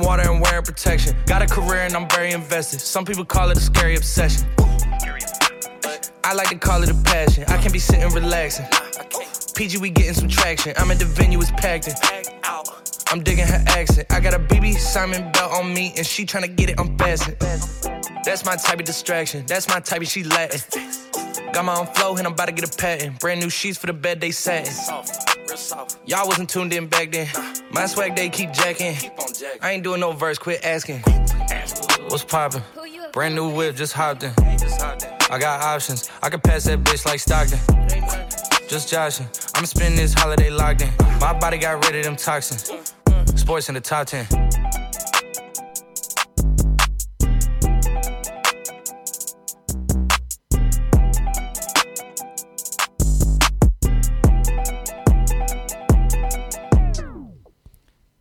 water 0.00 0.30
and 0.30 0.40
wearing 0.40 0.62
protection. 0.62 1.16
Got 1.26 1.42
a 1.42 1.46
career 1.46 1.82
and 1.82 1.94
I'm 1.94 2.08
very 2.08 2.32
invested. 2.32 2.80
Some 2.80 3.04
people 3.04 3.24
call 3.24 3.50
it 3.50 3.56
a 3.56 3.60
scary 3.60 3.96
obsession. 3.96 4.48
I 6.24 6.32
like 6.34 6.48
to 6.48 6.58
call 6.58 6.82
it 6.82 6.90
a 6.90 6.94
passion. 7.04 7.44
I 7.48 7.58
can 7.58 7.72
be 7.72 7.78
sitting 7.78 8.08
relaxing. 8.10 8.66
PG, 9.54 9.78
we 9.78 9.90
getting 9.90 10.14
some 10.14 10.28
traction. 10.28 10.74
I'm 10.76 10.90
at 10.90 10.98
the 10.98 11.04
venue, 11.04 11.40
it's 11.40 11.52
packed 11.52 11.86
in. 11.86 11.94
I'm 13.08 13.22
digging 13.22 13.46
her 13.46 13.62
accent. 13.68 14.06
I 14.10 14.18
got 14.18 14.34
a 14.34 14.38
BB 14.40 14.76
Simon 14.76 15.30
belt 15.30 15.52
on 15.52 15.72
me, 15.72 15.92
and 15.96 16.04
she 16.04 16.26
tryna 16.26 16.56
get 16.56 16.70
it 16.70 16.80
unfastened. 16.80 17.36
That's 18.24 18.44
my 18.44 18.56
type 18.56 18.80
of 18.80 18.84
distraction. 18.84 19.46
That's 19.46 19.68
my 19.68 19.78
type 19.78 20.00
of 20.00 20.08
she 20.08 20.24
Latin. 20.24 20.60
Got 21.52 21.64
my 21.66 21.76
own 21.76 21.86
flow, 21.86 22.16
and 22.16 22.26
I'm 22.26 22.32
about 22.32 22.46
to 22.46 22.52
get 22.52 22.68
a 22.68 22.76
patent. 22.76 23.20
Brand 23.20 23.40
new 23.40 23.48
sheets 23.48 23.78
for 23.78 23.86
the 23.86 23.92
bed 23.92 24.20
they 24.20 24.32
satin. 24.32 24.74
Y'all 26.04 26.26
wasn't 26.26 26.50
tuned 26.50 26.72
in 26.72 26.88
back 26.88 27.12
then. 27.12 27.28
My 27.70 27.86
swag 27.86 28.16
they 28.16 28.30
keep 28.30 28.50
jacking. 28.52 28.96
I 29.62 29.70
ain't 29.70 29.84
doing 29.84 30.00
no 30.00 30.10
verse, 30.10 30.36
quit 30.36 30.64
asking. 30.64 30.98
What's 32.08 32.24
poppin'? 32.24 32.62
Brand 33.12 33.36
new 33.36 33.54
whip, 33.54 33.76
just 33.76 33.92
hopped 33.92 34.24
in. 34.24 34.32
I 35.30 35.38
got 35.38 35.62
options. 35.62 36.10
I 36.20 36.28
can 36.28 36.40
pass 36.40 36.64
that 36.64 36.80
bitch 36.82 37.06
like 37.06 37.20
Stockton. 37.20 38.33
Just 38.68 38.88
joshing. 38.90 39.26
I'ma 39.54 39.66
spend 39.66 39.98
this 39.98 40.14
holiday 40.14 40.50
locked 40.50 40.82
in. 40.82 40.90
My 41.20 41.32
body 41.32 41.58
got 41.58 41.84
rid 41.84 41.96
of 41.96 42.04
them 42.04 42.16
toxins. 42.16 42.70
Sports 43.36 43.68
in 43.68 43.74
the 43.74 43.80
top 43.80 44.06
10. 44.06 44.26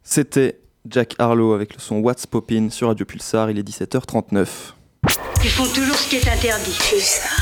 C'était 0.03 0.59
Jack 0.87 1.15
Harlow 1.17 1.53
avec 1.53 1.73
le 1.73 1.79
son 1.79 1.95
What's 2.01 2.27
Poppin' 2.27 2.69
sur 2.69 2.89
Radio 2.89 3.03
Pulsar, 3.03 3.49
il 3.49 3.57
est 3.57 3.67
17h39. 3.67 4.47
Ils 5.43 5.49
font 5.49 5.65
toujours 5.73 5.95
ce 5.95 6.07
qui 6.07 6.17
est 6.17 6.27
interdit. 6.27 6.77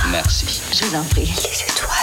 Merci. 0.09 0.61
Je 0.73 0.85
vous 0.85 0.95
en 0.95 1.03
prie. 1.03 1.25
Plus. 1.25 2.00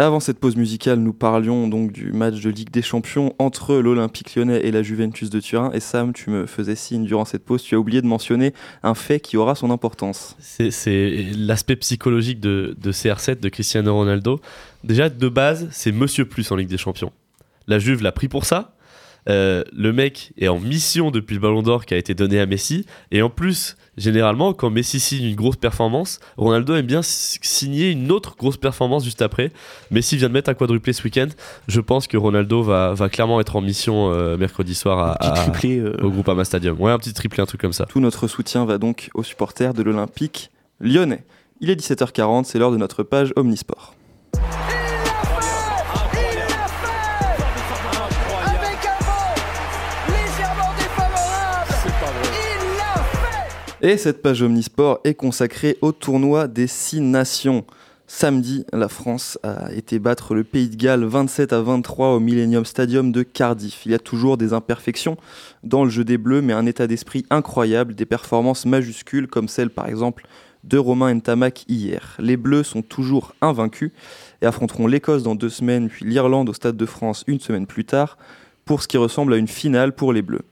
Avant 0.00 0.18
cette 0.18 0.38
pause 0.38 0.56
musicale, 0.56 0.98
nous 0.98 1.12
parlions 1.12 1.68
donc 1.68 1.92
du 1.92 2.10
match 2.10 2.40
de 2.40 2.48
Ligue 2.48 2.70
des 2.70 2.80
Champions 2.80 3.34
entre 3.38 3.74
l'Olympique 3.76 4.34
lyonnais 4.34 4.62
et 4.64 4.70
la 4.70 4.82
Juventus 4.82 5.28
de 5.28 5.40
Turin. 5.40 5.70
Et 5.74 5.80
Sam, 5.80 6.14
tu 6.14 6.30
me 6.30 6.46
faisais 6.46 6.74
signe 6.74 7.04
durant 7.04 7.26
cette 7.26 7.44
pause, 7.44 7.62
tu 7.62 7.74
as 7.74 7.78
oublié 7.78 8.00
de 8.00 8.06
mentionner 8.06 8.54
un 8.82 8.94
fait 8.94 9.20
qui 9.20 9.36
aura 9.36 9.54
son 9.54 9.70
importance. 9.70 10.36
C'est- 10.38 11.34
l'aspect 11.36 11.76
psychologique 11.76 12.40
de, 12.40 12.74
de 12.80 12.92
CR7 12.92 13.40
de 13.40 13.50
Cristiano 13.50 13.94
Ronaldo. 13.94 14.40
Déjà, 14.84 15.10
de 15.10 15.28
base, 15.28 15.68
c'est 15.70 15.92
Monsieur 15.92 16.24
Plus 16.24 16.50
en 16.50 16.56
Ligue 16.56 16.70
des 16.70 16.78
Champions. 16.78 17.12
La 17.66 17.78
Juve 17.78 18.02
l'a 18.02 18.12
pris 18.12 18.28
pour 18.28 18.46
ça. 18.46 18.74
Euh, 19.28 19.64
le 19.76 19.92
mec 19.92 20.32
est 20.38 20.48
en 20.48 20.58
mission 20.58 21.10
depuis 21.10 21.34
le 21.34 21.42
Ballon 21.42 21.60
d'Or 21.62 21.84
qui 21.84 21.92
a 21.92 21.98
été 21.98 22.14
donné 22.14 22.40
à 22.40 22.46
Messi. 22.46 22.86
Et 23.10 23.20
en 23.20 23.28
plus, 23.28 23.76
généralement, 24.00 24.52
quand 24.52 24.70
Messi 24.70 24.98
signe 24.98 25.24
une 25.26 25.36
grosse 25.36 25.56
performance, 25.56 26.18
Ronaldo 26.36 26.74
aime 26.74 26.86
bien 26.86 27.00
signer 27.02 27.90
une 27.90 28.10
autre 28.10 28.34
grosse 28.36 28.56
performance 28.56 29.04
juste 29.04 29.22
après. 29.22 29.52
Messi 29.92 30.16
vient 30.16 30.28
de 30.28 30.32
mettre 30.32 30.50
un 30.50 30.54
quadruplé 30.54 30.92
ce 30.92 31.04
week-end. 31.04 31.28
Je 31.68 31.80
pense 31.80 32.06
que 32.08 32.16
Ronaldo 32.16 32.62
va, 32.62 32.94
va 32.94 33.08
clairement 33.08 33.40
être 33.40 33.54
en 33.56 33.60
mission 33.60 34.10
euh, 34.12 34.36
mercredi 34.36 34.74
soir 34.74 34.98
à, 34.98 35.12
à- 35.24 35.30
triplé. 35.32 35.78
euh, 35.78 35.96
au 36.02 36.10
Groupama 36.10 36.44
Stadium. 36.44 36.80
Ouais, 36.80 36.90
un 36.90 36.98
petit 36.98 37.12
triplé, 37.12 37.42
un 37.42 37.46
truc 37.46 37.60
comme 37.60 37.72
ça. 37.72 37.86
Tout 37.86 38.00
notre 38.00 38.26
soutien 38.26 38.64
va 38.64 38.78
donc 38.78 39.10
aux 39.14 39.22
supporters 39.22 39.74
de 39.74 39.82
l'Olympique 39.82 40.50
lyonnais. 40.80 41.22
Il 41.60 41.68
est 41.70 41.76
17h40, 41.78 42.44
c'est 42.44 42.58
l'heure 42.58 42.72
de 42.72 42.78
notre 42.78 43.02
page 43.02 43.32
Omnisport. 43.36 43.94
Et 53.82 53.96
cette 53.96 54.20
page 54.20 54.42
Omnisport 54.42 55.00
est 55.04 55.14
consacrée 55.14 55.78
au 55.80 55.92
tournoi 55.92 56.48
des 56.48 56.66
six 56.66 57.00
nations. 57.00 57.64
Samedi, 58.06 58.66
la 58.74 58.88
France 58.88 59.38
a 59.42 59.72
été 59.72 59.98
battre 59.98 60.34
le 60.34 60.44
Pays 60.44 60.68
de 60.68 60.76
Galles 60.76 61.04
27 61.04 61.54
à 61.54 61.62
23 61.62 62.08
au 62.08 62.20
Millennium 62.20 62.66
Stadium 62.66 63.10
de 63.10 63.22
Cardiff. 63.22 63.86
Il 63.86 63.92
y 63.92 63.94
a 63.94 63.98
toujours 63.98 64.36
des 64.36 64.52
imperfections 64.52 65.16
dans 65.64 65.84
le 65.84 65.88
jeu 65.88 66.04
des 66.04 66.18
Bleus, 66.18 66.42
mais 66.42 66.52
un 66.52 66.66
état 66.66 66.86
d'esprit 66.86 67.24
incroyable, 67.30 67.94
des 67.94 68.04
performances 68.04 68.66
majuscules 68.66 69.28
comme 69.28 69.48
celle 69.48 69.70
par 69.70 69.88
exemple 69.88 70.26
de 70.62 70.76
Romain 70.76 71.14
Ntamak 71.14 71.64
hier. 71.66 72.16
Les 72.18 72.36
Bleus 72.36 72.64
sont 72.64 72.82
toujours 72.82 73.32
invaincus 73.40 73.92
et 74.42 74.46
affronteront 74.46 74.88
l'Écosse 74.88 75.22
dans 75.22 75.34
deux 75.34 75.48
semaines, 75.48 75.88
puis 75.88 76.04
l'Irlande 76.04 76.50
au 76.50 76.52
Stade 76.52 76.76
de 76.76 76.86
France 76.86 77.24
une 77.26 77.40
semaine 77.40 77.66
plus 77.66 77.86
tard, 77.86 78.18
pour 78.66 78.82
ce 78.82 78.88
qui 78.88 78.98
ressemble 78.98 79.32
à 79.32 79.36
une 79.38 79.48
finale 79.48 79.94
pour 79.94 80.12
les 80.12 80.20
Bleus. 80.20 80.44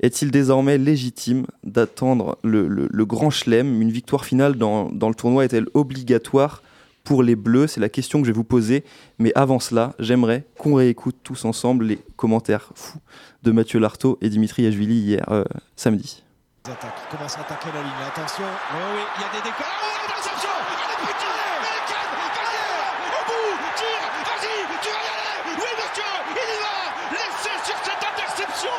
Est-il 0.00 0.30
désormais 0.30 0.76
légitime 0.78 1.46
d'attendre 1.64 2.38
le, 2.44 2.68
le- 2.68 3.06
grand 3.06 3.30
chelem 3.30 3.80
Une 3.80 3.90
victoire 3.90 4.24
finale 4.24 4.56
dans, 4.56 4.90
dans 4.90 5.08
le 5.08 5.14
tournoi 5.14 5.44
est-elle 5.44 5.66
obligatoire 5.74 6.62
pour 7.04 7.22
les 7.22 7.36
Bleus? 7.36 7.66
C'est 7.68 7.80
la 7.80 7.88
question 7.88 8.20
que 8.20 8.26
je 8.26 8.32
vais 8.32 8.36
vous 8.36 8.44
poser. 8.44 8.84
Mais 9.18 9.32
avant 9.34 9.58
cela, 9.58 9.94
j'aimerais 9.98 10.44
qu'on 10.58 10.74
réécoute 10.74 11.16
tous 11.22 11.44
ensemble 11.44 11.86
les 11.86 11.98
commentaires 12.16 12.70
fous 12.74 12.98
de 13.42 13.52
Mathieu 13.52 13.78
Lartaud 13.80 14.18
et 14.20 14.28
Dimitri 14.28 14.64
Yachvili 14.64 14.96
hier 14.98 15.24
euh, 15.30 15.44
samedi. 15.76 16.22
À 16.66 16.72
attaquer 16.72 17.68
la 17.72 17.80
ligne. 17.80 17.92
Attention. 18.08 18.44
Oui, 18.44 19.00
il 19.16 19.22
y 19.22 19.24
a 19.24 19.30
des 19.32 19.42
décors. 19.48 19.64
Oh, 19.64 19.96
l'interception 20.02 20.50
Il 20.66 20.90
est 20.90 21.02
petit 21.06 21.30
Il 21.62 21.70
est 21.72 21.86
calme 21.86 22.14
Vas-y 22.36 22.58
Au 23.06 23.22
bout 23.22 23.54
Tire 23.78 24.04
Vas-y 24.26 24.54
Tu 24.82 24.90
vas 24.90 24.98
y 24.98 25.10
aller 25.14 25.54
Oui, 25.62 25.70
monsieur 25.78 26.10
Il 26.26 26.42
y 26.42 26.58
va 26.58 26.74
Laissez 27.14 27.56
sur 27.70 27.78
cette 27.86 28.02
interception 28.02 28.76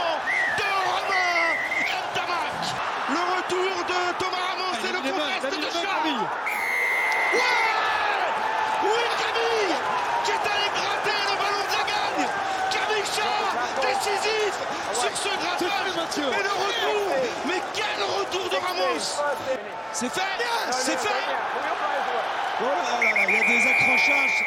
de 0.59 0.67
Romain 0.83 1.55
Ntamak 1.87 2.59
Le 3.15 3.21
retour 3.39 3.71
de 3.87 3.99
Thomas 4.19 4.43
Ramos 4.51 4.75
et 4.83 4.91
le 4.91 5.01
contexte 5.07 5.55
de 5.55 5.69
Charles 5.71 6.27
Ouais 7.39 7.55
Oui, 8.83 9.03
Camille 9.15 9.75
Qui 10.27 10.31
est 10.35 10.43
allé 10.43 10.67
gratter 10.75 11.17
le 11.23 11.33
ballon 11.39 11.63
de 11.63 11.71
la 11.71 11.83
gagne 11.87 12.23
Camille 12.67 13.07
Chat 13.15 13.47
Décisif 13.79 14.53
sur 14.91 15.13
ce 15.15 15.31
grattage 15.39 15.95
Et 16.19 16.43
le 16.43 16.51
retour 16.51 17.07
Mais 17.47 17.61
quel 17.73 17.99
retour 18.03 18.45
de 18.51 18.56
Ramos 18.67 18.99
C'est 19.93 20.09
fait. 20.09 20.21
C'est 20.71 20.97
fait. 20.97 21.07
Oh 22.59 22.63
là 22.63 23.03
là, 23.03 23.25
il 23.27 23.33
y 23.33 23.37
a 23.37 23.41
des 23.47 23.67
accrochages. 23.69 24.45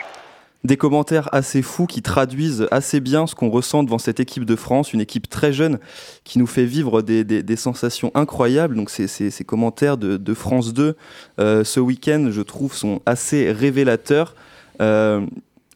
Des 0.63 0.77
commentaires 0.77 1.29
assez 1.33 1.63
fous 1.63 1.87
qui 1.87 2.03
traduisent 2.03 2.67
assez 2.71 3.01
bien 3.01 3.27
ce 3.27 3.35
qu'on 3.35 3.49
ressent 3.49 3.83
devant 3.83 3.97
cette 3.99 4.21
équipe 4.21 4.45
de 4.45 4.57
France, 4.57 4.93
une 4.93 5.01
équipe 5.01 5.29
très 5.31 5.55
jeune 5.55 5.79
qui 6.25 6.39
nous 6.39 6.47
fait 6.47 6.67
vivre 6.67 7.01
des, 7.01 7.25
des- 7.25 7.43
des 7.43 7.57
sensations 7.57 8.11
incroyables. 8.15 8.77
Donc 8.77 8.91
ces, 8.91 9.09
ces- 9.09 9.31
ces 9.31 9.45
commentaires 9.45 9.97
de, 9.97 10.19
de 10.19 10.35
France 10.35 10.75
2 10.75 10.97
euh, 11.39 11.65
ce 11.65 11.81
week-end, 11.81 12.29
je 12.31 12.43
trouve, 12.43 12.75
sont 12.75 13.01
assez 13.07 13.51
révélateurs. 13.53 14.35
Euh, 14.83 15.25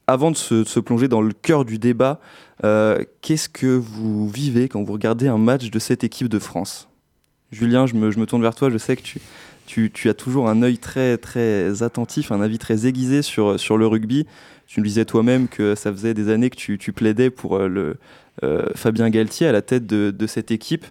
avant 0.07 0.31
de 0.31 0.37
se, 0.37 0.55
de 0.57 0.65
se 0.69 0.81
plonger 0.81 1.09
dans 1.09 1.23
le 1.23 1.33
cœur 1.33 1.65
du 1.65 1.79
débat, 1.79 2.21
euh, 2.62 3.03
qu'est-ce 3.23 3.49
que 3.49 3.66
vous 3.69 4.29
vivez 4.29 4.69
quand 4.69 4.83
vous 4.83 4.93
regardez 4.93 5.29
un 5.29 5.39
match 5.39 5.71
de 5.71 5.79
cette 5.79 6.05
équipe 6.05 6.29
de 6.29 6.39
France? 6.39 6.89
Julien, 7.55 7.87
je 7.87 7.95
me, 7.95 8.11
me 8.11 8.27
tourne 8.27 8.43
vers 8.43 8.55
toi, 8.55 8.69
je 8.69 8.79
sais 8.79 8.97
que 8.97 9.03
tu, 9.67 10.09
as 10.09 10.15
toujours 10.15 10.49
un 10.49 10.63
œil 10.63 10.79
très, 10.79 11.83
attentif, 11.83 12.33
un 12.33 12.41
avis 12.41 12.59
très 12.59 12.87
aiguisé 12.87 13.23
sur, 13.23 13.57
le 13.79 13.87
rugby. 13.87 14.27
Tu 14.67 14.81
nous 14.81 14.87
disais 14.87 15.05
toi-même 15.05 15.49
que 15.49 15.75
ça 15.75 15.93
faisait 15.93 16.15
des 16.15 16.31
années 16.31 16.51
que 16.51 16.57
tu, 16.57 16.93
plaidais 16.93 17.31
pour 17.31 17.57
euh, 17.57 17.95
euh, 18.43 18.67
Fabien 18.75 19.09
Galtier 19.09 19.47
à 19.47 19.53
la 19.53 19.63
tête 19.63 19.87
de 19.87 20.27
cette 20.27 20.51
équipe. 20.51 20.85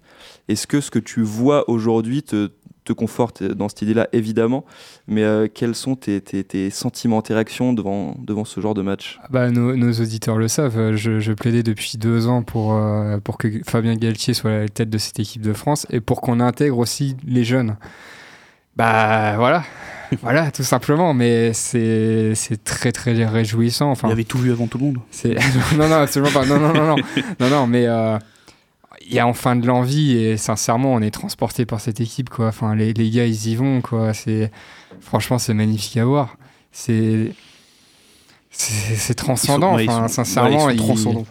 Est-ce 0.47 0.67
que 0.67 0.81
ce 0.81 0.89
que 0.89 0.99
tu 0.99 1.21
vois 1.21 1.69
aujourd'hui 1.69 2.23
te, 2.23 2.49
te 2.83 2.93
conforte 2.93 3.43
dans 3.43 3.69
cette 3.69 3.81
idée-là, 3.83 4.07
évidemment, 4.13 4.65
mais 5.07 5.23
euh, 5.23 5.47
quels 5.53 5.75
sont 5.75 5.95
tes, 5.95 6.19
tes- 6.21 6.43
tes 6.43 6.69
sentiments, 6.69 7.21
tes 7.21 7.33
réactions 7.33 7.73
devant, 7.73 8.15
devant 8.19 8.45
ce 8.45 8.59
genre 8.61 8.73
de 8.73 8.81
match? 8.81 9.19
Bah, 9.29 9.49
nos, 9.51 9.75
nos 9.75 9.91
auditeurs 9.93 10.37
le 10.37 10.47
savent, 10.47 10.95
je, 10.95 11.19
je 11.19 11.33
plaidais 11.33 11.63
depuis 11.63 11.97
deux 11.97 12.27
ans 12.27 12.43
pour, 12.43 12.73
euh, 12.73 13.17
pour 13.19 13.37
que 13.37 13.47
Fabien 13.67 13.95
Galtier 13.95 14.33
soit 14.33 14.51
à 14.51 14.59
la 14.59 14.69
tête 14.69 14.89
de 14.89 14.97
cette 14.97 15.19
équipe 15.19 15.41
de 15.41 15.53
France 15.53 15.87
et 15.89 15.99
pour 16.01 16.21
qu'on 16.21 16.39
intègre 16.39 16.77
aussi 16.79 17.15
les 17.25 17.43
jeunes. 17.43 17.75
Bah 18.75 19.35
voilà, 19.37 19.63
voilà, 20.23 20.49
tout 20.49 20.63
simplement, 20.63 21.13
mais 21.13 21.53
c'est 21.53 22.33
c'est 22.33 22.63
très 22.63 22.91
très 22.91 23.13
réjouissant. 23.25 23.91
Enfin, 23.91 24.07
Il 24.07 24.11
avait 24.13 24.23
tout 24.23 24.39
vu 24.39 24.51
avant 24.51 24.65
tout 24.65 24.79
le 24.79 24.85
monde. 24.85 24.97
c'est 25.11 25.35
non 25.77 25.87
non 25.87 25.95
absolument 26.01 26.31
pas. 26.31 26.43
Non 26.45 26.59
non 26.59 26.73
non 26.73 26.87
non. 26.87 26.95
Non 27.39 27.49
non 27.49 27.67
mais 27.67 27.85
euh, 27.85 28.17
il 29.05 29.13
y 29.13 29.19
a 29.19 29.27
enfin 29.27 29.55
de 29.55 29.65
l'envie 29.67 30.13
et 30.17 30.37
sincèrement, 30.37 30.93
on 30.93 31.01
est 31.01 31.11
transporté 31.11 31.65
par 31.65 31.79
cette 31.81 31.99
équipe. 32.01 32.29
Quoi. 32.29 32.47
Enfin, 32.47 32.75
les, 32.75 32.93
les 32.93 33.09
gars, 33.09 33.25
ils 33.25 33.47
y 33.47 33.55
vont. 33.55 33.81
Quoi. 33.81 34.13
C'est, 34.13 34.51
franchement, 35.01 35.37
c'est 35.39 35.53
magnifique 35.53 35.97
à 35.97 36.05
voir. 36.05 36.37
C'est, 36.71 37.31
c'est, 38.49 39.13
transcendant. 39.15 39.77
Sont- 39.77 39.83
enfin, 39.83 40.07
sont- 40.07 40.13
sincèrement, 40.23 40.65
ouais, 40.65 40.75
ils 40.75 40.81
il- 40.81 40.85
franchement. 40.85 41.23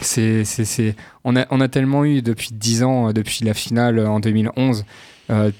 c'est- 0.00 0.44
c'est, 0.44 0.96
On, 1.24 1.36
a, 1.36 1.46
on 1.50 1.60
a 1.60 1.68
tellement 1.68 2.04
eu 2.04 2.22
depuis 2.22 2.50
10 2.52 2.82
ans, 2.82 3.08
euh, 3.08 3.12
depuis 3.12 3.44
la 3.44 3.54
finale 3.54 3.98
euh, 3.98 4.08
en 4.08 4.20
2011, 4.20 4.84
euh, 5.30 5.50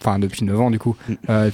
enfin 0.00 0.18
depuis 0.18 0.44
9 0.44 0.60
ans 0.60 0.70
du 0.70 0.78
coup, 0.78 0.96
Mm. 1.08 1.14
euh, 1.30 1.50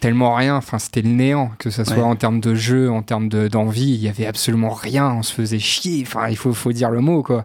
tellement 0.00 0.34
rien, 0.34 0.56
enfin 0.56 0.78
c'était 0.78 1.02
le 1.02 1.08
néant, 1.10 1.50
que 1.58 1.70
ce 1.70 1.84
soit 1.84 1.96
Ouais. 1.96 2.02
en 2.02 2.16
termes 2.16 2.40
de 2.40 2.54
jeu, 2.54 2.90
en 2.90 3.02
termes 3.02 3.28
de- 3.28 3.48
d'envie, 3.48 3.94
il 3.94 4.00
y 4.02 4.08
avait 4.08 4.26
absolument 4.26 4.70
rien, 4.70 5.10
on 5.12 5.22
se 5.22 5.32
faisait 5.32 5.58
chier, 5.58 6.02
enfin 6.06 6.28
il 6.28 6.36
faut, 6.36 6.52
faut 6.52 6.72
dire 6.72 6.90
le 6.90 7.00
mot 7.00 7.22
quoi. 7.22 7.44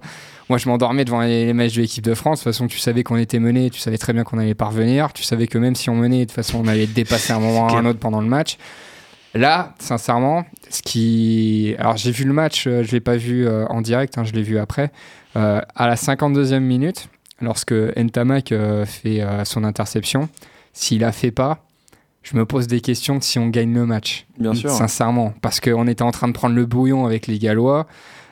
Moi 0.50 0.58
je 0.58 0.68
m'endormais 0.68 1.06
devant 1.06 1.22
les, 1.22 1.46
les 1.46 1.54
matchs 1.54 1.76
de 1.76 1.82
l'équipe 1.82 2.04
de 2.04 2.14
France, 2.14 2.40
de 2.40 2.44
toute 2.44 2.54
façon 2.54 2.68
tu 2.68 2.78
savais 2.80 3.04
qu'on 3.04 3.16
était 3.18 3.40
mené, 3.40 3.70
tu 3.70 3.80
savais 3.80 3.98
très 3.98 4.12
bien 4.14 4.24
qu'on 4.24 4.38
allait 4.38 4.54
parvenir, 4.54 5.14
tu 5.14 5.24
savais 5.24 5.48
que 5.48 5.58
même 5.58 5.76
si 5.76 5.90
on 5.90 5.96
menait, 5.96 6.20
de 6.20 6.24
toute 6.26 6.32
façon 6.34 6.62
on 6.64 6.68
allait 6.68 6.88
dépasser 6.88 7.32
un 7.34 7.40
moment 7.40 7.68
ou 7.68 7.76
un 7.78 7.86
autre 7.86 8.00
pendant 8.00 8.22
le 8.22 8.28
match. 8.28 8.58
Là, 9.34 9.76
sincèrement, 9.80 10.44
ce 10.70 10.82
qui. 10.82 11.74
Alors, 11.80 11.96
j'ai 11.96 12.12
vu 12.12 12.26
le 12.26 12.34
match, 12.34 12.68
euh, 12.68 12.84
je 12.84 12.92
l'ai 12.92 13.00
pas 13.00 13.16
vu 13.16 13.48
euh, 13.48 13.66
en 13.68 13.80
direct, 13.80 14.18
hein, 14.18 14.26
je 14.26 14.34
l'ai 14.34 14.42
vu 14.44 14.58
après. 14.58 14.92
Euh, 15.38 15.62
à 15.74 15.88
la 15.88 15.96
52e 15.96 16.60
minute, 16.60 17.08
lorsque 17.40 17.72
Ntamak 17.72 18.54
fait 18.86 19.26
son 19.46 19.64
interception, 19.64 20.28
s'il 20.74 21.00
la 21.00 21.14
fait 21.14 21.32
pas, 21.32 21.64
je 22.24 22.36
me 22.38 22.46
pose 22.46 22.68
des 22.68 22.82
questions 22.82 23.18
de 23.18 23.24
si 23.24 23.40
on 23.40 23.48
gagne 23.50 23.74
le 23.74 23.86
match. 23.86 24.26
Bien 24.40 24.54
sûr. 24.54 24.70
Sincèrement. 24.72 25.34
Parce 25.42 25.60
qu'on 25.60 25.88
était 25.88 26.04
en 26.04 26.12
train 26.12 26.28
de 26.28 26.34
prendre 26.34 26.56
le 26.56 26.66
bouillon 26.66 27.06
avec 27.06 27.28
les 27.28 27.40
Gallois. 27.40 27.88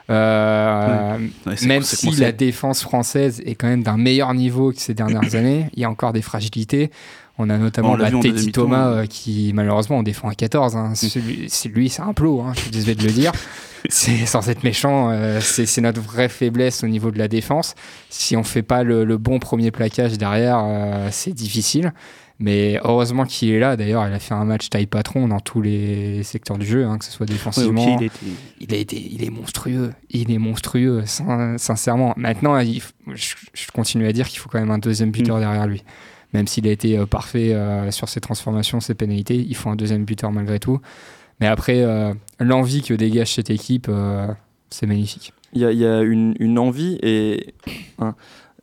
Euh, 0.10 1.18
Ouais, 1.46 1.56
même 1.68 1.84
si 1.84 2.10
la 2.16 2.32
défense 2.32 2.82
française 2.82 3.42
est 3.46 3.56
quand 3.56 3.68
même 3.68 3.84
d'un 3.84 3.98
meilleur 3.98 4.34
niveau 4.34 4.72
que 4.72 4.80
ces 4.80 4.94
dernières 4.94 5.36
années, 5.36 5.70
il 5.74 5.82
y 5.82 5.84
a 5.86 5.90
encore 5.90 6.14
des 6.14 6.22
fragilités. 6.22 6.92
On 7.38 7.50
a 7.50 7.58
notamment 7.58 7.96
l'a 7.96 8.10
bah, 8.12 8.20
Teddy 8.22 8.52
Thomas 8.52 8.88
euh, 8.88 9.06
qui 9.06 9.52
malheureusement 9.54 10.00
on 10.00 10.04
défend 10.04 10.28
à 10.28 10.36
14. 10.36 10.76
hein. 10.76 10.94
Celui- 10.96 11.46
C'est 11.50 11.70
lui, 11.70 11.90
c'est 11.90 12.02
un 12.02 12.14
plot. 12.14 12.42
hein, 12.42 12.52
je 12.56 12.62
suis 12.62 12.72
désolé 12.72 12.96
de 12.96 13.04
le 13.04 13.12
dire. 13.12 13.32
C'est 13.90 14.26
sans 14.26 14.50
être 14.50 14.66
méchant, 14.66 15.10
euh, 15.10 15.40
c'est 15.40 15.80
notre 15.80 16.02
vraie 16.02 16.28
faiblesse 16.28 16.84
au 16.84 16.88
niveau 16.88 17.12
de 17.12 17.18
la 17.18 17.30
défense. 17.30 17.76
Si 18.10 18.36
on 18.36 18.44
fait 18.44 18.62
pas 18.62 18.84
le, 18.84 19.06
le 19.06 19.18
bon 19.18 19.40
premier 19.40 19.72
plaquage 19.72 20.18
derrière, 20.18 20.62
c'est 21.12 21.32
difficile. 21.32 21.94
Mais 22.42 22.80
heureusement 22.84 23.26
qu'il 23.26 23.50
est 23.50 23.60
là. 23.60 23.76
D'ailleurs, 23.76 24.08
il 24.08 24.14
a 24.14 24.20
fait 24.20 24.34
un 24.34 24.46
match 24.46 24.70
taille 24.70 24.86
patron 24.86 25.28
dans 25.28 25.42
tous 25.42 25.62
les 25.62 26.24
secteurs 26.24 26.58
du 26.58 26.66
jeu, 26.66 26.86
hein, 26.86 26.98
que 26.98 27.04
ce 27.04 27.12
soit 27.12 27.26
défensivement, 27.26 27.98
il 28.00 28.06
était- 28.06 28.16
il, 28.62 28.74
a 28.74 28.78
été, 28.78 28.96
il 29.12 29.24
est 29.26 29.30
monstrueux. 29.30 29.92
Il 30.10 30.32
est 30.32 30.38
monstrueux, 30.38 31.04
sin- 31.06 31.58
sincèrement. 31.58 32.14
Maintenant, 32.16 32.58
il 32.60 32.78
f- 32.80 32.92
je, 33.14 33.68
continue 33.74 34.08
à 34.08 34.14
dire 34.14 34.28
qu'il 34.30 34.40
faut 34.40 34.48
quand 34.50 34.60
même 34.60 34.72
un 34.72 34.78
deuxième 34.78 35.12
buteur 35.12 35.36
Mm. 35.38 35.40
derrière 35.42 35.68
lui. 35.68 35.84
Même 36.34 36.48
s'il 36.48 36.66
a 36.68 36.72
été 36.72 36.98
euh, 36.98 37.06
parfait 37.06 37.54
euh, 37.54 37.92
sur 37.92 38.08
ses 38.08 38.22
transformations, 38.22 38.80
ses 38.80 38.94
pénalités, 38.94 39.36
il 39.36 39.56
faut 39.56 39.70
un 39.70 39.76
deuxième 39.76 40.06
buteur 40.06 40.32
malgré 40.32 40.60
tout. 40.60 40.80
Mais 41.42 41.48
après, 41.48 41.82
euh, 41.82 42.14
l'envie 42.40 42.84
que 42.84 42.94
dégage 42.94 43.34
cette 43.36 43.50
équipe, 43.50 43.88
euh, 43.90 44.28
c'est 44.70 44.86
magnifique. 44.86 45.34
Il 45.54 45.62
y 45.62 45.66
a, 45.66 45.72
il 45.72 45.80
y 45.80 45.86
a 45.86 46.02
une, 46.02 46.36
une 46.40 46.60
envie 46.60 47.00
et 47.02 47.54
un- 47.98 48.16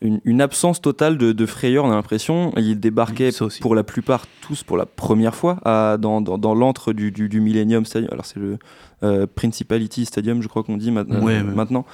une, 0.02 0.20
une 0.24 0.40
absence 0.42 0.80
totale 0.82 1.16
de, 1.18 1.32
de 1.32 1.46
frayeur, 1.46 1.84
on 1.84 1.90
a 1.90 1.94
l'impression. 1.94 2.52
Ils 2.56 2.78
débarquaient 2.78 3.30
pour 3.60 3.74
la 3.74 3.82
plupart 3.82 4.26
tous 4.42 4.62
pour 4.62 4.76
la 4.76 4.86
première 4.86 5.34
fois 5.34 5.58
à- 5.64 5.96
dans, 5.98 6.20
dans, 6.20 6.36
dans 6.38 6.54
l'antre 6.54 6.92
du, 6.92 7.10
du, 7.12 7.28
du 7.28 7.40
Millennium 7.40 7.84
Stadium. 7.86 8.10
Alors 8.12 8.26
c'est 8.26 8.38
le 8.38 8.58
euh, 9.02 9.26
Principality 9.34 10.04
Stadium, 10.06 10.42
je 10.42 10.48
crois 10.48 10.62
qu'on 10.62 10.76
dit 10.76 10.90
ma- 10.90 11.00
euh, 11.00 11.20
Ouais, 11.20 11.42
maintenant. 11.42 11.84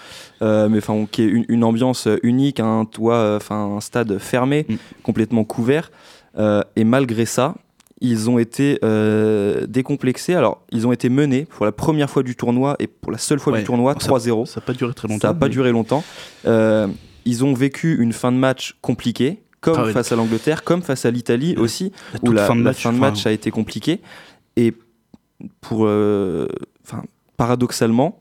Euh, 0.42 0.68
mais 0.68 0.78
enfin, 0.78 1.06
qui 1.10 1.22
est 1.22 1.26
une, 1.26 1.44
une 1.48 1.64
ambiance 1.64 2.08
unique, 2.22 2.60
un 2.60 2.84
toit, 2.84 3.34
enfin 3.36 3.76
un 3.76 3.80
stade 3.80 4.18
fermé, 4.18 4.66
Mm. 4.68 4.74
complètement 5.02 5.44
couvert. 5.44 5.90
Euh, 6.38 6.62
et 6.76 6.84
malgré 6.84 7.24
ça, 7.26 7.54
ils 8.00 8.28
ont 8.30 8.38
été 8.38 8.78
euh, 8.84 9.66
décomplexés. 9.68 10.34
Alors, 10.34 10.62
ils 10.72 10.86
ont 10.88 10.92
été 10.92 11.08
menés 11.08 11.44
pour 11.44 11.64
la 11.66 11.72
première 11.72 12.10
fois 12.10 12.22
du 12.24 12.34
tournoi 12.34 12.74
et 12.80 12.86
pour 12.88 13.12
la 13.12 13.18
seule 13.18 13.38
fois 13.38 13.52
Ouais. 13.52 13.60
du 13.60 13.64
tournoi, 13.64 13.94
Ça- 14.00 14.08
3-0. 14.08 14.46
Ça 14.46 14.60
n'a 14.60 14.66
pas 14.66 14.72
duré 14.72 14.92
très 14.94 15.06
longtemps. 15.08 15.20
Ça 15.20 15.28
n'a 15.28 15.34
pas 15.38 15.48
duré 15.48 15.70
longtemps. 15.70 16.02
Euh, 16.46 16.88
ils 17.24 17.44
ont 17.44 17.54
vécu 17.54 17.96
une 18.00 18.12
fin 18.12 18.32
de 18.32 18.36
match 18.36 18.76
compliquée, 18.80 19.42
comme 19.60 19.76
Ah 19.78 19.92
face 19.92 20.10
à 20.12 20.16
l'Angleterre, 20.16 20.64
comme 20.64 20.82
face 20.82 21.04
à 21.04 21.10
l'Italie 21.10 21.54
aussi, 21.56 21.92
La 22.14 22.18
où 22.28 22.32
la, 22.32 22.46
fin 22.46 22.54
de 22.56 22.60
la 22.60 22.70
match, 22.70 22.82
fin 22.82 22.92
de 22.92 22.98
enfin, 22.98 23.10
match 23.10 23.26
a 23.26 23.32
été 23.32 23.50
compliquée. 23.50 24.00
Et 24.56 24.74
pour, 25.60 25.86
euh, 25.86 26.46
paradoxalement, 27.36 28.18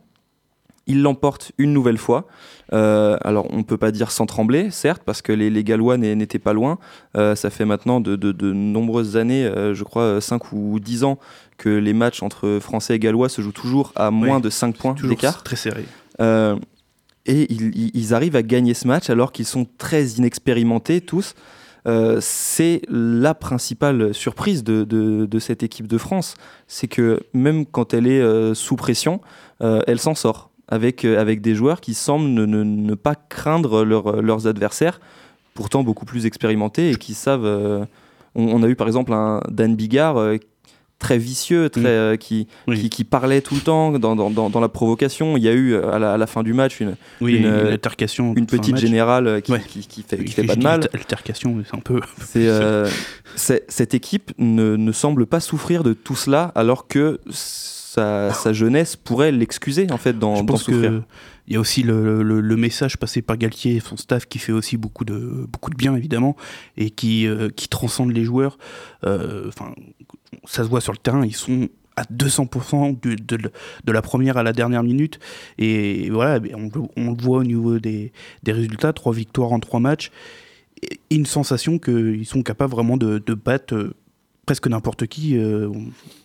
ils 0.87 1.01
l'emportent 1.01 1.51
une 1.57 1.73
nouvelle 1.73 1.97
fois. 1.97 2.27
Euh, 2.73 3.15
alors, 3.21 3.45
on 3.51 3.57
ne 3.57 3.63
peut 3.63 3.77
pas 3.77 3.91
dire 3.91 4.11
sans 4.11 4.25
trembler, 4.25 4.71
certes, 4.71 5.03
parce 5.05 5.21
que 5.21 5.31
les, 5.31 5.49
les 5.49 5.63
Gallois 5.63 5.97
n'étaient 5.97 6.39
pas 6.39 6.53
loin. 6.53 6.79
Euh, 7.17 7.35
ça 7.35 7.49
fait 7.49 7.65
maintenant 7.65 8.01
de, 8.01 8.15
de- 8.15 8.31
de 8.31 8.51
nombreuses 8.51 9.15
années, 9.17 9.45
euh, 9.45 9.73
je 9.73 9.83
crois 9.83 10.19
5 10.21 10.51
ou 10.53 10.79
10 10.79 11.03
ans, 11.03 11.19
que 11.57 11.69
les 11.69 11.93
matchs 11.93 12.23
entre 12.23 12.59
Français 12.61 12.95
et 12.95 12.99
Gallois 12.99 13.29
se 13.29 13.41
jouent 13.41 13.51
toujours 13.51 13.93
à 13.95 14.09
moins 14.09 14.39
de 14.39 14.49
5 14.49 14.75
points 14.77 14.95
d'écart. 15.07 15.43
très 15.43 15.55
serré. 15.55 15.85
Et 17.25 17.53
ils, 17.53 18.13
arrivent 18.15 18.35
à 18.35 18.41
gagner 18.41 18.73
ce 18.73 18.87
match 18.87 19.09
alors 19.09 19.31
qu'ils 19.31 19.45
sont 19.45 19.67
très 19.77 20.05
inexpérimentés 20.05 21.01
tous. 21.01 21.35
Euh, 21.87 22.17
c'est 22.19 22.81
la 22.89 23.33
principale 23.33 24.13
surprise 24.13 24.63
de, 24.63 25.39
cette 25.39 25.61
équipe 25.61 25.87
de 25.87 25.97
France. 25.97 26.35
C'est 26.67 26.87
que 26.87 27.19
même 27.33 27.65
quand 27.65 27.93
elle 27.93 28.07
est 28.07 28.21
euh, 28.21 28.53
sous 28.55 28.75
pression, 28.75 29.21
euh, 29.61 29.81
elle 29.87 29.99
s'en 29.99 30.15
sort 30.15 30.49
avec, 30.67 31.05
des 31.05 31.53
joueurs 31.53 31.81
qui 31.81 31.93
semblent 31.93 32.27
ne, 32.45 32.95
pas 32.95 33.15
craindre 33.15 33.83
leur- 33.83 34.21
leurs 34.21 34.47
adversaires, 34.47 35.01
pourtant 35.53 35.83
beaucoup 35.83 36.05
plus 36.05 36.25
expérimentés 36.25 36.91
et 36.91 36.95
qui 36.95 37.13
savent. 37.13 37.87
on, 38.35 38.63
a 38.63 38.67
eu 38.67 38.75
par 38.75 38.87
exemple 38.87 39.11
un 39.11 39.41
Dan 39.49 39.75
Bigard 39.75 40.17
très 41.01 41.17
vicieux, 41.17 41.69
très, 41.69 41.81
Mm. 41.81 41.85
euh, 41.87 42.15
qui, 42.15 42.47
Oui. 42.67 42.79
qui, 42.79 42.89
qui 42.89 43.03
parlait 43.03 43.41
tout 43.41 43.55
le 43.55 43.61
temps 43.61 43.91
dans, 43.99 44.15
dans- 44.15 44.29
dans- 44.29 44.49
dans 44.49 44.59
la 44.61 44.69
provocation. 44.69 45.35
Il 45.35 45.43
y 45.43 45.49
a 45.49 45.51
eu 45.53 45.73
euh, 45.73 45.91
à 45.91 45.99
la, 45.99 46.13
à 46.13 46.17
la 46.17 46.27
fin 46.27 46.43
du 46.43 46.53
match 46.53 46.79
une, 46.79 46.95
Oui, 47.19 47.33
une, 47.33 47.43
une, 47.43 47.45
euh, 47.49 47.71
altercation. 47.73 48.33
une 48.37 48.45
petite 48.45 48.77
générale 48.77 49.41
qui, 49.41 49.51
Ouais. 49.51 49.61
qui, 49.67 49.81
qui 49.87 50.03
fait, 50.03 50.43
pas 50.43 50.55
de 50.55 50.63
mal. 50.63 50.87
Altercation, 50.93 51.61
c'est 51.69 51.75
un 51.75 51.79
peu. 51.81 51.99
Euh, 52.37 52.87
cette 53.35 53.93
équipe 53.93 54.31
ne, 54.37 54.75
ne 54.75 54.91
semble 54.91 55.25
pas 55.25 55.39
souffrir 55.39 55.83
de 55.83 55.93
tout 55.93 56.15
cela 56.15 56.51
alors 56.55 56.87
que 56.87 57.19
sa, 57.93 58.31
sa 58.33 58.53
jeunesse 58.53 58.95
pourrait 58.95 59.31
l'excuser 59.31 59.87
en 59.91 59.97
fait 59.97 60.17
d'en 60.17 60.35
Je 60.47 60.55
souffrir. 60.57 60.81
que 60.91 61.01
il 61.47 61.53
y 61.55 61.57
a 61.57 61.59
aussi 61.59 61.83
le, 61.83 62.23
le- 62.23 62.39
le 62.39 62.55
message 62.55 62.95
passé 62.97 63.21
par 63.21 63.35
Galtier 63.35 63.75
et 63.75 63.79
son 63.81 63.97
staff 63.97 64.25
qui 64.25 64.39
fait 64.39 64.53
aussi 64.53 64.77
beaucoup 64.77 65.03
de, 65.03 65.45
beaucoup 65.51 65.69
de 65.69 65.75
bien 65.75 65.93
évidemment 65.95 66.37
et 66.77 66.89
qui, 66.91 67.27
euh, 67.27 67.49
qui 67.49 67.67
transcende 67.67 68.13
les 68.13 68.23
joueurs. 68.23 68.57
Euh, 69.05 69.51
ça 70.45 70.63
se 70.63 70.69
voit 70.69 70.79
sur 70.79 70.93
le 70.93 70.97
terrain, 70.99 71.25
ils 71.25 71.35
sont 71.35 71.67
à 71.97 72.03
200% 72.03 73.01
du- 73.01 73.17
de, 73.17 73.37
de- 73.37 73.91
la 73.91 74.01
première 74.01 74.37
à 74.37 74.43
la 74.43 74.53
dernière 74.53 74.83
minute 74.83 75.19
et 75.57 76.09
voilà, 76.09 76.39
mais 76.39 76.55
on, 76.55 76.69
le- 76.73 76.87
on 76.95 77.11
le 77.11 77.21
voit 77.21 77.39
au 77.39 77.43
niveau 77.43 77.79
des, 77.79 78.13
des 78.43 78.53
résultats, 78.53 78.93
trois 78.93 79.11
victoires 79.13 79.51
en 79.51 79.59
trois 79.59 79.81
matchs 79.81 80.11
et 80.83 80.99
une 81.09 81.25
sensation 81.25 81.77
qu'ils 81.79 82.25
sont 82.25 82.43
capables 82.43 82.71
vraiment 82.71 82.95
de, 82.95 83.17
de 83.17 83.33
battre 83.33 83.75
euh, 83.75 83.93
presque 84.45 84.67
n'importe 84.67 85.05
qui, 85.07 85.37
euh, 85.37 85.69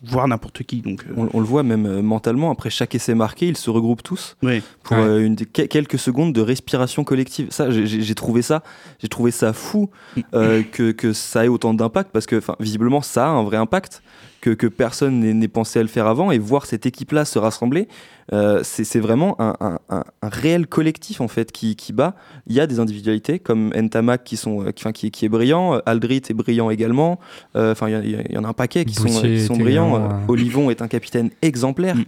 voire 0.02 0.26
n'importe 0.26 0.62
qui. 0.62 0.80
Donc, 0.80 1.04
euh, 1.04 1.12
On, 1.16 1.28
on 1.34 1.40
le 1.40 1.46
voit 1.46 1.62
même 1.62 1.86
euh, 1.86 2.02
mentalement, 2.02 2.50
après 2.50 2.70
chaque 2.70 2.94
essai 2.94 3.14
marqué, 3.14 3.46
ils 3.46 3.56
se 3.56 3.68
regroupent 3.70 4.02
tous 4.02 4.36
pour 4.82 4.96
Ouais. 4.96 5.02
euh, 5.04 5.26
une, 5.26 5.36
que- 5.36 5.62
quelques 5.62 5.98
secondes 5.98 6.32
de 6.32 6.40
respiration 6.40 7.04
collective. 7.04 7.48
Ça, 7.50 7.70
j'ai- 7.70 8.14
trouvé 8.14 8.40
ça, 8.42 8.62
j'ai 9.00 9.08
trouvé 9.08 9.30
ça 9.30 9.52
fou 9.52 9.90
euh, 10.34 10.62
que, 10.62 10.92
que 10.92 11.12
ça 11.12 11.44
ait 11.44 11.48
autant 11.48 11.74
d'impact 11.74 12.10
parce 12.12 12.26
que, 12.26 12.40
visiblement, 12.58 13.02
ça 13.02 13.26
a 13.26 13.28
un 13.30 13.42
vrai 13.44 13.58
impact 13.58 14.02
que, 14.46 14.54
que 14.54 14.66
personne 14.68 15.18
n'ait 15.20 15.48
pensé 15.48 15.80
à 15.80 15.82
le 15.82 15.88
faire 15.88 16.06
avant 16.06 16.30
et 16.30 16.38
voir 16.38 16.66
cette 16.66 16.86
équipe-là 16.86 17.24
se 17.24 17.38
rassembler, 17.40 17.88
euh, 18.32 18.60
c'est 18.62 19.00
vraiment 19.00 19.34
un, 19.40 19.56
un- 19.60 19.78
un- 19.88 20.04
un 20.22 20.28
réel 20.28 20.68
collectif 20.68 21.20
en 21.20 21.26
fait 21.26 21.50
qui, 21.50 21.74
qui 21.74 21.92
bat. 21.92 22.14
Il 22.46 22.54
y 22.54 22.60
a 22.60 22.68
des 22.68 22.78
individualités 22.78 23.40
comme 23.40 23.72
Ntamak 23.74 24.22
qui 24.22 24.36
sont, 24.36 24.64
euh, 24.66 24.70
qui, 24.70 24.92
qui, 24.92 25.10
qui 25.10 25.24
est 25.24 25.28
brillant, 25.28 25.74
euh, 25.74 25.78
Aldrit 25.84 26.22
est 26.28 26.32
brillant 26.34 26.70
également. 26.70 27.18
Enfin, 27.56 27.88
il 27.88 28.08
y 28.08 28.24
il 28.30 28.38
en 28.38 28.44
a 28.44 28.48
un 28.48 28.52
paquet 28.52 28.84
qui 28.84 28.94
sont, 28.94 29.08
qui 29.08 29.58
brillants. 29.58 29.96
Euh. 29.96 30.08
Olivon 30.28 30.70
est 30.70 30.80
un 30.80 30.88
capitaine 30.88 31.30
exemplaire. 31.42 31.96
Mm. 31.96 32.04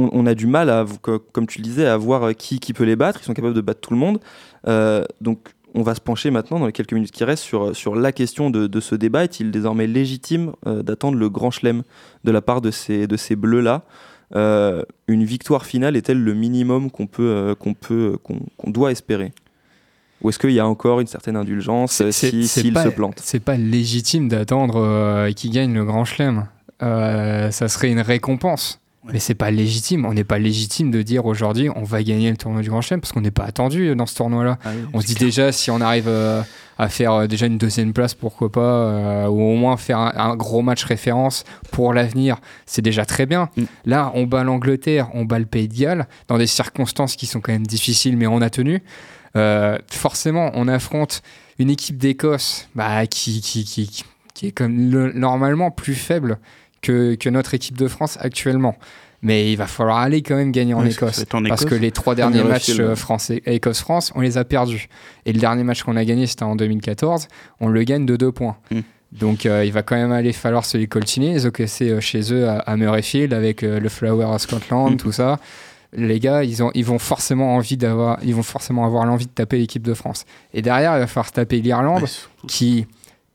On, 0.00 0.10
on 0.12 0.26
a 0.26 0.34
du 0.34 0.46
mal, 0.46 0.70
à, 0.70 0.84
co- 1.02 1.18
comme 1.32 1.46
tu 1.46 1.58
le 1.58 1.64
disais, 1.64 1.86
à 1.86 1.96
voir 1.96 2.34
qui, 2.36 2.60
qui 2.60 2.72
peut 2.72 2.84
les 2.84 2.96
battre. 2.96 3.20
Ils 3.22 3.26
sont 3.26 3.34
capables 3.34 3.54
de 3.54 3.60
battre 3.60 3.80
tout 3.80 3.92
le 3.92 3.98
monde. 3.98 4.18
Donc, 5.20 5.38
on 5.74 5.82
va 5.82 5.94
se 5.94 6.00
pencher 6.00 6.30
maintenant, 6.30 6.58
dans 6.58 6.66
les 6.66 6.72
quelques 6.72 6.92
minutes 6.92 7.10
qui 7.10 7.24
restent, 7.24 7.44
sur, 7.44 7.74
sur 7.76 7.94
la 7.94 8.12
question 8.12 8.50
de, 8.50 8.66
de 8.66 8.80
ce 8.80 8.94
débat. 8.94 9.24
Est-il 9.24 9.50
désormais 9.50 9.86
légitime 9.86 10.52
euh, 10.66 10.82
d'attendre 10.82 11.18
le 11.18 11.28
grand 11.28 11.50
chelem 11.50 11.82
de 12.24 12.30
la 12.30 12.40
part 12.42 12.60
de 12.60 12.70
ces, 12.70 13.06
de 13.06 13.16
ces 13.16 13.36
bleus-là 13.36 13.82
Euh, 14.36 14.82
Une 15.06 15.24
victoire 15.24 15.64
finale 15.64 15.96
est-elle 15.96 16.22
le 16.22 16.34
minimum 16.34 16.90
qu'on 16.90 17.06
peut, 17.06 17.22
euh, 17.30 17.54
qu'on 17.54 17.72
peut, 17.74 18.18
qu'on 18.22 18.40
qu'on 18.58 18.70
doit 18.70 18.90
espérer? 18.92 19.32
Ou 20.20 20.28
est-ce 20.30 20.38
qu'il 20.38 20.50
y 20.50 20.60
a 20.60 20.66
encore 20.66 21.00
une 21.00 21.06
certaine 21.06 21.36
indulgence 21.36 21.92
C'est- 21.92 22.12
si- 22.12 22.46
c'est 22.48 22.60
s'ils 22.62 22.72
pas- 22.74 22.84
se 22.84 22.88
plantent 22.88 23.20
C'est 23.22 23.40
pas 23.40 23.56
légitime 23.56 24.28
d'attendre 24.28 25.30
qu'il 25.36 25.50
gagne 25.52 25.72
le 25.72 25.84
grand 25.84 26.04
chelem. 26.04 26.46
Ça 26.80 27.68
serait 27.68 27.90
une 27.90 28.00
récompense. 28.00 28.80
Mais 29.04 29.20
c'est 29.20 29.34
pas 29.34 29.50
légitime. 29.50 30.04
On 30.04 30.12
n'est 30.12 30.24
pas 30.24 30.38
légitime 30.38 30.90
de 30.90 31.00
dire 31.02 31.24
aujourd'hui 31.24 31.70
on 31.74 31.82
va 31.84 32.02
gagner 32.02 32.30
le 32.30 32.36
tournoi 32.36 32.60
du 32.62 32.68
Grand 32.68 32.80
Chelem 32.82 33.00
parce 33.00 33.12
qu'on 33.12 33.20
n'est 33.22 33.30
pas 33.30 33.44
attendu 33.44 33.94
dans 33.96 34.06
ce 34.06 34.14
tournoi-là. 34.16 34.58
Ah 34.64 34.70
oui, 34.74 34.82
On 34.92 35.00
se 35.00 35.06
dit 35.06 35.14
clair. 35.14 35.28
déjà 35.28 35.52
si 35.52 35.70
on 35.70 35.80
arrive 35.80 36.08
euh, 36.08 36.42
à 36.78 36.88
faire 36.88 37.12
euh, 37.12 37.26
déjà 37.26 37.46
une 37.46 37.58
deuxième 37.58 37.92
place, 37.92 38.12
pourquoi 38.14 38.50
pas, 38.52 38.60
euh, 38.60 39.26
ou 39.28 39.40
au 39.40 39.54
moins 39.56 39.76
faire 39.76 39.98
un, 39.98 40.12
un 40.16 40.36
gros 40.36 40.62
match 40.62 40.84
référence 40.84 41.44
pour 41.70 41.94
l'avenir, 41.94 42.36
c'est 42.66 42.82
déjà 42.82 43.06
très 43.06 43.24
bien. 43.24 43.48
Mm. 43.56 43.62
Là, 43.86 44.12
on 44.14 44.24
bat 44.24 44.44
l'Angleterre, 44.44 45.08
on 45.14 45.24
bat 45.24 45.38
le 45.38 45.46
Pays 45.46 45.68
de 45.68 45.74
Galles, 45.78 46.06
dans 46.26 46.36
des 46.36 46.46
circonstances 46.48 47.16
qui 47.16 47.26
sont 47.26 47.40
quand 47.40 47.52
même 47.52 47.66
difficiles, 47.66 48.16
mais 48.16 48.26
on 48.26 48.40
a 48.42 48.50
tenu. 48.50 48.82
Euh, 49.36 49.78
forcément, 49.90 50.50
on 50.54 50.68
affronte 50.68 51.22
une 51.58 51.70
équipe 51.70 51.96
d'Écosse 51.98 52.68
bah, 52.74 53.06
qui, 53.06 53.40
qui, 53.40 53.64
qui, 53.64 53.86
qui- 53.88 54.04
qui 54.34 54.46
est 54.46 54.52
comme 54.52 54.90
le- 54.90 55.12
normalement 55.12 55.70
plus 55.72 55.94
faible 55.96 56.38
que, 56.82 57.14
que 57.14 57.28
notre 57.28 57.54
équipe 57.54 57.76
de 57.76 57.88
France 57.88 58.18
actuellement. 58.20 58.76
Mais 59.20 59.50
il 59.52 59.56
va 59.56 59.66
falloir 59.66 59.98
aller 59.98 60.22
quand 60.22 60.36
même 60.36 60.52
gagner 60.52 60.74
en 60.74 60.86
Écosse. 60.86 61.24
Parce 61.48 61.64
que 61.64 61.74
les 61.74 61.90
trois 61.90 62.14
derniers 62.14 62.44
matchs 62.44 62.78
euh, 62.78 62.94
français, 62.94 63.42
Écosse-France, 63.46 64.12
on 64.14 64.20
les 64.20 64.38
a 64.38 64.44
perdus. 64.44 64.88
Et 65.26 65.32
le 65.32 65.40
dernier 65.40 65.64
match 65.64 65.82
qu'on 65.82 65.96
a 65.96 66.04
gagné, 66.04 66.28
c'était 66.28 66.44
en 66.44 66.54
2014. 66.54 67.26
On 67.60 67.66
le 67.68 67.82
gagne 67.82 68.06
de 68.06 68.14
deux 68.16 68.30
points. 68.30 68.56
Mm. 68.70 68.80
Donc 69.10 69.46
euh, 69.46 69.64
il 69.64 69.72
va 69.72 69.82
quand 69.82 69.96
même 69.96 70.12
aller 70.12 70.32
falloir 70.32 70.64
se 70.64 70.76
les 70.78 70.86
coltiner. 70.86 71.32
Ils 71.32 71.46
ont 71.48 71.50
cassé 71.50 71.90
euh, 71.90 72.00
chez 72.00 72.32
eux 72.32 72.48
à, 72.48 72.58
à 72.58 72.76
Murrayfield 72.76 73.32
avec 73.32 73.62
euh, 73.64 73.80
le 73.80 73.88
Flower 73.88 74.26
à 74.32 74.38
Scotland, 74.38 74.92
Mm. 74.92 74.96
tout 74.98 75.12
ça. 75.12 75.38
Les 75.96 76.20
gars, 76.20 76.44
ils, 76.44 76.62
ont, 76.62 76.70
ils 76.74 76.84
vont 76.84 76.98
forcément 76.98 77.56
envie 77.56 77.78
d'avoir, 77.78 78.18
ils 78.22 78.34
vont 78.34 78.42
forcément 78.42 78.84
avoir 78.84 79.06
l'envie 79.06 79.24
de 79.26 79.30
taper 79.32 79.56
l'équipe 79.56 79.82
de 79.82 79.94
France. 79.94 80.26
Et 80.52 80.60
derrière, 80.60 80.94
il 80.94 81.00
va 81.00 81.06
falloir 81.06 81.32
taper 81.32 81.60
l'Irlande, 81.62 82.04
qui 82.46 82.86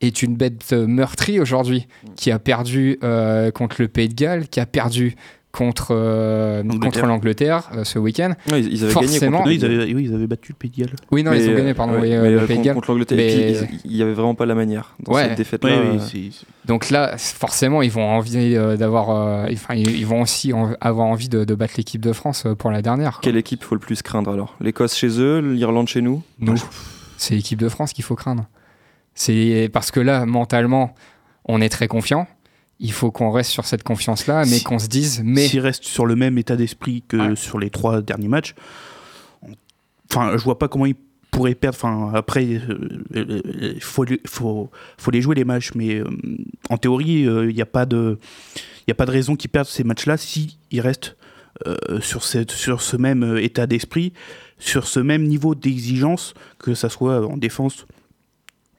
est 0.08 0.22
une 0.24 0.36
bête 0.36 0.70
euh, 0.74 0.88
meurtrie 0.88 1.40
aujourd'hui, 1.40 1.88
qui 2.16 2.32
a 2.32 2.40
perdu 2.40 2.98
euh, 3.04 3.52
contre 3.52 3.78
le 3.80 3.88
Pays 3.88 4.10
de 4.10 4.14
Galles, 4.16 4.48
qui 4.48 4.60
a 4.60 4.66
perdu 4.66 5.16
contre, 5.52 5.90
euh, 5.92 6.64
L'Angleterre. 6.64 6.80
contre 6.82 7.06
l'Angleterre 7.06 7.70
euh, 7.76 7.84
ce 7.84 8.00
week-end. 8.00 8.34
Ouais, 8.52 8.60
ils, 8.62 8.74
ils 8.74 8.84
avaient 8.86 8.94
gagné 8.96 9.08
Forcément. 9.08 9.38
contre 9.38 9.50
Non, 9.50 9.50
le 9.50 9.54
ils 9.56 9.66
avaient, 9.66 9.94
oui, 9.94 10.06
ils 10.10 10.16
avaient 10.16 10.26
battu 10.26 10.52
le 10.54 10.56
Pays 10.58 10.72
de 10.72 10.78
Galles. 10.78 10.96
Oui, 11.12 11.22
non, 11.22 11.30
Mais, 11.30 11.44
ils 11.46 11.50
ont 11.52 11.56
gagné, 11.56 11.74
pardon, 11.76 11.94
ouais, 11.94 12.00
oui, 12.02 12.10
mais, 12.10 12.32
le 12.32 12.38
Pays 12.40 12.48
de 12.48 12.54
contre, 12.56 12.62
Galles. 12.64 12.74
contre 12.76 12.92
l'Angleterre. 12.92 13.18
Mais- 13.18 13.56
il 13.86 13.96
y 13.96 14.02
avait 14.02 14.14
vraiment 14.14 14.34
pas 14.34 14.48
la 14.48 14.56
manière 14.56 14.96
dans 15.04 15.14
Ouais. 15.14 15.26
cette 15.28 15.38
défaite-là. 15.38 15.78
Oui, 16.16 16.32
Donc 16.66 16.90
là, 16.90 17.16
forcément, 17.20 17.84
ils 17.84 17.92
vont 17.92 18.04
envie 18.04 18.56
d'avoir, 18.80 19.10
enfin, 19.52 19.76
ils 19.76 19.92
ils 19.96 20.08
vont 20.08 20.22
aussi 20.24 20.54
en- 20.54 20.74
avoir 20.82 21.06
envie 21.06 21.30
de, 21.30 21.44
de 21.44 21.54
battre 21.54 21.76
l'équipe 21.78 22.02
de 22.02 22.14
France 22.14 22.48
pour 22.58 22.72
la 22.72 22.82
dernière. 22.82 23.12
quoi. 23.14 23.20
Quelle 23.22 23.38
équipe 23.38 23.64
faut 23.64 23.76
le 23.76 23.80
plus 23.82 24.02
craindre 24.02 24.32
alors? 24.32 24.56
L'Écosse 24.60 24.96
chez 24.96 25.20
eux, 25.20 25.38
l'Irlande 25.40 25.88
chez 25.88 26.02
nous? 26.02 26.24
Nous, 26.40 26.56
c'est 27.18 27.36
l'équipe 27.36 27.60
de 27.60 27.70
France 27.70 27.94
qu'il 27.94 28.04
faut 28.04 28.16
craindre. 28.16 28.48
C'est 29.15 29.69
parce 29.72 29.91
que 29.91 29.99
là, 29.99 30.26
mentalement, 30.26 30.95
on 31.45 31.61
est 31.61 31.69
très 31.69 31.88
confiant. 31.88 32.27
Il 32.80 32.91
faut 32.91 33.11
qu'on 33.11 33.31
reste 33.31 33.52
sur 33.52 33.65
cette 33.65 33.84
confiance-là, 33.84 34.40
mais 34.45 34.57
Si- 34.57 34.64
qu'on 34.64 34.80
se 34.80 34.88
dise, 34.88 35.22
mais 35.23 35.48
S'ils 35.48 35.60
restent 35.60 35.84
sur 35.84 36.06
le 36.06 36.15
même 36.15 36.38
état 36.38 36.56
d'esprit 36.56 37.03
que 37.07 37.18
Ouais. 37.30 37.35
sur 37.35 37.60
les 37.60 37.69
trois 37.69 38.02
derniers 38.02 38.27
matchs, 38.27 38.56
on- 39.44 39.52
enfin, 40.11 40.35
je 40.38 40.44
vois 40.44 40.57
pas 40.60 40.68
comment 40.68 40.85
ils 40.88 40.95
pourraient 41.31 41.56
perdre. 41.56 41.77
Enfin, 41.77 42.11
après, 42.14 42.45
il 42.45 43.77
faut, 43.81 44.03
les- 44.03 44.19
faut, 44.26 44.69
faut 44.98 45.11
les 45.11 45.22
jouer 45.22 45.35
les 45.35 45.45
matchs, 45.45 45.72
mais 45.76 45.95
euh, 45.99 46.06
en 46.69 46.77
théorie, 46.77 47.22
il 47.23 47.53
n'y 47.56 47.61
a 47.61 47.65
pas 47.65 47.85
de, 47.85 48.19
il 48.88 48.91
a 48.91 48.95
pas 48.95 49.06
de 49.06 49.11
raison 49.11 49.35
qu'ils 49.35 49.49
perdent 49.49 49.68
ces 49.68 49.84
matchs-là 49.84 50.18
si 50.18 50.57
ils 50.72 50.81
restent 50.81 51.15
euh, 51.68 52.02
sur, 52.02 52.23
cette, 52.23 52.52
sur 52.52 52.81
ce 52.81 52.98
même 52.98 53.23
euh, 53.23 53.41
état 53.41 53.68
d'esprit, 53.68 54.11
sur 54.57 54.88
ce 54.88 54.99
même 54.99 55.23
niveau 55.23 55.53
d'exigence, 55.56 56.34
que 56.57 56.73
ça 56.73 56.90
soit 56.90 57.26
en 57.26 57.38
défense 57.38 57.85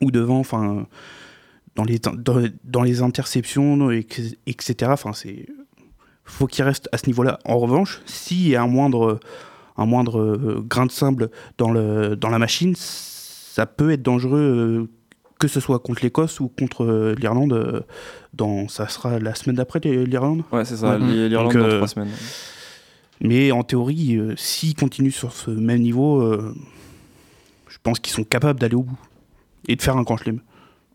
ou 0.04 0.10
devant, 0.10 0.38
enfin, 0.38 0.86
dans 1.76 1.84
les, 1.84 1.98
dans, 1.98 2.42
dans 2.64 2.82
les 2.82 3.02
interceptions, 3.02 3.90
etc. 3.90 4.90
Enfin, 4.92 5.12
c'est 5.12 5.46
faut 6.26 6.46
qu'il 6.46 6.64
reste 6.64 6.88
à 6.92 6.96
ce 6.98 7.06
niveau-là. 7.06 7.38
En 7.44 7.58
revanche, 7.58 8.00
s'il 8.06 8.48
y 8.48 8.56
a 8.56 8.62
un 8.62 8.66
moindre, 8.66 9.20
un 9.76 9.84
moindre 9.86 10.18
euh, 10.20 10.64
grain 10.66 10.86
de 10.86 10.90
sable 10.90 11.30
dans, 11.58 11.70
le, 11.70 12.16
dans 12.16 12.30
la 12.30 12.38
machine, 12.38 12.74
ça 12.76 13.66
peut 13.66 13.90
être 13.90 14.02
dangereux, 14.02 14.40
euh, 14.40 14.88
que 15.38 15.48
ce 15.48 15.60
soit 15.60 15.80
contre 15.80 16.02
l'Écosse 16.02 16.40
ou 16.40 16.48
contre 16.48 16.84
euh, 16.84 17.14
l'Irlande. 17.18 17.84
dans, 18.32 18.68
ça 18.68 18.88
sera 18.88 19.18
la 19.18 19.34
semaine 19.34 19.56
d'après 19.56 19.80
l'Irlande. 19.80 20.44
Ouais, 20.50 20.64
c'est 20.64 20.76
ça, 20.78 20.96
Ouais. 20.98 21.28
l'Irlande 21.28 21.52
Donc, 21.52 21.62
dans 21.62 21.68
euh, 21.68 21.76
trois 21.76 21.88
semaines. 21.88 22.08
Mais 23.20 23.52
en 23.52 23.62
théorie, 23.62 24.16
euh, 24.16 24.34
s'ils 24.36 24.74
continuent 24.74 25.10
sur 25.10 25.32
ce 25.32 25.50
même 25.50 25.80
niveau, 25.82 26.20
euh, 26.22 26.54
je 27.68 27.76
pense 27.82 27.98
qu'ils 28.00 28.12
sont 28.14 28.24
capables 28.24 28.58
d'aller 28.58 28.74
au 28.76 28.82
bout 28.82 28.98
et 29.68 29.76
de 29.76 29.82
faire 29.82 29.96
un 29.96 30.02
grand 30.02 30.16
chelem. 30.16 30.40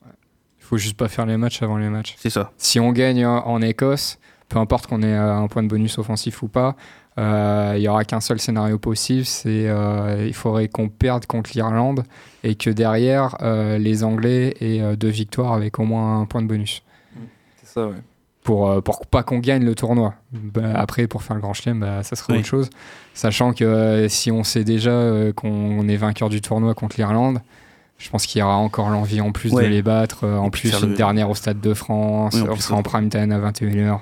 il 0.05 0.63
faut 0.65 0.77
juste 0.77 0.97
pas 0.97 1.07
faire 1.07 1.25
les 1.25 1.37
matchs 1.37 1.61
avant 1.61 1.77
les 1.77 1.89
matchs. 1.89 2.15
C'est 2.19 2.29
ça. 2.29 2.51
Si 2.57 2.79
on 2.79 2.91
gagne 2.91 3.25
en 3.25 3.61
Écosse, 3.61 4.19
peu 4.49 4.57
importe 4.59 4.87
qu'on 4.87 5.01
ait 5.01 5.13
euh, 5.13 5.35
un 5.35 5.47
point 5.47 5.63
de 5.63 5.67
bonus 5.67 5.97
offensif 5.97 6.41
ou 6.43 6.47
pas, 6.47 6.75
euh, 7.17 7.73
il 7.75 7.81
y 7.81 7.87
aura 7.87 8.05
qu'un 8.05 8.21
seul 8.21 8.39
scénario 8.39 8.77
possible, 8.79 9.25
c'est 9.25 9.67
euh, 9.67 10.25
il 10.27 10.33
faudrait 10.33 10.67
qu'on 10.69 10.87
perde 10.89 11.25
contre 11.25 11.51
l'Irlande 11.53 12.03
et 12.43 12.55
que 12.55 12.69
derrière 12.69 13.35
euh, 13.41 13.77
les 13.77 14.03
Anglais 14.03 14.55
aient 14.61 14.81
euh, 14.81 14.95
deux 14.95 15.09
victoires 15.09 15.53
avec 15.53 15.79
au 15.79 15.83
moins 15.83 16.21
un 16.21 16.25
point 16.25 16.41
de 16.41 16.47
bonus. 16.47 16.81
C'est 17.61 17.67
ça, 17.67 17.87
ouais. 17.87 17.95
pour, 18.43 18.69
euh, 18.69 18.79
pour 18.81 19.05
pas 19.05 19.21
qu'on 19.23 19.39
gagne 19.39 19.65
le 19.65 19.75
tournoi. 19.75 20.13
Bah, 20.31 20.71
après, 20.75 21.07
pour 21.07 21.21
faire 21.23 21.35
le 21.35 21.41
grand 21.41 21.53
chelem, 21.53 21.81
bah, 21.81 22.03
ça 22.03 22.15
serait 22.15 22.33
Oui. 22.33 22.39
autre 22.39 22.47
chose. 22.47 22.69
Sachant 23.13 23.51
que 23.53 23.65
euh, 23.65 24.07
si 24.07 24.31
on 24.31 24.43
sait 24.45 24.63
déjà 24.63 24.91
euh, 24.91 25.33
qu'on 25.33 25.87
est 25.89 25.97
vainqueur 25.97 26.29
du 26.29 26.39
tournoi 26.41 26.73
contre 26.73 26.95
l'Irlande, 26.97 27.41
je 27.99 28.09
pense 28.09 28.25
qu'il 28.25 28.39
y 28.39 28.41
aura 28.41 28.55
encore 28.55 28.89
l'envie 28.89 29.21
en 29.21 29.31
plus 29.31 29.51
Ouais. 29.51 29.65
de 29.65 29.69
les 29.69 29.81
battre. 29.83 30.23
euh, 30.23 30.37
en 30.37 30.47
Et 30.47 30.49
plus, 30.49 30.73
une 30.81 30.89
le- 30.89 30.95
dernière 30.95 31.29
au 31.29 31.35
Stade 31.35 31.59
de 31.61 31.73
France. 31.75 32.33
Oui, 32.35 32.41
en 32.41 32.53
on 32.53 32.55
sera 32.55 32.75
en 32.77 32.81
prime 32.83 33.09
time 33.09 33.31
à 33.31 33.37
21h. 33.39 33.99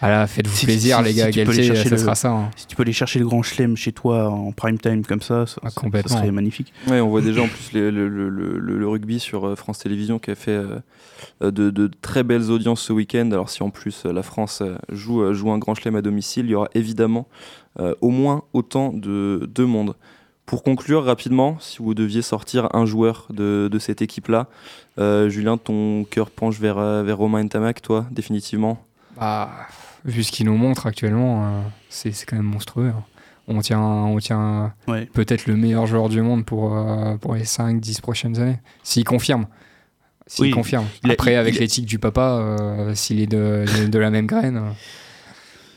Voilà, 0.00 0.28
faites-vous 0.28 0.54
Si- 0.54 0.64
plaisir, 0.66 0.98
si- 0.98 1.02
les 1.04 1.10
si 1.10 1.16
gars. 1.16 1.30
Galtier, 1.32 1.64
chercher 1.64 1.82
ça 1.88 1.90
le- 1.90 1.96
sera 2.00 2.14
ça. 2.14 2.30
hein. 2.30 2.50
Si 2.54 2.68
tu 2.68 2.76
peux 2.76 2.82
aller 2.84 2.92
chercher 2.92 3.18
le 3.18 3.24
grand 3.26 3.42
chelem 3.42 3.76
chez 3.76 3.90
toi 3.90 4.28
en 4.30 4.52
prime 4.52 4.78
time 4.78 5.04
comme 5.04 5.20
ça, 5.22 5.44
ça, 5.46 5.60
Ah, 5.64 5.70
ça- 5.70 5.80
complètement. 5.80 6.08
ça 6.14 6.18
serait 6.22 6.30
magnifique. 6.30 6.72
Ouais, 6.86 7.00
on 7.00 7.08
voit 7.08 7.20
déjà 7.20 7.42
en 7.42 7.48
plus 7.48 7.72
les- 7.72 7.90
le, 7.90 8.08
le- 8.08 8.28
le- 8.28 8.58
le- 8.60 8.78
le 8.78 8.88
rugby 8.88 9.18
sur 9.18 9.44
euh, 9.44 9.56
France 9.56 9.80
Télévisions 9.80 10.20
qui 10.20 10.30
a 10.30 10.36
fait 10.36 10.52
euh, 10.52 10.78
de, 11.40 11.70
de 11.70 11.90
très 12.00 12.22
belles 12.22 12.48
audiences 12.52 12.80
ce 12.82 12.92
week-end. 12.92 13.28
Alors 13.32 13.50
si 13.50 13.64
en 13.64 13.70
plus 13.70 14.04
la 14.04 14.22
France 14.22 14.62
joue, 14.88 15.32
joue 15.34 15.50
un 15.50 15.58
grand 15.58 15.74
chelem 15.74 15.96
à 15.96 16.02
domicile, 16.02 16.46
il 16.46 16.50
y 16.50 16.54
aura 16.54 16.68
évidemment 16.74 17.26
euh, 17.80 17.92
au 18.00 18.10
moins 18.10 18.44
autant 18.52 18.92
de, 18.92 19.50
de 19.52 19.64
monde. 19.64 19.96
Pour 20.48 20.62
conclure 20.62 21.04
rapidement, 21.04 21.58
si 21.60 21.76
vous 21.82 21.92
deviez 21.92 22.22
sortir 22.22 22.74
un 22.74 22.86
joueur 22.86 23.26
de, 23.28 23.68
de 23.70 23.78
cette 23.78 24.00
équipe-là, 24.00 24.46
euh, 24.98 25.28
Julien, 25.28 25.58
ton 25.58 26.04
cœur 26.10 26.30
penche 26.30 26.58
vers, 26.58 26.78
euh, 26.78 27.02
vers 27.02 27.18
Romain 27.18 27.44
Ntamak, 27.44 27.82
toi, 27.82 28.06
définitivement? 28.10 28.82
Bah, 29.20 29.50
vu 30.06 30.22
ce 30.22 30.32
qu'il 30.32 30.46
nous 30.46 30.56
montre 30.56 30.86
actuellement, 30.86 31.44
euh, 31.44 31.60
c'est 31.90 32.12
quand 32.26 32.36
même 32.36 32.46
monstrueux. 32.46 32.88
hein. 32.96 33.04
On 33.46 33.60
tient, 33.60 33.80
on 33.82 34.16
tient 34.20 34.72
Ouais. 34.88 35.04
peut-être 35.12 35.44
le 35.46 35.54
meilleur 35.56 35.86
joueur 35.86 36.08
du 36.08 36.22
monde 36.22 36.46
pour, 36.46 36.74
euh, 36.74 37.16
pour 37.18 37.34
les 37.34 37.44
5-10 37.44 38.00
prochaines 38.00 38.38
années. 38.40 38.58
S'il 38.82 39.04
confirme. 39.04 39.46
S'il 40.26 40.46
Oui, 40.46 40.50
confirme. 40.50 40.86
il 41.04 41.10
a- 41.10 41.12
Après, 41.12 41.32
il- 41.32 41.36
avec 41.36 41.58
l'éthique 41.58 41.84
du 41.86 41.98
papa, 41.98 42.22
euh, 42.40 42.94
s'il 42.94 43.20
est 43.20 43.26
de, 43.26 43.66
de, 43.82 43.86
de 43.86 43.98
la 43.98 44.08
même 44.10 44.26
graine, 44.26 44.56
euh, 44.56 44.70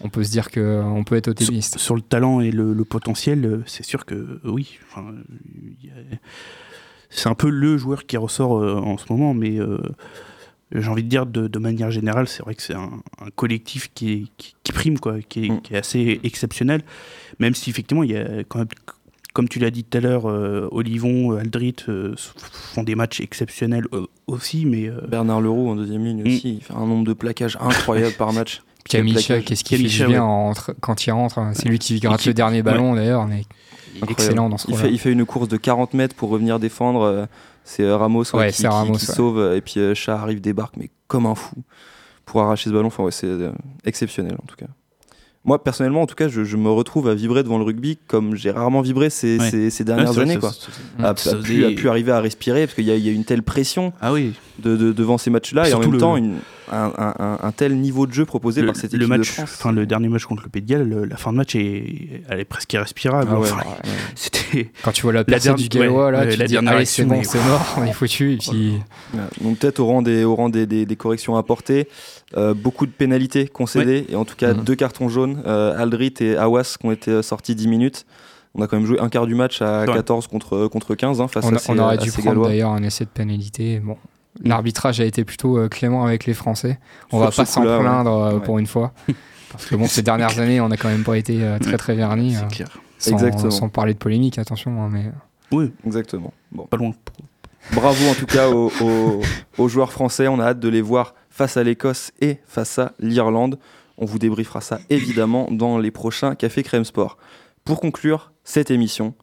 on 0.04 0.10
peut 0.10 0.24
se 0.24 0.32
dire 0.32 0.50
qu'on 0.52 1.04
peut 1.06 1.16
être 1.16 1.28
Sur, 1.28 1.32
optimiste. 1.32 1.78
sur 1.78 1.96
le 1.96 2.02
talent 2.02 2.40
et 2.42 2.52
le, 2.52 2.74
le 2.74 2.86
potentiel, 2.86 3.46
euh, 3.46 3.64
c'est 3.66 3.84
sûr 3.84 4.06
que 4.06 4.16
euh, 4.16 4.40
oui. 4.46 4.78
Enfin, 4.90 5.06
euh, 5.12 6.16
c'est 7.10 7.30
un 7.30 7.36
peu 7.36 7.50
le 7.50 7.78
joueur 7.78 8.06
qui 8.06 8.18
ressort 8.18 8.58
euh, 8.60 8.76
en 8.76 8.98
ce 8.98 9.06
moment, 9.12 9.34
mais 9.34 9.60
euh, 9.60 9.78
j'ai 10.74 10.88
envie 10.88 11.04
de 11.04 11.10
dire 11.10 11.26
de, 11.26 11.48
de 11.48 11.60
manière 11.60 11.92
générale, 11.92 12.28
c'est 12.28 12.44
vrai 12.44 12.56
que 12.56 12.62
c'est 12.62 12.74
un, 12.76 12.90
un 13.20 13.30
collectif 13.36 13.92
qui, 13.94 14.12
est- 14.14 14.26
qui, 14.38 14.56
qui 14.64 14.72
prime, 14.72 14.98
quoi, 15.00 15.20
qui 15.22 15.46
est, 15.46 15.50
Mm. 15.50 15.62
qui 15.62 15.74
est 15.74 15.78
assez 15.78 16.20
exceptionnel, 16.24 16.82
même 17.40 17.54
si 17.56 17.70
effectivement, 17.70 18.04
il 18.04 18.12
y 18.12 18.18
a 18.18 18.44
quand 18.48 18.60
même, 18.60 18.68
comme 19.34 19.48
tu 19.50 19.60
l'as 19.60 19.72
dit 19.72 19.84
tout 19.84 19.98
à 19.98 20.02
l'heure, 20.02 20.30
euh, 20.30 20.68
Olivon, 20.72 21.38
Aldrit 21.38 21.76
euh, 21.90 22.16
font 22.18 22.84
des 22.84 22.96
matchs 22.96 23.20
exceptionnels 23.22 23.88
euh, 23.94 24.06
aussi, 24.28 24.66
mais 24.66 24.90
euh, 24.90 25.02
Bernard 25.08 25.42
Leroux 25.42 25.70
en 25.70 25.76
deuxième 25.76 26.06
ligne 26.06 26.24
Mm. 26.24 26.28
aussi, 26.28 26.54
il 26.56 26.62
fait 26.64 26.74
un 26.74 26.86
nombre 26.86 27.06
de 27.06 27.14
plaquages 27.14 27.58
incroyable 27.60 28.16
par 28.16 28.32
match. 28.34 28.62
Plaquage. 28.84 29.46
qu'est-ce 29.46 29.64
qu'il 29.64 29.90
fait 29.90 30.06
bien 30.08 30.24
en 30.24 30.54
quand 30.82 31.06
il 31.06 31.12
rentre 31.12 31.38
hein. 31.40 31.52
C'est 31.54 31.68
lui 31.68 31.80
qui 31.80 32.00
gratte 32.00 32.22
qui- 32.22 32.28
le 32.30 32.34
dernier 32.34 32.62
ballon 32.64 32.94
d'ailleurs. 32.96 33.28
mais 33.28 33.46
excellent 34.10 34.50
dans 34.50 34.58
ce 34.58 34.66
il 34.68 34.74
rôle. 34.74 34.82
fait, 34.84 34.92
il 34.92 35.00
fait 35.00 35.12
une 35.12 35.26
course 35.26 35.48
de 35.48 35.58
40 35.58 35.94
mètres 35.94 36.16
pour 36.16 36.30
revenir 36.30 36.60
défendre. 36.60 37.02
euh, 37.02 37.26
C'est 37.64 37.84
euh, 37.84 37.96
Ramos 37.96 38.24
ouais, 38.34 38.40
Ouais, 38.40 38.52
qui, 38.52 38.66
Ramos, 38.66 38.94
qui 38.96 39.06
ouais. 39.08 39.14
sauve. 39.16 39.38
euh, 39.40 39.56
Et 39.56 39.62
puis 39.62 39.76
Chat 39.96 40.16
arrive, 40.18 40.42
débarque, 40.42 40.76
mais 40.78 40.90
comme 41.08 41.26
un 41.28 41.36
fou 41.36 41.56
pour 42.26 42.42
arracher 42.42 42.70
ce 42.70 42.74
ballon. 42.74 42.88
Enfin, 42.88 43.04
ouais, 43.04 43.12
c'est 43.12 43.28
euh, 43.28 43.52
exceptionnel 43.86 44.34
en 44.42 44.46
tout 44.48 44.56
cas. 44.56 44.66
Moi, 45.44 45.64
personnellement, 45.64 46.02
en 46.04 46.06
tout 46.06 46.14
cas, 46.16 46.28
je, 46.28 46.44
je 46.44 46.56
me 46.58 46.70
retrouve 46.70 47.08
à 47.08 47.16
vibrer 47.16 47.42
devant 47.44 47.58
le 47.58 47.64
rugby 47.64 47.98
comme 48.08 48.36
j'ai 48.36 48.52
rarement 48.52 48.82
vibré 48.82 49.10
ces, 49.10 49.40
Ouais. 49.40 49.50
ces, 49.50 49.70
ces 49.72 49.84
ouais, 49.84 49.88
dernières 49.88 50.18
années. 50.20 50.38
Quoi. 50.38 50.52
faisait- 51.16 51.72
plus 51.76 51.90
arriver 51.90 52.12
à 52.12 52.20
respirer 52.20 52.66
parce 52.68 52.76
qu'il 52.76 52.86
y, 52.86 52.92
a- 52.92 52.96
y 52.96 53.10
a 53.10 53.12
une 53.12 53.26
telle 53.26 53.42
pression 53.44 53.92
Ah 54.02 54.14
oui, 54.14 54.34
de, 54.60 54.76
de- 54.78 54.92
devant 54.92 55.18
ces 55.18 55.30
matchs-là 55.32 55.68
et 55.70 55.74
en 55.74 55.80
même 55.80 55.92
le- 55.94 55.98
temps 55.98 56.16
une- 56.16 56.38
un, 56.72 57.14
un- 57.20 57.40
un 57.42 57.52
tel 57.52 57.76
niveau 57.78 58.08
de 58.08 58.14
jeu 58.14 58.26
proposé 58.26 58.62
le, 58.62 58.68
par 58.68 58.76
cette 58.76 58.94
le 58.94 59.00
équipe 59.00 59.10
match, 59.10 59.20
de 59.20 59.46
France. 59.48 59.74
le 59.74 59.86
dernier 59.86 60.08
match 60.10 60.26
contre 60.26 60.44
le 60.44 60.50
Pays 60.50 60.62
de 60.62 60.68
Galles, 60.68 60.88
le- 60.90 61.06
la 61.06 61.18
fin 61.18 61.32
de 61.32 61.38
match 61.38 61.56
est, 61.56 62.24
elle 62.30 62.40
est 62.40 62.46
presque 62.46 62.72
irrespirable. 62.74 63.30
Ah 63.32 63.40
ouais, 63.40 63.50
Enfin, 63.52 63.58
ouais. 63.70 63.90
C'était 64.16 64.72
Quand 64.84 64.92
tu 64.92 65.02
vois 65.04 65.14
la 65.14 65.24
percée 65.24 65.50
dernière- 65.50 65.70
du 65.70 65.78
Gallois, 65.78 66.06
ouais, 66.08 66.12
là, 66.12 66.28
tu 66.28 66.38
la 66.38 66.46
dis, 66.48 66.54
dernière 66.54 66.74
allez, 66.74 66.86
c'est 66.86 67.04
bon, 67.06 67.22
est- 67.22 67.24
c'est 67.24 67.44
mort, 67.44 67.76
on 67.78 67.84
est 67.86 67.94
foutu. 67.94 68.34
Et 68.34 68.38
puis. 68.38 68.74
Donc 69.42 69.58
peut-être 69.60 69.80
au 69.80 69.86
rang 69.86 70.02
des, 70.02 70.24
au 70.24 70.36
rang 70.36 70.50
des, 70.50 70.66
des- 70.66 70.86
des 70.86 70.96
corrections 70.96 71.36
apportées, 71.38 71.88
euh, 72.38 72.54
beaucoup 72.54 72.86
de 72.86 72.92
pénalités 72.92 73.48
concédées, 73.48 74.06
et 74.10 74.16
en 74.16 74.26
tout 74.26 74.36
cas 74.36 74.54
Mhm. 74.54 74.64
deux 74.64 74.76
cartons 74.76 75.10
jaunes, 75.10 75.42
euh, 75.46 75.78
Aldrit 75.82 76.14
et 76.22 76.38
Awas 76.38 76.76
qui 76.80 76.86
ont 76.86 76.92
été 76.92 77.12
euh, 77.12 77.22
sortis 77.22 77.56
10 77.56 77.68
minutes. 77.68 78.06
On 78.54 78.62
a 78.62 78.68
quand 78.68 78.76
même 78.76 78.86
joué 78.86 79.00
un 79.00 79.08
quart 79.08 79.28
du 79.28 79.36
match 79.36 79.62
à 79.62 79.86
Ouais. 79.86 79.94
14 79.94 80.28
contre, 80.28 80.68
contre 80.68 80.94
15 80.94 81.22
hein, 81.22 81.30
face 81.30 81.46
on, 81.46 81.54
à 81.54 81.56
a- 81.56 81.60
ces, 81.60 81.72
on 81.72 81.78
aurait 81.80 81.94
à 81.94 81.98
dû 81.98 82.12
prendre 82.12 82.46
d'ailleurs 82.48 82.72
un 82.72 82.84
essai 82.84 83.06
de 83.06 83.10
pénalité. 83.10 83.80
Bon, 83.80 83.96
l'arbitrage 84.44 85.00
a 85.02 85.06
été 85.06 85.24
plutôt 85.24 85.58
euh, 85.58 85.68
clément 85.68 86.06
avec 86.06 86.26
les 86.26 86.34
Français. 86.34 86.80
On 87.12 87.18
Sur 87.18 87.26
va 87.26 87.32
pas 87.32 87.46
s'en 87.46 87.62
plaindre 87.62 88.12
euh, 88.12 88.34
Ouais. 88.36 88.40
pour 88.44 88.60
une 88.60 88.68
fois. 88.68 88.94
Parce 89.52 89.66
que 89.66 89.76
bon, 89.76 89.86
ces 89.88 90.02
dernières 90.02 90.40
années, 90.40 90.62
on 90.62 90.72
a 90.72 90.78
quand 90.78 90.88
même 90.90 91.04
pas 91.04 91.18
été 91.18 91.44
euh, 91.44 91.60
très 91.60 91.78
très 91.78 91.94
vernis. 91.96 92.36
c'est 92.36 92.44
euh, 92.46 92.48
clair. 92.48 92.78
sans, 92.98 93.12
Exactement. 93.12 93.52
sans 93.52 93.70
parler 93.70 93.94
de 93.94 94.00
polémique, 94.00 94.38
attention. 94.38 94.82
hein, 94.82 94.90
mais 94.92 95.06
Oui, 95.52 95.74
Exactement. 95.86 96.34
Bon. 96.52 96.64
pas 96.66 96.78
loin. 96.78 96.94
Bravo 97.74 98.08
en 98.10 98.14
tout 98.16 98.26
cas 98.26 98.50
aux, 98.50 98.72
aux- 98.82 99.22
aux 99.58 99.68
joueurs 99.68 99.92
français. 99.92 100.28
On 100.28 100.40
a 100.40 100.46
hâte 100.46 100.60
de 100.60 100.70
les 100.70 100.82
voir 100.82 101.14
face 101.30 101.58
à 101.58 101.64
l'Écosse 101.64 102.12
et 102.22 102.38
face 102.46 102.80
à 102.80 102.94
l'Irlande. 103.00 103.60
On 103.98 104.06
vous 104.06 104.18
débriefera 104.20 104.62
ça 104.62 104.80
évidemment 104.90 105.48
dans 105.52 105.78
les 105.78 105.92
prochains 105.92 106.34
Café 106.36 106.64
Crème 106.64 106.86
Sport. 106.86 107.18
Pour 107.66 107.80
conclure 107.82 108.32
cette 108.44 108.72
émission, 108.72 109.14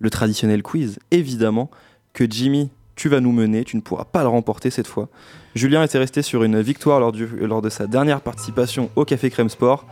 le 0.00 0.10
traditionnel 0.10 0.62
quiz, 0.64 0.98
évidemment, 1.12 1.70
que 2.12 2.24
Jimmy, 2.28 2.70
tu 2.96 3.08
vas 3.08 3.20
nous 3.20 3.32
mener. 3.32 3.62
Tu 3.64 3.76
ne 3.76 3.80
pourras 3.82 4.04
pas 4.04 4.22
le 4.22 4.28
remporter 4.28 4.70
cette 4.70 4.86
fois. 4.88 5.08
Julien 5.54 5.82
était 5.84 5.98
resté 5.98 6.22
sur 6.22 6.42
une 6.42 6.60
victoire 6.60 6.98
lors, 7.00 7.12
du- 7.12 7.26
lors 7.46 7.62
de 7.62 7.68
sa 7.68 7.86
dernière 7.86 8.20
participation 8.20 8.90
au 8.96 9.04
Café 9.04 9.30
Crème 9.30 9.48
Sport. 9.48 9.86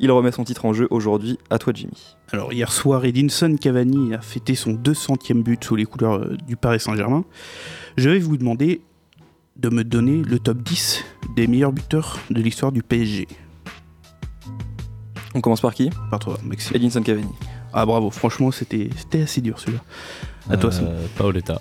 Il 0.00 0.10
remet 0.10 0.32
son 0.32 0.42
titre 0.42 0.64
en 0.64 0.72
jeu 0.72 0.88
aujourd'hui. 0.90 1.38
À 1.50 1.58
toi, 1.58 1.72
Jimmy. 1.74 2.16
Alors 2.32 2.52
hier 2.52 2.72
soir, 2.72 3.04
Edinson 3.04 3.54
Cavani 3.60 4.12
a 4.14 4.20
fêté 4.20 4.54
son 4.56 4.72
200e 4.72 5.42
but 5.42 5.62
sous 5.62 5.76
les 5.76 5.84
couleurs 5.84 6.14
euh, 6.14 6.36
du 6.48 6.56
Paris 6.56 6.80
Saint-Germain. 6.80 7.24
Je 7.96 8.10
vais 8.10 8.18
vous 8.18 8.36
demander 8.36 8.80
de 9.56 9.68
me 9.68 9.84
donner 9.84 10.16
le 10.22 10.40
top 10.40 10.58
10 10.62 11.04
des 11.36 11.46
meilleurs 11.46 11.70
buteurs 11.72 12.18
de 12.30 12.40
l'histoire 12.42 12.72
du 12.72 12.82
PSG. 12.82 13.28
On 15.36 15.40
commence 15.40 15.60
par 15.60 15.74
qui? 15.74 15.90
Par 16.10 16.18
toi, 16.18 16.38
Maxime. 16.44 16.76
Edinson 16.76 17.02
Cavani. 17.02 17.28
Ah 17.72 17.86
bravo, 17.86 18.10
franchement 18.10 18.50
c'était 18.52 18.88
c'était 18.96 19.22
assez 19.22 19.40
dur 19.40 19.58
celui-là. 19.58 19.82
À 20.50 20.56
toi, 20.56 20.70
Sam. 20.70 20.86
Euh, 20.88 21.06
Paoletta. 21.16 21.60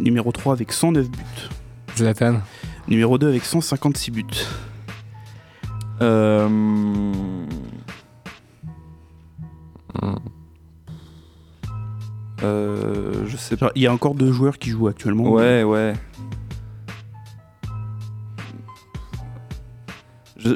Numéro 0.00 0.32
3 0.32 0.52
avec 0.52 0.72
109 0.72 1.08
buts. 1.10 1.18
Zlatan, 1.96 2.40
Numéro 2.88 3.18
2 3.18 3.28
avec 3.28 3.44
156 3.44 4.10
buts. 4.10 4.24
Euh... 6.02 6.48
Euh, 12.42 13.24
je 13.26 13.36
sais 13.36 13.56
pas. 13.56 13.72
Il 13.74 13.82
y 13.82 13.86
a 13.86 13.92
encore 13.92 14.14
deux 14.14 14.32
joueurs 14.32 14.58
qui 14.58 14.70
jouent 14.70 14.88
actuellement. 14.88 15.30
Ouais, 15.30 15.62
ouais. 15.62 15.94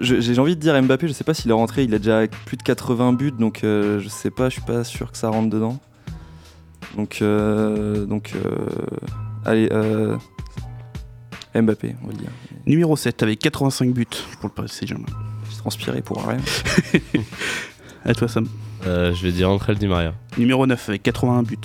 J'ai 0.02 0.38
envie 0.38 0.54
de 0.54 0.60
dire 0.60 0.80
Mbappé, 0.80 1.08
je 1.08 1.12
sais 1.12 1.24
pas 1.24 1.34
s'il 1.34 1.50
est 1.50 1.54
rentré, 1.54 1.82
il 1.82 1.92
a 1.94 1.98
déjà 1.98 2.28
plus 2.46 2.56
de 2.56 2.62
80 2.62 3.14
buts, 3.14 3.32
donc 3.32 3.64
euh, 3.64 3.98
je 3.98 4.08
sais 4.08 4.30
pas, 4.30 4.48
je 4.48 4.54
suis 4.54 4.62
pas 4.62 4.84
sûr 4.84 5.10
que 5.10 5.18
ça 5.18 5.30
rentre 5.30 5.50
dedans. 5.50 5.80
Donc, 6.96 7.18
euh, 7.22 8.04
donc 8.06 8.32
euh, 8.34 8.66
allez, 9.44 9.68
euh, 9.72 10.16
Mbappé, 11.54 11.94
on 12.02 12.06
va 12.06 12.12
le 12.12 12.18
dire. 12.18 12.30
Numéro 12.66 12.96
7 12.96 13.22
avec 13.22 13.38
85 13.40 13.92
buts 13.92 14.06
pour 14.40 14.48
le 14.48 14.54
Paris 14.54 14.68
Saint-Germain. 14.68 15.06
J'ai 15.50 15.56
transpiré 15.56 16.02
pour 16.02 16.24
rien. 16.26 16.38
À 18.04 18.14
toi 18.14 18.28
Sam. 18.28 18.46
Euh, 18.86 19.12
je 19.12 19.22
vais 19.22 19.30
dire 19.30 19.50
André 19.50 19.74
Di 19.74 19.86
Maria. 19.86 20.14
Numéro 20.38 20.66
9 20.66 20.88
avec 20.88 21.02
81 21.02 21.42
buts. 21.42 21.58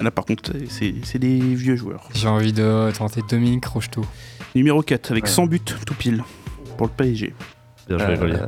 Là 0.00 0.10
par 0.10 0.24
contre 0.26 0.52
c'est 0.68 0.94
c'est 1.02 1.18
des 1.18 1.38
vieux 1.40 1.74
joueurs. 1.74 2.08
j'ai 2.14 2.28
envie 2.28 2.52
de 2.52 2.90
tenter 2.96 3.22
Dominique 3.28 3.64
Rocheteau. 3.64 4.04
Numéro 4.54 4.82
4 4.82 5.10
avec 5.10 5.24
Ouais. 5.24 5.30
100 5.30 5.46
buts 5.46 5.60
tout 5.60 5.94
pile 5.94 6.22
pour 6.76 6.86
le 6.86 6.92
PSG. 6.92 7.34
Bien 7.88 7.98
joué. 8.14 8.32
Euh, 8.34 8.46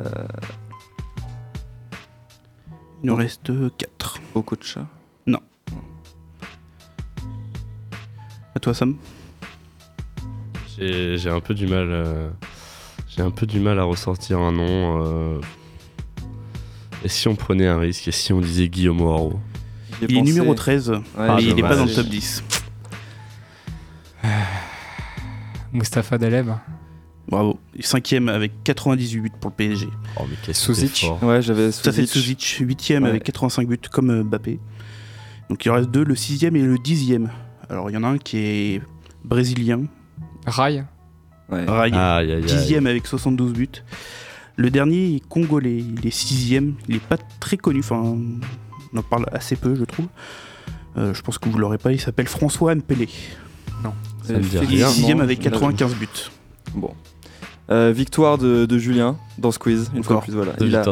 Il 3.02 3.06
nous 3.06 3.16
reste 3.16 3.50
4. 3.78 4.20
Okocha. 4.34 4.86
À 8.52 8.58
toi 8.58 8.74
Sam. 8.74 8.96
J'ai 10.76 11.30
un 11.30 11.40
peu 11.40 11.54
du 11.54 11.66
mal. 11.66 11.86
euh, 11.90 12.28
J'ai 13.08 13.22
un 13.22 13.30
peu 13.30 13.46
du 13.46 13.60
mal 13.60 13.78
à 13.78 13.84
ressortir 13.84 14.40
un 14.40 14.50
nom. 14.52 15.06
euh, 15.06 15.40
Et 17.04 17.08
si 17.08 17.28
on 17.28 17.36
prenait 17.36 17.68
un 17.68 17.78
risque 17.78 18.08
Et 18.08 18.12
si 18.12 18.32
on 18.32 18.40
disait 18.40 18.68
Guillaume 18.68 19.00
ai 19.00 19.30
Il 20.02 20.04
est 20.04 20.18
pensé. 20.20 20.32
numéro 20.32 20.52
13 20.54 20.90
Ouais, 20.90 21.00
mais 21.36 21.44
il 21.44 21.54
n'est 21.54 21.62
pas 21.62 21.76
dans 21.76 21.84
le 21.84 21.94
top 21.94 22.06
10. 22.06 22.42
Mustapha 25.72 26.18
Daleb, 26.18 26.50
Bravo. 27.28 27.58
Cinquième 27.80 28.28
avec 28.28 28.52
98 28.64 29.20
buts 29.20 29.30
pour 29.40 29.50
le 29.50 29.56
PSG. 29.56 29.88
Oh, 30.18 30.22
mais 30.28 30.36
qu'est-ce 30.44 30.64
Suzic. 30.66 30.90
que 30.92 30.96
c'est 30.98 31.06
fort. 31.06 31.22
Ouais, 31.22 31.42
j'avais 31.42 31.70
Ça 31.70 31.92
fait 31.92 32.06
Suzic. 32.06 32.40
Suzic, 32.42 32.68
8ème 32.80 33.02
Ouais. 33.04 33.08
avec 33.10 33.22
85 33.24 33.68
buts 33.68 33.78
comme 33.90 34.10
euh, 34.10 34.24
Mbappé. 34.24 34.58
Donc 35.48 35.64
il 35.64 35.70
en 35.70 35.74
reste 35.74 35.90
deux, 35.90 36.04
le 36.04 36.14
6ème 36.14 36.56
et 36.56 36.62
le 36.62 36.76
10ème. 36.76 37.28
Alors 37.68 37.90
il 37.90 37.94
y 37.94 37.96
en 37.96 38.02
a 38.04 38.08
un 38.08 38.18
qui 38.18 38.38
est 38.38 38.82
brésilien, 39.24 39.82
Rai, 40.46 40.82
Ouais. 41.50 41.64
Rai, 41.66 41.90
aïe. 41.92 42.40
10ème 42.44 42.86
avec 42.86 43.06
72 43.06 43.52
buts. 43.52 43.68
Le 44.56 44.70
dernier 44.70 45.16
est 45.16 45.20
congolais, 45.28 45.78
il 45.78 46.06
est 46.06 46.10
6ème, 46.14 46.74
il 46.88 46.96
est 46.96 47.02
pas 47.02 47.16
très 47.38 47.56
connu, 47.56 47.80
enfin 47.80 47.96
on 48.92 48.98
en 48.98 49.02
parle 49.02 49.26
assez 49.32 49.56
peu 49.56 49.74
je 49.76 49.84
trouve. 49.84 50.06
Euh, 50.96 51.14
je 51.14 51.22
pense 51.22 51.38
que 51.38 51.48
vous 51.48 51.58
l'aurez 51.58 51.78
pas, 51.78 51.92
il 51.92 52.00
s'appelle 52.00 52.26
François 52.28 52.74
Mpélé. 52.74 53.08
Ça 54.24 54.34
me 54.34 54.40
dit 54.40 54.56
Effectivement, 54.56 54.62
Il 54.70 54.80
est 54.80 54.84
rien. 54.84 55.14
6ème 55.16 55.20
avec 55.22 55.44
là, 55.44 55.50
95 55.50 55.94
buts. 55.94 56.06
Bon. 56.74 56.92
Euh, 57.70 57.92
victoire 57.92 58.36
de, 58.36 58.66
de 58.66 58.78
Julien 58.78 59.16
dans 59.38 59.52
ce 59.52 59.58
quiz, 59.60 59.92
une 59.94 60.02
fois 60.02 60.16
de 60.16 60.22
plus. 60.22 60.32
Voilà. 60.32 60.54
Deux 60.54 60.66
Il 60.66 60.76
a 60.76 60.84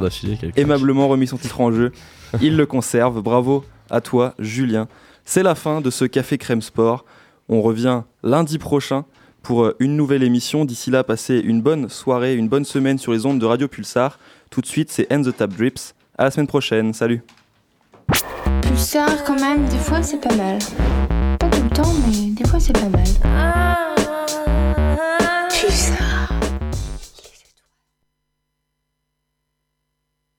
aimablement 0.54 1.08
remis 1.08 1.26
son 1.26 1.36
titre 1.36 1.60
en 1.60 1.72
jeu. 1.72 1.90
Il 2.40 2.56
le 2.56 2.66
conserve. 2.66 3.20
Bravo 3.20 3.64
à 3.90 4.00
toi, 4.00 4.34
Julien. 4.38 4.86
C'est 5.24 5.42
la 5.42 5.54
fin 5.54 5.80
de 5.80 5.90
ce 5.90 6.04
Café 6.04 6.38
Crème 6.38 6.62
Sport. 6.62 7.04
On 7.48 7.62
revient 7.62 8.02
lundi 8.22 8.58
prochain 8.58 9.04
pour 9.42 9.64
euh, 9.64 9.76
une 9.80 9.96
nouvelle 9.96 10.22
émission. 10.22 10.64
D'ici 10.64 10.90
là, 10.90 11.02
passez 11.02 11.38
une 11.38 11.62
bonne 11.62 11.88
soirée, 11.88 12.36
une 12.36 12.48
bonne 12.48 12.64
semaine 12.64 12.98
sur 12.98 13.12
les 13.12 13.26
ondes 13.26 13.40
de 13.40 13.46
Radio 13.46 13.66
Pulsar. 13.66 14.18
Tout 14.50 14.60
de 14.60 14.66
suite, 14.66 14.90
c'est 14.92 15.12
End 15.12 15.22
the 15.22 15.36
Tap 15.36 15.50
Drips. 15.50 15.94
À 16.16 16.24
la 16.24 16.30
semaine 16.30 16.46
prochaine. 16.46 16.94
Salut. 16.94 17.22
Pulsar, 18.62 19.24
quand 19.24 19.40
même, 19.40 19.66
des 19.68 19.78
fois 19.78 20.02
c'est 20.02 20.20
pas 20.20 20.34
mal. 20.36 20.58
Pas 21.40 21.48
tout 21.48 21.62
le 21.62 21.70
temps, 21.70 21.94
mais 22.06 22.30
des 22.30 22.48
fois 22.48 22.60
c'est 22.60 22.72
pas 22.72 22.88
mal. 22.88 23.04
Ah, 23.24 23.94